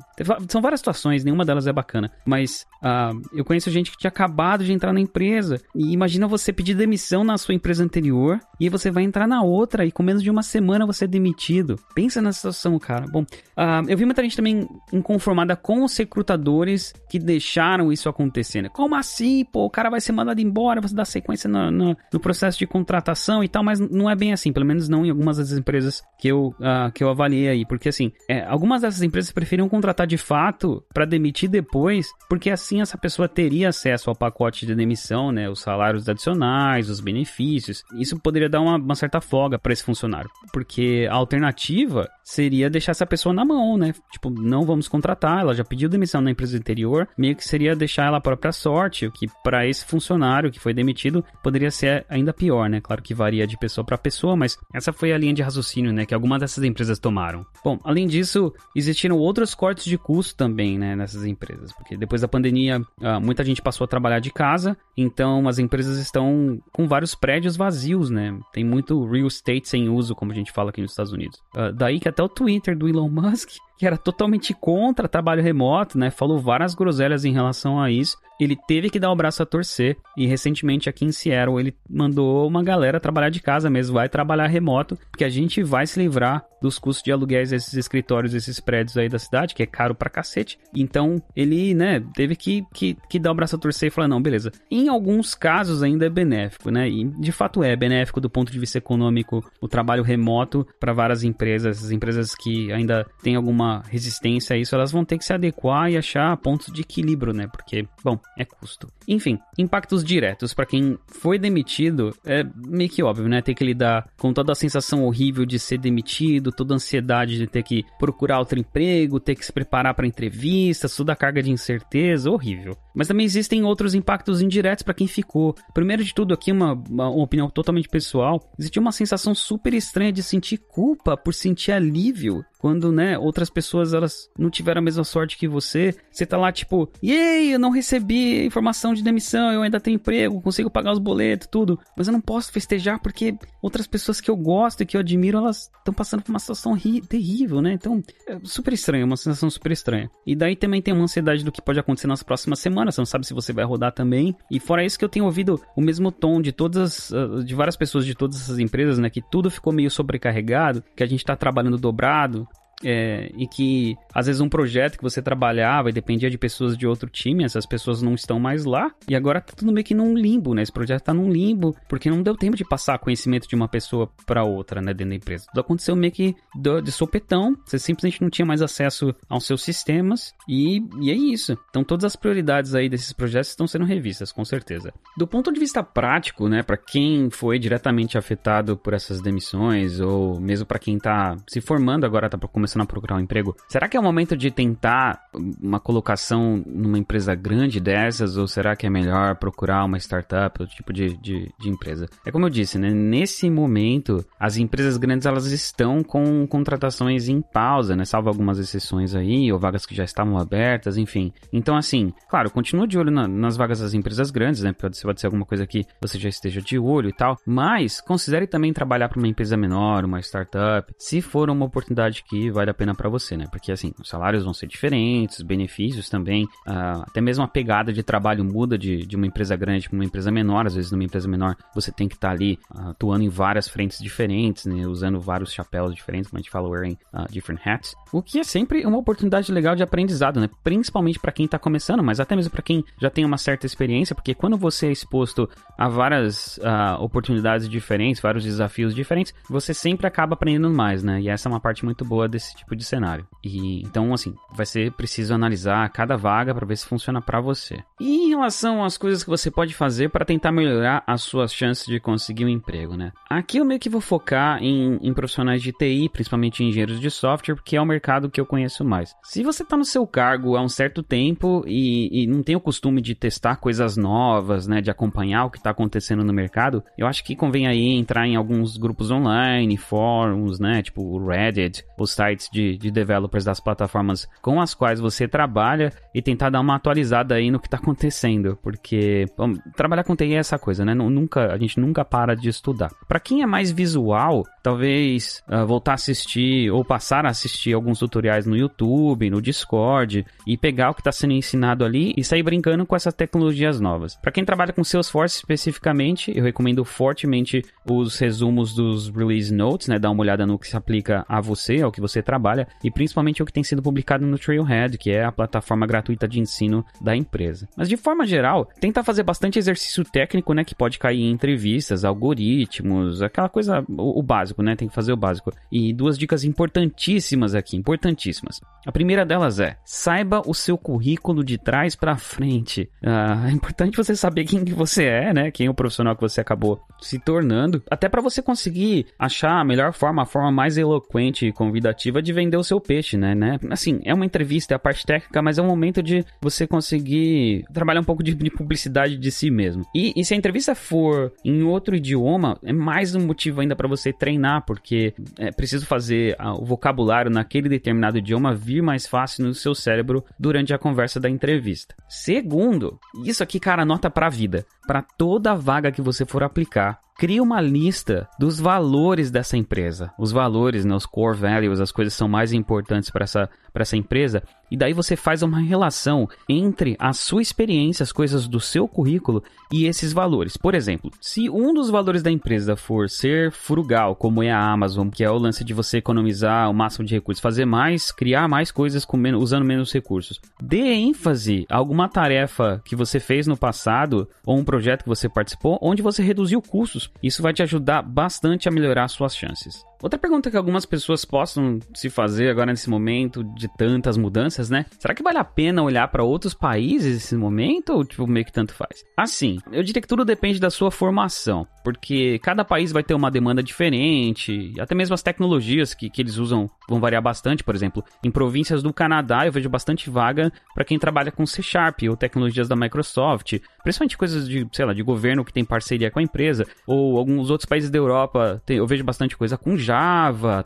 São 0.49 0.59
várias 0.59 0.79
situações, 0.79 1.23
nenhuma 1.23 1.45
delas 1.45 1.67
é 1.67 1.71
bacana. 1.71 2.11
Mas 2.25 2.65
uh, 2.81 3.21
eu 3.31 3.45
conheço 3.45 3.69
gente 3.69 3.91
que 3.91 3.97
tinha 3.97 4.09
acabado 4.09 4.63
de 4.63 4.73
entrar 4.73 4.91
na 4.91 4.99
empresa. 4.99 5.61
E 5.75 5.93
imagina 5.93 6.27
você 6.27 6.51
pedir 6.51 6.73
demissão 6.73 7.23
na 7.23 7.37
sua 7.37 7.53
empresa 7.53 7.83
anterior. 7.83 8.39
E 8.59 8.69
você 8.69 8.89
vai 8.89 9.03
entrar 9.03 9.27
na 9.27 9.43
outra. 9.43 9.85
E 9.85 9.91
com 9.91 10.01
menos 10.01 10.23
de 10.23 10.31
uma 10.31 10.41
semana 10.41 10.83
você 10.83 11.05
é 11.05 11.07
demitido. 11.07 11.75
Pensa 11.93 12.23
nessa 12.23 12.51
situação, 12.51 12.79
cara. 12.79 13.05
Bom, 13.05 13.21
uh, 13.21 13.87
eu 13.87 13.95
vi 13.95 14.03
muita 14.03 14.23
gente 14.23 14.35
também 14.35 14.67
inconformada 14.91 15.55
com 15.55 15.83
os 15.83 15.95
recrutadores 15.95 16.91
que 17.07 17.19
deixaram 17.35 17.91
isso 17.91 18.07
acontecer, 18.07 18.61
né? 18.61 18.69
Como 18.69 18.95
assim, 18.95 19.43
pô? 19.45 19.65
O 19.65 19.69
cara 19.69 19.89
vai 19.89 19.99
ser 19.99 20.13
mandado 20.13 20.39
embora, 20.39 20.81
você 20.81 20.95
dá 20.95 21.03
sequência 21.03 21.49
no, 21.49 21.69
no, 21.69 21.97
no, 22.11 22.19
processo 22.19 22.57
de 22.57 22.65
contratação 22.65 23.43
e 23.43 23.49
tal, 23.49 23.63
mas 23.63 23.79
não 23.79 24.09
é 24.09 24.15
bem 24.15 24.31
assim, 24.31 24.53
pelo 24.53 24.65
menos 24.65 24.87
não 24.87 25.05
em 25.05 25.09
algumas 25.09 25.37
das 25.37 25.51
empresas 25.51 26.01
que 26.17 26.29
eu, 26.29 26.47
uh, 26.59 26.91
que 26.93 27.03
eu 27.03 27.09
avaliei 27.09 27.49
aí, 27.49 27.65
porque 27.65 27.89
assim, 27.89 28.11
é, 28.29 28.45
algumas 28.45 28.81
dessas 28.81 29.01
empresas 29.01 29.31
preferiam 29.31 29.67
contratar 29.67 30.07
de 30.07 30.17
fato 30.17 30.83
para 30.93 31.05
demitir 31.05 31.49
depois, 31.49 32.07
porque 32.29 32.49
assim 32.49 32.81
essa 32.81 32.97
pessoa 32.97 33.27
teria 33.27 33.69
acesso 33.69 34.09
ao 34.09 34.15
pacote 34.15 34.65
de 34.65 34.73
demissão, 34.73 35.31
né? 35.31 35.49
Os 35.49 35.59
salários 35.59 36.07
adicionais, 36.07 36.89
os 36.89 37.01
benefícios. 37.01 37.83
Isso 37.99 38.17
poderia 38.19 38.49
dar 38.49 38.61
uma, 38.61 38.77
uma 38.77 38.95
certa 38.95 39.19
folga 39.19 39.59
para 39.59 39.73
esse 39.73 39.83
funcionário, 39.83 40.29
porque 40.53 41.07
a 41.09 41.15
alternativa 41.15 42.07
seria 42.23 42.69
deixar 42.69 42.91
essa 42.91 43.05
pessoa 43.05 43.33
na 43.33 43.43
mão, 43.43 43.77
né? 43.77 43.93
Tipo, 44.11 44.29
não 44.29 44.63
vamos 44.65 44.87
contratar, 44.87 45.41
ela 45.41 45.53
já 45.53 45.63
pediu 45.63 45.89
demissão 45.89 46.21
na 46.21 46.31
empresa 46.31 46.57
anterior, 46.57 47.07
meio 47.25 47.35
que 47.35 47.43
seria 47.43 47.75
deixar 47.75 48.05
ela 48.05 48.17
à 48.17 48.21
própria 48.21 48.51
sorte, 48.51 49.07
o 49.07 49.11
que 49.11 49.27
para 49.43 49.67
esse 49.67 49.83
funcionário 49.83 50.51
que 50.51 50.59
foi 50.59 50.73
demitido 50.73 51.25
poderia 51.43 51.71
ser 51.71 52.05
ainda 52.07 52.31
pior, 52.31 52.69
né? 52.69 52.79
Claro 52.79 53.01
que 53.01 53.13
varia 53.13 53.47
de 53.47 53.57
pessoa 53.57 53.83
para 53.83 53.97
pessoa, 53.97 54.35
mas 54.35 54.57
essa 54.73 54.93
foi 54.93 55.11
a 55.11 55.17
linha 55.17 55.33
de 55.33 55.41
raciocínio, 55.41 55.91
né, 55.91 56.05
que 56.05 56.13
algumas 56.13 56.39
dessas 56.39 56.63
empresas 56.63 56.99
tomaram. 56.99 57.45
Bom, 57.63 57.79
além 57.83 58.07
disso, 58.07 58.53
existiram 58.75 59.17
outros 59.17 59.55
cortes 59.55 59.85
de 59.85 59.97
custo 59.97 60.35
também, 60.35 60.77
né, 60.77 60.95
nessas 60.95 61.25
empresas, 61.25 61.73
porque 61.73 61.97
depois 61.97 62.21
da 62.21 62.27
pandemia, 62.27 62.81
ah, 63.01 63.19
muita 63.19 63.43
gente 63.43 63.61
passou 63.61 63.85
a 63.85 63.87
trabalhar 63.87 64.19
de 64.19 64.31
casa, 64.31 64.77
então 64.95 65.47
as 65.47 65.57
empresas 65.57 65.97
estão 65.97 66.59
com 66.71 66.87
vários 66.87 67.15
prédios 67.15 67.55
vazios, 67.55 68.09
né? 68.09 68.37
Tem 68.53 68.63
muito 68.63 69.05
real 69.05 69.27
estate 69.27 69.67
sem 69.67 69.89
uso, 69.89 70.15
como 70.15 70.31
a 70.31 70.35
gente 70.35 70.51
fala 70.51 70.69
aqui 70.69 70.81
nos 70.81 70.91
Estados 70.91 71.11
Unidos. 71.11 71.39
Uh, 71.55 71.73
daí 71.73 71.99
que 71.99 72.07
até 72.07 72.21
o 72.21 72.29
Twitter 72.29 72.77
do 72.77 72.87
Elon 72.87 73.09
Musk 73.09 73.49
que 73.77 73.85
era 73.85 73.97
totalmente 73.97 74.53
contra 74.53 75.07
trabalho 75.07 75.43
remoto, 75.43 75.97
né? 75.97 76.09
Falou 76.09 76.39
várias 76.39 76.73
groselhas 76.73 77.25
em 77.25 77.33
relação 77.33 77.79
a 77.79 77.91
isso. 77.91 78.17
Ele 78.39 78.57
teve 78.67 78.89
que 78.89 78.99
dar 78.99 79.11
o 79.11 79.15
braço 79.15 79.41
a 79.41 79.45
torcer 79.45 79.97
e 80.17 80.27
recentemente 80.27 80.89
aqui 80.89 81.05
em 81.05 81.11
Seattle 81.11 81.57
ele 81.57 81.73
mandou 81.89 82.45
uma 82.45 82.61
galera 82.61 82.99
trabalhar 82.99 83.29
de 83.29 83.41
casa 83.41 83.69
mesmo, 83.69 83.93
vai 83.93 84.09
trabalhar 84.09 84.47
remoto, 84.47 84.97
porque 85.09 85.23
a 85.23 85.29
gente 85.29 85.63
vai 85.63 85.87
se 85.87 85.99
livrar 85.99 86.45
dos 86.61 86.79
custos 86.79 87.03
de 87.03 87.11
aluguéis 87.11 87.51
desses 87.51 87.73
escritórios, 87.75 88.33
desses 88.33 88.59
prédios 88.59 88.97
aí 88.97 89.07
da 89.07 89.19
cidade, 89.19 89.53
que 89.53 89.63
é 89.63 89.65
caro 89.65 89.95
pra 89.95 90.09
cacete. 90.09 90.57
Então 90.75 91.21
ele, 91.35 91.73
né, 91.73 92.03
teve 92.13 92.35
que, 92.35 92.65
que, 92.73 92.97
que 93.09 93.19
dar 93.19 93.31
o 93.31 93.35
braço 93.35 93.55
a 93.55 93.59
torcer 93.59 93.87
e 93.87 93.91
falar: 93.91 94.07
não, 94.07 94.21
beleza. 94.21 94.51
Em 94.69 94.89
alguns 94.89 95.33
casos 95.33 95.81
ainda 95.81 96.05
é 96.05 96.09
benéfico, 96.09 96.69
né? 96.69 96.89
E 96.89 97.05
de 97.05 97.31
fato 97.31 97.63
é 97.63 97.75
benéfico 97.75 98.19
do 98.19 98.29
ponto 98.29 98.51
de 98.51 98.59
vista 98.59 98.79
econômico 98.79 99.45
o 99.61 99.67
trabalho 99.67 100.03
remoto 100.03 100.67
para 100.79 100.91
várias 100.91 101.23
empresas, 101.23 101.85
as 101.85 101.91
empresas 101.91 102.35
que 102.35 102.71
ainda 102.71 103.05
têm 103.21 103.35
alguma 103.35 103.64
uma 103.65 103.83
resistência 103.89 104.55
a 104.55 104.59
isso, 104.59 104.75
elas 104.75 104.91
vão 104.91 105.03
ter 105.03 105.17
que 105.17 105.25
se 105.25 105.33
adequar 105.33 105.91
e 105.91 105.97
achar 105.97 106.35
pontos 106.37 106.73
de 106.73 106.81
equilíbrio, 106.81 107.33
né? 107.33 107.47
Porque, 107.47 107.87
bom, 108.03 108.19
é 108.37 108.45
custo. 108.45 108.91
Enfim, 109.07 109.39
impactos 109.57 110.03
diretos 110.03 110.53
para 110.53 110.65
quem 110.65 110.97
foi 111.07 111.37
demitido 111.37 112.15
é 112.25 112.43
meio 112.55 112.89
que 112.89 113.03
óbvio, 113.03 113.27
né? 113.27 113.41
Ter 113.41 113.53
que 113.53 113.63
lidar 113.63 114.07
com 114.17 114.33
toda 114.33 114.51
a 114.51 114.55
sensação 114.55 115.03
horrível 115.03 115.45
de 115.45 115.59
ser 115.59 115.77
demitido, 115.77 116.51
toda 116.51 116.73
a 116.73 116.75
ansiedade 116.75 117.37
de 117.37 117.47
ter 117.47 117.63
que 117.63 117.83
procurar 117.99 118.39
outro 118.39 118.59
emprego, 118.59 119.19
ter 119.19 119.35
que 119.35 119.45
se 119.45 119.51
preparar 119.51 119.93
para 119.93 120.07
entrevistas, 120.07 120.95
toda 120.95 121.13
a 121.13 121.15
carga 121.15 121.41
de 121.41 121.51
incerteza, 121.51 122.29
horrível. 122.29 122.75
Mas 122.95 123.07
também 123.07 123.25
existem 123.25 123.63
outros 123.63 123.93
impactos 123.93 124.41
indiretos 124.41 124.83
para 124.83 124.93
quem 124.93 125.07
ficou. 125.07 125.55
Primeiro 125.73 126.03
de 126.03 126.13
tudo 126.13 126.33
aqui, 126.33 126.51
uma, 126.51 126.73
uma, 126.89 127.09
opinião 127.09 127.49
totalmente 127.49 127.89
pessoal, 127.89 128.41
existe 128.57 128.79
uma 128.79 128.91
sensação 128.91 129.35
super 129.35 129.73
estranha 129.73 130.11
de 130.11 130.23
sentir 130.23 130.57
culpa 130.57 131.17
por 131.17 131.33
sentir 131.33 131.71
alívio 131.71 132.43
quando, 132.65 132.91
né, 132.91 133.15
outras 133.15 133.47
pessoas 133.47 133.93
elas 133.93 134.27
não 134.35 134.49
tiveram 134.49 134.79
a 134.79 134.83
mesma 134.83 135.03
sorte 135.03 135.37
que 135.37 135.47
você, 135.47 135.93
você 136.11 136.25
tá 136.25 136.35
lá 136.35 136.51
tipo, 136.51 136.89
yay, 137.03 137.53
eu 137.53 137.59
não 137.59 137.69
recebi 137.69 138.43
informação 138.43 138.91
de 138.91 139.03
demissão, 139.03 139.51
eu 139.51 139.61
ainda 139.61 139.79
tenho 139.79 139.97
emprego, 139.97 140.41
consigo 140.41 140.67
pagar 140.67 140.91
os 140.91 140.97
boletos, 140.97 141.47
tudo, 141.47 141.79
mas 141.95 142.07
eu 142.07 142.13
não 142.13 142.19
posso 142.19 142.51
festejar 142.51 142.99
porque 142.99 143.37
outras 143.61 143.85
pessoas 143.85 144.19
que 144.19 144.31
eu 144.31 144.35
gosto 144.35 144.81
e 144.81 144.85
que 144.87 144.97
eu 144.97 145.01
admiro, 145.01 145.37
elas 145.37 145.69
estão 145.77 145.93
passando 145.93 146.23
por 146.23 146.31
uma 146.31 146.39
situação 146.39 146.75
terrível, 147.07 147.61
né? 147.61 147.73
Então, 147.73 148.03
é 148.27 148.39
super 148.43 148.73
estranho, 148.73 149.05
uma 149.05 149.15
sensação 149.15 149.47
super 149.47 149.71
estranha. 149.71 150.09
E 150.25 150.35
daí 150.35 150.55
também 150.55 150.81
tem 150.81 150.91
uma 150.91 151.03
ansiedade 151.03 151.45
do 151.45 151.51
que 151.51 151.61
pode 151.61 151.79
acontecer 151.79 152.07
nas 152.07 152.23
próximas 152.23 152.57
semanas, 152.57 152.95
você 152.95 153.01
não 153.01 153.05
sabe 153.05 153.27
se 153.27 153.33
você 153.35 153.53
vai 153.53 153.63
rodar 153.63 153.91
também. 153.91 154.35
E 154.49 154.59
fora 154.59 154.83
isso 154.83 154.97
que 154.97 155.05
eu 155.05 155.09
tenho 155.09 155.25
ouvido 155.25 155.61
o 155.75 155.81
mesmo 155.81 156.11
tom 156.11 156.41
de 156.41 156.51
todas, 156.51 157.13
ah, 157.13 157.43
de 157.43 157.53
várias 157.53 157.77
pessoas 157.77 158.07
de 158.07 158.15
todas 158.15 158.37
essas 158.37 158.57
empresas, 158.57 158.97
né, 158.97 159.07
que 159.07 159.21
tudo 159.21 159.51
ficou 159.51 159.71
meio 159.71 159.91
sobrecarregado, 159.91 160.83
que 160.95 161.03
a 161.03 161.07
gente 161.07 161.23
tá 161.23 161.35
trabalhando 161.35 161.77
dobrado, 161.77 162.47
é, 162.83 163.31
e 163.37 163.47
que 163.47 163.95
às 164.13 164.25
vezes 164.25 164.41
um 164.41 164.49
projeto 164.49 164.97
que 164.97 165.03
você 165.03 165.21
trabalhava 165.21 165.89
e 165.89 165.93
dependia 165.93 166.29
de 166.29 166.37
pessoas 166.37 166.77
de 166.77 166.87
outro 166.87 167.09
time, 167.09 167.43
essas 167.43 167.65
pessoas 167.65 168.01
não 168.01 168.13
estão 168.13 168.39
mais 168.39 168.65
lá 168.65 168.91
e 169.07 169.15
agora 169.15 169.41
tá 169.41 169.53
tudo 169.55 169.71
meio 169.71 169.85
que 169.85 169.93
num 169.93 170.13
limbo, 170.13 170.53
né? 170.53 170.61
Esse 170.61 170.71
projeto 170.71 171.03
tá 171.03 171.13
num 171.13 171.29
limbo 171.29 171.75
porque 171.87 172.09
não 172.09 172.21
deu 172.21 172.35
tempo 172.35 172.57
de 172.57 172.65
passar 172.65 172.99
conhecimento 172.99 173.47
de 173.47 173.55
uma 173.55 173.67
pessoa 173.67 174.09
para 174.25 174.43
outra, 174.43 174.81
né, 174.81 174.93
dentro 174.93 175.09
da 175.09 175.15
empresa. 175.15 175.45
Tudo 175.47 175.61
aconteceu 175.61 175.95
meio 175.95 176.11
que 176.11 176.35
de 176.83 176.91
sopetão, 176.91 177.55
você 177.65 177.77
simplesmente 177.79 178.21
não 178.21 178.29
tinha 178.29 178.45
mais 178.45 178.61
acesso 178.61 179.13
aos 179.29 179.45
seus 179.45 179.63
sistemas 179.63 180.33
e, 180.47 180.81
e 181.01 181.11
é 181.11 181.13
isso. 181.13 181.57
Então 181.69 181.83
todas 181.83 182.05
as 182.05 182.15
prioridades 182.15 182.75
aí 182.75 182.89
desses 182.89 183.13
projetos 183.13 183.49
estão 183.49 183.67
sendo 183.67 183.85
revistas, 183.85 184.31
com 184.31 184.43
certeza. 184.43 184.93
Do 185.17 185.27
ponto 185.27 185.51
de 185.51 185.59
vista 185.59 185.83
prático, 185.83 186.47
né, 186.49 186.63
para 186.63 186.77
quem 186.77 187.29
foi 187.29 187.59
diretamente 187.59 188.17
afetado 188.17 188.77
por 188.77 188.93
essas 188.93 189.21
demissões 189.21 189.99
ou 189.99 190.39
mesmo 190.39 190.65
para 190.65 190.79
quem 190.79 190.97
tá 190.97 191.35
se 191.47 191.61
formando 191.61 192.05
agora, 192.05 192.29
tá 192.29 192.37
começando 192.37 192.64
começando 192.65 192.81
a 192.81 192.85
procurar 192.85 193.15
um 193.15 193.19
emprego, 193.19 193.55
será 193.69 193.87
que 193.87 193.95
é 193.95 193.99
o 193.99 194.03
momento 194.03 194.35
de 194.35 194.49
tentar 194.49 195.21
uma 195.61 195.79
colocação 195.79 196.63
numa 196.65 196.97
empresa 196.97 197.35
grande 197.35 197.79
dessas 197.79 198.37
ou 198.37 198.47
será 198.47 198.75
que 198.75 198.87
é 198.87 198.89
melhor 198.89 199.35
procurar 199.35 199.85
uma 199.85 199.97
startup, 199.97 200.59
outro 200.59 200.75
tipo 200.75 200.91
de, 200.91 201.15
de, 201.17 201.51
de 201.59 201.69
empresa? 201.69 202.07
É 202.25 202.31
como 202.31 202.45
eu 202.45 202.49
disse, 202.49 202.79
né? 202.79 202.89
Nesse 202.89 203.49
momento, 203.49 204.25
as 204.39 204.57
empresas 204.57 204.97
grandes 204.97 205.27
elas 205.27 205.45
estão 205.45 206.03
com 206.03 206.47
contratações 206.47 207.29
em 207.29 207.41
pausa, 207.41 207.95
né? 207.95 208.03
Salvo 208.03 208.29
algumas 208.29 208.57
exceções 208.57 209.13
aí, 209.13 209.51
ou 209.51 209.59
vagas 209.59 209.85
que 209.85 209.93
já 209.93 210.03
estavam 210.03 210.37
abertas, 210.37 210.97
enfim. 210.97 211.31
Então, 211.53 211.75
assim, 211.77 212.11
claro, 212.29 212.49
continua 212.49 212.87
de 212.87 212.97
olho 212.97 213.11
na, 213.11 213.27
nas 213.27 213.55
vagas 213.55 213.79
das 213.79 213.93
empresas 213.93 214.31
grandes, 214.31 214.61
né? 214.61 214.73
Pode 214.73 214.99
pode 215.01 215.21
ser 215.21 215.27
alguma 215.27 215.45
coisa 215.45 215.67
que 215.67 215.85
você 216.01 216.17
já 216.17 216.29
esteja 216.29 216.61
de 216.61 216.79
olho 216.79 217.09
e 217.09 217.13
tal, 217.13 217.37
mas 217.45 218.01
considere 218.01 218.47
também 218.47 218.73
trabalhar 218.73 219.07
para 219.07 219.19
uma 219.19 219.27
empresa 219.27 219.55
menor, 219.55 220.03
uma 220.03 220.19
startup, 220.19 220.91
se 220.97 221.21
for 221.21 221.49
uma 221.49 221.65
oportunidade 221.65 222.23
que 222.23 222.49
vale 222.55 222.71
a 222.71 222.73
pena 222.73 222.95
para 222.95 223.09
você, 223.09 223.37
né? 223.37 223.45
Porque 223.51 223.71
assim, 223.71 223.93
os 223.99 224.09
salários 224.09 224.43
vão 224.43 224.53
ser 224.53 224.67
diferentes, 224.67 225.37
os 225.39 225.43
benefícios 225.43 226.09
também, 226.09 226.45
uh, 226.65 227.03
até 227.03 227.21
mesmo 227.21 227.43
a 227.43 227.47
pegada 227.47 227.93
de 227.93 228.01
trabalho 228.01 228.43
muda 228.43 228.77
de, 228.77 229.05
de 229.05 229.15
uma 229.15 229.27
empresa 229.27 229.55
grande 229.55 229.87
para 229.87 229.95
uma 229.95 230.05
empresa 230.05 230.31
menor. 230.31 230.65
Às 230.65 230.75
vezes, 230.75 230.91
numa 230.91 231.03
empresa 231.03 231.27
menor, 231.27 231.55
você 231.73 231.91
tem 231.91 232.07
que 232.07 232.15
estar 232.15 232.29
tá 232.29 232.33
ali 232.33 232.57
uh, 232.73 232.89
atuando 232.89 233.23
em 233.23 233.29
várias 233.29 233.67
frentes 233.67 233.99
diferentes, 233.99 234.65
né? 234.65 234.87
Usando 234.87 235.19
vários 235.19 235.53
chapéus 235.53 235.93
diferentes, 235.93 236.29
como 236.29 236.39
a 236.39 236.41
gente 236.41 236.51
fala, 236.51 236.69
wearing 236.69 236.97
uh, 237.13 237.31
different 237.31 237.61
hats. 237.65 237.95
O 238.11 238.21
que 238.21 238.39
é 238.39 238.43
sempre 238.43 238.85
uma 238.85 238.97
oportunidade 238.97 239.51
legal 239.51 239.75
de 239.75 239.83
aprendizado, 239.83 240.39
né? 240.39 240.49
Principalmente 240.63 241.19
para 241.19 241.31
quem 241.31 241.47
tá 241.47 241.59
começando, 241.59 242.01
mas 242.01 242.19
até 242.19 242.35
mesmo 242.35 242.51
para 242.51 242.63
quem 242.63 242.83
já 242.99 243.09
tem 243.09 243.25
uma 243.25 243.37
certa 243.37 243.65
experiência, 243.65 244.15
porque 244.15 244.33
quando 244.33 244.57
você 244.57 244.87
é 244.87 244.91
exposto 244.91 245.49
a 245.77 245.87
várias 245.89 246.59
oportunidades 246.99 247.67
diferentes, 247.67 248.21
vários 248.21 248.43
desafios 248.43 248.95
diferentes, 248.95 249.33
você 249.49 249.73
sempre 249.73 250.07
acaba 250.07 250.33
aprendendo 250.33 250.69
mais, 250.69 251.03
né? 251.03 251.21
E 251.21 251.29
essa 251.29 251.49
é 251.49 251.51
uma 251.51 251.59
parte 251.59 251.83
muito 251.83 252.05
boa 252.05 252.27
desse 252.27 252.44
esse 252.45 252.55
tipo 252.55 252.75
de 252.75 252.83
cenário. 252.83 253.27
E 253.43 253.81
então, 253.81 254.13
assim, 254.13 254.33
vai 254.53 254.65
ser 254.65 254.91
preciso 254.91 255.33
analisar 255.33 255.87
cada 255.89 256.15
vaga 256.15 256.53
para 256.53 256.65
ver 256.65 256.77
se 256.77 256.85
funciona 256.85 257.21
para 257.21 257.41
você. 257.41 257.79
E 257.99 258.25
em 258.25 258.29
relação 258.29 258.83
às 258.83 258.97
coisas 258.97 259.23
que 259.23 259.29
você 259.29 259.51
pode 259.51 259.73
fazer 259.73 260.09
para 260.09 260.25
tentar 260.25 260.51
melhorar 260.51 261.03
as 261.05 261.21
suas 261.21 261.53
chances 261.53 261.85
de 261.85 261.99
conseguir 261.99 262.45
um 262.45 262.49
emprego, 262.49 262.95
né? 262.95 263.11
Aqui 263.29 263.57
eu 263.57 263.65
meio 263.65 263.79
que 263.79 263.89
vou 263.89 264.01
focar 264.01 264.61
em, 264.61 264.97
em 265.01 265.13
profissionais 265.13 265.61
de 265.61 265.71
TI, 265.71 266.09
principalmente 266.09 266.63
engenheiros 266.63 266.99
de 266.99 267.09
software, 267.09 267.55
porque 267.55 267.75
é 267.75 267.81
o 267.81 267.85
mercado 267.85 268.29
que 268.29 268.39
eu 268.39 268.45
conheço 268.45 268.83
mais. 268.83 269.15
Se 269.23 269.43
você 269.43 269.63
está 269.63 269.77
no 269.77 269.85
seu 269.85 270.05
cargo 270.07 270.55
há 270.55 270.61
um 270.61 270.69
certo 270.69 271.03
tempo 271.03 271.63
e, 271.67 272.23
e 272.23 272.27
não 272.27 272.43
tem 272.43 272.55
o 272.55 272.61
costume 272.61 273.01
de 273.01 273.15
testar 273.15 273.57
coisas 273.57 273.97
novas, 273.97 274.67
né, 274.67 274.81
de 274.81 274.91
acompanhar 274.91 275.45
o 275.45 275.49
que 275.49 275.57
está 275.57 275.69
acontecendo 275.69 276.23
no 276.23 276.33
mercado, 276.33 276.83
eu 276.97 277.07
acho 277.07 277.23
que 277.23 277.35
convém 277.35 277.67
aí 277.67 277.91
entrar 277.91 278.27
em 278.27 278.35
alguns 278.35 278.77
grupos 278.77 279.11
online, 279.11 279.77
fóruns, 279.77 280.59
né, 280.59 280.81
tipo 280.81 281.01
o 281.01 281.27
Reddit, 281.27 281.85
sites 282.05 282.34
sites 282.35 282.49
de, 282.51 282.77
de 282.77 282.91
developers 282.91 283.45
das 283.45 283.59
plataformas 283.59 284.27
com 284.41 284.61
as 284.61 284.73
quais 284.73 284.99
você 284.99 285.27
trabalha 285.27 285.91
e 286.13 286.21
tentar 286.21 286.49
dar 286.49 286.59
uma 286.59 286.75
atualizada 286.75 287.35
aí 287.35 287.49
no 287.49 287.59
que 287.59 287.67
está 287.67 287.77
acontecendo, 287.77 288.57
porque 288.61 289.25
bom, 289.37 289.53
trabalhar 289.75 290.03
com 290.03 290.15
TI 290.15 290.35
é 290.35 290.37
essa 290.37 290.59
coisa, 290.59 290.83
né? 290.83 290.93
Nunca, 290.93 291.53
a 291.53 291.57
gente 291.57 291.79
nunca 291.79 292.03
para 292.03 292.35
de 292.35 292.49
estudar. 292.49 292.91
Para 293.07 293.19
quem 293.19 293.41
é 293.41 293.45
mais 293.45 293.71
visual, 293.71 294.43
talvez 294.65 295.43
uh, 295.47 295.63
voltar 295.63 295.91
a 295.91 295.93
assistir 295.93 296.71
ou 296.71 296.83
passar 296.83 297.23
a 297.23 297.29
assistir 297.29 297.71
alguns 297.73 297.99
tutoriais 297.99 298.47
no 298.47 298.57
YouTube, 298.57 299.29
no 299.29 299.39
Discord 299.39 300.25
e 300.47 300.57
pegar 300.57 300.89
o 300.89 300.95
que 300.95 301.01
está 301.01 301.11
sendo 301.11 301.33
ensinado 301.33 301.85
ali 301.85 302.15
e 302.17 302.23
sair 302.23 302.41
brincando 302.41 302.83
com 302.83 302.95
essas 302.95 303.13
tecnologias 303.13 303.79
novas. 303.79 304.15
Para 304.15 304.31
quem 304.31 304.43
trabalha 304.43 304.73
com 304.73 304.83
Salesforce 304.83 305.37
especificamente, 305.37 306.35
eu 306.35 306.43
recomendo 306.43 306.83
fortemente 306.83 307.63
os 307.87 308.17
resumos 308.17 308.73
dos 308.73 309.07
release 309.07 309.53
notes, 309.53 309.87
né? 309.87 309.99
Dar 309.99 310.09
uma 310.09 310.21
olhada 310.21 310.47
no 310.47 310.57
que 310.57 310.67
se 310.67 310.75
aplica 310.75 311.23
a 311.29 311.39
você, 311.39 311.83
ao 311.83 311.91
que 311.91 312.01
você 312.01 312.23
trabalha 312.23 312.67
e 312.83 312.89
principalmente 312.89 313.43
o 313.43 313.45
que 313.45 313.53
tem 313.53 313.63
sido 313.63 313.83
publicado 313.83 314.25
no 314.25 314.39
Trailhead, 314.39 314.97
que 314.97 315.11
é 315.11 315.23
a 315.23 315.31
plataforma 315.31 315.85
gratuita 315.85 316.27
de 316.27 316.39
ensino 316.39 316.83
da 316.99 317.15
empresa. 317.15 317.69
Mas 317.77 317.87
de 317.87 317.97
forma 317.97 318.25
geral, 318.25 318.67
tenta 318.81 319.03
fazer 319.03 319.21
bastante 319.21 319.59
exercício 319.59 320.03
técnico, 320.03 320.55
né, 320.55 320.63
que 320.63 320.73
pode 320.73 320.97
cair 320.97 321.21
em 321.21 321.29
entrevistas, 321.29 322.03
algoritmos, 322.03 323.21
aquela 323.21 323.47
coisa, 323.47 323.85
o, 323.87 324.19
o 324.19 324.23
básico, 324.23 324.54
né, 324.61 324.75
tem 324.75 324.87
que 324.87 324.95
fazer 324.95 325.13
o 325.13 325.17
básico. 325.17 325.51
E 325.71 325.93
duas 325.93 326.17
dicas 326.17 326.43
importantíssimas 326.43 327.55
aqui, 327.55 327.75
importantíssimas. 327.75 328.59
A 328.85 328.91
primeira 328.91 329.25
delas 329.25 329.59
é, 329.59 329.77
saiba 329.83 330.41
o 330.45 330.53
seu 330.53 330.77
currículo 330.77 331.43
de 331.43 331.57
trás 331.57 331.95
para 331.95 332.17
frente. 332.17 332.89
Ah, 333.03 333.45
é 333.49 333.51
importante 333.51 333.97
você 333.97 334.15
saber 334.15 334.45
quem 334.45 334.63
que 334.63 334.73
você 334.73 335.05
é, 335.05 335.33
né, 335.33 335.51
quem 335.51 335.67
é 335.67 335.69
o 335.69 335.73
profissional 335.73 336.15
que 336.15 336.21
você 336.21 336.41
acabou 336.41 336.79
se 337.01 337.19
tornando, 337.19 337.83
até 337.89 338.07
para 338.07 338.21
você 338.21 338.41
conseguir 338.41 339.07
achar 339.17 339.59
a 339.59 339.63
melhor 339.63 339.93
forma, 339.93 340.23
a 340.23 340.25
forma 340.25 340.51
mais 340.51 340.77
eloquente 340.77 341.45
e 341.45 341.51
convidativa 341.51 342.21
de 342.21 342.33
vender 342.33 342.57
o 342.57 342.63
seu 342.63 342.79
peixe, 342.79 343.17
né, 343.17 343.35
né? 343.35 343.59
Assim, 343.69 343.99
é 344.03 344.13
uma 344.13 344.25
entrevista, 344.25 344.73
é 344.73 344.75
a 344.75 344.79
parte 344.79 345.05
técnica, 345.05 345.41
mas 345.41 345.57
é 345.57 345.61
um 345.61 345.67
momento 345.67 346.01
de 346.01 346.25
você 346.41 346.67
conseguir 346.67 347.65
trabalhar 347.73 348.01
um 348.01 348.03
pouco 348.03 348.23
de, 348.23 348.33
de 348.33 348.49
publicidade 348.49 349.17
de 349.17 349.31
si 349.31 349.49
mesmo. 349.49 349.85
E, 349.93 350.13
e, 350.15 350.23
se 350.23 350.33
a 350.33 350.37
entrevista 350.37 350.75
for 350.75 351.33
em 351.43 351.63
outro 351.63 351.95
idioma, 351.95 352.57
é 352.63 352.73
mais 352.73 353.15
um 353.15 353.25
motivo 353.25 353.61
ainda 353.61 353.75
para 353.75 353.87
você 353.87 354.11
treinar, 354.11 354.44
porque 354.65 355.13
é 355.37 355.51
preciso 355.51 355.85
fazer 355.85 356.35
o 356.59 356.65
vocabulário 356.65 357.31
naquele 357.31 357.69
determinado 357.69 358.17
idioma 358.17 358.53
vir 358.53 358.81
mais 358.81 359.07
fácil 359.07 359.45
no 359.45 359.53
seu 359.53 359.73
cérebro 359.73 360.23
durante 360.39 360.73
a 360.73 360.77
conversa 360.77 361.19
da 361.19 361.29
entrevista. 361.29 361.95
Segundo, 362.07 362.99
isso 363.23 363.43
aqui, 363.43 363.59
cara, 363.59 363.83
anota 363.83 364.09
pra 364.09 364.29
vida. 364.29 364.65
Para 364.87 365.01
toda 365.01 365.55
vaga 365.55 365.91
que 365.91 366.01
você 366.01 366.25
for 366.25 366.43
aplicar, 366.43 366.99
cria 367.17 367.41
uma 367.41 367.61
lista 367.61 368.27
dos 368.37 368.59
valores 368.59 369.31
dessa 369.31 369.55
empresa. 369.55 370.11
Os 370.17 370.31
valores, 370.31 370.83
né, 370.83 370.93
os 370.93 371.05
core 371.05 371.37
values, 371.37 371.79
as 371.79 371.91
coisas 371.91 372.13
que 372.13 372.17
são 372.17 372.27
mais 372.27 372.51
importantes 372.51 373.09
para 373.09 373.23
essa, 373.23 373.49
essa 373.73 373.95
empresa. 373.95 374.43
E 374.69 374.75
daí 374.75 374.93
você 374.93 375.15
faz 375.15 375.43
uma 375.43 375.59
relação 375.59 376.27
entre 376.49 376.95
a 376.99 377.13
sua 377.13 377.41
experiência, 377.41 378.03
as 378.03 378.11
coisas 378.11 378.47
do 378.47 378.59
seu 378.59 378.87
currículo 378.87 379.43
e 379.71 379.85
esses 379.85 380.11
valores. 380.11 380.57
Por 380.57 380.73
exemplo, 380.73 381.11
se 381.21 381.49
um 381.49 381.73
dos 381.73 381.89
valores 381.89 382.23
da 382.23 382.31
empresa 382.31 382.75
for 382.75 383.09
ser 383.09 383.51
frugal, 383.51 384.15
como 384.15 384.41
é 384.41 384.51
a 384.51 384.71
Amazon, 384.71 385.09
que 385.09 385.23
é 385.23 385.29
o 385.29 385.37
lance 385.37 385.63
de 385.63 385.73
você 385.73 385.97
economizar 385.97 386.69
o 386.69 386.73
máximo 386.73 387.05
de 387.05 387.13
recursos, 387.13 387.41
fazer 387.41 387.65
mais, 387.65 388.11
criar 388.11 388.47
mais 388.47 388.71
coisas 388.71 389.05
com 389.05 389.17
menos, 389.17 389.41
usando 389.41 389.65
menos 389.65 389.93
recursos, 389.93 390.41
dê 390.61 390.93
ênfase 390.93 391.65
a 391.69 391.77
alguma 391.77 392.09
tarefa 392.09 392.81
que 392.83 392.95
você 392.95 393.19
fez 393.19 393.45
no 393.45 393.55
passado 393.55 394.27
ou 394.45 394.57
um 394.57 394.63
projeto 394.63 395.03
que 395.03 395.09
você 395.09 395.29
participou 395.29 395.77
onde 395.81 396.01
você 396.01 396.23
reduziu 396.23 396.61
custos. 396.61 397.04
Isso 397.21 397.41
vai 397.41 397.53
te 397.53 397.63
ajudar 397.63 398.01
bastante 398.01 398.67
a 398.67 398.71
melhorar 398.71 399.07
suas 399.07 399.35
chances. 399.35 399.83
Outra 400.05 400.19
pergunta 400.19 400.51
que 400.51 400.55
algumas 400.55 400.85
pessoas 400.85 401.25
possam 401.25 401.79
se 401.95 402.11
fazer 402.11 402.51
agora 402.51 402.67
nesse 402.67 402.91
momento 402.91 403.43
de 403.55 403.67
tantas 403.75 404.17
mudanças, 404.17 404.69
né? 404.69 404.85
Será 404.99 405.15
que 405.15 405.23
vale 405.23 405.39
a 405.39 405.43
pena 405.43 405.81
olhar 405.81 406.07
para 406.09 406.23
outros 406.23 406.53
países 406.53 407.15
nesse 407.15 407.35
momento 407.35 407.89
ou 407.89 408.05
tipo 408.05 408.27
meio 408.27 408.45
que 408.45 408.51
tanto 408.51 408.71
faz? 408.71 409.03
Assim, 409.17 409.57
eu 409.71 409.81
diria 409.81 409.99
que 409.99 410.07
tudo 410.07 410.23
depende 410.23 410.59
da 410.59 410.69
sua 410.69 410.91
formação, 410.91 411.65
porque 411.83 412.37
cada 412.43 412.63
país 412.63 412.91
vai 412.91 413.01
ter 413.01 413.15
uma 413.15 413.31
demanda 413.31 413.63
diferente, 413.63 414.75
até 414.79 414.93
mesmo 414.93 415.15
as 415.15 415.23
tecnologias 415.23 415.95
que, 415.95 416.07
que 416.07 416.21
eles 416.21 416.37
usam 416.37 416.69
vão 416.87 416.99
variar 416.99 417.23
bastante, 417.23 417.63
por 417.63 417.73
exemplo, 417.73 418.03
em 418.23 418.29
províncias 418.29 418.83
do 418.83 418.93
Canadá 418.93 419.47
eu 419.47 419.51
vejo 419.51 419.67
bastante 419.69 420.07
vaga 420.07 420.53
para 420.75 420.85
quem 420.85 420.99
trabalha 420.99 421.31
com 421.31 421.47
C 421.47 421.63
Sharp 421.63 422.03
ou 422.07 422.15
tecnologias 422.15 422.67
da 422.67 422.75
Microsoft, 422.75 423.57
principalmente 423.81 424.19
coisas 424.19 424.47
de, 424.47 424.67
sei 424.71 424.85
lá, 424.85 424.93
de 424.93 425.01
governo 425.01 425.43
que 425.43 425.51
tem 425.51 425.65
parceria 425.65 426.11
com 426.11 426.19
a 426.19 426.23
empresa, 426.23 426.67
ou 426.85 427.17
alguns 427.17 427.49
outros 427.49 427.67
países 427.67 427.89
da 427.89 427.97
Europa, 427.97 428.61
eu 428.69 428.85
vejo 428.85 429.03
bastante 429.03 429.35
coisa 429.35 429.57
com 429.57 429.75
Java, 429.75 429.94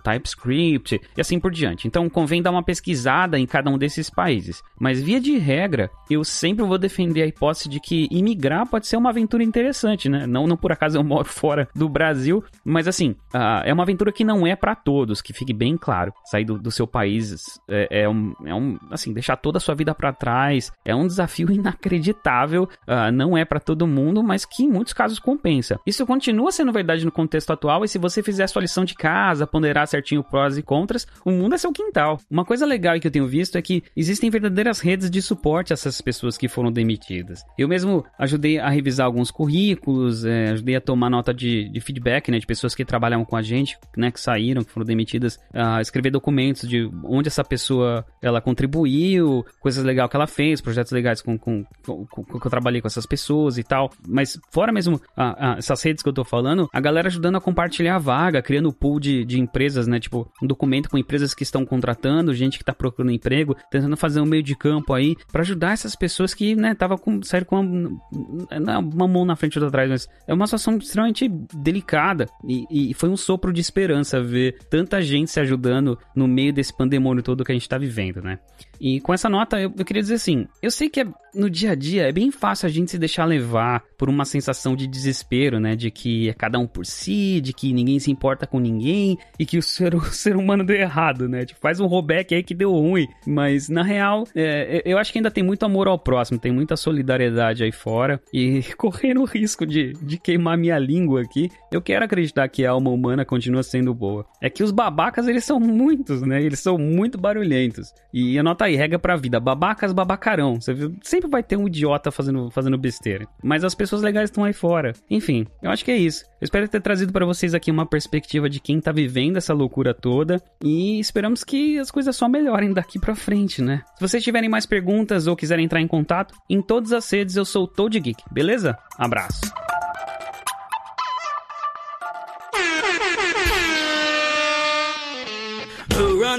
TypeScript 0.04 1.02
e 1.18 1.22
assim 1.22 1.40
por 1.40 1.52
diante. 1.52 1.88
Então 1.88 2.10
convém 2.10 2.42
dar 2.42 2.52
uma 2.52 2.64
pesquisada 2.64 3.40
em 3.40 3.46
cada 3.46 3.70
um 3.70 3.78
desses 3.78 4.10
países. 4.10 4.62
Mas 4.80 5.02
via 5.02 5.20
de 5.20 5.38
regra, 5.38 5.90
eu 6.10 6.24
sempre 6.24 6.66
vou 6.66 6.78
defender 6.78 7.22
a 7.22 7.28
hipótese 7.28 7.70
de 7.70 7.80
que 7.80 8.08
imigrar 8.12 8.68
pode 8.68 8.88
ser 8.88 8.98
uma 8.98 9.10
aventura 9.10 9.44
interessante, 9.44 10.10
né? 10.10 10.26
Não, 10.26 10.48
não 10.48 10.58
por 10.58 10.72
acaso 10.72 10.98
eu 10.98 11.04
moro 11.04 11.26
fora 11.30 11.68
do 11.76 11.88
Brasil, 11.90 12.44
mas 12.64 12.88
assim, 12.88 13.12
uh, 13.34 13.64
é 13.64 13.74
uma 13.74 13.84
aventura 13.84 14.12
que 14.12 14.24
não 14.24 14.46
é 14.46 14.56
para 14.56 14.76
todos, 14.76 15.22
que 15.22 15.34
fique 15.34 15.54
bem 15.54 15.78
claro. 15.78 16.14
Sair 16.26 16.46
do, 16.46 16.58
do 16.58 16.72
seu 16.72 16.88
país 16.88 17.60
é, 17.68 18.04
é, 18.04 18.10
um, 18.10 18.34
é 18.46 18.54
um, 18.54 18.78
assim, 18.92 19.14
deixar 19.14 19.36
toda 19.38 19.58
a 19.58 19.62
sua 19.62 19.76
vida 19.76 19.94
para 19.94 20.14
trás 20.14 20.72
é 20.86 20.96
um 20.96 21.08
desafio 21.08 21.50
inacreditável. 21.52 22.64
Uh, 22.88 23.12
não 23.14 23.38
é 23.38 23.46
para 23.46 23.60
todo 23.60 23.88
mundo, 23.88 24.24
mas 24.24 24.46
que 24.46 24.64
em 24.64 24.70
muitos 24.70 24.94
casos 24.94 25.20
compensa. 25.20 25.80
Isso 25.86 26.06
continua 26.06 26.52
sendo 26.52 26.72
verdade 26.72 27.06
no 27.06 27.12
contexto 27.12 27.52
atual, 27.52 27.84
e 27.84 27.88
se 27.88 27.98
você 27.98 28.22
fizer 28.24 28.44
a 28.44 28.48
sua 28.48 28.62
lição 28.62 28.86
de 28.86 28.96
casa, 28.96 29.09
ponderar 29.52 29.88
certinho 29.88 30.24
prós 30.24 30.58
e 30.58 30.62
contras, 30.62 31.08
o 31.26 31.32
mundo 31.32 31.56
é 31.56 31.58
seu 31.58 31.72
quintal. 31.72 32.20
Uma 32.30 32.46
coisa 32.46 32.66
legal 32.66 33.00
que 33.00 33.08
eu 33.08 33.12
tenho 33.12 33.28
visto 33.28 33.58
é 33.58 33.62
que 33.62 33.84
existem 33.96 34.30
verdadeiras 34.30 34.80
redes 34.80 35.10
de 35.10 35.22
suporte 35.22 35.74
a 35.74 35.76
essas 35.76 36.02
pessoas 36.02 36.38
que 36.38 36.48
foram 36.48 36.72
demitidas. 36.72 37.44
Eu 37.58 37.68
mesmo 37.68 38.06
ajudei 38.18 38.60
a 38.60 38.70
revisar 38.70 39.06
alguns 39.06 39.32
currículos, 39.32 40.26
é, 40.26 40.52
ajudei 40.52 40.76
a 40.76 40.82
tomar 40.82 41.10
nota 41.10 41.34
de, 41.34 41.70
de, 41.70 41.80
feedback, 41.80 42.32
né, 42.32 42.40
de 42.40 42.46
pessoas 42.46 42.76
que 42.76 42.86
trabalham 42.86 43.24
com 43.26 43.36
a 43.36 43.42
gente, 43.42 43.78
né, 43.96 44.12
que 44.12 44.20
saíram, 44.20 44.64
que 44.64 44.72
foram 44.72 44.86
demitidas, 44.86 45.40
a 45.54 45.82
escrever 45.82 46.12
documentos 46.12 46.68
de 46.68 46.90
onde 47.04 47.28
essa 47.28 47.44
pessoa 47.44 48.06
ela 48.22 48.42
contribuiu, 48.42 49.46
coisas 49.60 49.84
legais 49.84 50.10
que 50.10 50.16
ela 50.16 50.28
fez, 50.28 50.62
projetos 50.62 50.92
legais 50.92 51.22
com, 51.22 51.38
com, 51.38 51.66
com, 51.86 52.06
com 52.06 52.40
que 52.40 52.48
eu 52.48 52.52
trabalhei 52.52 52.82
com 52.82 52.88
essas 52.88 53.06
pessoas 53.06 53.58
e 53.58 53.64
tal. 53.64 53.92
Mas 54.08 54.40
fora 54.52 54.72
mesmo 54.72 55.02
a, 55.16 55.54
a, 55.54 55.58
essas 55.58 55.82
redes 55.84 56.04
que 56.04 56.10
eu 56.10 56.14
tô 56.14 56.24
falando, 56.24 56.70
a 56.74 56.80
galera 56.80 57.08
ajudando 57.08 57.38
a 57.38 57.42
compartilhar 57.42 57.96
a 57.96 58.00
vaga, 58.00 58.42
criando 58.42 58.74
pool 58.74 58.99
de, 59.00 59.26
de 59.26 59.40
empresas, 59.40 59.88
né? 59.88 60.00
Tipo, 60.00 60.32
um 60.42 60.48
documento 60.48 60.90
com 60.90 60.98
empresas 60.98 61.34
que 61.34 61.44
estão 61.44 61.66
contratando, 61.66 62.34
gente 62.34 62.58
que 62.58 62.64
tá 62.64 62.74
procurando 62.74 63.12
emprego, 63.12 63.56
tentando 63.72 63.96
fazer 63.98 64.22
um 64.22 64.26
meio 64.26 64.44
de 64.44 64.56
campo 64.56 64.94
aí 64.94 65.16
para 65.32 65.42
ajudar 65.42 65.74
essas 65.74 65.96
pessoas 65.96 66.34
que, 66.34 66.56
né, 66.56 66.76
tava 66.76 66.98
com, 66.98 67.22
saíram 67.24 67.46
com 67.46 67.60
uma, 67.60 68.80
uma 68.80 69.08
mão 69.08 69.26
na 69.26 69.36
frente 69.36 69.56
e 69.56 69.60
outra 69.60 69.70
atrás, 69.70 69.90
mas 69.90 70.10
é 70.28 70.34
uma 70.34 70.48
situação 70.48 70.78
extremamente 70.78 71.28
delicada 71.56 72.28
e, 72.48 72.92
e 72.92 72.94
foi 72.94 73.10
um 73.10 73.18
sopro 73.18 73.54
de 73.54 73.62
esperança 73.62 74.22
ver 74.22 74.58
tanta 74.70 75.02
gente 75.02 75.32
se 75.32 75.40
ajudando 75.40 75.98
no 76.16 76.28
meio 76.28 76.54
desse 76.54 76.76
pandemônio 76.76 77.24
todo 77.24 77.44
que 77.44 77.52
a 77.52 77.56
gente 77.56 77.70
tá 77.70 77.78
vivendo, 77.78 78.22
né? 78.22 78.40
E 78.80 79.00
com 79.02 79.14
essa 79.14 79.30
nota, 79.30 79.60
eu, 79.60 79.74
eu, 79.78 79.86
queria 79.86 80.02
dizer 80.02 80.16
assim: 80.16 80.48
eu 80.62 80.72
sei 80.72 80.90
que 80.90 81.02
é, 81.02 81.08
no 81.34 81.50
dia 81.50 81.72
a 81.72 81.76
dia 81.76 82.08
é 82.08 82.12
bem 82.12 82.32
fácil 82.32 82.68
a 82.68 82.70
gente 82.70 82.92
se 82.92 82.98
deixar 82.98 83.26
levar 83.26 83.84
por 83.98 84.10
uma 84.10 84.26
sensação 84.26 84.76
de 84.76 84.88
desespero, 84.88 85.60
né? 85.60 85.76
De 85.76 85.92
que 85.92 86.30
é 86.30 86.34
cada 86.34 86.58
um 86.58 86.68
por 86.68 86.86
si, 86.86 87.42
de 87.42 87.54
que 87.54 87.74
ninguém 87.74 88.00
se 88.00 88.10
importa 88.10 88.48
com 88.48 88.60
ninguém 88.60 89.18
e 89.38 89.46
que 89.46 89.58
o 89.58 89.62
ser, 89.62 89.94
o 89.96 90.02
ser 90.06 90.36
humano 90.36 90.64
deu 90.64 90.76
errado, 90.76 91.28
né? 91.28 91.46
Tipo, 91.46 91.60
faz 91.60 91.80
um 91.80 91.86
rollback 91.86 92.34
aí 92.34 92.44
que 92.44 92.54
deu 92.54 92.72
ruim. 92.72 93.08
Mas 93.28 93.70
na 93.70 93.84
real, 93.84 94.26
é, 94.36 94.82
eu 94.86 94.98
acho 94.98 95.12
que 95.12 95.20
ainda 95.20 95.32
tem 95.32 95.44
muito 95.44 95.66
amor 95.66 95.88
ao 95.88 96.00
próximo, 96.00 96.40
tem 96.40 96.52
muita 96.52 96.78
solidariedade 96.78 97.64
aí 97.64 97.72
fora. 97.72 98.22
E 98.34 98.64
correndo 98.78 99.22
o 99.22 99.26
risco 99.26 99.66
de, 99.66 99.94
de 100.02 100.18
queimar 100.18 100.58
minha 100.58 100.78
língua 100.80 101.22
aqui, 101.22 101.50
eu 101.72 101.82
quero 101.82 102.06
acreditar 102.06 102.48
que 102.48 102.66
a 102.66 102.72
alma 102.72 102.90
humana 102.90 103.26
continua 103.26 103.64
sendo 103.64 103.94
boa. 103.94 104.26
É 104.42 104.50
que 104.50 104.64
os 104.64 104.72
babacas, 104.72 105.28
eles 105.28 105.44
são 105.44 105.60
muitos, 105.60 106.22
né? 106.22 106.42
Eles 106.42 106.60
são 106.60 106.78
muito 106.78 107.18
barulhentos. 107.18 107.94
E 108.14 108.40
a 108.40 108.44
nota 108.44 108.69
aí, 108.70 108.76
regra 108.76 108.98
pra 108.98 109.16
vida. 109.16 109.40
Babacas, 109.40 109.92
babacarão. 109.92 110.60
Você 110.60 110.74
viu? 110.74 110.96
Sempre 111.02 111.30
vai 111.30 111.44
ter 111.44 111.58
um 111.58 111.68
idiota 111.68 112.12
fazendo, 112.12 112.50
fazendo 112.50 112.78
besteira. 112.78 113.28
Mas 113.44 113.64
as 113.64 113.76
pessoas 113.76 114.02
legais 114.02 114.30
estão 114.30 114.44
aí 114.44 114.54
fora. 114.54 114.94
Enfim, 115.10 115.46
eu 115.62 115.70
acho 115.70 115.84
que 115.84 115.92
é 115.92 115.98
isso. 115.98 116.24
Eu 116.40 116.46
espero 116.46 116.68
ter 116.68 116.82
trazido 116.82 117.12
para 117.12 117.26
vocês 117.26 117.54
aqui 117.54 117.70
uma 117.70 117.86
perspectiva 117.86 118.50
de 118.50 118.60
quem 118.60 118.80
tá 118.80 118.92
vivendo 118.92 119.38
essa 119.38 119.54
loucura 119.54 119.94
toda. 119.94 120.42
E 120.64 121.00
esperamos 121.00 121.44
que 121.44 121.78
as 121.78 121.92
coisas 121.92 122.16
só 122.16 122.28
melhorem 122.28 122.74
daqui 122.74 123.00
pra 123.00 123.16
frente, 123.16 123.62
né? 123.62 123.82
Se 123.96 124.02
vocês 124.02 124.24
tiverem 124.24 124.50
mais 124.50 124.66
perguntas 124.66 125.28
ou 125.28 125.36
quiserem 125.36 125.66
entrar 125.66 125.82
em 125.82 125.88
contato, 125.88 126.34
em 126.50 126.62
todas 126.62 126.94
as 126.94 127.10
redes 127.10 127.36
eu 127.36 127.46
sou 127.46 127.64
o 127.64 127.68
Toad 127.68 128.00
Geek, 128.00 128.24
beleza? 128.32 128.78
Abraço. 128.98 129.42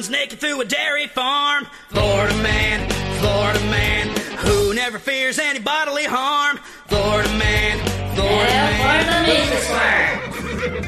Runs 0.00 0.08
naked 0.08 0.40
through 0.40 0.60
a 0.62 0.64
dairy 0.64 1.06
farm. 1.08 1.66
Florida 1.90 2.34
man, 2.42 2.88
Florida 3.20 3.60
man, 3.66 4.08
who 4.38 4.72
never 4.72 4.98
fears 4.98 5.38
any 5.38 5.58
bodily 5.58 6.06
harm. 6.06 6.56
Florida 6.86 7.28
man, 7.34 7.78
Florida 8.14 8.54
é, 8.54 8.78
man. 9.74 10.00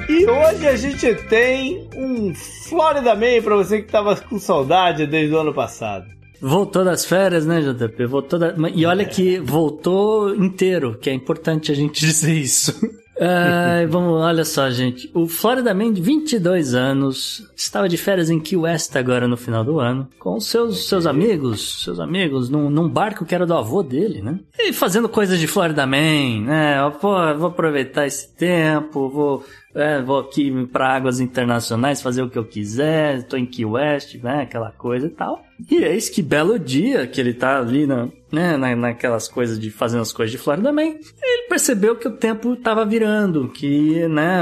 E 0.09 0.27
hoje 0.27 0.67
a 0.67 0.77
gente 0.77 1.15
tem 1.29 1.89
um 1.95 2.35
Florida 2.35 3.15
Man 3.15 3.43
pra 3.43 3.57
você 3.57 3.83
que 3.83 3.91
tava 3.91 4.17
com 4.17 4.39
saudade 4.39 5.07
desde 5.07 5.35
o 5.35 5.39
ano 5.39 5.53
passado. 5.53 6.07
Voltou 6.41 6.85
das 6.85 7.05
férias, 7.05 7.45
né, 7.47 7.61
JP? 7.61 8.07
Voltou 8.07 8.39
da... 8.39 8.55
E 8.75 8.87
olha 8.87 9.05
que 9.05 9.39
voltou 9.39 10.35
inteiro, 10.35 10.99
que 10.99 11.11
é 11.11 11.13
importante 11.13 11.71
a 11.71 11.75
gente 11.75 12.01
dizer 12.07 12.35
isso. 12.35 13.02
Ai, 13.25 13.87
vamos, 13.87 14.21
olha 14.21 14.45
só, 14.45 14.69
gente. 14.71 15.09
O 15.15 15.29
Florida 15.29 15.73
Man, 15.73 15.93
de 15.93 16.03
22 16.03 16.75
anos, 16.75 17.49
estava 17.55 17.89
de 17.89 17.97
férias 17.97 18.29
em 18.29 18.41
Key 18.41 18.57
West 18.57 18.97
agora 18.97 19.29
no 19.29 19.37
final 19.37 19.63
do 19.63 19.79
ano, 19.79 20.09
com 20.19 20.41
seus, 20.41 20.89
seus 20.89 21.07
amigos, 21.07 21.85
seus 21.85 22.01
amigos, 22.01 22.51
num, 22.51 22.69
num 22.69 22.89
barco 22.89 23.25
que 23.25 23.35
era 23.35 23.47
do 23.47 23.55
avô 23.55 23.83
dele, 23.83 24.21
né? 24.21 24.41
E 24.59 24.73
fazendo 24.73 25.09
coisas 25.09 25.39
de 25.39 25.47
Florida 25.47 25.87
Man, 25.87 26.43
né? 26.47 26.91
Pô, 27.01 27.13
vou 27.37 27.49
aproveitar 27.49 28.07
esse 28.07 28.35
tempo, 28.35 29.09
vou 29.09 29.45
é, 29.75 30.03
vou 30.03 30.21
aqui 30.21 30.67
para 30.67 30.95
águas 30.95 31.21
internacionais 31.21 32.03
fazer 32.03 32.23
o 32.23 32.29
que 32.29 32.39
eu 32.39 32.45
quiser, 32.45 33.19
estou 33.19 33.39
em 33.39 33.47
Key 33.47 33.65
West, 33.65 34.17
né, 34.23 34.43
aquela 34.43 34.71
coisa 34.71 35.07
e 35.07 35.11
tal. 35.11 35.43
E 35.71 35.77
eis 35.77 36.09
que 36.09 36.23
belo 36.23 36.59
dia 36.59 37.07
que 37.07 37.21
ele 37.21 37.33
tá 37.33 37.59
ali 37.59 37.87
na, 37.87 38.09
né, 38.31 38.57
na, 38.57 38.75
naquelas 38.75 39.29
coisas 39.29 39.59
de 39.59 39.71
fazendo 39.71 40.03
as 40.03 40.13
coisas 40.13 40.31
de 40.31 40.39
Florida 40.39 40.73
Man, 40.73 40.83
ele 41.23 41.49
percebeu 41.49 41.97
que 41.97 42.09
o 42.09 42.17
tempo 42.17 42.57
tava 42.57 42.85
virando, 42.85 43.49
que, 43.49 44.07
né, 44.09 44.41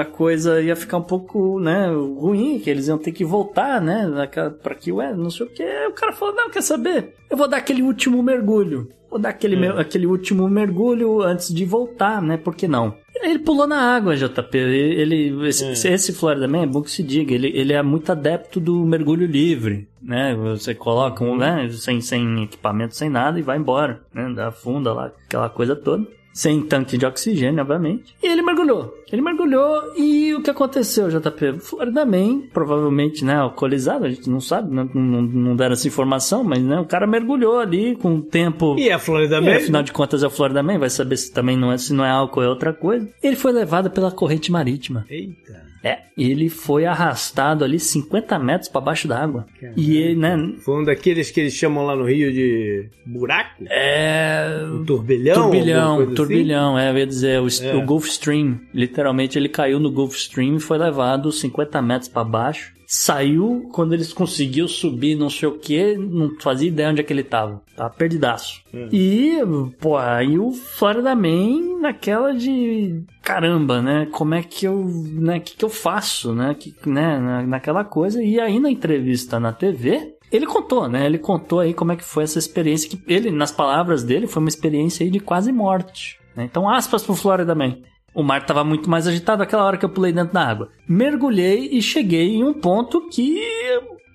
a 0.00 0.04
coisa 0.04 0.60
ia 0.60 0.74
ficar 0.74 0.96
um 0.96 1.02
pouco, 1.02 1.60
né, 1.60 1.88
ruim, 1.88 2.58
que 2.58 2.70
eles 2.70 2.88
iam 2.88 2.98
ter 2.98 3.12
que 3.12 3.24
voltar, 3.24 3.80
né, 3.80 4.28
para 4.62 4.74
Key 4.74 4.92
West, 4.92 5.16
não 5.16 5.30
sei 5.30 5.46
o 5.46 5.50
que. 5.50 5.86
O 5.86 5.92
cara 5.92 6.12
falou, 6.12 6.34
não, 6.34 6.50
quer 6.50 6.62
saber? 6.62 7.14
Eu 7.30 7.36
vou 7.36 7.48
dar 7.48 7.58
aquele 7.58 7.82
último 7.82 8.22
mergulho. 8.22 8.88
Vou 9.10 9.18
dar 9.18 9.28
aquele, 9.28 9.56
hum. 9.56 9.78
aquele 9.78 10.06
último 10.06 10.48
mergulho 10.48 11.20
antes 11.20 11.52
de 11.52 11.64
voltar, 11.66 12.22
né, 12.22 12.36
por 12.36 12.56
que 12.56 12.66
não? 12.66 12.94
Ele 13.14 13.38
pulou 13.38 13.66
na 13.66 13.94
água, 13.94 14.16
JP. 14.16 14.56
Ele, 14.56 15.48
esse, 15.48 15.88
é. 15.88 15.92
esse 15.92 16.12
Florida 16.12 16.48
Man 16.48 16.62
é 16.62 16.66
bom 16.66 16.82
que 16.82 16.90
se 16.90 17.02
diga. 17.02 17.34
Ele, 17.34 17.48
ele 17.54 17.72
é 17.72 17.82
muito 17.82 18.10
adepto 18.10 18.58
do 18.58 18.84
mergulho 18.84 19.26
livre, 19.26 19.86
né? 20.00 20.34
Você 20.34 20.74
coloca 20.74 21.22
um, 21.22 21.36
né? 21.36 21.68
Sem, 21.70 22.00
sem 22.00 22.42
equipamento, 22.42 22.96
sem 22.96 23.08
nada 23.08 23.38
e 23.38 23.42
vai 23.42 23.58
embora, 23.58 24.02
né? 24.12 24.32
Da 24.34 24.50
funda 24.50 24.92
lá, 24.92 25.12
aquela 25.26 25.48
coisa 25.48 25.76
toda 25.76 26.06
sem 26.32 26.62
tanque 26.62 26.96
de 26.96 27.04
oxigênio, 27.04 27.60
obviamente. 27.60 28.16
E 28.22 28.26
ele 28.26 28.42
mergulhou. 28.42 28.94
Ele 29.12 29.20
mergulhou 29.20 29.92
e 29.94 30.34
o 30.34 30.42
que 30.42 30.50
aconteceu, 30.50 31.08
JP? 31.10 31.60
Florida 31.60 32.06
Man, 32.06 32.44
provavelmente, 32.52 33.24
né, 33.24 33.34
alcoolizado, 33.34 34.06
a 34.06 34.08
gente 34.08 34.30
não 34.30 34.40
sabe, 34.40 34.74
né, 34.74 34.88
não, 34.94 35.22
não 35.22 35.54
deram 35.54 35.74
essa 35.74 35.86
informação, 35.86 36.42
mas, 36.42 36.62
né, 36.62 36.80
o 36.80 36.86
cara 36.86 37.06
mergulhou 37.06 37.58
ali 37.58 37.94
com 37.94 38.16
o 38.16 38.22
tempo... 38.22 38.74
E 38.78 38.88
é 38.88 38.98
Florida 38.98 39.40
Man? 39.40 39.56
afinal 39.56 39.82
de 39.82 39.92
contas 39.92 40.22
é 40.22 40.26
o 40.26 40.30
Florida 40.30 40.62
Man, 40.62 40.78
vai 40.78 40.88
saber 40.88 41.18
se 41.18 41.30
também 41.30 41.58
não 41.58 41.70
é, 41.70 41.76
se 41.76 41.92
não 41.92 42.04
é 42.04 42.10
álcool 42.10 42.42
é 42.42 42.48
outra 42.48 42.72
coisa. 42.72 43.06
Ele 43.22 43.36
foi 43.36 43.52
levado 43.52 43.90
pela 43.90 44.10
corrente 44.10 44.50
marítima. 44.50 45.04
Eita. 45.10 45.72
É, 45.84 45.98
ele 46.16 46.48
foi 46.48 46.84
arrastado 46.86 47.64
ali 47.64 47.80
50 47.80 48.38
metros 48.38 48.68
para 48.68 48.80
baixo 48.80 49.08
d'água. 49.08 49.46
E 49.76 49.96
ele, 49.96 50.14
né? 50.14 50.36
Foi 50.64 50.80
um 50.80 50.84
daqueles 50.84 51.30
que 51.32 51.40
eles 51.40 51.54
chamam 51.54 51.84
lá 51.84 51.96
no 51.96 52.04
Rio 52.04 52.32
de 52.32 52.88
buraco? 53.04 53.64
É. 53.68 54.60
Um 54.64 54.84
turbilhão? 54.84 55.34
Turbilhão, 55.34 56.14
turbilhão, 56.14 56.78
é, 56.78 56.90
eu 56.90 56.98
ia 56.98 57.06
dizer, 57.06 57.40
o, 57.40 57.48
é. 57.48 57.74
o 57.74 57.84
Gulf 57.84 58.06
Stream, 58.06 58.60
literalmente 58.72 59.01
ele 59.38 59.48
caiu 59.48 59.80
no 59.80 59.90
Gulf 59.90 60.14
Stream 60.14 60.56
e 60.56 60.60
foi 60.60 60.78
levado 60.78 61.32
50 61.32 61.80
metros 61.82 62.08
para 62.08 62.24
baixo 62.24 62.72
saiu 62.92 63.70
quando 63.72 63.94
eles 63.94 64.12
conseguiu 64.12 64.68
subir 64.68 65.16
não 65.16 65.30
sei 65.30 65.48
o 65.48 65.58
que, 65.58 65.96
não 65.96 66.38
fazia 66.38 66.68
ideia 66.68 66.90
onde 66.90 67.00
é 67.00 67.02
que 67.02 67.10
ele 67.10 67.24
tava. 67.24 67.62
Tava 67.74 67.88
perdidaço. 67.88 68.62
Hum. 68.72 68.90
E, 68.92 69.38
pô, 69.80 69.96
aí 69.96 70.38
o 70.38 70.52
Florida 70.52 71.14
Man 71.14 71.80
naquela 71.80 72.34
de 72.34 73.02
caramba, 73.22 73.80
né? 73.80 74.06
Como 74.12 74.34
é 74.34 74.42
que 74.42 74.66
eu, 74.66 74.84
né, 74.84 75.40
que 75.40 75.56
que 75.56 75.64
eu 75.64 75.70
faço, 75.70 76.34
né? 76.34 76.54
Que, 76.54 76.74
né, 76.86 77.42
naquela 77.46 77.82
coisa. 77.82 78.22
E 78.22 78.38
aí 78.38 78.60
na 78.60 78.70
entrevista 78.70 79.40
na 79.40 79.54
TV, 79.54 80.14
ele 80.30 80.44
contou, 80.44 80.86
né? 80.86 81.06
Ele 81.06 81.18
contou 81.18 81.60
aí 81.60 81.72
como 81.72 81.92
é 81.92 81.96
que 81.96 82.04
foi 82.04 82.24
essa 82.24 82.38
experiência 82.38 82.90
que 82.90 83.02
ele, 83.06 83.30
nas 83.30 83.50
palavras 83.50 84.04
dele, 84.04 84.26
foi 84.26 84.42
uma 84.42 84.50
experiência 84.50 85.02
aí 85.02 85.10
de 85.10 85.18
quase 85.18 85.50
morte. 85.50 86.20
Né? 86.36 86.44
Então, 86.44 86.68
aspas 86.68 87.02
pro 87.02 87.14
Florida 87.14 87.54
Man. 87.54 87.78
O 88.14 88.22
mar 88.22 88.42
estava 88.42 88.62
muito 88.62 88.90
mais 88.90 89.06
agitado 89.06 89.42
aquela 89.42 89.64
hora 89.64 89.76
que 89.78 89.84
eu 89.84 89.88
pulei 89.88 90.12
dentro 90.12 90.34
da 90.34 90.46
água. 90.46 90.68
Mergulhei 90.86 91.70
e 91.72 91.80
cheguei 91.80 92.36
em 92.36 92.44
um 92.44 92.52
ponto 92.52 93.08
que. 93.08 93.40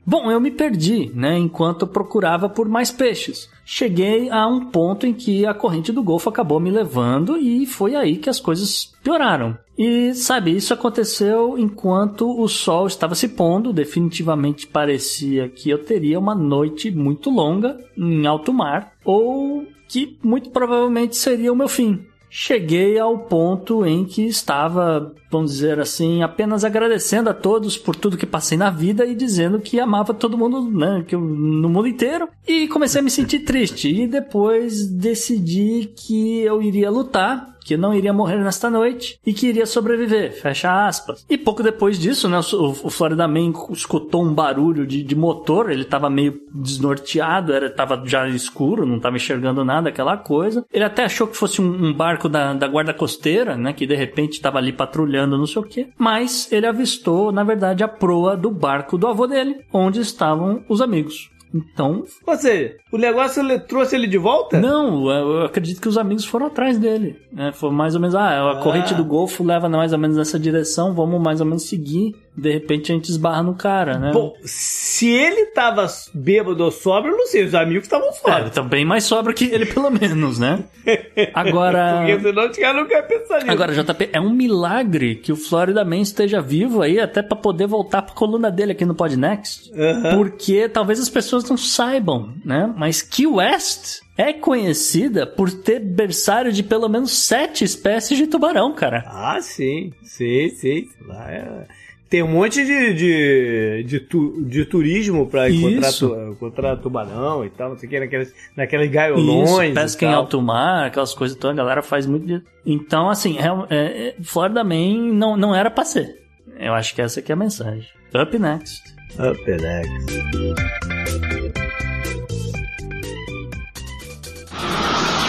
Bom, 0.05 0.31
eu 0.31 0.39
me 0.39 0.51
perdi, 0.51 1.11
né? 1.13 1.37
Enquanto 1.37 1.85
procurava 1.85 2.47
por 2.47 2.69
mais 2.69 2.91
peixes. 2.91 3.49
Cheguei 3.65 4.29
a 4.29 4.47
um 4.47 4.67
ponto 4.67 5.05
em 5.05 5.13
que 5.13 5.45
a 5.45 5.53
corrente 5.53 5.91
do 5.91 6.01
Golfo 6.01 6.29
acabou 6.29 6.59
me 6.61 6.71
levando 6.71 7.37
e 7.37 7.65
foi 7.65 7.93
aí 7.93 8.15
que 8.15 8.29
as 8.29 8.39
coisas 8.39 8.93
pioraram. 9.03 9.57
E 9.77 10.13
sabe, 10.13 10.55
isso 10.55 10.73
aconteceu 10.73 11.57
enquanto 11.57 12.39
o 12.39 12.47
sol 12.47 12.87
estava 12.87 13.15
se 13.15 13.27
pondo. 13.27 13.73
Definitivamente 13.73 14.65
parecia 14.65 15.49
que 15.49 15.69
eu 15.69 15.83
teria 15.83 16.19
uma 16.19 16.33
noite 16.33 16.89
muito 16.89 17.29
longa 17.29 17.77
em 17.97 18.25
alto 18.25 18.53
mar, 18.53 18.93
ou 19.03 19.65
que 19.89 20.17
muito 20.23 20.51
provavelmente 20.51 21.17
seria 21.17 21.51
o 21.51 21.55
meu 21.55 21.67
fim 21.67 22.05
cheguei 22.39 22.99
ao 22.99 23.17
ponto 23.17 23.83
em 23.83 24.05
que 24.05 24.21
estava, 24.27 25.11
vamos 25.31 25.53
dizer 25.53 25.79
assim, 25.79 26.21
apenas 26.21 26.63
agradecendo 26.63 27.31
a 27.31 27.33
todos 27.33 27.79
por 27.79 27.95
tudo 27.95 28.15
que 28.15 28.27
passei 28.27 28.55
na 28.55 28.69
vida 28.69 29.07
e 29.07 29.15
dizendo 29.15 29.59
que 29.59 29.79
amava 29.79 30.13
todo 30.13 30.37
mundo, 30.37 30.69
né, 30.69 31.03
que 31.07 31.15
eu, 31.15 31.19
no 31.19 31.67
mundo 31.67 31.87
inteiro. 31.87 32.29
E 32.47 32.67
comecei 32.67 33.01
a 33.01 33.03
me 33.03 33.09
sentir 33.09 33.39
triste. 33.39 33.89
E 33.89 34.05
depois 34.05 34.85
decidi 34.85 35.91
que 35.95 36.41
eu 36.41 36.61
iria 36.61 36.91
lutar 36.91 37.56
que 37.67 37.75
não 37.75 37.93
iria 37.93 38.13
morrer 38.13 38.37
nesta 38.37 38.69
noite 38.69 39.19
e 39.25 39.33
que 39.33 39.47
iria 39.47 39.65
sobreviver, 39.65 40.31
fecha 40.41 40.87
aspas. 40.87 41.25
E 41.29 41.37
pouco 41.37 41.61
depois 41.61 41.99
disso, 41.99 42.29
né, 42.29 42.39
o, 42.53 42.69
o 42.69 42.89
Florida 42.89 43.27
Man 43.27 43.51
escutou 43.71 44.23
um 44.23 44.33
barulho 44.33 44.87
de, 44.87 45.03
de 45.03 45.15
motor, 45.15 45.69
ele 45.69 45.81
estava 45.81 46.09
meio 46.09 46.39
desnorteado, 46.53 47.51
era, 47.51 47.69
tava 47.69 48.01
já 48.05 48.25
escuro, 48.29 48.85
não 48.85 48.95
estava 48.95 49.17
enxergando 49.17 49.65
nada, 49.65 49.89
aquela 49.89 50.15
coisa. 50.15 50.65
Ele 50.71 50.85
até 50.85 51.03
achou 51.03 51.27
que 51.27 51.35
fosse 51.35 51.61
um, 51.61 51.87
um 51.87 51.93
barco 51.93 52.29
da, 52.29 52.53
da 52.53 52.69
guarda 52.69 52.93
costeira, 52.93 53.57
né, 53.57 53.73
que 53.73 53.85
de 53.85 53.95
repente 53.95 54.33
estava 54.33 54.59
ali 54.59 54.71
patrulhando, 54.71 55.37
não 55.37 55.45
sei 55.45 55.61
o 55.61 55.65
que, 55.65 55.89
mas 55.97 56.49
ele 56.49 56.67
avistou, 56.67 57.33
na 57.33 57.43
verdade, 57.43 57.83
a 57.83 57.87
proa 57.87 58.37
do 58.37 58.49
barco 58.49 58.97
do 58.97 59.07
avô 59.07 59.27
dele, 59.27 59.65
onde 59.73 59.99
estavam 59.99 60.63
os 60.69 60.81
amigos. 60.81 61.29
Então. 61.57 62.03
Ou 62.25 62.35
seja, 62.35 62.75
o 62.91 62.97
negócio 62.97 63.41
ele 63.41 63.59
trouxe 63.59 63.95
ele 63.95 64.07
de 64.07 64.17
volta? 64.17 64.59
Não, 64.59 65.09
eu 65.09 65.45
acredito 65.45 65.81
que 65.81 65.87
os 65.87 65.97
amigos 65.97 66.25
foram 66.25 66.47
atrás 66.47 66.77
dele. 66.77 67.19
Né? 67.31 67.51
Foi 67.51 67.71
mais 67.71 67.95
ou 67.95 68.01
menos, 68.01 68.15
ah, 68.15 68.27
a 68.27 68.51
ah. 68.51 68.63
corrente 68.63 68.93
do 68.93 69.03
Golfo 69.03 69.43
leva 69.43 69.67
mais 69.67 69.93
ou 69.93 69.99
menos 69.99 70.17
nessa 70.17 70.39
direção, 70.39 70.93
vamos 70.93 71.21
mais 71.21 71.39
ou 71.39 71.45
menos 71.45 71.67
seguir 71.67 72.15
de 72.37 72.51
repente 72.51 72.91
a 72.91 72.95
gente 72.95 73.09
esbarra 73.09 73.41
no 73.41 73.55
cara, 73.55 73.97
né? 73.97 74.11
Bom, 74.13 74.35
se 74.43 75.09
ele 75.09 75.47
tava 75.47 75.87
bêbado 76.13 76.63
ou 76.63 76.69
sóbrio, 76.69 77.13
eu 77.13 77.17
não 77.17 77.25
sei, 77.25 77.43
os 77.43 77.55
amigos 77.55 77.85
estavam 77.85 78.13
sóbrios. 78.13 78.47
É, 78.47 78.49
também 78.51 78.85
mais 78.85 79.05
sóbrio 79.05 79.35
que 79.35 79.45
ele, 79.45 79.65
pelo 79.65 79.89
menos, 79.89 80.37
né? 80.37 80.63
Agora. 81.33 82.05
Porque 82.05 82.19
senão 82.19 82.49
os 82.49 82.57
caras 82.57 82.75
não 82.75 82.87
querem 82.87 83.07
pensar 83.07 83.39
nisso. 83.39 83.51
Agora, 83.51 83.73
JP, 83.73 84.09
é 84.13 84.21
um 84.21 84.29
milagre 84.29 85.15
que 85.15 85.31
o 85.31 85.35
Florida 85.35 85.83
Man 85.83 85.97
esteja 85.97 86.39
vivo 86.39 86.83
aí, 86.83 86.99
até 86.99 87.23
para 87.23 87.35
poder 87.35 87.65
voltar 87.65 88.03
pra 88.03 88.13
coluna 88.13 88.51
dele 88.51 88.73
aqui 88.73 88.85
no 88.85 88.93
Podnext. 88.93 89.71
Uhum. 89.71 90.17
Porque 90.17 90.69
talvez 90.69 90.99
as 90.99 91.09
pessoas 91.09 91.49
não 91.49 91.57
saibam, 91.57 92.35
né? 92.45 92.71
Mas 92.77 93.01
Key 93.01 93.25
West 93.25 94.01
é 94.15 94.31
conhecida 94.31 95.25
por 95.25 95.51
ter 95.51 95.79
berçário 95.79 96.51
de 96.51 96.61
pelo 96.61 96.87
menos 96.87 97.11
sete 97.11 97.63
espécies 97.63 98.15
de 98.15 98.27
tubarão, 98.27 98.73
cara. 98.75 99.03
Ah, 99.07 99.39
sim, 99.41 99.91
sim, 100.03 100.49
sim. 100.49 100.87
Lá 101.07 101.31
é 101.31 101.65
tem 102.09 102.23
um 102.23 102.27
monte 102.27 102.65
de, 102.65 102.93
de, 102.93 103.83
de, 103.83 103.99
tu, 103.99 104.41
de 104.43 104.65
turismo 104.65 105.27
pra 105.27 105.49
encontrar, 105.49 105.91
tu, 105.93 106.31
encontrar 106.31 106.77
tubarão 106.77 107.43
e 107.45 107.49
tal, 107.49 107.69
não 107.71 107.77
sei 107.77 107.87
o 107.87 107.89
que, 107.89 107.99
naqueles, 107.99 108.33
naqueles 108.55 108.89
gaiolões. 108.89 109.49
Isso, 109.49 109.73
pesca 109.73 110.05
em 110.05 110.13
alto 110.13 110.41
mar, 110.41 110.87
aquelas 110.87 111.13
coisas 111.13 111.37
todas, 111.37 111.57
a 111.57 111.61
galera 111.61 111.81
faz 111.81 112.05
muito 112.05 112.25
disso. 112.25 112.43
Então, 112.65 113.09
assim, 113.09 113.37
é, 113.37 113.47
é, 113.69 114.15
Florida 114.23 114.63
Man 114.63 115.13
não, 115.13 115.35
não 115.35 115.53
era 115.53 115.69
pra 115.69 115.83
ser. 115.83 116.23
Eu 116.59 116.73
acho 116.73 116.95
que 116.95 117.01
essa 117.01 117.19
aqui 117.19 117.31
é 117.31 117.33
a 117.33 117.37
mensagem. 117.37 117.87
Up 118.15 118.39
next. 118.39 118.95
Up 119.19 119.51
next. 119.51 120.17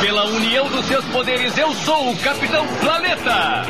Pela 0.01 0.27
união 0.27 0.71
dos 0.71 0.85
seus 0.87 1.05
poderes, 1.07 1.59
eu 1.59 1.73
sou 1.73 2.13
o 2.13 2.17
Capitão 2.19 2.65
Planeta! 2.81 3.63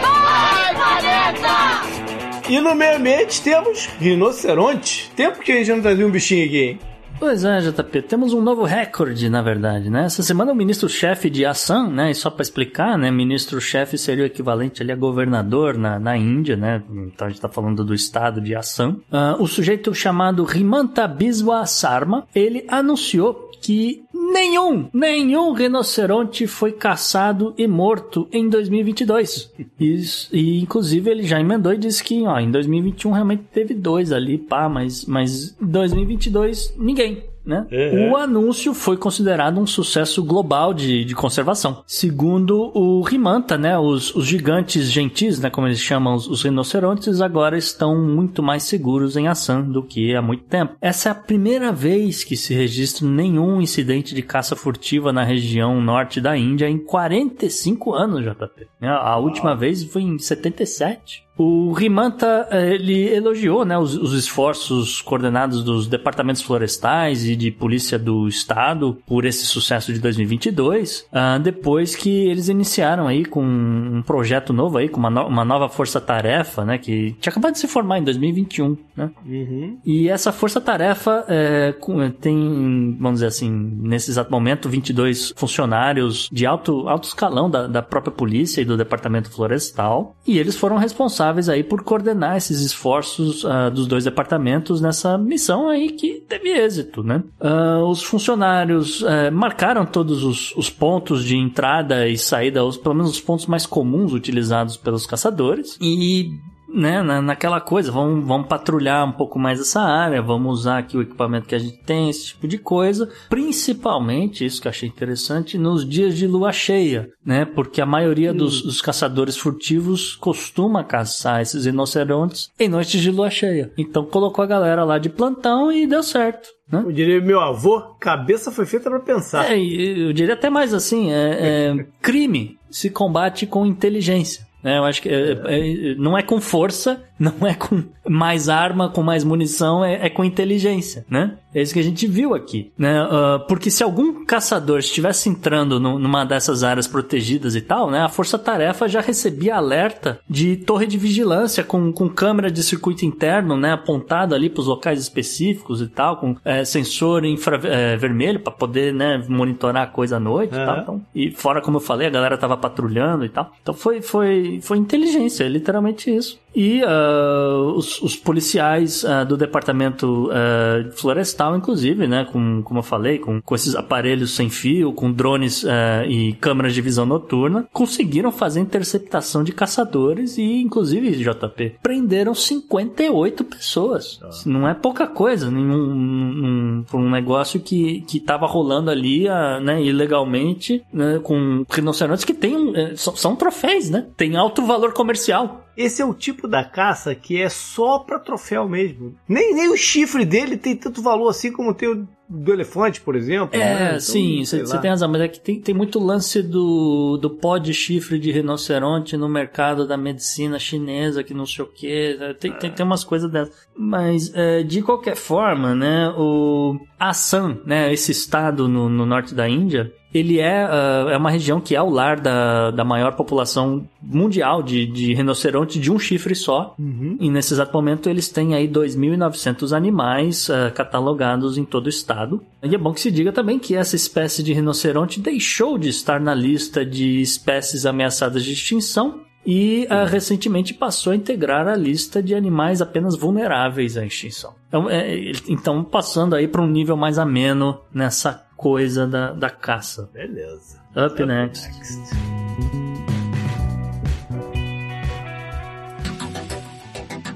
Vai, 0.00 0.74
Planeta! 0.74 2.03
E 2.48 2.60
no 2.60 2.74
meio 2.74 2.96
ambiente 2.96 3.42
temos 3.42 3.86
rinoceronte. 3.98 5.10
Tempo 5.16 5.40
que 5.40 5.50
a 5.50 5.56
gente 5.56 5.70
não 5.70 5.80
trazia 5.80 6.06
um 6.06 6.10
bichinho 6.10 6.44
aqui, 6.44 6.58
hein? 6.58 6.78
Pois 7.18 7.42
é, 7.42 7.58
JP, 7.60 8.02
temos 8.02 8.34
um 8.34 8.42
novo 8.42 8.64
recorde, 8.64 9.30
na 9.30 9.40
verdade, 9.40 9.88
né? 9.88 10.04
Essa 10.04 10.22
semana 10.22 10.52
o 10.52 10.54
ministro-chefe 10.54 11.30
de 11.30 11.46
Assam, 11.46 11.88
né? 11.88 12.10
E 12.10 12.14
só 12.14 12.28
para 12.28 12.42
explicar, 12.42 12.98
né? 12.98 13.10
Ministro-chefe 13.10 13.96
seria 13.96 14.24
o 14.24 14.26
equivalente 14.26 14.82
ali 14.82 14.92
a 14.92 14.96
governador 14.96 15.78
na, 15.78 15.98
na 15.98 16.18
Índia, 16.18 16.54
né? 16.54 16.82
Então 16.90 17.26
a 17.26 17.30
gente 17.30 17.40
tá 17.40 17.48
falando 17.48 17.82
do 17.82 17.94
estado 17.94 18.42
de 18.42 18.54
Assam. 18.54 19.00
Uh, 19.10 19.42
o 19.42 19.46
sujeito 19.46 19.94
chamado 19.94 20.46
Himanta 20.54 21.08
Biswa 21.08 21.64
Sarma, 21.64 22.26
ele 22.34 22.66
anunciou 22.68 23.50
que 23.62 24.03
nenhum, 24.32 24.88
nenhum 24.92 25.52
rinoceronte 25.52 26.46
foi 26.46 26.72
caçado 26.72 27.54
e 27.56 27.66
morto 27.66 28.28
em 28.32 28.48
2022. 28.48 29.52
E, 29.78 30.02
e 30.32 30.60
inclusive 30.60 31.10
ele 31.10 31.22
já 31.24 31.40
emendou 31.40 31.72
e 31.72 31.78
disse 31.78 32.02
que 32.02 32.22
ó, 32.22 32.38
em 32.38 32.50
2021 32.50 33.12
realmente 33.12 33.44
teve 33.52 33.74
dois 33.74 34.12
ali, 34.12 34.38
pá, 34.38 34.68
mas, 34.68 35.04
mas 35.04 35.56
em 35.60 35.66
2022 35.66 36.74
ninguém 36.76 37.33
né? 37.44 37.66
Uhum. 37.70 38.12
O 38.12 38.16
anúncio 38.16 38.72
foi 38.72 38.96
considerado 38.96 39.58
um 39.58 39.66
sucesso 39.66 40.22
global 40.24 40.72
de, 40.72 41.04
de 41.04 41.14
conservação. 41.14 41.82
Segundo 41.86 42.72
o 42.74 43.02
Rimanta, 43.02 43.58
né, 43.58 43.78
os, 43.78 44.14
os 44.14 44.26
gigantes 44.26 44.90
gentis, 44.90 45.38
né, 45.38 45.50
como 45.50 45.66
eles 45.66 45.78
chamam 45.78 46.14
os, 46.14 46.26
os, 46.26 46.42
rinocerontes, 46.42 47.20
agora 47.20 47.56
estão 47.56 47.96
muito 47.96 48.42
mais 48.42 48.62
seguros 48.62 49.16
em 49.16 49.28
ação 49.28 49.62
do 49.62 49.82
que 49.82 50.14
há 50.14 50.22
muito 50.22 50.44
tempo. 50.44 50.74
Essa 50.80 51.08
é 51.08 51.12
a 51.12 51.14
primeira 51.14 51.72
vez 51.72 52.24
que 52.24 52.36
se 52.36 52.54
registra 52.54 53.06
nenhum 53.06 53.60
incidente 53.60 54.14
de 54.14 54.22
caça 54.22 54.56
furtiva 54.56 55.12
na 55.12 55.24
região 55.24 55.80
norte 55.80 56.20
da 56.20 56.36
Índia 56.36 56.68
em 56.68 56.78
45 56.78 57.92
anos, 57.92 58.22
JP. 58.24 58.66
A 58.80 59.18
última 59.18 59.54
vez 59.54 59.84
foi 59.84 60.02
em 60.02 60.18
77. 60.18 61.23
O 61.36 61.72
Rimanta, 61.72 62.46
eh, 62.50 62.74
ele 62.74 63.12
elogiou 63.12 63.64
né, 63.64 63.76
os, 63.76 63.96
os, 63.96 64.12
esforços 64.12 65.02
coordenados 65.02 65.64
dos 65.64 65.88
departamentos 65.88 66.42
florestais 66.42 67.26
e 67.26 67.34
de 67.34 67.50
polícia 67.50 67.98
do 67.98 68.28
estado 68.28 68.96
por 69.04 69.24
esse 69.24 69.44
sucesso 69.44 69.92
de 69.92 69.98
2022, 69.98 71.00
uh, 71.00 71.06
ah, 71.12 71.38
depois 71.38 71.96
que 71.96 72.28
eles 72.28 72.48
iniciaram 72.48 73.08
aí 73.08 73.24
com 73.24 73.44
um 73.44 74.02
projeto 74.02 74.52
novo 74.52 74.78
aí, 74.78 74.88
com 74.88 75.00
uma, 75.00 75.10
no, 75.10 75.26
uma 75.26 75.44
nova 75.44 75.68
força-tarefa, 75.68 76.64
né, 76.64 76.78
que 76.78 77.16
tinha 77.20 77.32
acabado 77.32 77.54
de 77.54 77.58
se 77.58 77.66
formar 77.66 77.98
em 77.98 78.04
2021, 78.04 78.76
né? 78.96 79.10
Uhum. 79.26 79.78
E 79.84 80.08
essa 80.08 80.30
força-tarefa 80.30 81.24
é, 81.26 81.74
tem, 82.20 82.96
vamos 83.00 83.14
dizer 83.16 83.26
assim, 83.26 83.50
nesse 83.50 84.10
exato 84.10 84.30
momento, 84.30 84.68
22 84.68 85.32
funcionários 85.36 86.28
de 86.30 86.46
alto, 86.46 86.88
alto 86.88 87.08
escalão 87.08 87.50
da, 87.50 87.66
da 87.66 87.82
própria 87.82 88.12
polícia 88.12 88.60
e 88.60 88.64
do 88.64 88.76
departamento 88.76 89.30
florestal, 89.30 90.14
e 90.24 90.38
eles 90.38 90.56
foram 90.56 90.76
responsáveis 90.76 91.23
responsáveis 91.24 91.48
aí 91.48 91.62
por 91.64 91.82
coordenar 91.82 92.36
esses 92.36 92.60
esforços 92.60 93.44
uh, 93.44 93.70
dos 93.72 93.86
dois 93.86 94.04
departamentos 94.04 94.80
nessa 94.80 95.16
missão 95.16 95.68
aí 95.68 95.90
que 95.90 96.20
teve 96.28 96.50
êxito, 96.50 97.02
né? 97.02 97.22
Uh, 97.40 97.84
os 97.88 98.02
funcionários 98.02 99.02
uh, 99.02 99.32
marcaram 99.32 99.86
todos 99.86 100.22
os, 100.22 100.54
os, 100.56 100.68
pontos 100.68 101.24
de 101.24 101.36
entrada 101.36 102.08
e 102.08 102.18
saída, 102.18 102.64
os, 102.64 102.76
pelo 102.76 102.94
menos 102.94 103.12
os 103.12 103.20
pontos 103.20 103.46
mais 103.46 103.64
comuns 103.64 104.12
utilizados 104.12 104.76
pelos 104.76 105.06
caçadores 105.06 105.78
e 105.80 106.30
né, 106.74 107.02
na, 107.02 107.22
naquela 107.22 107.60
coisa, 107.60 107.92
vamos, 107.92 108.26
vamos 108.26 108.48
patrulhar 108.48 109.06
um 109.06 109.12
pouco 109.12 109.38
mais 109.38 109.60
essa 109.60 109.80
área, 109.80 110.20
vamos 110.20 110.60
usar 110.60 110.78
aqui 110.78 110.96
o 110.96 111.02
equipamento 111.02 111.46
que 111.46 111.54
a 111.54 111.58
gente 111.58 111.78
tem, 111.84 112.10
esse 112.10 112.26
tipo 112.26 112.48
de 112.48 112.58
coisa. 112.58 113.08
Principalmente, 113.28 114.44
isso 114.44 114.60
que 114.60 114.66
eu 114.66 114.70
achei 114.70 114.88
interessante, 114.88 115.56
nos 115.56 115.88
dias 115.88 116.16
de 116.16 116.26
lua 116.26 116.52
cheia, 116.52 117.08
né? 117.24 117.44
Porque 117.44 117.80
a 117.80 117.86
maioria 117.86 118.32
hum. 118.32 118.36
dos, 118.36 118.62
dos, 118.62 118.82
caçadores 118.82 119.36
furtivos 119.36 120.16
costuma 120.16 120.82
caçar 120.82 121.40
esses 121.40 121.64
rinocerontes 121.64 122.50
em 122.58 122.68
noites 122.68 123.00
de 123.00 123.10
lua 123.10 123.30
cheia. 123.30 123.72
Então 123.78 124.04
colocou 124.04 124.42
a 124.42 124.46
galera 124.46 124.84
lá 124.84 124.98
de 124.98 125.08
plantão 125.08 125.70
e 125.70 125.86
deu 125.86 126.02
certo. 126.02 126.48
Né? 126.70 126.82
Eu 126.84 126.92
diria 126.92 127.20
meu 127.20 127.40
avô, 127.40 127.80
cabeça 128.00 128.50
foi 128.50 128.66
feita 128.66 128.90
para 128.90 129.00
pensar. 129.00 129.50
É, 129.50 129.58
eu 129.58 130.12
diria 130.12 130.34
até 130.34 130.50
mais 130.50 130.74
assim, 130.74 131.12
é, 131.12 131.76
é 131.78 131.86
crime 132.02 132.58
se 132.70 132.90
combate 132.90 133.46
com 133.46 133.64
inteligência. 133.64 134.43
É, 134.64 134.78
eu 134.78 134.84
acho 134.84 135.02
que 135.02 135.10
é, 135.10 135.32
é, 135.32 135.94
não 135.96 136.16
é 136.16 136.22
com 136.22 136.40
força, 136.40 137.04
não 137.18 137.46
é 137.46 137.54
com 137.54 137.82
mais 138.08 138.48
arma, 138.48 138.88
com 138.88 139.02
mais 139.02 139.24
munição, 139.24 139.84
é, 139.84 140.06
é 140.06 140.10
com 140.10 140.24
inteligência, 140.24 141.04
né? 141.08 141.38
É 141.54 141.62
isso 141.62 141.72
que 141.72 141.78
a 141.78 141.84
gente 141.84 142.06
viu 142.06 142.34
aqui, 142.34 142.72
né? 142.76 143.04
Uh, 143.04 143.46
porque 143.46 143.70
se 143.70 143.82
algum 143.82 144.24
caçador 144.24 144.80
estivesse 144.80 145.28
entrando 145.28 145.78
no, 145.78 145.98
numa 145.98 146.24
dessas 146.24 146.64
áreas 146.64 146.88
protegidas 146.88 147.54
e 147.54 147.60
tal, 147.60 147.90
né? 147.90 148.00
A 148.00 148.08
força-tarefa 148.08 148.88
já 148.88 149.00
recebia 149.00 149.54
alerta 149.56 150.18
de 150.28 150.56
torre 150.56 150.86
de 150.86 150.98
vigilância 150.98 151.62
com, 151.62 151.92
com 151.92 152.08
câmera 152.08 152.50
de 152.50 152.62
circuito 152.62 153.06
interno, 153.06 153.56
né? 153.56 153.72
Apontado 153.72 154.34
ali 154.34 154.50
para 154.50 154.60
os 154.60 154.66
locais 154.66 155.00
específicos 155.00 155.80
e 155.80 155.86
tal, 155.86 156.16
com 156.16 156.36
é, 156.44 156.64
sensor 156.64 157.24
infravermelho 157.24 158.38
é, 158.38 158.42
para 158.42 158.52
poder, 158.52 158.92
né? 158.92 159.22
Monitorar 159.28 159.84
a 159.84 159.86
coisa 159.86 160.16
à 160.16 160.20
noite 160.20 160.54
uhum. 160.54 160.62
e 160.62 160.66
tal. 160.66 160.78
Então, 160.78 161.02
e 161.14 161.30
fora, 161.30 161.62
como 161.62 161.76
eu 161.76 161.80
falei, 161.80 162.08
a 162.08 162.10
galera 162.10 162.36
tava 162.36 162.56
patrulhando 162.56 163.24
e 163.24 163.28
tal. 163.28 163.52
Então 163.62 163.74
foi, 163.74 164.02
foi, 164.02 164.58
foi 164.60 164.76
inteligência, 164.76 165.44
é 165.44 165.48
literalmente 165.48 166.14
isso. 166.14 166.42
E 166.54 166.82
uh, 166.82 167.72
os, 167.74 168.00
os, 168.00 168.16
policiais 168.16 169.02
uh, 169.02 169.24
do 169.26 169.36
departamento 169.36 170.28
uh, 170.28 170.92
florestal, 170.92 171.56
inclusive, 171.56 172.06
né, 172.06 172.24
com, 172.24 172.62
como 172.62 172.78
eu 172.78 172.82
falei, 172.82 173.18
com, 173.18 173.40
com 173.42 173.54
esses 173.54 173.74
aparelhos 173.74 174.34
sem 174.34 174.48
fio, 174.48 174.92
com 174.92 175.10
drones 175.10 175.64
e 176.08 176.32
câmeras 176.40 176.74
de 176.74 176.80
visão 176.80 177.04
noturna, 177.04 177.66
conseguiram 177.72 178.30
fazer 178.30 178.60
interceptação 178.60 179.42
de 179.42 179.52
caçadores 179.52 180.38
e, 180.38 180.60
inclusive, 180.60 181.10
JP, 181.12 181.76
prenderam 181.82 182.34
58 182.34 183.44
pessoas. 183.44 184.20
Ah. 184.22 184.30
Não 184.46 184.68
é 184.68 184.74
pouca 184.74 185.06
coisa, 185.06 185.50
num, 185.50 186.84
um 186.92 187.10
negócio 187.10 187.60
que, 187.60 188.02
que 188.02 188.20
tava 188.20 188.46
rolando 188.46 188.90
ali, 188.90 189.26
né, 189.62 189.82
ilegalmente, 189.82 190.84
né, 190.92 191.20
com 191.22 191.64
rinocerontes 191.70 192.24
que 192.24 192.34
tem, 192.34 192.76
eh, 192.76 192.92
são, 192.96 193.16
são 193.16 193.36
troféus, 193.36 193.90
né? 193.90 194.06
Tem 194.16 194.36
alto 194.36 194.64
valor 194.64 194.92
comercial. 194.92 195.63
Esse 195.76 196.02
é 196.02 196.04
o 196.04 196.14
tipo 196.14 196.46
da 196.46 196.64
caça 196.64 197.14
que 197.14 197.40
é 197.40 197.48
só 197.48 197.98
pra 197.98 198.18
troféu 198.18 198.68
mesmo. 198.68 199.14
Nem, 199.28 199.54
nem 199.54 199.68
o 199.70 199.76
chifre 199.76 200.24
dele 200.24 200.56
tem 200.56 200.76
tanto 200.76 201.02
valor 201.02 201.28
assim 201.28 201.52
como 201.52 201.74
tem 201.74 201.88
o 201.88 202.06
do 202.28 202.52
elefante, 202.52 203.00
por 203.00 203.16
exemplo. 203.16 203.54
É, 203.54 203.58
né? 203.58 203.86
então, 203.88 204.00
sim, 204.00 204.44
você 204.44 204.78
tem 204.78 204.90
razão, 204.90 205.10
mas 205.10 205.20
é 205.20 205.28
que 205.28 205.40
tem, 205.40 205.60
tem 205.60 205.74
muito 205.74 205.98
lance 205.98 206.42
do, 206.42 207.18
do 207.18 207.30
pó 207.30 207.58
de 207.58 207.74
chifre 207.74 208.18
de 208.18 208.32
rinoceronte 208.32 209.16
no 209.16 209.28
mercado 209.28 209.86
da 209.86 209.96
medicina 209.96 210.58
chinesa, 210.58 211.22
que 211.22 211.34
não 211.34 211.46
sei 211.46 211.64
o 211.64 211.68
que. 211.68 212.16
Tem, 212.40 212.52
tem, 212.52 212.70
tem 212.70 212.86
umas 212.86 213.04
coisas 213.04 213.30
dessas. 213.30 213.54
Mas, 213.76 214.32
é, 214.34 214.62
de 214.62 214.82
qualquer 214.82 215.16
forma, 215.16 215.74
né, 215.74 216.08
o 216.16 216.78
Assam, 216.98 217.60
né, 217.66 217.92
esse 217.92 218.12
estado 218.12 218.68
no, 218.68 218.88
no 218.88 219.04
norte 219.04 219.34
da 219.34 219.48
Índia, 219.48 219.92
ele 220.14 220.38
é, 220.38 220.64
uh, 220.64 221.08
é 221.08 221.16
uma 221.16 221.28
região 221.28 221.60
que 221.60 221.74
é 221.74 221.82
o 221.82 221.90
lar 221.90 222.20
da, 222.20 222.70
da 222.70 222.84
maior 222.84 223.16
população 223.16 223.84
mundial 224.00 224.62
de, 224.62 224.86
de 224.86 225.12
rinoceronte 225.12 225.80
de 225.80 225.90
um 225.90 225.98
chifre 225.98 226.36
só. 226.36 226.72
Uhum. 226.78 227.16
E 227.20 227.28
nesse 227.28 227.52
exato 227.52 227.72
momento 227.72 228.08
eles 228.08 228.28
têm 228.28 228.54
aí 228.54 228.68
2.900 228.68 229.76
animais 229.76 230.48
uh, 230.48 230.72
catalogados 230.72 231.58
em 231.58 231.64
todo 231.64 231.86
o 231.86 231.88
estado. 231.88 232.40
E 232.62 232.72
é 232.72 232.78
bom 232.78 232.92
que 232.92 233.00
se 233.00 233.10
diga 233.10 233.32
também 233.32 233.58
que 233.58 233.74
essa 233.74 233.96
espécie 233.96 234.40
de 234.44 234.52
rinoceronte 234.52 235.20
deixou 235.20 235.76
de 235.76 235.88
estar 235.88 236.20
na 236.20 236.34
lista 236.34 236.86
de 236.86 237.20
espécies 237.20 237.84
ameaçadas 237.84 238.44
de 238.44 238.52
extinção 238.52 239.24
e 239.44 239.86
uh, 239.90 240.06
recentemente 240.06 240.72
passou 240.72 241.12
a 241.12 241.16
integrar 241.16 241.66
a 241.66 241.74
lista 241.74 242.22
de 242.22 242.34
animais 242.34 242.80
apenas 242.80 243.16
vulneráveis 243.16 243.96
à 243.96 244.06
extinção. 244.06 244.54
Então, 244.68 244.88
é, 244.88 245.32
então 245.48 245.82
passando 245.82 246.34
aí 246.34 246.48
para 246.48 246.62
um 246.62 246.66
nível 246.66 246.96
mais 246.96 247.18
ameno 247.18 247.80
nessa 247.92 248.44
coisa 248.64 249.06
da, 249.06 249.30
da 249.32 249.50
caça. 249.50 250.08
Beleza. 250.10 250.80
Up, 250.96 251.12
Up 251.12 251.26
next. 251.26 251.68
next. 251.68 252.14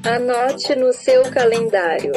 Anote 0.09 0.75
no 0.75 0.91
seu 0.95 1.31
calendário. 1.31 2.13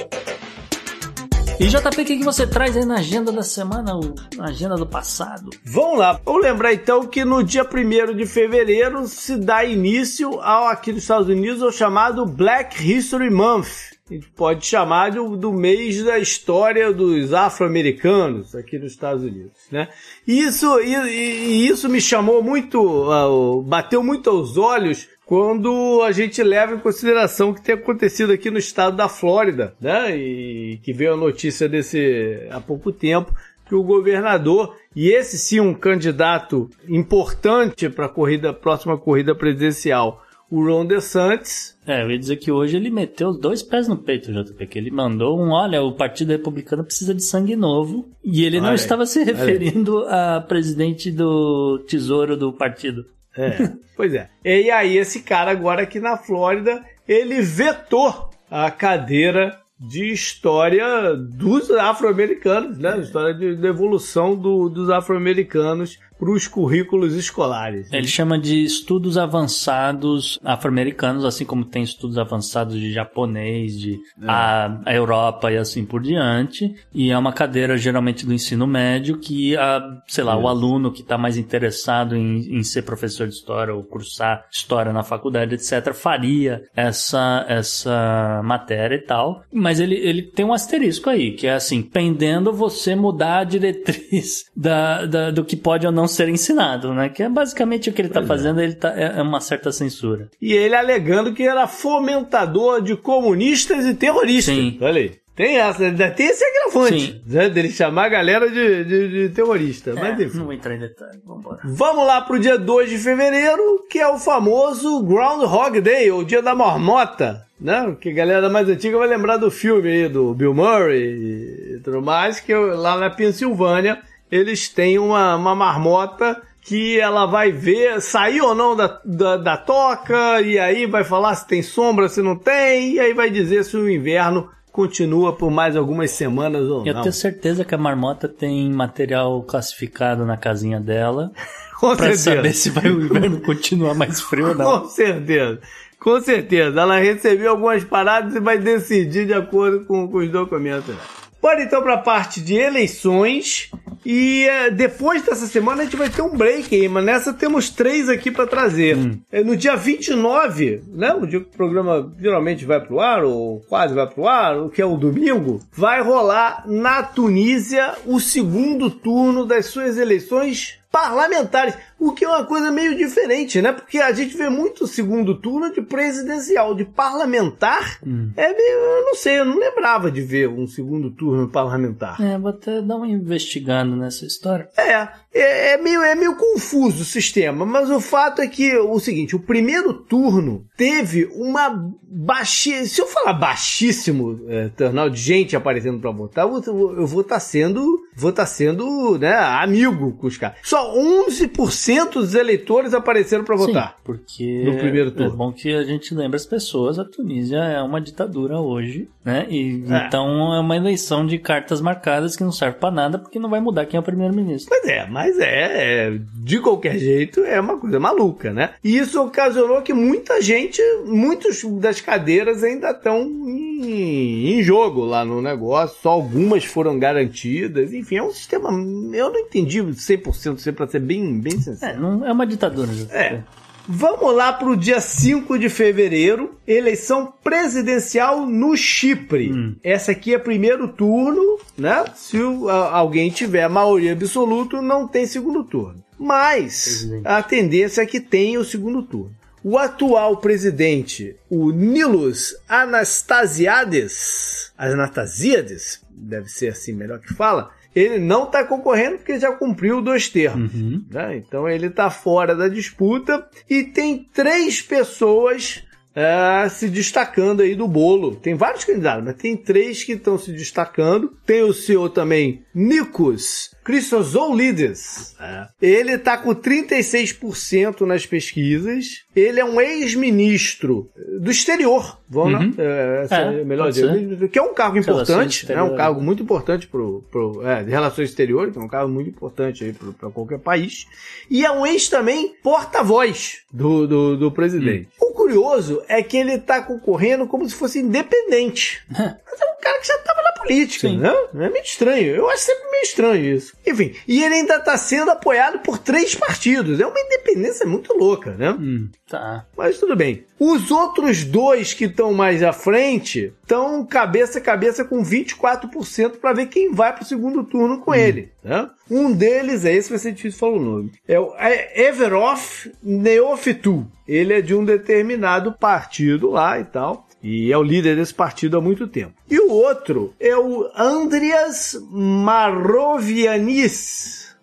E 1.60 1.68
JP, 1.68 2.02
o 2.02 2.06
que, 2.06 2.18
que 2.18 2.24
você 2.24 2.48
traz 2.48 2.78
aí 2.78 2.86
na 2.86 3.00
agenda 3.00 3.34
da 3.34 3.44
semana, 3.44 4.00
na 4.38 4.46
agenda 4.46 4.78
do 4.78 4.88
passado? 4.88 5.50
Vamos 5.66 6.00
lá. 6.00 6.18
Vamos 6.24 6.44
lembrar 6.44 6.74
então 6.74 7.06
que 7.06 7.26
no 7.26 7.44
dia 7.44 7.64
1 7.64 8.16
de 8.16 8.26
fevereiro 8.26 9.06
se 9.08 9.36
dá 9.36 9.66
início 9.66 10.40
ao, 10.40 10.70
aqui 10.70 10.94
nos 10.94 11.02
Estados 11.02 11.28
Unidos 11.28 11.62
ao 11.62 11.72
chamado 11.72 12.26
Black 12.26 12.82
History 12.82 13.30
Month 13.30 13.91
pode 14.36 14.66
chamar 14.66 15.12
de, 15.12 15.18
do 15.38 15.54
mês 15.54 16.04
da 16.04 16.20
história 16.20 16.92
dos 16.92 17.34
afro-americanos 17.34 18.56
aqui 18.56 18.78
nos 18.78 18.92
Estados 18.92 19.24
Unidos, 19.24 19.58
né? 19.72 19.88
E 20.28 20.40
isso, 20.42 20.80
e, 20.82 20.96
e 20.96 21.68
isso 21.68 21.88
me 21.88 22.02
chamou 22.02 22.44
muito, 22.44 22.80
uh, 22.82 23.62
bateu 23.62 24.04
muito 24.04 24.30
aos 24.30 24.58
olhos 24.58 25.08
quando 25.26 26.02
a 26.04 26.12
gente 26.12 26.44
leva 26.44 26.76
em 26.76 26.80
consideração 26.80 27.52
o 27.52 27.54
que 27.54 27.62
tem 27.62 27.76
acontecido 27.76 28.34
aqui 28.34 28.52
no 28.52 28.58
estado 28.58 28.98
da 28.98 29.08
Flórida, 29.08 29.74
né? 29.80 30.16
E 30.16 30.80
que 30.84 30.92
veio 30.92 31.14
a 31.14 31.18
notícia 31.18 31.70
desse 31.70 32.48
há 32.52 32.60
pouco 32.60 32.92
tempo 32.92 33.34
que 33.72 33.76
o 33.76 33.84
governador 33.84 34.76
e 34.94 35.10
esse 35.10 35.38
sim 35.38 35.62
um 35.62 35.74
candidato 35.74 36.70
importante 36.90 37.88
para 37.88 38.08
a 38.08 38.10
corrida 38.10 38.54
próxima 38.54 38.98
corrida 38.98 39.34
presidencial 39.34 40.22
o 40.52 40.64
Ron 40.64 40.86
DeSantis. 40.86 41.78
É, 41.88 42.04
eu 42.04 42.12
ia 42.12 42.20
dizer 42.20 42.36
que 42.36 42.52
hoje 42.52 42.76
ele 42.76 42.92
meteu 42.92 43.30
os 43.30 43.40
dois 43.40 43.64
pés 43.64 43.88
no 43.88 43.98
peito, 43.98 44.32
JP, 44.32 44.68
que 44.68 44.78
ele 44.78 44.92
mandou 44.92 45.40
um, 45.40 45.52
olha, 45.52 45.82
o 45.82 45.96
Partido 45.96 46.32
Republicano 46.32 46.84
precisa 46.84 47.16
de 47.16 47.24
sangue 47.24 47.56
novo, 47.56 48.10
e 48.24 48.44
ele 48.44 48.58
olha 48.58 48.68
não 48.68 48.76
estava 48.76 49.06
se 49.06 49.24
referindo 49.24 50.00
a 50.10 50.42
presidente 50.42 51.10
do 51.10 51.80
tesouro 51.88 52.36
do 52.36 52.52
partido. 52.52 53.06
É, 53.36 53.72
pois 53.96 54.14
é. 54.14 54.30
E 54.44 54.70
aí 54.70 54.98
esse 54.98 55.22
cara 55.22 55.52
agora 55.52 55.84
aqui 55.84 56.00
na 56.00 56.18
Flórida, 56.18 56.84
ele 57.08 57.42
vetou 57.42 58.30
a 58.50 58.70
cadeira 58.70 59.58
de 59.80 60.12
história 60.12 61.16
dos 61.16 61.72
afro-americanos, 61.72 62.78
né? 62.78 63.00
História 63.00 63.34
de, 63.34 63.56
de 63.56 63.68
evolução 63.68 64.36
do, 64.36 64.70
dos 64.70 64.92
afro-americanos 64.92 65.98
para 66.22 66.30
os 66.30 66.48
currículos 66.48 67.16
escolares. 67.16 67.92
Ele 67.92 68.06
chama 68.06 68.38
de 68.38 68.64
estudos 68.64 69.18
avançados 69.18 70.38
afro-americanos, 70.44 71.26
assim 71.26 71.44
como 71.44 71.66
tem 71.66 71.82
estudos 71.82 72.16
avançados 72.20 72.80
de 72.80 72.94
japonês, 72.94 73.80
de 73.80 73.96
é. 74.22 74.26
a, 74.28 74.82
a, 74.86 74.94
Europa 74.94 75.52
e 75.52 75.58
assim 75.58 75.84
por 75.84 76.00
diante. 76.00 76.76
E 76.94 77.10
é 77.10 77.18
uma 77.18 77.34
cadeira 77.34 77.76
geralmente 77.76 78.24
do 78.24 78.36
ensino 78.36 78.68
médio 78.68 79.18
que, 79.18 79.58
a, 79.58 79.82
sei 80.08 80.24
lá, 80.24 80.34
é. 80.34 80.36
o 80.36 80.48
aluno 80.48 80.92
que 80.92 81.02
está 81.02 81.18
mais 81.18 81.38
interessado 81.38 82.16
em, 82.16 82.56
em 82.56 82.62
ser 82.62 82.84
professor 82.84 83.28
de 83.28 83.34
história 83.34 83.74
ou 83.74 83.82
cursar 83.82 84.46
história 84.52 84.94
na 84.94 85.02
faculdade, 85.02 85.56
etc., 85.56 85.92
faria 85.92 86.62
essa, 86.76 87.44
essa 87.50 88.42
matéria 88.44 88.96
e 88.96 89.02
tal. 89.02 89.44
Mas 89.52 89.80
ele, 89.80 89.96
ele 89.96 90.22
tem 90.22 90.46
um 90.46 90.54
asterisco 90.54 91.10
aí, 91.10 91.32
que 91.32 91.48
é 91.48 91.54
assim, 91.54 91.82
pendendo 91.82 92.54
você 92.54 92.94
mudar 92.94 93.40
a 93.40 93.44
diretriz 93.44 94.46
da, 94.56 95.08
da, 95.08 95.32
do 95.32 95.44
que 95.44 95.56
pode 95.56 95.88
ou 95.88 95.92
não 95.92 96.11
ser 96.12 96.30
ensinado, 96.30 96.94
né? 96.94 97.10
Que 97.10 97.24
é 97.24 97.30
basicamente 97.30 97.90
o 97.90 97.94
que 97.94 98.02
ele 98.02 98.08
está 98.10 98.22
é. 98.22 98.26
fazendo, 98.26 98.62
ele 98.62 98.76
tá, 98.76 98.94
é, 98.96 99.20
é, 99.20 99.22
uma 99.22 99.42
certa 99.42 99.72
censura. 99.72 100.30
E 100.42 100.54
ele 100.54 100.76
alegando 100.76 101.34
que 101.34 101.44
era 101.44 101.68
fomentador 101.68 102.82
de 102.82 102.96
comunistas 102.96 103.86
e 103.86 103.94
terroristas. 103.94 104.56
Sim. 104.56 104.78
Olha 104.82 105.02
aí. 105.02 105.22
Tem 105.36 105.58
essa, 105.58 105.84
ainda 105.86 106.12
tem 106.12 106.28
esse 106.28 106.44
agravante, 106.44 107.22
né, 107.26 107.50
dele 107.50 107.72
chamar 107.72 108.06
a 108.06 108.10
galera 108.10 108.50
de, 108.50 108.84
de, 108.84 109.10
de 109.10 109.30
terrorista. 109.30 109.92
É, 109.92 109.94
mas 109.94 110.20
enfim. 110.20 110.38
Não 110.38 110.46
vou 110.46 110.54
entrar 110.54 110.76
em 110.76 110.80
detalhe, 110.80 111.20
vambora. 111.26 111.60
Vamos 111.64 112.06
lá 112.06 112.22
pro 112.22 112.40
dia 112.40 112.58
2 112.58 112.90
de 112.90 112.98
fevereiro, 112.98 113.86
que 113.90 113.98
é 113.98 114.08
o 114.08 114.20
famoso 114.20 115.02
Groundhog 115.02 115.80
Day, 115.80 116.12
ou 116.12 116.26
Dia 116.26 116.42
da 116.42 116.54
Marmota, 116.54 117.46
né? 117.60 117.96
Que 118.00 118.10
a 118.10 118.14
galera 118.14 118.50
mais 118.50 118.68
antiga 118.68 118.98
vai 118.98 119.08
lembrar 119.08 119.38
do 119.38 119.50
filme 119.50 119.90
aí, 119.90 120.10
do 120.10 120.34
Bill 120.34 120.54
Murray 120.54 121.76
e 121.76 121.80
tudo 121.82 122.02
mais, 122.02 122.42
que 122.42 122.54
lá 122.54 122.98
na 122.98 123.10
Pensilvânia 123.10 124.02
eles 124.32 124.70
têm 124.70 124.98
uma, 124.98 125.36
uma 125.36 125.54
marmota 125.54 126.42
que 126.62 127.00
ela 127.00 127.26
vai 127.26 127.52
ver 127.52 128.02
sair 128.02 128.40
ou 128.42 128.56
não 128.56 128.76
da, 128.76 129.00
da, 129.04 129.38
da, 129.38 129.58
toca, 129.58 130.42
e 130.42 130.58
aí 130.60 130.86
vai 130.86 131.04
falar 131.04 131.36
se 131.36 131.48
tem 131.48 131.62
sombra, 131.62 132.08
se 132.08 132.22
não 132.22 132.36
tem, 132.36 132.94
e 132.94 133.00
aí 133.00 133.14
vai 133.14 133.30
dizer 133.30 133.66
se 133.66 133.76
o 133.76 133.90
inverno 133.90 134.50
continua 134.72 135.34
por 135.34 135.52
mais 135.52 135.76
algumas 135.76 136.12
semanas 136.12 136.62
ou 136.62 136.86
Eu 136.86 136.94
não. 136.94 137.00
Eu 137.00 137.02
tenho 137.02 137.14
certeza 137.14 137.66
que 137.66 137.76
a 137.76 137.78
marmota 137.78 138.28
tem 138.28 138.72
material 138.72 139.42
classificado 139.44 140.26
na 140.26 140.38
casinha 140.38 140.80
dela. 140.80 141.32
Com 141.82 141.96
pra 141.96 142.16
certeza. 142.16 142.36
saber 142.36 142.54
se 142.54 142.70
vai 142.70 142.92
o 142.92 143.02
inverno 143.02 143.42
continuar 143.42 143.96
mais 143.96 144.22
frio 144.22 144.50
ou 144.50 144.56
não. 144.56 144.82
Com 144.82 144.88
certeza. 144.88 145.60
Com 146.00 146.22
certeza. 146.22 146.80
Ela 146.80 147.00
recebeu 147.00 147.52
algumas 147.52 147.84
paradas 147.84 148.36
e 148.36 148.40
vai 148.40 148.60
decidir 148.60 149.26
de 149.26 149.34
acordo 149.34 149.84
com, 149.86 150.08
com 150.08 150.20
os 150.20 150.30
documentos. 150.30 150.96
Bora 151.42 151.64
então 151.64 151.82
para 151.82 151.96
a 151.96 151.98
parte 151.98 152.40
de 152.40 152.56
eleições. 152.56 153.72
E 154.06 154.48
uh, 154.48 154.72
depois 154.72 155.22
dessa 155.24 155.46
semana 155.46 155.82
a 155.82 155.86
gente 155.86 155.96
vai 155.96 156.10
ter 156.10 156.22
um 156.22 156.36
break 156.36 156.74
aí, 156.76 156.88
mas 156.88 157.04
nessa 157.04 157.34
temos 157.34 157.70
três 157.70 158.10
aqui 158.10 158.32
para 158.32 158.48
trazer. 158.48 158.98
Hum. 158.98 159.20
É, 159.32 159.44
no 159.44 159.56
dia 159.56 159.76
29, 159.76 160.84
né? 160.88 161.14
O 161.14 161.26
dia 161.26 161.40
que 161.40 161.48
o 161.48 161.58
programa 161.58 162.12
geralmente 162.20 162.66
vai 162.66 162.80
pro 162.80 163.00
ar, 163.00 163.24
ou 163.24 163.60
quase 163.70 163.94
vai 163.94 164.08
pro 164.08 164.28
ar, 164.28 164.58
o 164.58 164.70
que 164.70 164.82
é 164.82 164.86
o 164.86 164.98
domingo, 164.98 165.60
vai 165.72 166.02
rolar 166.02 166.64
na 166.68 167.04
Tunísia 167.04 167.94
o 168.06 168.20
segundo 168.20 168.90
turno 168.90 169.46
das 169.46 169.68
suas 169.68 169.98
eleições 169.98 170.80
parlamentares. 170.92 171.76
O 172.02 172.14
que 172.14 172.26
é 172.26 172.28
uma 172.28 172.44
coisa 172.44 172.72
meio 172.72 172.98
diferente, 172.98 173.62
né? 173.62 173.72
Porque 173.72 174.00
a 174.00 174.12
gente 174.12 174.36
vê 174.36 174.50
muito 174.50 174.88
segundo 174.88 175.36
turno 175.36 175.72
de 175.72 175.84
presidencial, 175.84 176.74
de 176.74 176.84
parlamentar. 176.84 178.00
Hum. 178.04 178.32
É 178.36 178.52
meio, 178.52 178.80
eu 178.80 179.06
não 179.06 179.14
sei, 179.14 179.40
eu 179.40 179.46
não 179.46 179.60
lembrava 179.60 180.10
de 180.10 180.20
ver 180.20 180.50
um 180.50 180.66
segundo 180.66 181.12
turno 181.12 181.48
parlamentar. 181.48 182.20
É, 182.20 182.40
vou 182.40 182.50
até 182.50 182.82
dar 182.82 182.96
uma 182.96 183.08
investigando 183.08 183.96
nessa 183.96 184.26
história. 184.26 184.68
É, 184.76 184.94
é, 185.32 185.74
é, 185.74 185.78
meio, 185.78 186.02
é 186.02 186.16
meio 186.16 186.36
confuso 186.36 187.04
o 187.04 187.06
sistema, 187.06 187.68
mas 187.68 187.92
o 187.92 188.02
fato 188.02 188.42
é 188.42 188.48
que 188.48 188.76
o 188.78 189.00
seguinte, 189.00 189.36
o 189.36 189.40
primeiro 189.40 189.94
turno 189.94 190.66
teve 190.76 191.30
uma 191.36 191.70
baixíssima, 192.04 192.86
se 192.88 193.00
eu 193.00 193.08
falar 193.08 193.34
baixíssimo 193.34 194.42
é, 194.48 194.70
turnout 194.70 195.16
de 195.16 195.22
gente 195.22 195.56
aparecendo 195.56 196.00
para 196.00 196.10
votar, 196.10 196.48
eu, 196.48 196.62
eu 196.98 197.06
vou 197.06 197.22
estar 197.22 197.36
tá 197.36 197.40
sendo, 197.40 198.02
vou 198.16 198.32
estar 198.32 198.44
tá 198.44 198.48
sendo, 198.48 199.20
né, 199.20 199.36
amigo 199.36 200.14
com 200.14 200.26
os 200.26 200.36
caras. 200.36 200.58
Só 200.64 200.96
11% 200.98 201.91
800 201.92 202.26
dos 202.26 202.36
eleitores 202.36 202.94
apareceram 202.94 203.44
para 203.44 203.56
votar. 203.56 203.98
porque 204.04 204.64
no 204.64 204.78
primeiro 204.78 205.12
turno. 205.12 205.34
É 205.34 205.36
bom 205.36 205.52
que 205.52 205.74
a 205.74 205.84
gente 205.84 206.14
lembre 206.16 206.38
as 206.38 206.46
pessoas, 206.46 206.98
a 206.98 207.06
Tunísia 207.06 207.58
é 207.58 207.82
uma 207.82 208.00
ditadura 208.00 208.60
hoje, 208.60 209.10
né? 209.24 209.46
E 209.50 209.84
é. 209.90 210.08
então 210.08 210.54
é 210.54 210.60
uma 210.60 210.76
eleição 210.76 211.26
de 211.26 211.38
cartas 211.38 211.82
marcadas 211.82 212.36
que 212.36 212.44
não 212.44 212.52
serve 212.52 212.78
para 212.78 212.92
nada 212.92 213.20
porque 213.20 213.40
não 213.40 213.50
vai 213.50 213.60
mudar 213.60 213.86
quem 213.86 213.98
é 213.98 214.02
o 214.02 214.04
primeiro-ministro. 214.04 214.70
Pois 214.70 214.86
é, 214.86 215.06
mas 215.08 215.38
é, 215.40 216.08
é, 216.08 216.20
de 216.36 216.60
qualquer 216.60 216.98
jeito 216.98 217.42
é 217.42 217.60
uma 217.60 217.78
coisa 217.78 218.00
maluca, 218.00 218.54
né? 218.54 218.72
E 218.84 218.98
isso 218.98 219.22
ocasionou 219.22 219.82
que 219.82 219.94
muita 219.94 220.42
gente, 220.42 220.82
muitas 221.06 221.62
das 221.80 222.02
cadeiras 222.02 222.64
ainda 222.64 222.92
estão 222.92 223.22
em, 223.22 224.54
em 224.54 224.64
jogo 224.64 225.04
lá 225.04 225.26
no 225.26 225.42
negócio, 225.42 225.98
só 226.02 226.12
algumas 226.12 226.64
foram 226.64 226.98
garantidas. 226.98 227.94
Enfim, 227.94 228.18
é 228.18 228.24
um 228.24 228.32
sistema 228.32 228.70
eu 228.72 229.32
não 229.32 229.40
entendi 229.40 229.82
100% 229.82 230.74
para 230.74 230.88
ser 230.88 231.00
bem 231.00 231.40
bem 231.40 231.60
sincero. 231.60 231.81
É, 231.82 231.96
não, 231.96 232.26
é 232.26 232.32
uma 232.32 232.46
ditadura. 232.46 232.92
É. 233.10 233.42
Vamos 233.88 234.36
lá 234.36 234.54
para 234.54 234.70
o 234.70 234.78
dia 234.78 235.02
5 235.02 235.58
de 235.58 235.68
fevereiro, 235.68 236.56
eleição 236.68 237.34
presidencial 237.44 238.46
no 238.46 238.78
Chipre. 238.78 239.52
Hum. 239.52 239.76
Essa 239.84 240.12
aqui 240.12 240.34
é 240.34 240.38
primeiro 240.38 240.88
turno, 240.88 241.60
né? 241.78 242.06
Se 242.16 242.38
o, 242.38 242.70
a, 242.70 242.96
alguém 242.96 243.32
tiver 243.32 243.68
maioria 243.68 244.14
absoluta, 244.14 244.82
não 244.82 245.08
tem 245.08 245.26
segundo 245.26 245.64
turno. 245.64 246.02
Mas 246.18 246.84
Presidente. 246.84 247.28
a 247.28 247.42
tendência 247.42 248.02
é 248.02 248.06
que 248.06 248.20
tenha 248.20 248.60
o 248.60 248.66
segundo 248.66 249.02
turno. 249.02 249.36
O 249.64 249.78
atual 249.78 250.38
presidente, 250.38 251.36
o 251.50 251.72
Nilos 251.72 252.56
Anastasiades, 252.70 254.72
Anastasiades, 254.78 256.02
deve 256.10 256.50
ser 256.50 256.70
assim 256.70 256.94
melhor 256.94 257.20
que 257.20 257.34
fala, 257.34 257.72
ele 257.96 258.20
não 258.20 258.46
está 258.46 258.64
concorrendo 258.64 259.18
porque 259.18 259.40
já 259.40 259.52
cumpriu 259.52 260.02
dois 260.02 260.30
termos. 260.30 260.74
Uhum. 260.74 261.04
Né? 261.10 261.38
Então 261.38 261.68
ele 261.68 261.88
está 261.88 262.10
fora 262.10 262.56
da 262.56 262.68
disputa 262.68 263.48
e 263.70 263.84
tem 263.84 264.28
três 264.34 264.82
pessoas 264.82 265.84
é, 266.16 266.68
se 266.70 266.90
destacando 266.90 267.62
aí 267.62 267.76
do 267.76 267.88
bolo. 267.88 268.36
Tem 268.36 268.56
vários 268.56 268.84
candidatos, 268.84 269.24
mas 269.24 269.36
tem 269.36 269.56
três 269.56 270.04
que 270.04 270.14
estão 270.14 270.38
se 270.38 270.52
destacando. 270.52 271.34
Tem 271.46 271.64
o 271.64 271.74
senhor 271.74 272.10
também, 272.10 272.64
Nikos 272.74 273.72
Chrysosoulides. 273.84 275.36
É. 275.40 275.68
Ele 275.82 276.14
está 276.14 276.38
com 276.38 276.54
36% 276.54 278.02
nas 278.02 278.26
pesquisas. 278.26 279.24
Ele 279.36 279.60
é 279.60 279.66
um 279.66 279.82
ex-ministro 279.82 281.10
do 281.40 281.50
exterior. 281.50 282.20
Vamos 282.30 282.62
uhum. 282.62 282.74
É, 282.78 283.28
é, 283.30 283.64
melhor 283.64 283.90
dizer. 283.90 284.50
Que 284.50 284.60
é 284.60 284.62
um 284.62 284.74
cargo 284.74 284.98
importante, 284.98 285.70
é 285.72 285.82
um 285.82 285.96
cargo 285.96 286.22
muito 286.22 286.44
importante 286.44 286.88
pro, 286.88 287.24
pro, 287.30 287.66
é, 287.68 287.84
de 287.84 287.90
relações 287.90 288.30
exteriores, 288.30 288.72
que 288.72 288.80
é 288.80 288.82
um 288.82 288.88
cargo 288.88 289.12
muito 289.12 289.30
importante 289.30 289.84
aí 289.84 289.94
para 289.94 290.30
qualquer 290.30 290.60
país. 290.60 291.08
E 291.50 291.66
é 291.66 291.72
um 291.72 291.86
ex 291.86 292.08
também 292.08 292.56
porta-voz 292.64 293.64
do, 293.72 294.08
do, 294.08 294.38
do 294.38 294.52
presidente. 294.52 295.10
Uhum. 295.20 295.30
O 295.30 295.34
curioso 295.34 296.02
é 296.08 296.24
que 296.24 296.38
ele 296.38 296.54
está 296.54 296.82
concorrendo 296.82 297.48
como 297.48 297.68
se 297.68 297.76
fosse 297.76 298.00
independente. 298.00 299.02
Mas 299.10 299.62
é 299.62 299.66
um 299.66 299.82
cara 299.82 300.00
que 300.00 300.08
já 300.08 300.16
estava 300.16 300.42
na 300.42 300.52
política, 300.54 301.08
Sim. 301.08 301.18
né? 301.18 301.34
É 301.56 301.70
meio 301.70 301.84
estranho. 301.84 302.36
Eu 302.36 302.50
acho 302.50 302.64
sempre 302.64 302.92
meio 302.92 303.04
estranho 303.04 303.56
isso. 303.56 303.71
Enfim, 303.86 304.14
e 304.28 304.44
ele 304.44 304.56
ainda 304.56 304.76
está 304.76 304.98
sendo 304.98 305.32
apoiado 305.32 305.80
por 305.80 305.98
três 305.98 306.36
partidos. 306.36 307.00
É 307.00 307.06
uma 307.06 307.20
independência 307.20 307.86
muito 307.86 308.14
louca, 308.14 308.52
né? 308.52 308.72
Hum, 308.72 309.10
tá. 309.28 309.66
Mas 309.76 309.98
tudo 309.98 310.16
bem. 310.16 310.46
Os 310.60 310.92
outros 310.92 311.44
dois 311.44 311.94
que 311.94 312.06
estão 312.06 312.34
mais 312.34 312.62
à 312.62 312.72
frente 312.72 313.54
estão 313.62 314.06
cabeça 314.06 314.60
a 314.60 314.62
cabeça 314.62 315.04
com 315.04 315.24
24% 315.24 316.38
para 316.38 316.54
ver 316.54 316.68
quem 316.68 316.94
vai 316.94 317.14
para 317.14 317.24
o 317.24 317.26
segundo 317.26 317.64
turno 317.64 318.00
com 318.00 318.12
hum. 318.12 318.16
ele. 318.16 318.52
Né? 318.64 318.90
Um 319.10 319.32
deles, 319.32 319.84
é 319.84 319.94
esse 319.94 320.10
vai 320.10 320.20
ser 320.20 320.32
difícil 320.32 320.60
falar 320.60 320.74
o 320.74 320.80
nome, 320.80 321.12
é 321.28 321.40
o 321.40 321.54
Everoff 321.96 322.92
Neofitu. 323.04 324.06
Ele 324.28 324.54
é 324.54 324.62
de 324.62 324.74
um 324.74 324.86
determinado 324.86 325.74
partido 325.74 326.52
lá 326.52 326.80
e 326.80 326.86
tal. 326.86 327.28
E 327.44 327.72
é 327.72 327.78
o 327.78 327.84
líder 327.84 328.16
desse 328.16 328.34
partido 328.34 328.78
há 328.78 328.82
muito 328.82 329.08
tempo. 329.08 329.34
E 329.50 329.60
o 329.60 329.72
outro 329.72 330.34
é 330.40 330.56
o 330.56 330.90
Andreas 330.96 331.98
Marovianis. 332.12 333.62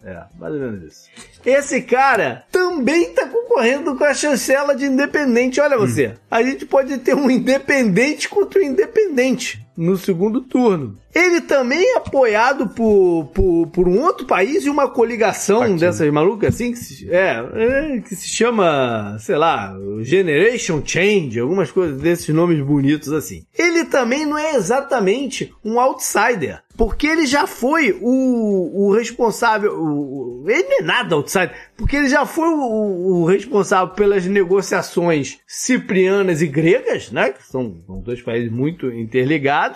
É, 0.04 0.22
mais 0.38 0.54
ou 0.54 0.60
menos 0.60 0.84
isso. 0.84 1.08
Esse 1.44 1.82
cara 1.82 2.44
também 2.52 3.12
tá 3.12 3.26
concorrendo 3.26 3.96
com 3.96 4.04
a 4.04 4.14
chancela 4.14 4.76
de 4.76 4.84
independente. 4.84 5.60
Olha 5.60 5.76
você, 5.76 6.08
hum. 6.08 6.14
a 6.30 6.42
gente 6.42 6.64
pode 6.66 6.96
ter 6.98 7.14
um 7.14 7.28
independente 7.30 8.28
contra 8.28 8.60
um 8.60 8.64
independente 8.64 9.66
no 9.78 9.96
segundo 9.96 10.40
turno. 10.40 10.98
Ele 11.14 11.40
também 11.40 11.94
é 11.94 11.96
apoiado 11.96 12.68
por, 12.68 13.30
por, 13.32 13.68
por 13.68 13.88
um 13.88 14.00
outro 14.00 14.26
país 14.26 14.64
e 14.64 14.70
uma 14.70 14.88
coligação 14.90 15.60
Partido. 15.60 15.80
dessas 15.80 16.12
malucas 16.12 16.54
assim, 16.54 16.72
que 16.72 16.78
se, 16.78 17.10
é, 17.10 17.44
é, 17.54 18.00
que 18.00 18.14
se 18.14 18.28
chama, 18.28 19.16
sei 19.20 19.36
lá, 19.36 19.74
Generation 20.02 20.82
Change, 20.84 21.38
algumas 21.38 21.70
coisas 21.70 22.00
desses 22.00 22.34
nomes 22.34 22.60
bonitos 22.60 23.12
assim. 23.12 23.44
Ele 23.56 23.84
também 23.84 24.26
não 24.26 24.36
é 24.36 24.56
exatamente 24.56 25.52
um 25.64 25.78
outsider. 25.78 26.60
Porque 26.76 27.08
ele 27.08 27.26
já 27.26 27.44
foi 27.44 27.98
o, 28.00 28.86
o 28.86 28.92
responsável. 28.94 29.72
O, 29.74 30.44
ele 30.46 30.62
não 30.62 30.78
é 30.78 30.82
nada 30.82 31.16
outsider. 31.16 31.52
Porque 31.76 31.96
ele 31.96 32.08
já 32.08 32.24
foi 32.24 32.48
o, 32.48 33.22
o 33.22 33.24
responsável 33.24 33.94
pelas 33.94 34.24
negociações 34.26 35.38
ciprianas 35.44 36.40
e 36.40 36.46
gregas, 36.46 37.10
né? 37.10 37.32
Que 37.32 37.44
são, 37.44 37.82
são 37.84 38.00
dois 38.00 38.22
países 38.22 38.52
muito 38.52 38.92
interligados 38.92 39.67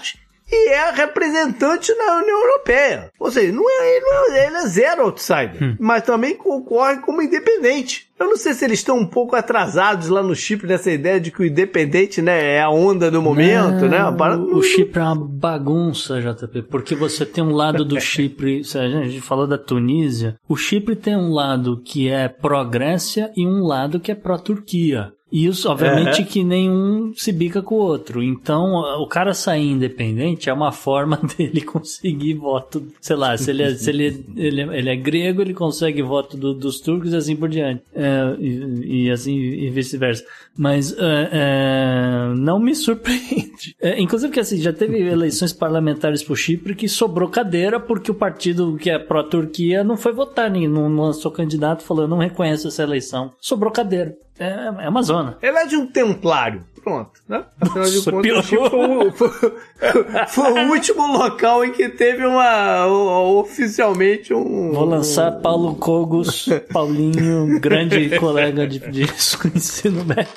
e 0.52 0.68
é 0.68 0.90
representante 0.90 1.94
na 1.94 2.18
União 2.18 2.40
Europeia. 2.42 3.10
Ou 3.18 3.30
seja, 3.30 3.52
não 3.52 3.64
é, 3.68 3.96
ele, 3.96 4.04
não 4.04 4.32
é, 4.34 4.46
ele 4.46 4.56
é 4.56 4.66
zero 4.66 5.02
outsider, 5.04 5.56
hum. 5.62 5.76
mas 5.80 6.02
também 6.02 6.36
concorre 6.36 6.98
como 6.98 7.22
independente. 7.22 8.06
Eu 8.20 8.26
não 8.26 8.36
sei 8.36 8.52
se 8.52 8.64
eles 8.64 8.78
estão 8.78 8.98
um 8.98 9.06
pouco 9.06 9.34
atrasados 9.34 10.08
lá 10.08 10.22
no 10.22 10.36
Chipre 10.36 10.68
nessa 10.68 10.92
ideia 10.92 11.18
de 11.18 11.32
que 11.32 11.40
o 11.40 11.44
independente 11.44 12.20
né, 12.20 12.56
é 12.56 12.62
a 12.62 12.70
onda 12.70 13.10
do 13.10 13.22
momento, 13.22 13.88
né? 13.88 13.98
não, 13.98 14.12
né? 14.12 14.36
O, 14.36 14.58
o 14.58 14.62
Chipre 14.62 15.00
é 15.00 15.04
uma 15.04 15.16
bagunça, 15.16 16.20
JP, 16.20 16.62
porque 16.62 16.94
você 16.94 17.26
tem 17.26 17.42
um 17.42 17.52
lado 17.52 17.84
do 17.84 17.98
Chipre, 18.00 18.60
a 18.60 18.88
gente 18.88 19.20
falou 19.20 19.46
da 19.46 19.58
Tunísia, 19.58 20.36
o 20.48 20.56
Chipre 20.56 20.94
tem 20.94 21.16
um 21.16 21.32
lado 21.32 21.80
que 21.82 22.08
é 22.08 22.28
pró-Grécia 22.28 23.32
e 23.36 23.46
um 23.46 23.64
lado 23.64 23.98
que 23.98 24.12
é 24.12 24.14
pró-Turquia. 24.14 25.12
E 25.32 25.46
isso, 25.46 25.70
obviamente, 25.70 26.20
uhum. 26.20 26.26
que 26.26 26.44
nenhum 26.44 27.14
se 27.16 27.32
bica 27.32 27.62
com 27.62 27.76
o 27.76 27.78
outro. 27.78 28.22
Então, 28.22 28.74
o 29.00 29.06
cara 29.06 29.32
sair 29.32 29.70
independente 29.70 30.50
é 30.50 30.52
uma 30.52 30.70
forma 30.70 31.18
dele 31.38 31.62
conseguir 31.62 32.34
voto. 32.34 32.86
Sei 33.00 33.16
lá, 33.16 33.34
se 33.38 33.50
ele 33.50 33.62
é, 33.62 33.74
se 33.74 33.88
ele, 33.88 34.26
ele, 34.36 34.60
ele 34.60 34.90
é 34.90 34.96
grego, 34.96 35.40
ele 35.40 35.54
consegue 35.54 36.02
voto 36.02 36.36
do, 36.36 36.52
dos 36.52 36.80
turcos 36.80 37.14
e 37.14 37.16
assim 37.16 37.34
por 37.34 37.48
diante. 37.48 37.82
É, 37.94 38.36
e, 38.38 39.06
e, 39.06 39.10
assim 39.10 39.34
e 39.34 39.70
vice-versa. 39.70 40.22
Mas 40.54 40.92
é, 40.98 41.28
é 41.32 42.34
não 42.36 42.58
me 42.58 42.74
surpreende. 42.74 43.52
É, 43.80 44.00
inclusive 44.00 44.32
que 44.32 44.40
assim, 44.40 44.58
já 44.58 44.72
teve 44.72 44.98
eleições 45.00 45.52
parlamentares 45.52 46.22
pro 46.22 46.36
Chipre 46.36 46.74
que 46.74 46.88
sobrou 46.88 47.28
cadeira 47.28 47.80
porque 47.80 48.10
o 48.10 48.14
partido 48.14 48.76
que 48.76 48.90
é 48.90 48.98
pró-Turquia 48.98 49.82
não 49.82 49.96
foi 49.96 50.12
votar, 50.12 50.50
não, 50.50 50.88
não 50.88 51.04
lançou 51.04 51.30
candidato, 51.30 51.82
falou, 51.82 52.04
eu 52.04 52.08
não 52.08 52.18
reconheço 52.18 52.68
essa 52.68 52.82
eleição. 52.82 53.32
Sobrou 53.40 53.72
cadeira. 53.72 54.16
É, 54.38 54.84
é 54.84 54.88
uma 54.88 55.02
zona. 55.02 55.36
Ele 55.42 55.56
é 55.56 55.66
de 55.66 55.76
um 55.76 55.86
templário. 55.86 56.64
pronto, 56.82 57.20
né? 57.28 57.44
Afinal 57.60 57.84
de 57.84 58.02
contas, 58.02 58.36
o 58.36 58.42
Chipre 58.42 59.12
foi, 59.12 59.30
foi, 59.30 60.26
foi, 60.28 60.52
o 60.52 60.70
último 60.70 61.06
local 61.06 61.64
em 61.64 61.72
que 61.72 61.88
teve 61.88 62.26
uma 62.26 62.86
oficialmente 62.86 64.32
um. 64.32 64.72
Vou 64.72 64.84
lançar 64.84 65.30
Paulo 65.40 65.74
Cogos, 65.76 66.48
Paulinho, 66.72 67.60
grande 67.60 68.18
colega 68.18 68.66
de, 68.66 68.78
de 68.78 69.02
ensino 69.54 70.04
médio, 70.04 70.32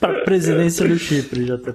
para 0.00 0.20
presidência 0.22 0.88
do 0.88 0.98
Chipre, 0.98 1.44
JP. 1.44 1.72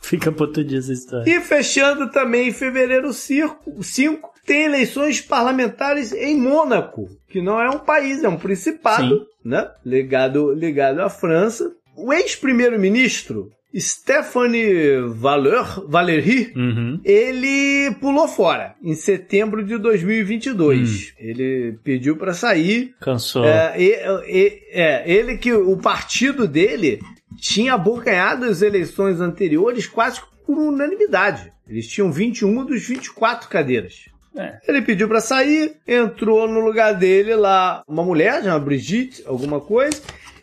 Fica 0.00 0.32
para 0.32 0.46
outro 0.46 0.64
dia 0.64 0.78
essa 0.78 0.92
história. 0.92 1.30
E 1.30 1.40
fechando 1.40 2.10
também 2.10 2.48
em 2.48 2.52
fevereiro 2.52 3.12
5, 3.12 4.31
tem 4.44 4.64
eleições 4.64 5.20
parlamentares 5.20 6.12
em 6.12 6.36
Mônaco, 6.36 7.08
que 7.28 7.40
não 7.40 7.60
é 7.60 7.70
um 7.70 7.78
país, 7.78 8.22
é 8.24 8.28
um 8.28 8.36
principado, 8.36 9.18
Sim. 9.18 9.26
né? 9.44 9.68
Ligado, 9.84 10.52
ligado 10.52 11.00
à 11.00 11.08
França. 11.08 11.72
O 11.96 12.12
ex-primeiro-ministro 12.12 13.50
Stephanie 13.74 15.00
Valeur, 15.08 15.86
Valéry, 15.88 16.52
uhum. 16.54 17.00
ele 17.04 17.94
pulou 18.00 18.28
fora 18.28 18.74
em 18.82 18.94
setembro 18.94 19.64
de 19.64 19.78
2022. 19.78 20.90
Hum. 20.90 21.14
Ele 21.18 21.78
pediu 21.82 22.16
para 22.16 22.34
sair. 22.34 22.94
Cansou. 23.00 23.44
É, 23.44 23.74
é, 23.78 25.10
ele 25.10 25.38
que 25.38 25.52
o 25.52 25.76
partido 25.78 26.46
dele 26.46 27.00
tinha 27.38 27.74
abocanhado 27.74 28.44
as 28.44 28.60
eleições 28.60 29.20
anteriores 29.20 29.86
quase 29.86 30.20
por 30.46 30.58
unanimidade. 30.58 31.50
Eles 31.66 31.88
tinham 31.88 32.12
21 32.12 32.66
dos 32.66 32.86
24 32.86 33.48
cadeiras. 33.48 34.11
É. 34.36 34.58
Ele 34.66 34.80
pediu 34.80 35.08
para 35.08 35.20
sair, 35.20 35.76
entrou 35.86 36.48
no 36.48 36.60
lugar 36.60 36.94
dele 36.94 37.34
lá 37.34 37.82
uma 37.86 38.02
mulher, 38.02 38.42
uma 38.42 38.58
Brigitte, 38.58 39.22
alguma 39.26 39.60
coisa, 39.60 40.00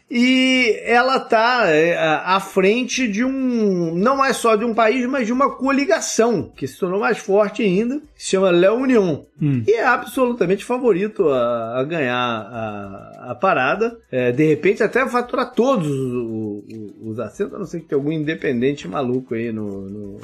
e 0.09 0.81
ela 0.83 1.19
tá 1.19 1.67
é, 1.67 1.95
à 1.97 2.39
frente 2.39 3.07
de 3.07 3.23
um, 3.23 3.93
não 3.93 4.25
é 4.25 4.33
só 4.33 4.55
de 4.55 4.65
um 4.65 4.73
país, 4.73 5.05
mas 5.05 5.27
de 5.27 5.33
uma 5.33 5.55
coligação 5.55 6.51
que 6.55 6.67
se 6.67 6.79
tornou 6.79 6.99
mais 6.99 7.19
forte 7.19 7.61
ainda, 7.61 7.99
que 7.99 8.23
se 8.23 8.31
chama 8.31 8.49
La 8.49 8.73
Union. 8.73 9.23
Hum. 9.39 9.63
E 9.67 9.73
é 9.73 9.85
absolutamente 9.85 10.65
favorito 10.65 11.29
a, 11.29 11.79
a 11.79 11.83
ganhar 11.83 12.15
a, 12.15 13.31
a 13.31 13.35
parada. 13.35 13.97
É, 14.11 14.31
de 14.31 14.47
repente 14.47 14.81
até 14.81 15.07
faturar 15.07 15.53
todos 15.53 15.87
os, 15.87 16.13
os, 16.13 17.11
os 17.11 17.19
assentos, 17.19 17.53
a 17.53 17.59
não 17.59 17.65
ser 17.65 17.81
que 17.81 17.87
tenha 17.87 17.99
algum 17.99 18.11
independente 18.11 18.87
maluco 18.87 19.35
aí 19.35 19.51
no, 19.51 19.89
no 19.89 20.17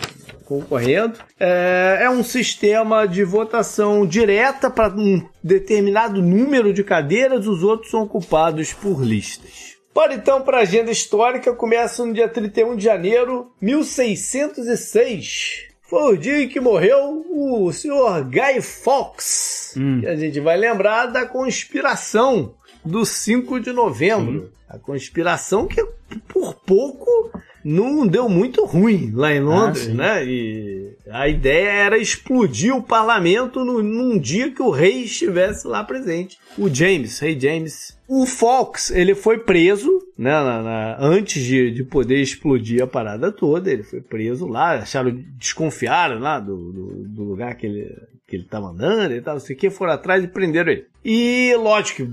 concorrendo. 0.45 1.19
É, 1.39 1.99
é 2.01 2.09
um 2.09 2.23
sistema 2.23 3.07
de 3.07 3.23
votação 3.23 4.05
direta 4.05 4.69
para 4.69 4.93
um 4.95 5.21
determinado 5.43 6.21
número 6.21 6.73
de 6.73 6.83
cadeiras, 6.83 7.45
os 7.45 7.61
outros 7.61 7.91
são 7.91 8.01
ocupados 8.01 8.73
por 8.73 9.03
listas. 9.03 9.74
Bora 9.95 10.13
então 10.13 10.41
para 10.41 10.57
a 10.57 10.63
agenda 10.63 10.91
histórica, 10.91 11.53
começa 11.53 12.05
no 12.05 12.13
dia 12.13 12.27
31 12.27 12.75
de 12.75 12.83
janeiro, 12.83 13.49
1606. 13.61 15.69
Foi 15.83 16.15
o 16.15 16.17
dia 16.17 16.41
em 16.41 16.49
que 16.49 16.59
morreu 16.59 17.25
o 17.29 17.71
senhor 17.71 18.25
Guy 18.25 18.59
Fawkes. 18.59 19.73
Hum. 19.77 20.01
Que 20.01 20.07
a 20.07 20.15
gente 20.17 20.41
vai 20.41 20.57
lembrar 20.57 21.05
da 21.05 21.25
conspiração 21.25 22.53
do 22.83 23.05
5 23.05 23.57
de 23.61 23.71
novembro. 23.71 24.51
A 24.67 24.77
conspiração 24.77 25.65
que 25.65 25.81
por 26.27 26.55
pouco 26.55 27.31
não 27.63 28.05
deu 28.05 28.27
muito 28.27 28.65
ruim 28.65 29.13
lá 29.15 29.31
em 29.31 29.39
Londres, 29.39 29.87
ah, 29.89 29.93
né? 29.93 30.25
E 30.25 30.91
a 31.09 31.27
ideia 31.27 31.69
era 31.69 31.97
explodir 31.97 32.75
o 32.75 32.81
parlamento 32.81 33.63
no, 33.63 33.81
num 33.81 34.17
dia 34.17 34.51
que 34.51 34.61
o 34.61 34.69
rei 34.69 35.03
estivesse 35.03 35.67
lá 35.67 35.83
presente. 35.83 36.39
O 36.57 36.73
James, 36.73 37.19
rei 37.19 37.39
James 37.39 37.95
o 38.07 38.25
Fox, 38.25 38.91
ele 38.91 39.15
foi 39.15 39.39
preso, 39.39 39.89
né, 40.17 40.31
na, 40.31 40.61
na, 40.61 40.97
antes 40.99 41.43
de, 41.43 41.71
de 41.71 41.83
poder 41.83 42.21
explodir 42.21 42.83
a 42.83 42.87
parada 42.87 43.31
toda, 43.31 43.71
ele 43.71 43.81
foi 43.81 43.99
preso 43.99 44.47
lá, 44.47 44.73
acharam, 44.73 45.23
desconfiaram 45.37 46.19
lá 46.19 46.39
do, 46.39 46.71
do, 46.71 47.07
do 47.07 47.23
lugar 47.23 47.55
que 47.55 47.65
ele, 47.65 47.97
que 48.27 48.35
ele 48.35 48.47
andando 48.51 49.13
e 49.13 49.21
tal, 49.21 49.35
não 49.35 49.41
sei 49.41 49.55
o 49.55 49.59
que, 49.59 49.71
foram 49.71 49.93
atrás 49.93 50.23
e 50.23 50.27
prenderam 50.27 50.71
ele. 50.71 50.85
E 51.07 51.55
lógico 51.55 52.03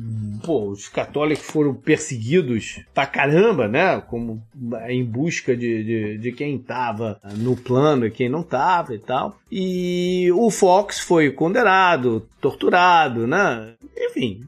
pô, 0.45 0.71
os 0.71 0.89
católicos 0.89 1.47
foram 1.47 1.73
perseguidos 1.73 2.81
pra 2.93 3.07
caramba, 3.07 3.69
né, 3.69 4.01
como 4.01 4.43
em 4.89 5.05
busca 5.05 5.57
de, 5.57 5.85
de, 5.85 6.19
de 6.19 6.33
quem 6.33 6.57
estava 6.57 7.19
no 7.37 7.57
plano 7.57 8.07
e 8.07 8.11
quem 8.11 8.29
não 8.29 8.41
estava 8.41 8.95
e 8.95 8.99
tal. 8.99 9.37
E 9.51 10.31
o 10.33 10.51
Fox 10.51 10.99
foi 10.99 11.31
condenado, 11.31 12.27
torturado, 12.41 13.27
né, 13.27 13.75
enfim, 13.97 14.41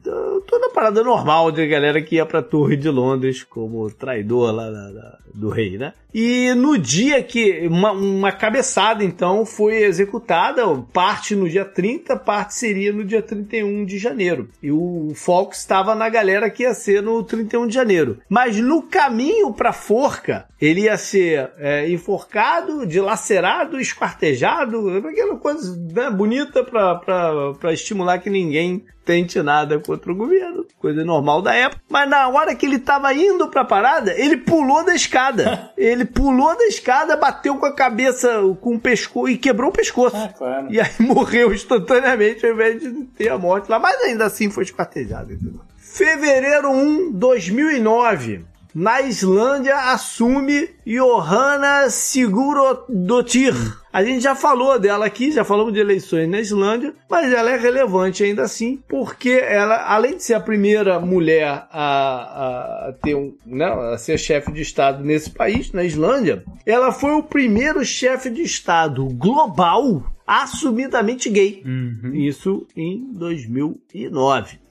toda 0.47 0.69
parada 0.69 1.03
normal 1.03 1.51
de 1.51 1.65
galera 1.65 2.01
que 2.01 2.15
ia 2.15 2.25
pra 2.25 2.41
Torre 2.41 2.75
de 2.75 2.89
Londres 2.89 3.43
como 3.43 3.89
traidor 3.91 4.51
lá 4.51 4.69
da, 4.69 4.91
da, 4.91 5.17
do 5.33 5.49
rei, 5.49 5.77
né? 5.77 5.93
E 6.13 6.53
no 6.53 6.77
dia 6.77 7.21
que 7.21 7.67
uma, 7.67 7.91
uma 7.91 8.31
cabeçada 8.31 9.03
então 9.03 9.45
foi 9.45 9.83
executada, 9.83 10.63
parte 10.93 11.35
no 11.35 11.49
dia 11.49 11.65
30, 11.65 12.15
parte 12.17 12.53
seria 12.53 12.91
no 12.91 13.03
dia 13.03 13.21
31 13.21 13.85
de 13.85 13.97
janeiro. 13.97 14.34
E 14.61 14.71
o 14.71 15.11
Fox 15.15 15.59
estava 15.59 15.95
na 15.95 16.09
galera 16.09 16.49
que 16.49 16.63
ia 16.63 16.73
ser 16.73 17.01
no 17.01 17.23
31 17.23 17.67
de 17.67 17.73
janeiro. 17.73 18.19
Mas 18.29 18.57
no 18.57 18.81
caminho 18.83 19.53
pra 19.53 19.73
forca, 19.73 20.47
ele 20.59 20.81
ia 20.81 20.97
ser 20.97 21.51
é, 21.57 21.89
enforcado, 21.89 22.85
dilacerado, 22.85 23.79
esquartejado, 23.79 24.97
aquela 25.07 25.37
coisa 25.37 25.75
né, 25.93 26.09
bonita 26.09 26.63
pra 26.63 27.73
estimular 27.73 28.19
que 28.19 28.29
ninguém 28.29 28.85
tente 29.05 29.41
nada 29.41 29.79
contra 29.79 30.11
o 30.11 30.15
governo, 30.15 30.65
coisa 30.79 31.05
normal 31.05 31.41
da 31.41 31.53
época. 31.53 31.81
Mas 31.87 32.09
na 32.09 32.27
hora 32.27 32.55
que 32.55 32.65
ele 32.65 32.79
tava 32.79 33.13
indo 33.13 33.47
pra 33.47 33.63
parada, 33.63 34.13
ele 34.19 34.37
pulou 34.37 34.83
da 34.83 34.95
escada. 34.95 35.71
ele 35.77 36.03
pulou 36.03 36.57
da 36.57 36.65
escada, 36.65 37.15
bateu 37.15 37.57
com 37.57 37.65
a 37.67 37.73
cabeça, 37.73 38.41
com 38.59 38.75
o 38.75 38.79
pescoço 38.79 39.29
e 39.29 39.37
quebrou 39.37 39.69
o 39.69 39.73
pescoço. 39.73 40.15
Ah, 40.17 40.33
claro. 40.35 40.67
E 40.69 40.79
aí 40.79 40.89
morreu 40.99 41.53
instantaneamente 41.53 42.45
ao 42.45 42.53
invés 42.53 42.81
de 42.81 42.91
ter 43.15 43.29
a 43.29 43.37
morte 43.37 43.69
lá. 43.69 43.77
Mas 43.77 44.01
ainda 44.01 44.25
assim 44.25 44.49
foi 44.49 44.63
esquartejado. 44.63 45.31
Entendeu? 45.33 45.61
Fevereiro 45.77 46.71
1, 46.71 47.11
2009 47.11 48.54
na 48.75 49.01
Islândia 49.01 49.93
assume 49.93 50.69
Johanna 50.85 51.89
Sigurðardóttir. 51.89 53.55
A 53.93 54.03
gente 54.03 54.21
já 54.21 54.35
falou 54.35 54.77
dela 54.77 55.05
aqui, 55.05 55.31
já 55.31 55.45
falamos 55.45 55.71
de 55.71 55.79
eleições 55.79 56.27
na 56.27 56.41
Islândia, 56.41 56.93
mas 57.09 57.31
ela 57.31 57.51
é 57.51 57.57
relevante 57.57 58.21
ainda 58.21 58.43
assim, 58.43 58.83
porque 58.89 59.29
ela, 59.29 59.89
além 59.89 60.17
de 60.17 60.23
ser 60.23 60.33
a 60.33 60.41
primeira 60.41 60.99
mulher 60.99 61.47
a, 61.71 62.89
a 62.89 62.93
ter 63.01 63.15
um, 63.15 63.33
né, 63.45 63.65
a 63.93 63.97
ser 63.97 64.17
chefe 64.17 64.51
de 64.51 64.61
Estado 64.61 65.01
nesse 65.01 65.29
país, 65.29 65.71
na 65.71 65.85
Islândia, 65.85 66.43
ela 66.65 66.91
foi 66.91 67.11
o 67.11 67.23
primeiro 67.23 67.85
chefe 67.85 68.29
de 68.29 68.41
Estado 68.41 69.05
global 69.05 70.03
assumidamente 70.27 71.29
gay. 71.29 71.63
Uhum. 71.65 72.13
Isso 72.13 72.67
em 72.75 73.13
2009. 73.13 74.64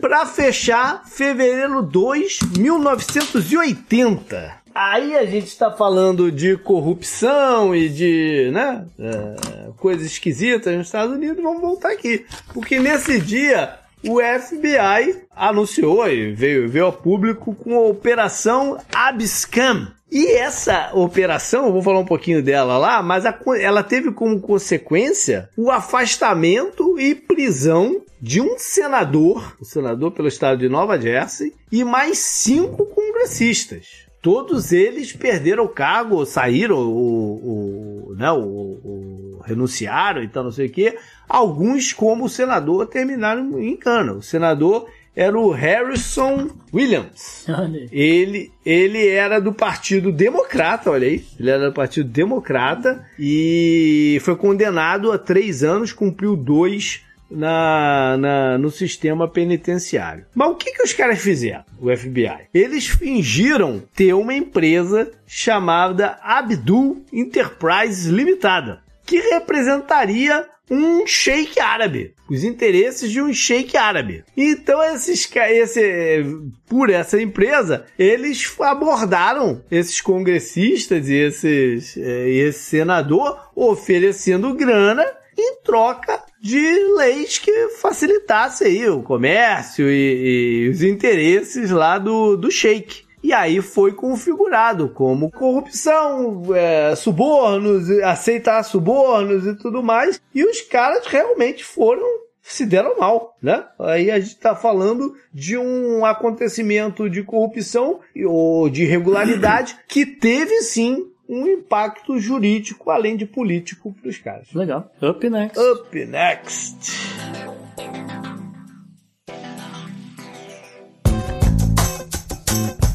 Para 0.00 0.26
fechar, 0.26 1.04
fevereiro 1.06 1.82
2, 1.82 2.38
1980. 2.58 4.62
Aí 4.74 5.16
a 5.16 5.26
gente 5.26 5.48
está 5.48 5.70
falando 5.70 6.32
de 6.32 6.56
corrupção 6.56 7.74
e 7.74 7.88
de 7.88 8.50
né, 8.52 8.86
é, 8.98 9.70
coisas 9.76 10.06
esquisitas 10.06 10.76
nos 10.76 10.86
Estados 10.86 11.14
Unidos. 11.14 11.42
Vamos 11.42 11.60
voltar 11.60 11.92
aqui. 11.92 12.24
Porque 12.54 12.80
nesse 12.80 13.20
dia 13.20 13.78
o 14.02 14.18
FBI 14.20 15.24
anunciou 15.36 16.08
e 16.08 16.32
veio, 16.32 16.68
veio 16.68 16.86
ao 16.86 16.92
público 16.92 17.54
com 17.54 17.76
a 17.76 17.88
Operação 17.88 18.78
Abscam. 18.92 19.88
E 20.14 20.26
essa 20.32 20.90
operação, 20.92 21.64
eu 21.64 21.72
vou 21.72 21.80
falar 21.80 21.98
um 21.98 22.04
pouquinho 22.04 22.42
dela 22.42 22.76
lá, 22.76 23.02
mas 23.02 23.24
a, 23.24 23.34
ela 23.58 23.82
teve 23.82 24.12
como 24.12 24.42
consequência 24.42 25.48
o 25.56 25.70
afastamento 25.70 27.00
e 27.00 27.14
prisão 27.14 28.02
de 28.20 28.38
um 28.38 28.58
senador, 28.58 29.56
o 29.58 29.64
senador 29.64 30.12
pelo 30.12 30.28
estado 30.28 30.58
de 30.58 30.68
Nova 30.68 31.00
Jersey, 31.00 31.54
e 31.72 31.82
mais 31.82 32.18
cinco 32.18 32.84
congressistas. 32.84 34.02
Todos 34.20 34.70
eles 34.70 35.14
perderam 35.14 35.64
o 35.64 35.68
cargo, 35.68 36.26
saíram, 36.26 36.76
o, 36.76 38.10
o, 38.10 38.14
né, 38.14 38.30
o, 38.32 38.36
o 38.38 39.40
renunciaram, 39.46 40.22
então 40.22 40.44
não 40.44 40.52
sei 40.52 40.66
o 40.66 40.70
quê. 40.70 40.98
Alguns, 41.26 41.94
como 41.94 42.26
o 42.26 42.28
senador, 42.28 42.86
terminaram 42.86 43.58
em 43.58 43.74
cana. 43.78 44.12
O 44.12 44.22
senador 44.22 44.86
era 45.14 45.38
o 45.38 45.50
Harrison 45.50 46.48
Williams. 46.72 47.44
Ele, 47.92 48.50
ele 48.64 49.08
era 49.08 49.40
do 49.40 49.52
Partido 49.52 50.10
Democrata, 50.10 50.90
olha 50.90 51.06
aí. 51.06 51.24
Ele 51.38 51.50
era 51.50 51.68
do 51.68 51.74
Partido 51.74 52.08
Democrata 52.08 53.04
e 53.18 54.18
foi 54.22 54.36
condenado 54.36 55.12
a 55.12 55.18
três 55.18 55.62
anos, 55.62 55.92
cumpriu 55.92 56.34
dois 56.34 57.02
na, 57.32 58.16
na, 58.18 58.58
no 58.58 58.70
sistema 58.70 59.26
penitenciário. 59.26 60.26
Mas 60.34 60.50
o 60.50 60.54
que, 60.54 60.72
que 60.72 60.82
os 60.82 60.92
caras 60.92 61.18
fizeram, 61.18 61.64
o 61.80 61.94
FBI? 61.94 62.48
Eles 62.52 62.86
fingiram 62.86 63.82
ter 63.94 64.12
uma 64.12 64.34
empresa 64.34 65.10
chamada 65.26 66.18
Abdul 66.22 67.04
Enterprise 67.12 68.10
Limitada. 68.10 68.81
Que 69.04 69.18
representaria 69.18 70.46
um 70.70 71.06
sheik 71.06 71.60
árabe, 71.60 72.14
os 72.30 72.42
interesses 72.44 73.10
de 73.10 73.20
um 73.20 73.32
sheik 73.32 73.76
árabe. 73.76 74.24
Então 74.36 74.82
esses 74.82 75.30
esse 75.34 76.24
por 76.66 76.88
essa 76.88 77.20
empresa, 77.20 77.84
eles 77.98 78.54
abordaram 78.60 79.62
esses 79.70 80.00
congressistas 80.00 81.08
e 81.08 81.14
esses 81.14 81.96
é, 81.96 82.30
esse 82.30 82.60
senador 82.60 83.50
oferecendo 83.54 84.54
grana 84.54 85.04
em 85.36 85.56
troca 85.62 86.22
de 86.40 86.60
leis 86.96 87.38
que 87.38 87.68
facilitassem 87.80 88.68
aí 88.68 88.88
o 88.88 89.02
comércio 89.02 89.88
e, 89.90 90.64
e 90.64 90.68
os 90.68 90.82
interesses 90.82 91.70
lá 91.70 91.98
do, 91.98 92.36
do 92.36 92.50
sheik. 92.50 93.04
E 93.22 93.32
aí 93.32 93.62
foi 93.62 93.92
configurado 93.92 94.88
como 94.88 95.30
corrupção, 95.30 96.42
é, 96.54 96.94
subornos, 96.96 97.88
aceitar 98.02 98.62
subornos 98.64 99.46
e 99.46 99.54
tudo 99.54 99.82
mais. 99.82 100.20
E 100.34 100.44
os 100.44 100.60
caras 100.62 101.06
realmente 101.06 101.64
foram 101.64 102.06
se 102.42 102.66
deram 102.66 102.98
mal, 102.98 103.36
né? 103.40 103.64
Aí 103.78 104.10
a 104.10 104.18
gente 104.18 104.34
está 104.34 104.56
falando 104.56 105.14
de 105.32 105.56
um 105.56 106.04
acontecimento 106.04 107.08
de 107.08 107.22
corrupção 107.22 108.00
ou 108.26 108.68
de 108.68 108.82
irregularidade 108.82 109.76
que 109.86 110.04
teve 110.04 110.60
sim 110.62 111.08
um 111.28 111.46
impacto 111.46 112.18
jurídico 112.18 112.90
além 112.90 113.16
de 113.16 113.24
político 113.24 113.94
para 113.94 114.10
os 114.10 114.18
caras. 114.18 114.52
Legal. 114.52 114.90
Up 115.00 115.30
next. 115.30 115.58
Up 115.60 116.04
next. 116.04 116.92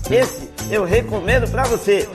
Esse 0.09 0.49
eu 0.71 0.85
recomendo 0.85 1.51
para 1.51 1.63
você. 1.63 2.07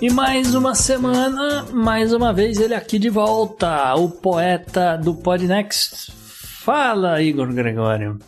E 0.00 0.08
mais 0.08 0.54
uma 0.54 0.76
semana, 0.76 1.66
mais 1.72 2.12
uma 2.12 2.32
vez 2.32 2.60
ele 2.60 2.74
aqui 2.74 3.00
de 3.00 3.10
volta, 3.10 3.94
o 3.96 4.08
poeta 4.08 4.96
do 4.96 5.12
Podnext. 5.12 6.12
Fala, 6.12 7.20
Igor 7.20 7.52
Gregório. 7.52 8.18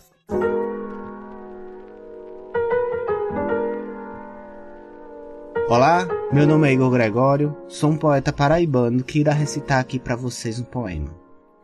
Olá, 5.68 6.08
meu 6.32 6.44
nome 6.46 6.68
é 6.68 6.72
Igor 6.72 6.90
Gregório, 6.90 7.56
sou 7.68 7.90
um 7.90 7.96
poeta 7.96 8.32
paraibano 8.32 9.04
que 9.04 9.20
irá 9.20 9.32
recitar 9.32 9.78
aqui 9.78 10.00
para 10.00 10.16
vocês 10.16 10.58
um 10.58 10.64
poema. 10.64 11.14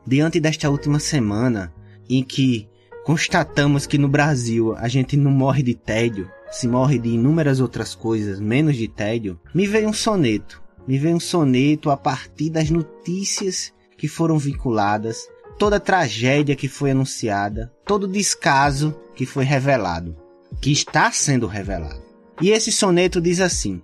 Diante 0.07 0.39
desta 0.39 0.71
última 0.71 1.01
semana, 1.01 1.73
em 2.09 2.23
que 2.23 2.69
constatamos 3.05 3.87
que 3.87 3.99
no 3.99 4.09
Brasil 4.09 4.75
a 4.77 4.89
gente 4.89 5.17
não 5.17 5.31
morre 5.31 5.63
de 5.63 5.75
tédio, 5.75 6.31
se 6.51 6.69
morre 6.69 6.99
de 6.99 7.09
inúmeras 7.09 7.61
outras 7.61 7.95
coisas, 7.95 8.39
menos 8.39 8.77
de 8.77 8.89
tédio, 8.89 9.41
me 9.55 9.67
veio 9.67 9.89
um 9.89 9.93
soneto. 9.93 10.63
Me 10.87 10.99
veio 10.99 11.17
um 11.17 11.21
soneto 11.21 11.91
a 11.91 11.97
partir 11.97 12.51
das 12.51 12.69
notícias 12.69 13.73
que 13.97 14.09
foram 14.09 14.37
vinculadas, 14.37 15.29
toda 15.59 15.77
a 15.77 15.81
tragédia 15.81 16.57
que 16.57 16.69
foi 16.69 16.91
anunciada, 16.91 17.73
todo 17.87 18.05
o 18.05 18.09
descaso 18.09 18.95
que 19.15 19.25
foi 19.25 19.45
revelado, 19.45 20.17
que 20.61 20.73
está 20.73 21.13
sendo 21.13 21.47
revelado. 21.47 22.03
E 22.41 22.51
esse 22.51 22.73
soneto 22.73 23.21
diz 23.21 23.41
assim: 23.41 23.81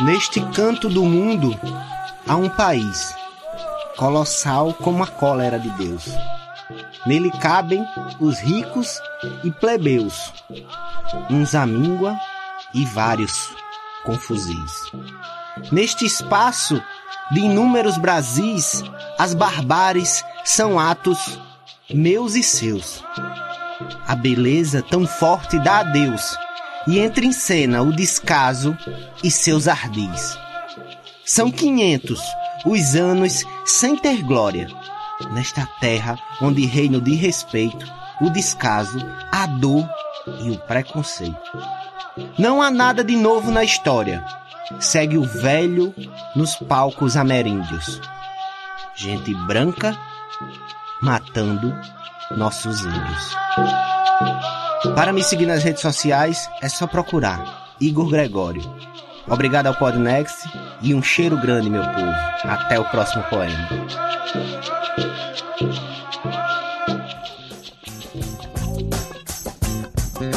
Neste 0.00 0.42
canto 0.52 0.90
do 0.90 1.04
mundo 1.06 1.58
há 2.28 2.36
um 2.36 2.50
país, 2.50 3.14
colossal 3.96 4.74
como 4.74 5.02
a 5.02 5.06
cólera 5.06 5.58
de 5.58 5.70
Deus. 5.70 6.04
Nele 7.06 7.30
cabem 7.30 7.82
os 8.20 8.38
ricos 8.40 9.00
e 9.42 9.50
plebeus, 9.50 10.34
uns 11.30 11.54
à 11.54 11.64
míngua 11.64 12.14
e 12.74 12.84
vários 12.84 13.50
com 14.04 14.18
fuzis. 14.18 14.92
Neste 15.72 16.04
espaço 16.04 16.82
de 17.30 17.40
inúmeros 17.40 17.96
Brasis, 17.96 18.84
as 19.18 19.32
barbáries 19.32 20.22
são 20.44 20.78
atos 20.78 21.38
meus 21.88 22.34
e 22.34 22.42
seus. 22.42 23.02
A 24.06 24.14
beleza 24.14 24.82
tão 24.82 25.06
forte 25.06 25.58
dá 25.58 25.78
a 25.78 25.84
Deus 25.84 26.36
e 26.86 26.98
entra 26.98 27.24
em 27.24 27.32
cena 27.32 27.82
o 27.82 27.92
descaso 27.92 28.76
e 29.22 29.30
seus 29.30 29.66
ardis. 29.68 30.38
São 31.24 31.50
quinhentos 31.50 32.20
os 32.64 32.94
anos 32.94 33.44
sem 33.64 33.96
ter 33.96 34.22
glória, 34.22 34.68
nesta 35.32 35.66
terra 35.80 36.18
onde 36.40 36.66
reino 36.66 37.00
de 37.00 37.14
respeito, 37.14 37.86
o 38.20 38.30
descaso, 38.30 38.98
a 39.32 39.46
dor 39.46 39.88
e 40.40 40.50
o 40.50 40.58
preconceito. 40.58 41.36
Não 42.38 42.62
há 42.62 42.70
nada 42.70 43.04
de 43.04 43.14
novo 43.14 43.50
na 43.50 43.62
história. 43.62 44.24
Segue 44.80 45.16
o 45.16 45.22
velho 45.22 45.94
nos 46.34 46.56
palcos 46.56 47.16
ameríndios. 47.16 48.00
Gente 48.96 49.32
branca 49.46 49.96
matando 51.00 51.72
nossos 52.36 52.80
índios. 52.80 53.36
Para 54.94 55.12
me 55.12 55.22
seguir 55.22 55.46
nas 55.46 55.62
redes 55.62 55.82
sociais 55.82 56.48
é 56.62 56.68
só 56.68 56.86
procurar 56.86 57.74
Igor 57.80 58.08
Gregório. 58.08 58.62
Obrigado 59.28 59.66
ao 59.66 59.74
Podnext 59.74 60.48
e 60.82 60.94
um 60.94 61.02
cheiro 61.02 61.36
grande, 61.40 61.68
meu 61.68 61.82
povo. 61.82 62.12
Até 62.44 62.78
o 62.78 62.84
próximo 62.84 63.24
poema. 63.24 63.68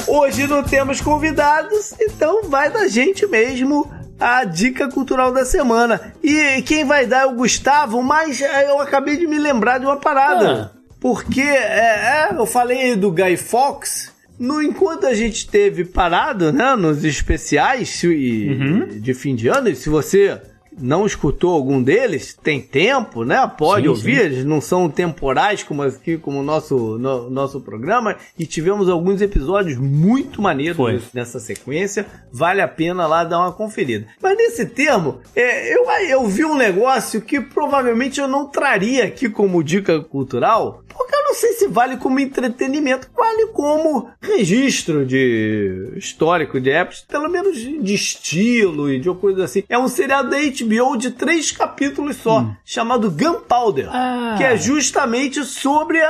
Hoje 0.08 0.48
não 0.48 0.64
temos 0.64 1.02
convidados, 1.02 1.94
então 2.00 2.50
vai 2.50 2.70
da 2.70 2.88
gente 2.88 3.28
mesmo 3.28 3.90
a 4.20 4.44
dica 4.44 4.90
cultural 4.90 5.32
da 5.32 5.46
semana. 5.46 6.14
E 6.22 6.62
quem 6.64 6.84
vai 6.84 7.06
dar 7.06 7.22
é 7.22 7.26
o 7.26 7.36
Gustavo, 7.36 8.04
mas 8.04 8.42
eu 8.42 8.82
acabei 8.82 9.18
de 9.18 9.28
me 9.28 9.38
lembrar 9.40 9.78
de 9.78 9.86
uma 9.86 9.98
parada. 9.98 10.72
Ah. 10.74 10.80
Porque 11.00 11.42
é, 11.42 12.28
é, 12.28 12.36
eu 12.36 12.46
falei 12.46 12.96
do 12.96 13.12
Guy 13.12 13.38
Fox 13.38 14.12
no 14.40 14.62
enquanto 14.62 15.06
a 15.06 15.14
gente 15.14 15.48
teve 15.48 15.84
parado, 15.84 16.52
né, 16.54 16.76
nos 16.76 17.04
especiais 17.04 18.02
e, 18.04 18.48
uhum. 18.50 18.88
de 18.88 19.14
fim 19.14 19.36
de 19.36 19.50
ano, 19.50 19.70
e 19.70 19.76
se 19.76 19.90
você 19.90 20.40
não 20.82 21.06
escutou 21.06 21.54
algum 21.54 21.82
deles, 21.82 22.38
tem 22.42 22.62
tempo, 22.62 23.24
né? 23.24 23.52
Pode 23.58 23.84
sim, 23.84 23.90
ouvir, 23.90 24.16
sim. 24.16 24.26
eles 24.26 24.46
não 24.46 24.62
são 24.62 24.90
temporais 24.90 25.64
como 25.64 25.84
aqui, 25.84 26.18
como 26.18 26.40
o 26.40 26.44
nosso, 26.44 26.98
no, 26.98 27.30
nosso 27.30 27.60
programa. 27.60 28.16
E 28.38 28.46
tivemos 28.46 28.90
alguns 28.90 29.22
episódios 29.22 29.78
muito 29.78 30.42
maneiros 30.42 30.78
Foi. 30.78 31.02
nessa 31.14 31.40
sequência. 31.40 32.06
Vale 32.32 32.62
a 32.62 32.68
pena 32.68 33.06
lá 33.08 33.24
dar 33.24 33.40
uma 33.40 33.52
conferida. 33.52 34.08
Mas 34.22 34.38
nesse 34.38 34.66
termo, 34.66 35.20
é, 35.36 35.76
eu, 35.76 35.86
eu 36.10 36.28
vi 36.28 36.46
um 36.46 36.56
negócio 36.56 37.22
que 37.22 37.42
provavelmente 37.42 38.20
eu 38.20 38.28
não 38.28 38.48
traria 38.48 39.06
aqui 39.06 39.30
como 39.30 39.64
dica 39.64 40.00
cultural, 40.02 40.84
porque 41.00 41.16
eu 41.16 41.24
não 41.24 41.34
sei 41.34 41.54
se 41.54 41.68
vale 41.70 41.96
como 41.96 42.20
entretenimento, 42.20 43.10
vale 43.16 43.48
como 43.54 44.10
registro 44.22 45.06
de 45.06 45.94
histórico 45.96 46.60
de 46.60 46.70
épocas, 46.70 47.06
pelo 47.08 47.30
menos 47.30 47.58
de 47.58 47.94
estilo 47.94 48.92
e 48.92 49.00
de 49.00 49.10
coisa 49.14 49.46
assim. 49.46 49.64
É 49.70 49.80
um 49.80 49.88
seriado 49.88 50.30
da 50.30 50.38
HBO 50.38 50.98
de 50.98 51.12
três 51.12 51.54
capítulos 51.54 52.18
só, 52.18 52.42
hum. 52.42 52.54
chamado 52.66 53.10
Gunpowder, 53.10 53.88
ah. 53.90 54.36
que 54.38 54.44
é 54.44 54.58
justamente 54.58 55.46
sobre 55.46 56.02
a, 56.02 56.10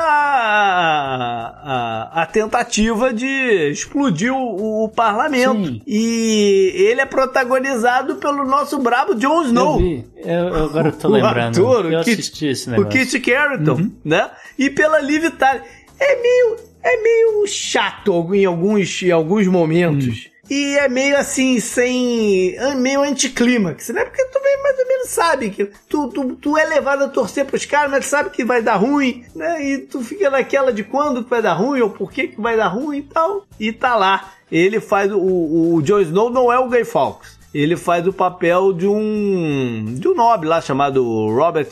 a, 1.64 2.24
a 2.24 2.26
tentativa 2.26 3.14
de 3.14 3.70
explodir 3.70 4.34
o, 4.34 4.86
o 4.86 4.90
parlamento. 4.90 5.68
Sim. 5.68 5.82
E 5.86 6.74
ele 6.76 7.02
é 7.02 7.06
protagonizado 7.06 8.16
pelo 8.16 8.44
nosso 8.44 8.80
brabo 8.80 9.14
Jon 9.14 9.44
Snow. 9.44 9.80
Eu. 9.80 10.03
Eu, 10.24 10.48
eu 10.48 10.66
agora 10.66 10.91
tô 10.91 11.07
lembrando. 11.14 11.64
O 11.64 11.72
ator, 11.72 11.94
eu 11.94 12.03
Kit, 12.03 12.20
assisti 12.20 12.48
esse 12.48 12.70
negócio. 12.70 12.90
O 12.90 13.06
Kit 13.06 13.20
Carrington, 13.20 13.74
uhum. 13.74 13.91
né? 14.03 14.30
E 14.57 14.70
pela 14.80 15.01
Liv 15.01 15.30
Tyler. 15.31 15.61
É 15.99 16.22
meio, 16.22 16.56
é 16.81 17.01
meio 17.01 17.45
chato 17.47 18.34
em 18.34 18.45
alguns, 18.45 19.03
em 19.03 19.11
alguns 19.11 19.45
momentos. 19.45 20.27
Hum. 20.27 20.39
E 20.49 20.77
é 20.77 20.88
meio 20.88 21.18
assim, 21.18 21.60
sem. 21.60 22.56
É 22.56 22.73
meio 22.73 23.01
anticlímax, 23.01 23.89
né? 23.89 24.06
Porque 24.06 24.23
tu 24.26 24.39
mais 24.64 24.80
ou 24.80 24.88
menos 24.88 25.10
sabe 25.10 25.49
que 25.49 25.65
tu, 25.88 26.07
tu, 26.07 26.35
tu 26.35 26.57
é 26.57 26.65
levado 26.65 27.03
a 27.03 27.10
torcer 27.10 27.45
pros 27.45 27.65
caras, 27.65 27.91
mas 27.91 28.06
sabe 28.06 28.30
que 28.30 28.43
vai 28.43 28.61
dar 28.61 28.77
ruim, 28.77 29.26
né? 29.35 29.64
E 29.64 29.77
tu 29.80 30.01
fica 30.01 30.30
naquela 30.30 30.72
de 30.72 30.84
quando 30.84 31.23
que 31.23 31.30
vai 31.30 31.41
dar 31.41 31.53
ruim, 31.53 31.81
ou 31.81 31.89
por 31.89 32.11
que 32.11 32.30
que 32.30 32.41
vai 32.41 32.56
dar 32.57 32.69
ruim 32.69 32.99
e 32.99 33.03
tal. 33.03 33.45
E 33.60 33.72
tá 33.72 33.95
lá. 33.95 34.31
Ele 34.51 34.80
faz. 34.80 35.11
O, 35.11 35.76
o 35.76 35.81
Jon 35.84 35.99
Snow 35.99 36.30
não 36.30 36.51
é 36.51 36.57
o 36.57 36.69
Gay 36.69 36.85
Fawkes 36.85 37.38
ele 37.53 37.76
faz 37.76 38.06
o 38.07 38.14
papel 38.14 38.73
de 38.73 38.88
um 38.88 39.95
de 39.97 40.07
um 40.07 40.14
nobre 40.14 40.47
lá 40.47 40.61
chamado 40.61 41.03
Robert 41.03 41.69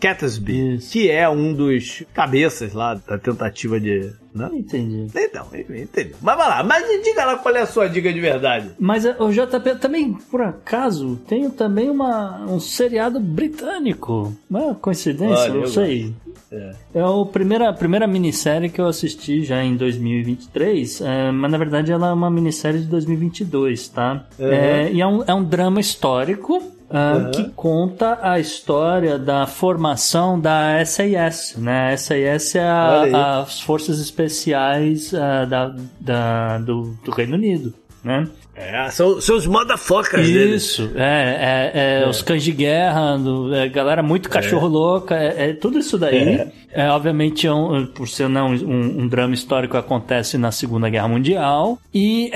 Catesby, 0.00 0.78
que 0.78 1.10
é 1.10 1.28
um 1.28 1.52
dos 1.52 2.04
cabeças 2.14 2.72
lá 2.72 2.94
da 2.94 3.18
tentativa 3.18 3.80
de 3.80 4.12
não 4.34 4.54
entendi. 4.54 5.06
Então, 5.16 5.46
entendi. 5.54 6.14
Mas 6.22 6.36
vai 6.36 6.48
lá, 6.48 6.62
mas 6.62 6.84
diga 7.02 7.24
lá 7.24 7.36
qual 7.36 7.56
é 7.56 7.62
a 7.62 7.66
sua 7.66 7.88
dica 7.88 8.12
de 8.12 8.20
verdade. 8.20 8.70
Mas 8.78 9.04
eh, 9.04 9.16
o 9.18 9.30
JP 9.30 9.76
também, 9.80 10.12
por 10.30 10.40
acaso, 10.40 11.16
tenho 11.26 11.50
também 11.50 11.90
uma, 11.90 12.44
um 12.46 12.60
seriado 12.60 13.18
britânico. 13.18 14.32
Uma 14.48 14.74
coincidência, 14.76 15.50
Olha, 15.50 15.54
não 15.54 15.66
sei. 15.66 16.14
É. 16.50 16.72
é 16.94 17.00
a 17.00 17.26
primeira, 17.30 17.72
primeira 17.72 18.06
minissérie 18.06 18.70
que 18.70 18.80
eu 18.80 18.86
assisti 18.86 19.42
já 19.42 19.62
em 19.62 19.76
2023, 19.76 21.02
é, 21.02 21.30
mas 21.30 21.50
na 21.50 21.58
verdade 21.58 21.92
ela 21.92 22.08
é 22.08 22.12
uma 22.12 22.30
minissérie 22.30 22.80
de 22.80 22.86
2022, 22.86 23.88
tá? 23.88 24.24
Uhum. 24.38 24.46
É, 24.46 24.92
e 24.92 25.00
é 25.00 25.06
um, 25.06 25.24
é 25.26 25.34
um 25.34 25.44
drama 25.44 25.78
histórico 25.78 26.77
Uh, 26.90 27.26
uhum. 27.26 27.30
que 27.32 27.50
conta 27.50 28.18
a 28.22 28.40
história 28.40 29.18
da 29.18 29.46
formação 29.46 30.40
da 30.40 30.82
SAS, 30.86 31.54
né? 31.58 31.92
A 31.92 31.96
SAS 31.98 32.54
é 32.54 32.66
a, 32.66 33.40
as 33.40 33.60
forças 33.60 34.00
especiais 34.00 35.12
uh, 35.12 35.46
da, 35.46 35.76
da, 36.00 36.58
do, 36.58 36.96
do 37.04 37.10
Reino 37.10 37.34
Unido, 37.34 37.74
né? 38.02 38.26
É, 38.58 38.90
são, 38.90 39.20
são 39.20 39.36
os 39.36 39.46
motherfuckers 39.46 40.28
Isso, 40.28 40.90
é, 40.96 41.70
é, 41.72 42.02
é, 42.02 42.08
os 42.08 42.22
cães 42.22 42.42
de 42.42 42.50
guerra, 42.50 43.16
do, 43.16 43.54
é, 43.54 43.68
galera 43.68 44.02
muito 44.02 44.28
cachorro 44.28 44.66
é. 44.66 44.70
louca, 44.70 45.14
é, 45.16 45.50
é, 45.50 45.52
tudo 45.52 45.78
isso 45.78 45.96
daí. 45.96 46.50
É. 46.70 46.88
Obviamente, 46.90 47.48
um, 47.48 47.86
por 47.86 48.06
ser 48.06 48.28
não 48.28 48.50
um, 48.50 49.02
um, 49.02 49.08
drama 49.08 49.32
histórico 49.32 49.76
acontece 49.76 50.36
na 50.36 50.52
Segunda 50.52 50.90
Guerra 50.90 51.08
Mundial. 51.08 51.78
E 51.94 52.30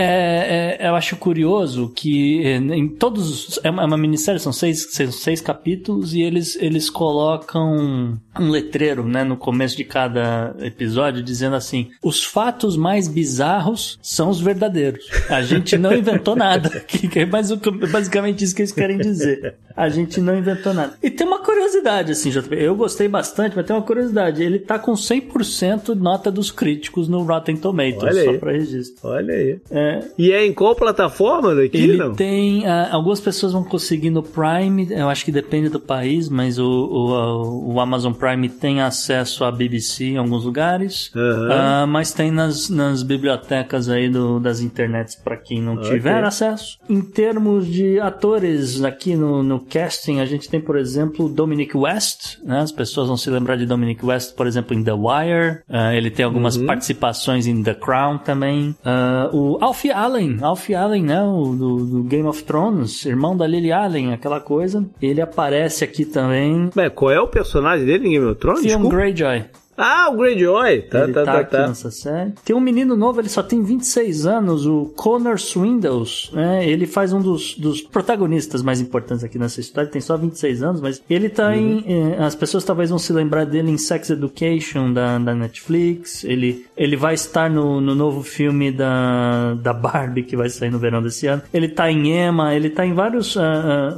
eu 0.81 0.94
acho 0.94 1.16
curioso 1.16 1.93
que 1.94 2.43
em 2.43 2.89
todos. 2.89 3.61
É 3.62 3.70
uma, 3.70 3.82
é 3.82 3.86
uma 3.86 3.99
minissérie, 3.99 4.40
são 4.40 4.53
seis, 4.53 4.89
seis, 4.90 5.16
seis 5.16 5.40
capítulos, 5.40 6.15
e 6.15 6.23
eles, 6.23 6.57
eles 6.57 6.89
colocam 6.89 8.19
um 8.40 8.51
letreiro 8.51 9.07
né, 9.07 9.23
no 9.23 9.36
começo 9.36 9.77
de 9.77 9.85
cada 9.85 10.57
episódio 10.61 11.23
dizendo 11.23 11.55
assim: 11.55 11.90
os 12.03 12.24
fatos 12.24 12.74
mais 12.74 13.07
bizarros 13.07 13.99
são 14.03 14.31
os 14.31 14.40
verdadeiros. 14.40 15.05
A 15.28 15.43
gente 15.43 15.77
não 15.77 15.93
inventou 15.93 16.11
nada. 16.36 16.80
que 16.80 17.20
é 17.20 17.26
mais, 17.26 17.51
basicamente 17.90 18.44
isso 18.44 18.55
que 18.55 18.62
eles 18.62 18.72
querem 18.72 18.98
dizer. 18.98 19.55
A 19.77 19.89
gente 19.89 20.20
não 20.20 20.36
inventou 20.36 20.74
nada. 20.74 20.94
E 21.03 21.11
tem 21.11 21.27
uma 21.27 21.39
curiosidade, 21.39 22.12
assim, 22.12 22.31
JP. 22.31 22.55
Eu 22.55 22.74
gostei 22.74 23.09
bastante, 23.09 23.57
mas 23.57 23.66
tem 23.66 23.74
uma 23.74 23.82
curiosidade. 23.82 24.43
Ele 24.43 24.59
tá 24.59 24.78
com 24.78 24.93
100% 24.93 25.94
nota 25.94 26.31
dos 26.31 26.51
críticos 26.51 27.09
no 27.09 27.23
Rotten 27.23 27.57
Tomatoes, 27.57 28.03
Olha 28.03 28.24
só 28.24 28.31
aí. 28.31 28.39
pra 28.39 28.53
registro. 28.53 29.09
Olha 29.09 29.35
aí. 29.35 29.61
É. 29.70 30.05
E 30.19 30.32
é 30.32 30.47
em 30.47 30.53
qual 30.53 30.74
plataforma 30.74 31.55
daqui, 31.55 31.78
Ele 31.78 31.97
não? 31.97 32.15
tem... 32.15 32.62
Uh, 32.62 32.89
algumas 32.90 33.20
pessoas 33.20 33.53
vão 33.53 33.65
conseguir 33.65 34.11
no 34.11 34.23
Prime, 34.23 34.89
eu 34.90 35.09
acho 35.09 35.24
que 35.24 35.32
depende 35.32 35.69
do 35.69 35.81
país, 35.81 36.28
mas 36.28 36.59
o, 36.59 36.66
o, 36.66 37.74
o 37.74 37.81
Amazon 37.81 38.12
Prime 38.12 38.49
tem 38.49 38.81
acesso 38.81 39.44
à 39.44 39.51
BBC 39.51 40.05
em 40.05 40.16
alguns 40.16 40.44
lugares, 40.44 41.11
uhum. 41.15 41.49
uh, 41.49 41.86
mas 41.86 42.12
tem 42.12 42.31
nas, 42.31 42.69
nas 42.69 43.03
bibliotecas 43.03 43.89
aí 43.89 44.09
do, 44.09 44.39
das 44.39 44.61
internets 44.61 45.15
para 45.15 45.36
quem 45.36 45.61
não 45.61 45.74
okay. 45.74 45.90
tiver 45.90 46.24
acesso. 46.24 46.78
Em 46.89 47.01
termos 47.01 47.66
de 47.66 47.99
atores 48.01 48.82
aqui 48.85 49.15
no, 49.15 49.43
no 49.43 49.61
casting, 49.68 50.20
a 50.20 50.24
gente 50.24 50.48
tem, 50.48 50.60
por 50.60 50.76
exemplo, 50.76 51.28
Dominic 51.28 51.76
West, 51.76 52.39
né? 52.43 52.60
As 52.60 52.72
pessoas 52.72 53.09
vão 53.09 53.16
se 53.16 53.30
lembrar 53.30 53.56
de 53.56 53.66
Dominic 53.66 54.05
West, 54.05 54.34
por 54.34 54.47
exemplo, 54.47 54.74
em 54.74 54.82
The 54.82 54.93
Wire. 54.93 55.62
Uh, 55.68 55.93
ele 55.94 56.10
tem 56.10 56.24
algumas 56.24 56.56
uhum. 56.56 56.66
participações 56.66 57.47
em 57.47 57.62
The 57.62 57.74
Crown 57.74 58.18
também. 58.18 58.74
Uh, 58.84 59.36
o 59.36 59.59
Alfie 59.60 59.90
Allen, 59.90 60.39
Alfie 60.40 60.74
Allen, 60.74 61.05
né? 61.05 61.22
O 61.22 61.55
do, 61.55 61.86
do, 61.86 62.02
Game 62.05 62.28
of 62.28 62.43
Thrones, 62.44 63.05
irmão 63.06 63.36
da 63.36 63.47
Lily 63.47 63.72
Allen, 63.72 64.12
aquela 64.12 64.40
coisa. 64.40 64.84
Ele 65.01 65.20
aparece 65.20 65.84
aqui 65.84 66.05
também. 66.05 66.70
Bem, 66.74 66.90
qual 66.90 67.10
é 67.10 67.20
o 67.20 67.28
personagem 67.28 67.86
dele 67.86 68.09
em 68.09 68.12
Game 68.12 68.26
of 68.26 68.40
Thrones? 68.40 68.62
Theon 68.62 68.89
Greyjoy. 68.89 69.44
Ah, 69.85 70.09
o 70.11 70.17
Greyjoy. 70.17 70.83
Tá, 70.83 71.03
ele 71.03 71.13
tá, 71.13 71.25
tá, 71.25 71.45
tá, 71.45 71.67
tá. 71.67 71.75
série. 71.75 72.33
Tem 72.45 72.55
um 72.55 72.61
menino 72.61 72.97
novo, 72.97 73.21
ele 73.21 73.29
só 73.29 73.43
tem 73.43 73.61
26 73.65 74.27
anos, 74.27 74.65
o 74.65 74.93
Connor 74.95 75.41
Swindles. 75.41 76.31
Né? 76.33 76.69
Ele 76.69 76.87
faz 76.87 77.13
um 77.13 77.21
dos, 77.21 77.57
dos 77.57 77.81
protagonistas 77.81 78.63
mais 78.63 78.81
importantes 78.81 79.25
aqui 79.25 79.39
nessa 79.39 79.61
história. 79.61 79.87
Ele 79.87 79.93
tem 79.93 80.01
só 80.01 80.17
26 80.17 80.63
anos, 80.63 80.81
mas 80.81 81.03
ele 81.11 81.29
tá 81.29 81.49
uhum. 81.49 81.55
em. 81.55 81.85
Eh, 81.89 82.23
as 82.23 82.37
pessoas 82.37 82.63
talvez 82.63 82.91
vão 82.91 82.99
se 82.99 83.13
lembrar 83.13 83.45
dele 83.45 83.73
em 83.73 83.77
Sex 83.77 84.11
Education 84.11 84.93
da, 84.93 85.19
da 85.19 85.35
Netflix. 85.35 86.23
Ele, 86.23 86.65
ele 86.77 86.97
vai 86.97 87.15
estar 87.15 87.51
no, 87.51 87.81
no 87.81 87.95
novo 87.95 88.23
filme 88.23 88.71
da, 88.71 89.55
da 89.55 89.73
Barbie 89.73 90.23
que 90.23 90.37
vai 90.37 90.49
sair 90.49 90.71
no 90.71 90.79
verão 90.79 91.03
desse 91.03 91.27
ano. 91.27 91.43
Ele 91.53 91.69
tá 91.69 91.91
em 91.91 92.13
Emma, 92.13 92.55
ele 92.55 92.71
tá 92.71 92.87
em 92.87 92.95
vários 92.95 93.35
uh, 93.35 93.41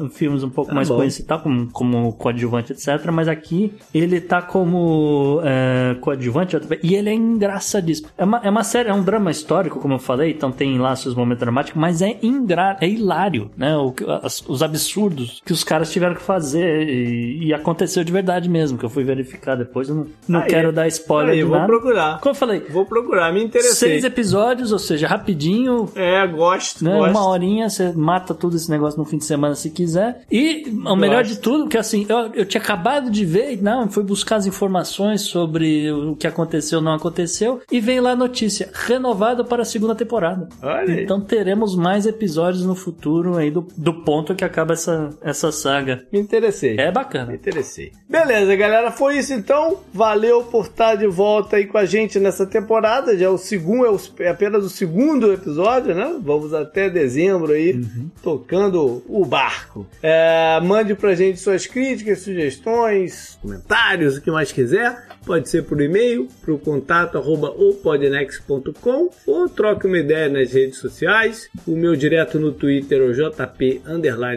uh, 0.03 0.09
filmes 0.09 0.43
um 0.43 0.51
pouco 0.51 0.71
ah, 0.71 0.75
mais 0.75 0.89
conhecidos, 0.89 1.29
tá? 1.29 1.37
como, 1.37 1.71
como 1.71 2.13
coadjuvante, 2.15 2.73
etc. 2.73 3.11
Mas 3.13 3.29
aqui 3.29 3.75
ele 3.93 4.19
tá 4.19 4.41
como. 4.41 5.41
Uh, 5.41 5.74
coadjuvante, 6.01 6.57
e 6.83 6.95
ele 6.95 7.11
é 7.11 7.15
engraçadíssimo. 7.15 8.09
É 8.17 8.25
uma, 8.25 8.39
é 8.39 8.51
uma 8.51 8.65
série, 8.65 8.89
é 8.89 8.95
um 8.95 9.03
drama 9.03 9.31
histórico, 9.31 9.81
como 9.81 9.95
eu 9.95 9.99
falei, 9.99 10.31
então 10.31 10.51
tem 10.51 10.79
lá 10.79 10.95
seus 10.97 11.15
momentos 11.15 11.41
dramáticos, 11.41 11.81
mas 11.81 12.03
é 12.03 12.17
engra 12.23 12.77
é 12.81 12.89
hilário, 12.89 13.51
né? 13.57 13.77
O, 13.77 13.95
as, 14.23 14.43
os 14.47 14.63
absurdos 14.63 15.43
que 15.45 15.53
os 15.53 15.65
caras 15.65 15.91
tiveram 15.91 16.15
que 16.15 16.23
fazer 16.23 16.89
e, 16.89 17.47
e, 17.47 17.55
aconteceu 17.55 18.05
de 18.05 18.13
verdade 18.13 18.49
mesmo, 18.49 18.79
que 18.79 18.85
eu 18.85 18.91
fui 18.91 19.05
verificar 19.05 19.55
depois, 19.55 19.89
eu 19.89 19.95
não, 19.95 20.07
não 20.29 20.41
aí, 20.41 20.47
quero 20.49 20.73
dar 20.73 20.87
spoiler 20.89 21.33
aí, 21.33 21.39
de 21.39 21.45
vou 21.45 21.57
nada. 21.57 21.67
procurar. 21.67 22.21
Como 22.21 22.31
eu 22.35 22.39
falei, 22.39 22.61
vou 22.61 22.85
procurar, 22.85 23.33
me 23.33 23.43
interessei. 23.43 23.91
Seis 23.91 24.05
episódios, 24.05 24.73
ou 24.73 24.79
seja, 24.79 25.07
rapidinho. 25.07 25.89
É, 25.95 26.27
gosto, 26.27 26.85
né? 26.85 26.97
gosto. 26.97 27.11
Uma 27.11 27.27
horinha, 27.29 27.69
você 27.69 27.93
mata 27.93 28.35
tudo 28.35 28.57
esse 28.57 28.71
negócio 28.71 28.99
no 28.99 29.05
fim 29.05 29.19
de 29.19 29.25
semana 29.25 29.55
se 29.55 29.71
quiser. 29.71 30.23
E 30.31 30.65
o 30.69 30.83
gosto. 30.83 30.97
melhor 30.97 31.23
de 31.23 31.39
tudo, 31.39 31.69
que 31.69 31.79
assim, 31.79 32.07
eu, 32.09 32.33
eu 32.35 32.45
tinha 32.45 32.61
acabado 32.61 33.11
de 33.11 33.25
ver, 33.25 33.61
não, 33.63 33.89
fui 33.89 34.03
buscar 34.03 34.37
as 34.37 34.47
informações 34.47 35.23
sobre 35.23 35.54
sobre 35.55 35.93
o 35.93 36.17
que 36.17 36.27
aconteceu 36.27 36.79
ou 36.79 36.85
não 36.85 36.95
aconteceu. 36.95 37.61
E 37.71 37.81
vem 37.81 38.01
lá 38.01 38.11
a 38.11 38.17
notícia: 38.17 38.71
renovado 38.73 39.45
para 39.45 39.63
a 39.63 39.65
segunda 39.65 39.95
temporada. 39.95 40.49
Olha 40.61 41.01
então 41.01 41.21
teremos 41.21 41.77
mais 41.77 42.07
episódios 42.07 42.65
no 42.65 42.75
futuro 42.75 43.37
aí 43.37 43.51
do, 43.51 43.67
do 43.77 44.03
ponto 44.03 44.35
que 44.35 44.45
acaba 44.45 44.73
essa, 44.73 45.11
essa 45.23 45.53
saga. 45.53 46.05
Me 46.13 46.19
interessei. 46.19 46.77
É 46.79 46.91
bacana. 46.91 47.27
Me 47.27 47.37
interessei. 47.37 47.93
Beleza, 48.09 48.55
galera. 48.57 48.91
Foi 48.91 49.19
isso 49.19 49.33
então. 49.33 49.79
Valeu 49.93 50.43
por 50.43 50.67
estar 50.67 50.97
de 50.97 51.07
volta 51.07 51.57
aí 51.57 51.67
com 51.67 51.79
a 51.79 51.85
gente 51.85 52.19
nessa 52.19 52.47
temporada. 52.47 53.17
Já 53.17 53.27
é 53.27 53.29
o 53.29 53.39
segundo, 53.39 53.87
é, 53.87 53.91
o, 53.91 54.01
é 54.21 54.29
apenas 54.29 54.65
o 54.65 54.69
segundo 54.69 55.33
episódio, 55.33 55.95
né? 55.95 56.17
Vamos 56.21 56.53
até 56.53 56.91
dezembro 56.91 57.53
aí 57.53 57.75
uhum. 57.75 58.11
tocando 58.23 59.03
o 59.09 59.25
barco. 59.25 59.87
É, 60.03 60.61
mande 60.63 60.95
pra 60.95 61.15
gente 61.15 61.39
suas 61.39 61.67
críticas, 61.67 62.21
sugestões, 62.21 63.39
comentários, 63.41 64.17
o 64.17 64.21
que 64.21 64.31
mais 64.31 64.51
quiser. 64.51 65.14
Pode 65.25 65.49
ser 65.49 65.65
por 65.65 65.81
e-mail, 65.81 66.29
para 66.43 66.53
o 66.53 66.59
contato 66.59 67.17
arroba 67.17 67.49
opodnex.com 67.49 69.09
ou 69.27 69.49
troque 69.49 69.87
uma 69.87 69.97
ideia 69.99 70.29
nas 70.29 70.53
redes 70.53 70.79
sociais. 70.79 71.49
O 71.67 71.75
meu 71.77 71.97
direto 71.97 72.39
no 72.39 72.53
Twitter 72.53 73.01
é 73.01 73.05
o 73.05 73.15
JP 73.15 73.81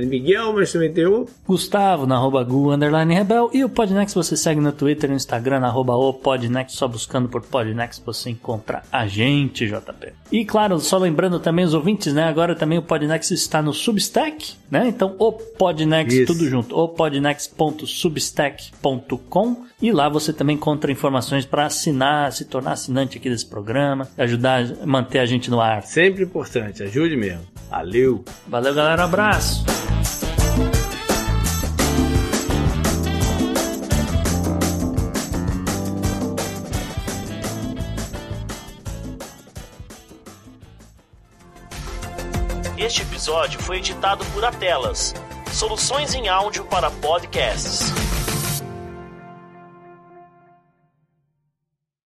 Miguel, 0.08 0.54
mas 0.54 0.72
também 0.72 0.94
tem 0.94 1.06
o 1.06 1.28
Gustavo 1.46 2.06
na 2.06 2.16
arroba 2.16 2.42
Gu 2.44 2.72
underline 2.72 3.14
Rebel 3.14 3.50
e 3.54 3.64
o 3.64 3.70
Podnex 3.70 4.14
você 4.14 4.36
segue 4.38 4.62
no 4.62 4.72
Twitter 4.72 5.10
e 5.10 5.12
no 5.12 5.18
Instagram 5.18 5.60
na 5.60 5.68
arroba 5.68 5.94
Podnex, 6.14 6.74
só 6.74 6.88
buscando 6.88 7.28
por 7.30 7.42
Podnex 7.42 8.02
você 8.06 8.30
encontra 8.30 8.84
a 8.92 9.08
gente, 9.08 9.66
JP. 9.68 10.14
E 10.32 10.46
claro, 10.46 10.80
só 10.80 10.98
lembrando 10.98 11.40
também 11.40 11.66
os 11.66 11.74
ouvintes, 11.74 12.14
né? 12.14 12.26
Agora 12.26 12.56
também 12.56 12.78
o 12.78 12.82
Podnex 12.82 13.32
está 13.32 13.62
no 13.62 13.74
Substack, 13.74 14.56
né? 14.70 14.88
Então 14.88 15.16
o 15.20 15.32
Podnex, 15.32 16.14
Isso. 16.14 16.34
tudo 16.34 16.46
junto, 16.48 16.78
o 16.78 16.90
podnex.substack.com 16.90 19.68
e 19.82 19.92
lá 19.92 20.10
você 20.10 20.34
também 20.34 20.56
encontra 20.56 20.92
informações 20.92 21.46
para 21.46 21.66
assinar, 21.66 22.32
se 22.32 22.46
tornar 22.46 22.72
assinante 22.72 23.18
aqui 23.18 23.30
desse 23.30 23.46
programa, 23.46 24.08
ajudar 24.18 24.64
a 24.82 24.86
manter 24.86 25.20
a 25.20 25.26
gente 25.26 25.52
no 25.52 25.62
ar. 25.62 25.84
Sempre 25.84 26.24
importante, 26.24 26.82
ajude 26.84 27.16
mesmo. 27.16 27.46
Valeu! 27.70 28.24
Valeu, 28.48 28.74
galera, 28.74 29.04
um 29.04 29.06
abraço! 29.06 29.64
Este 42.78 43.02
episódio 43.02 43.60
foi 43.60 43.78
editado 43.78 44.24
por 44.34 44.46
Atelas, 44.46 45.14
soluções 45.52 46.16
em 46.16 46.30
áudio 46.30 46.64
para 46.66 46.90
podcasts. 46.90 48.07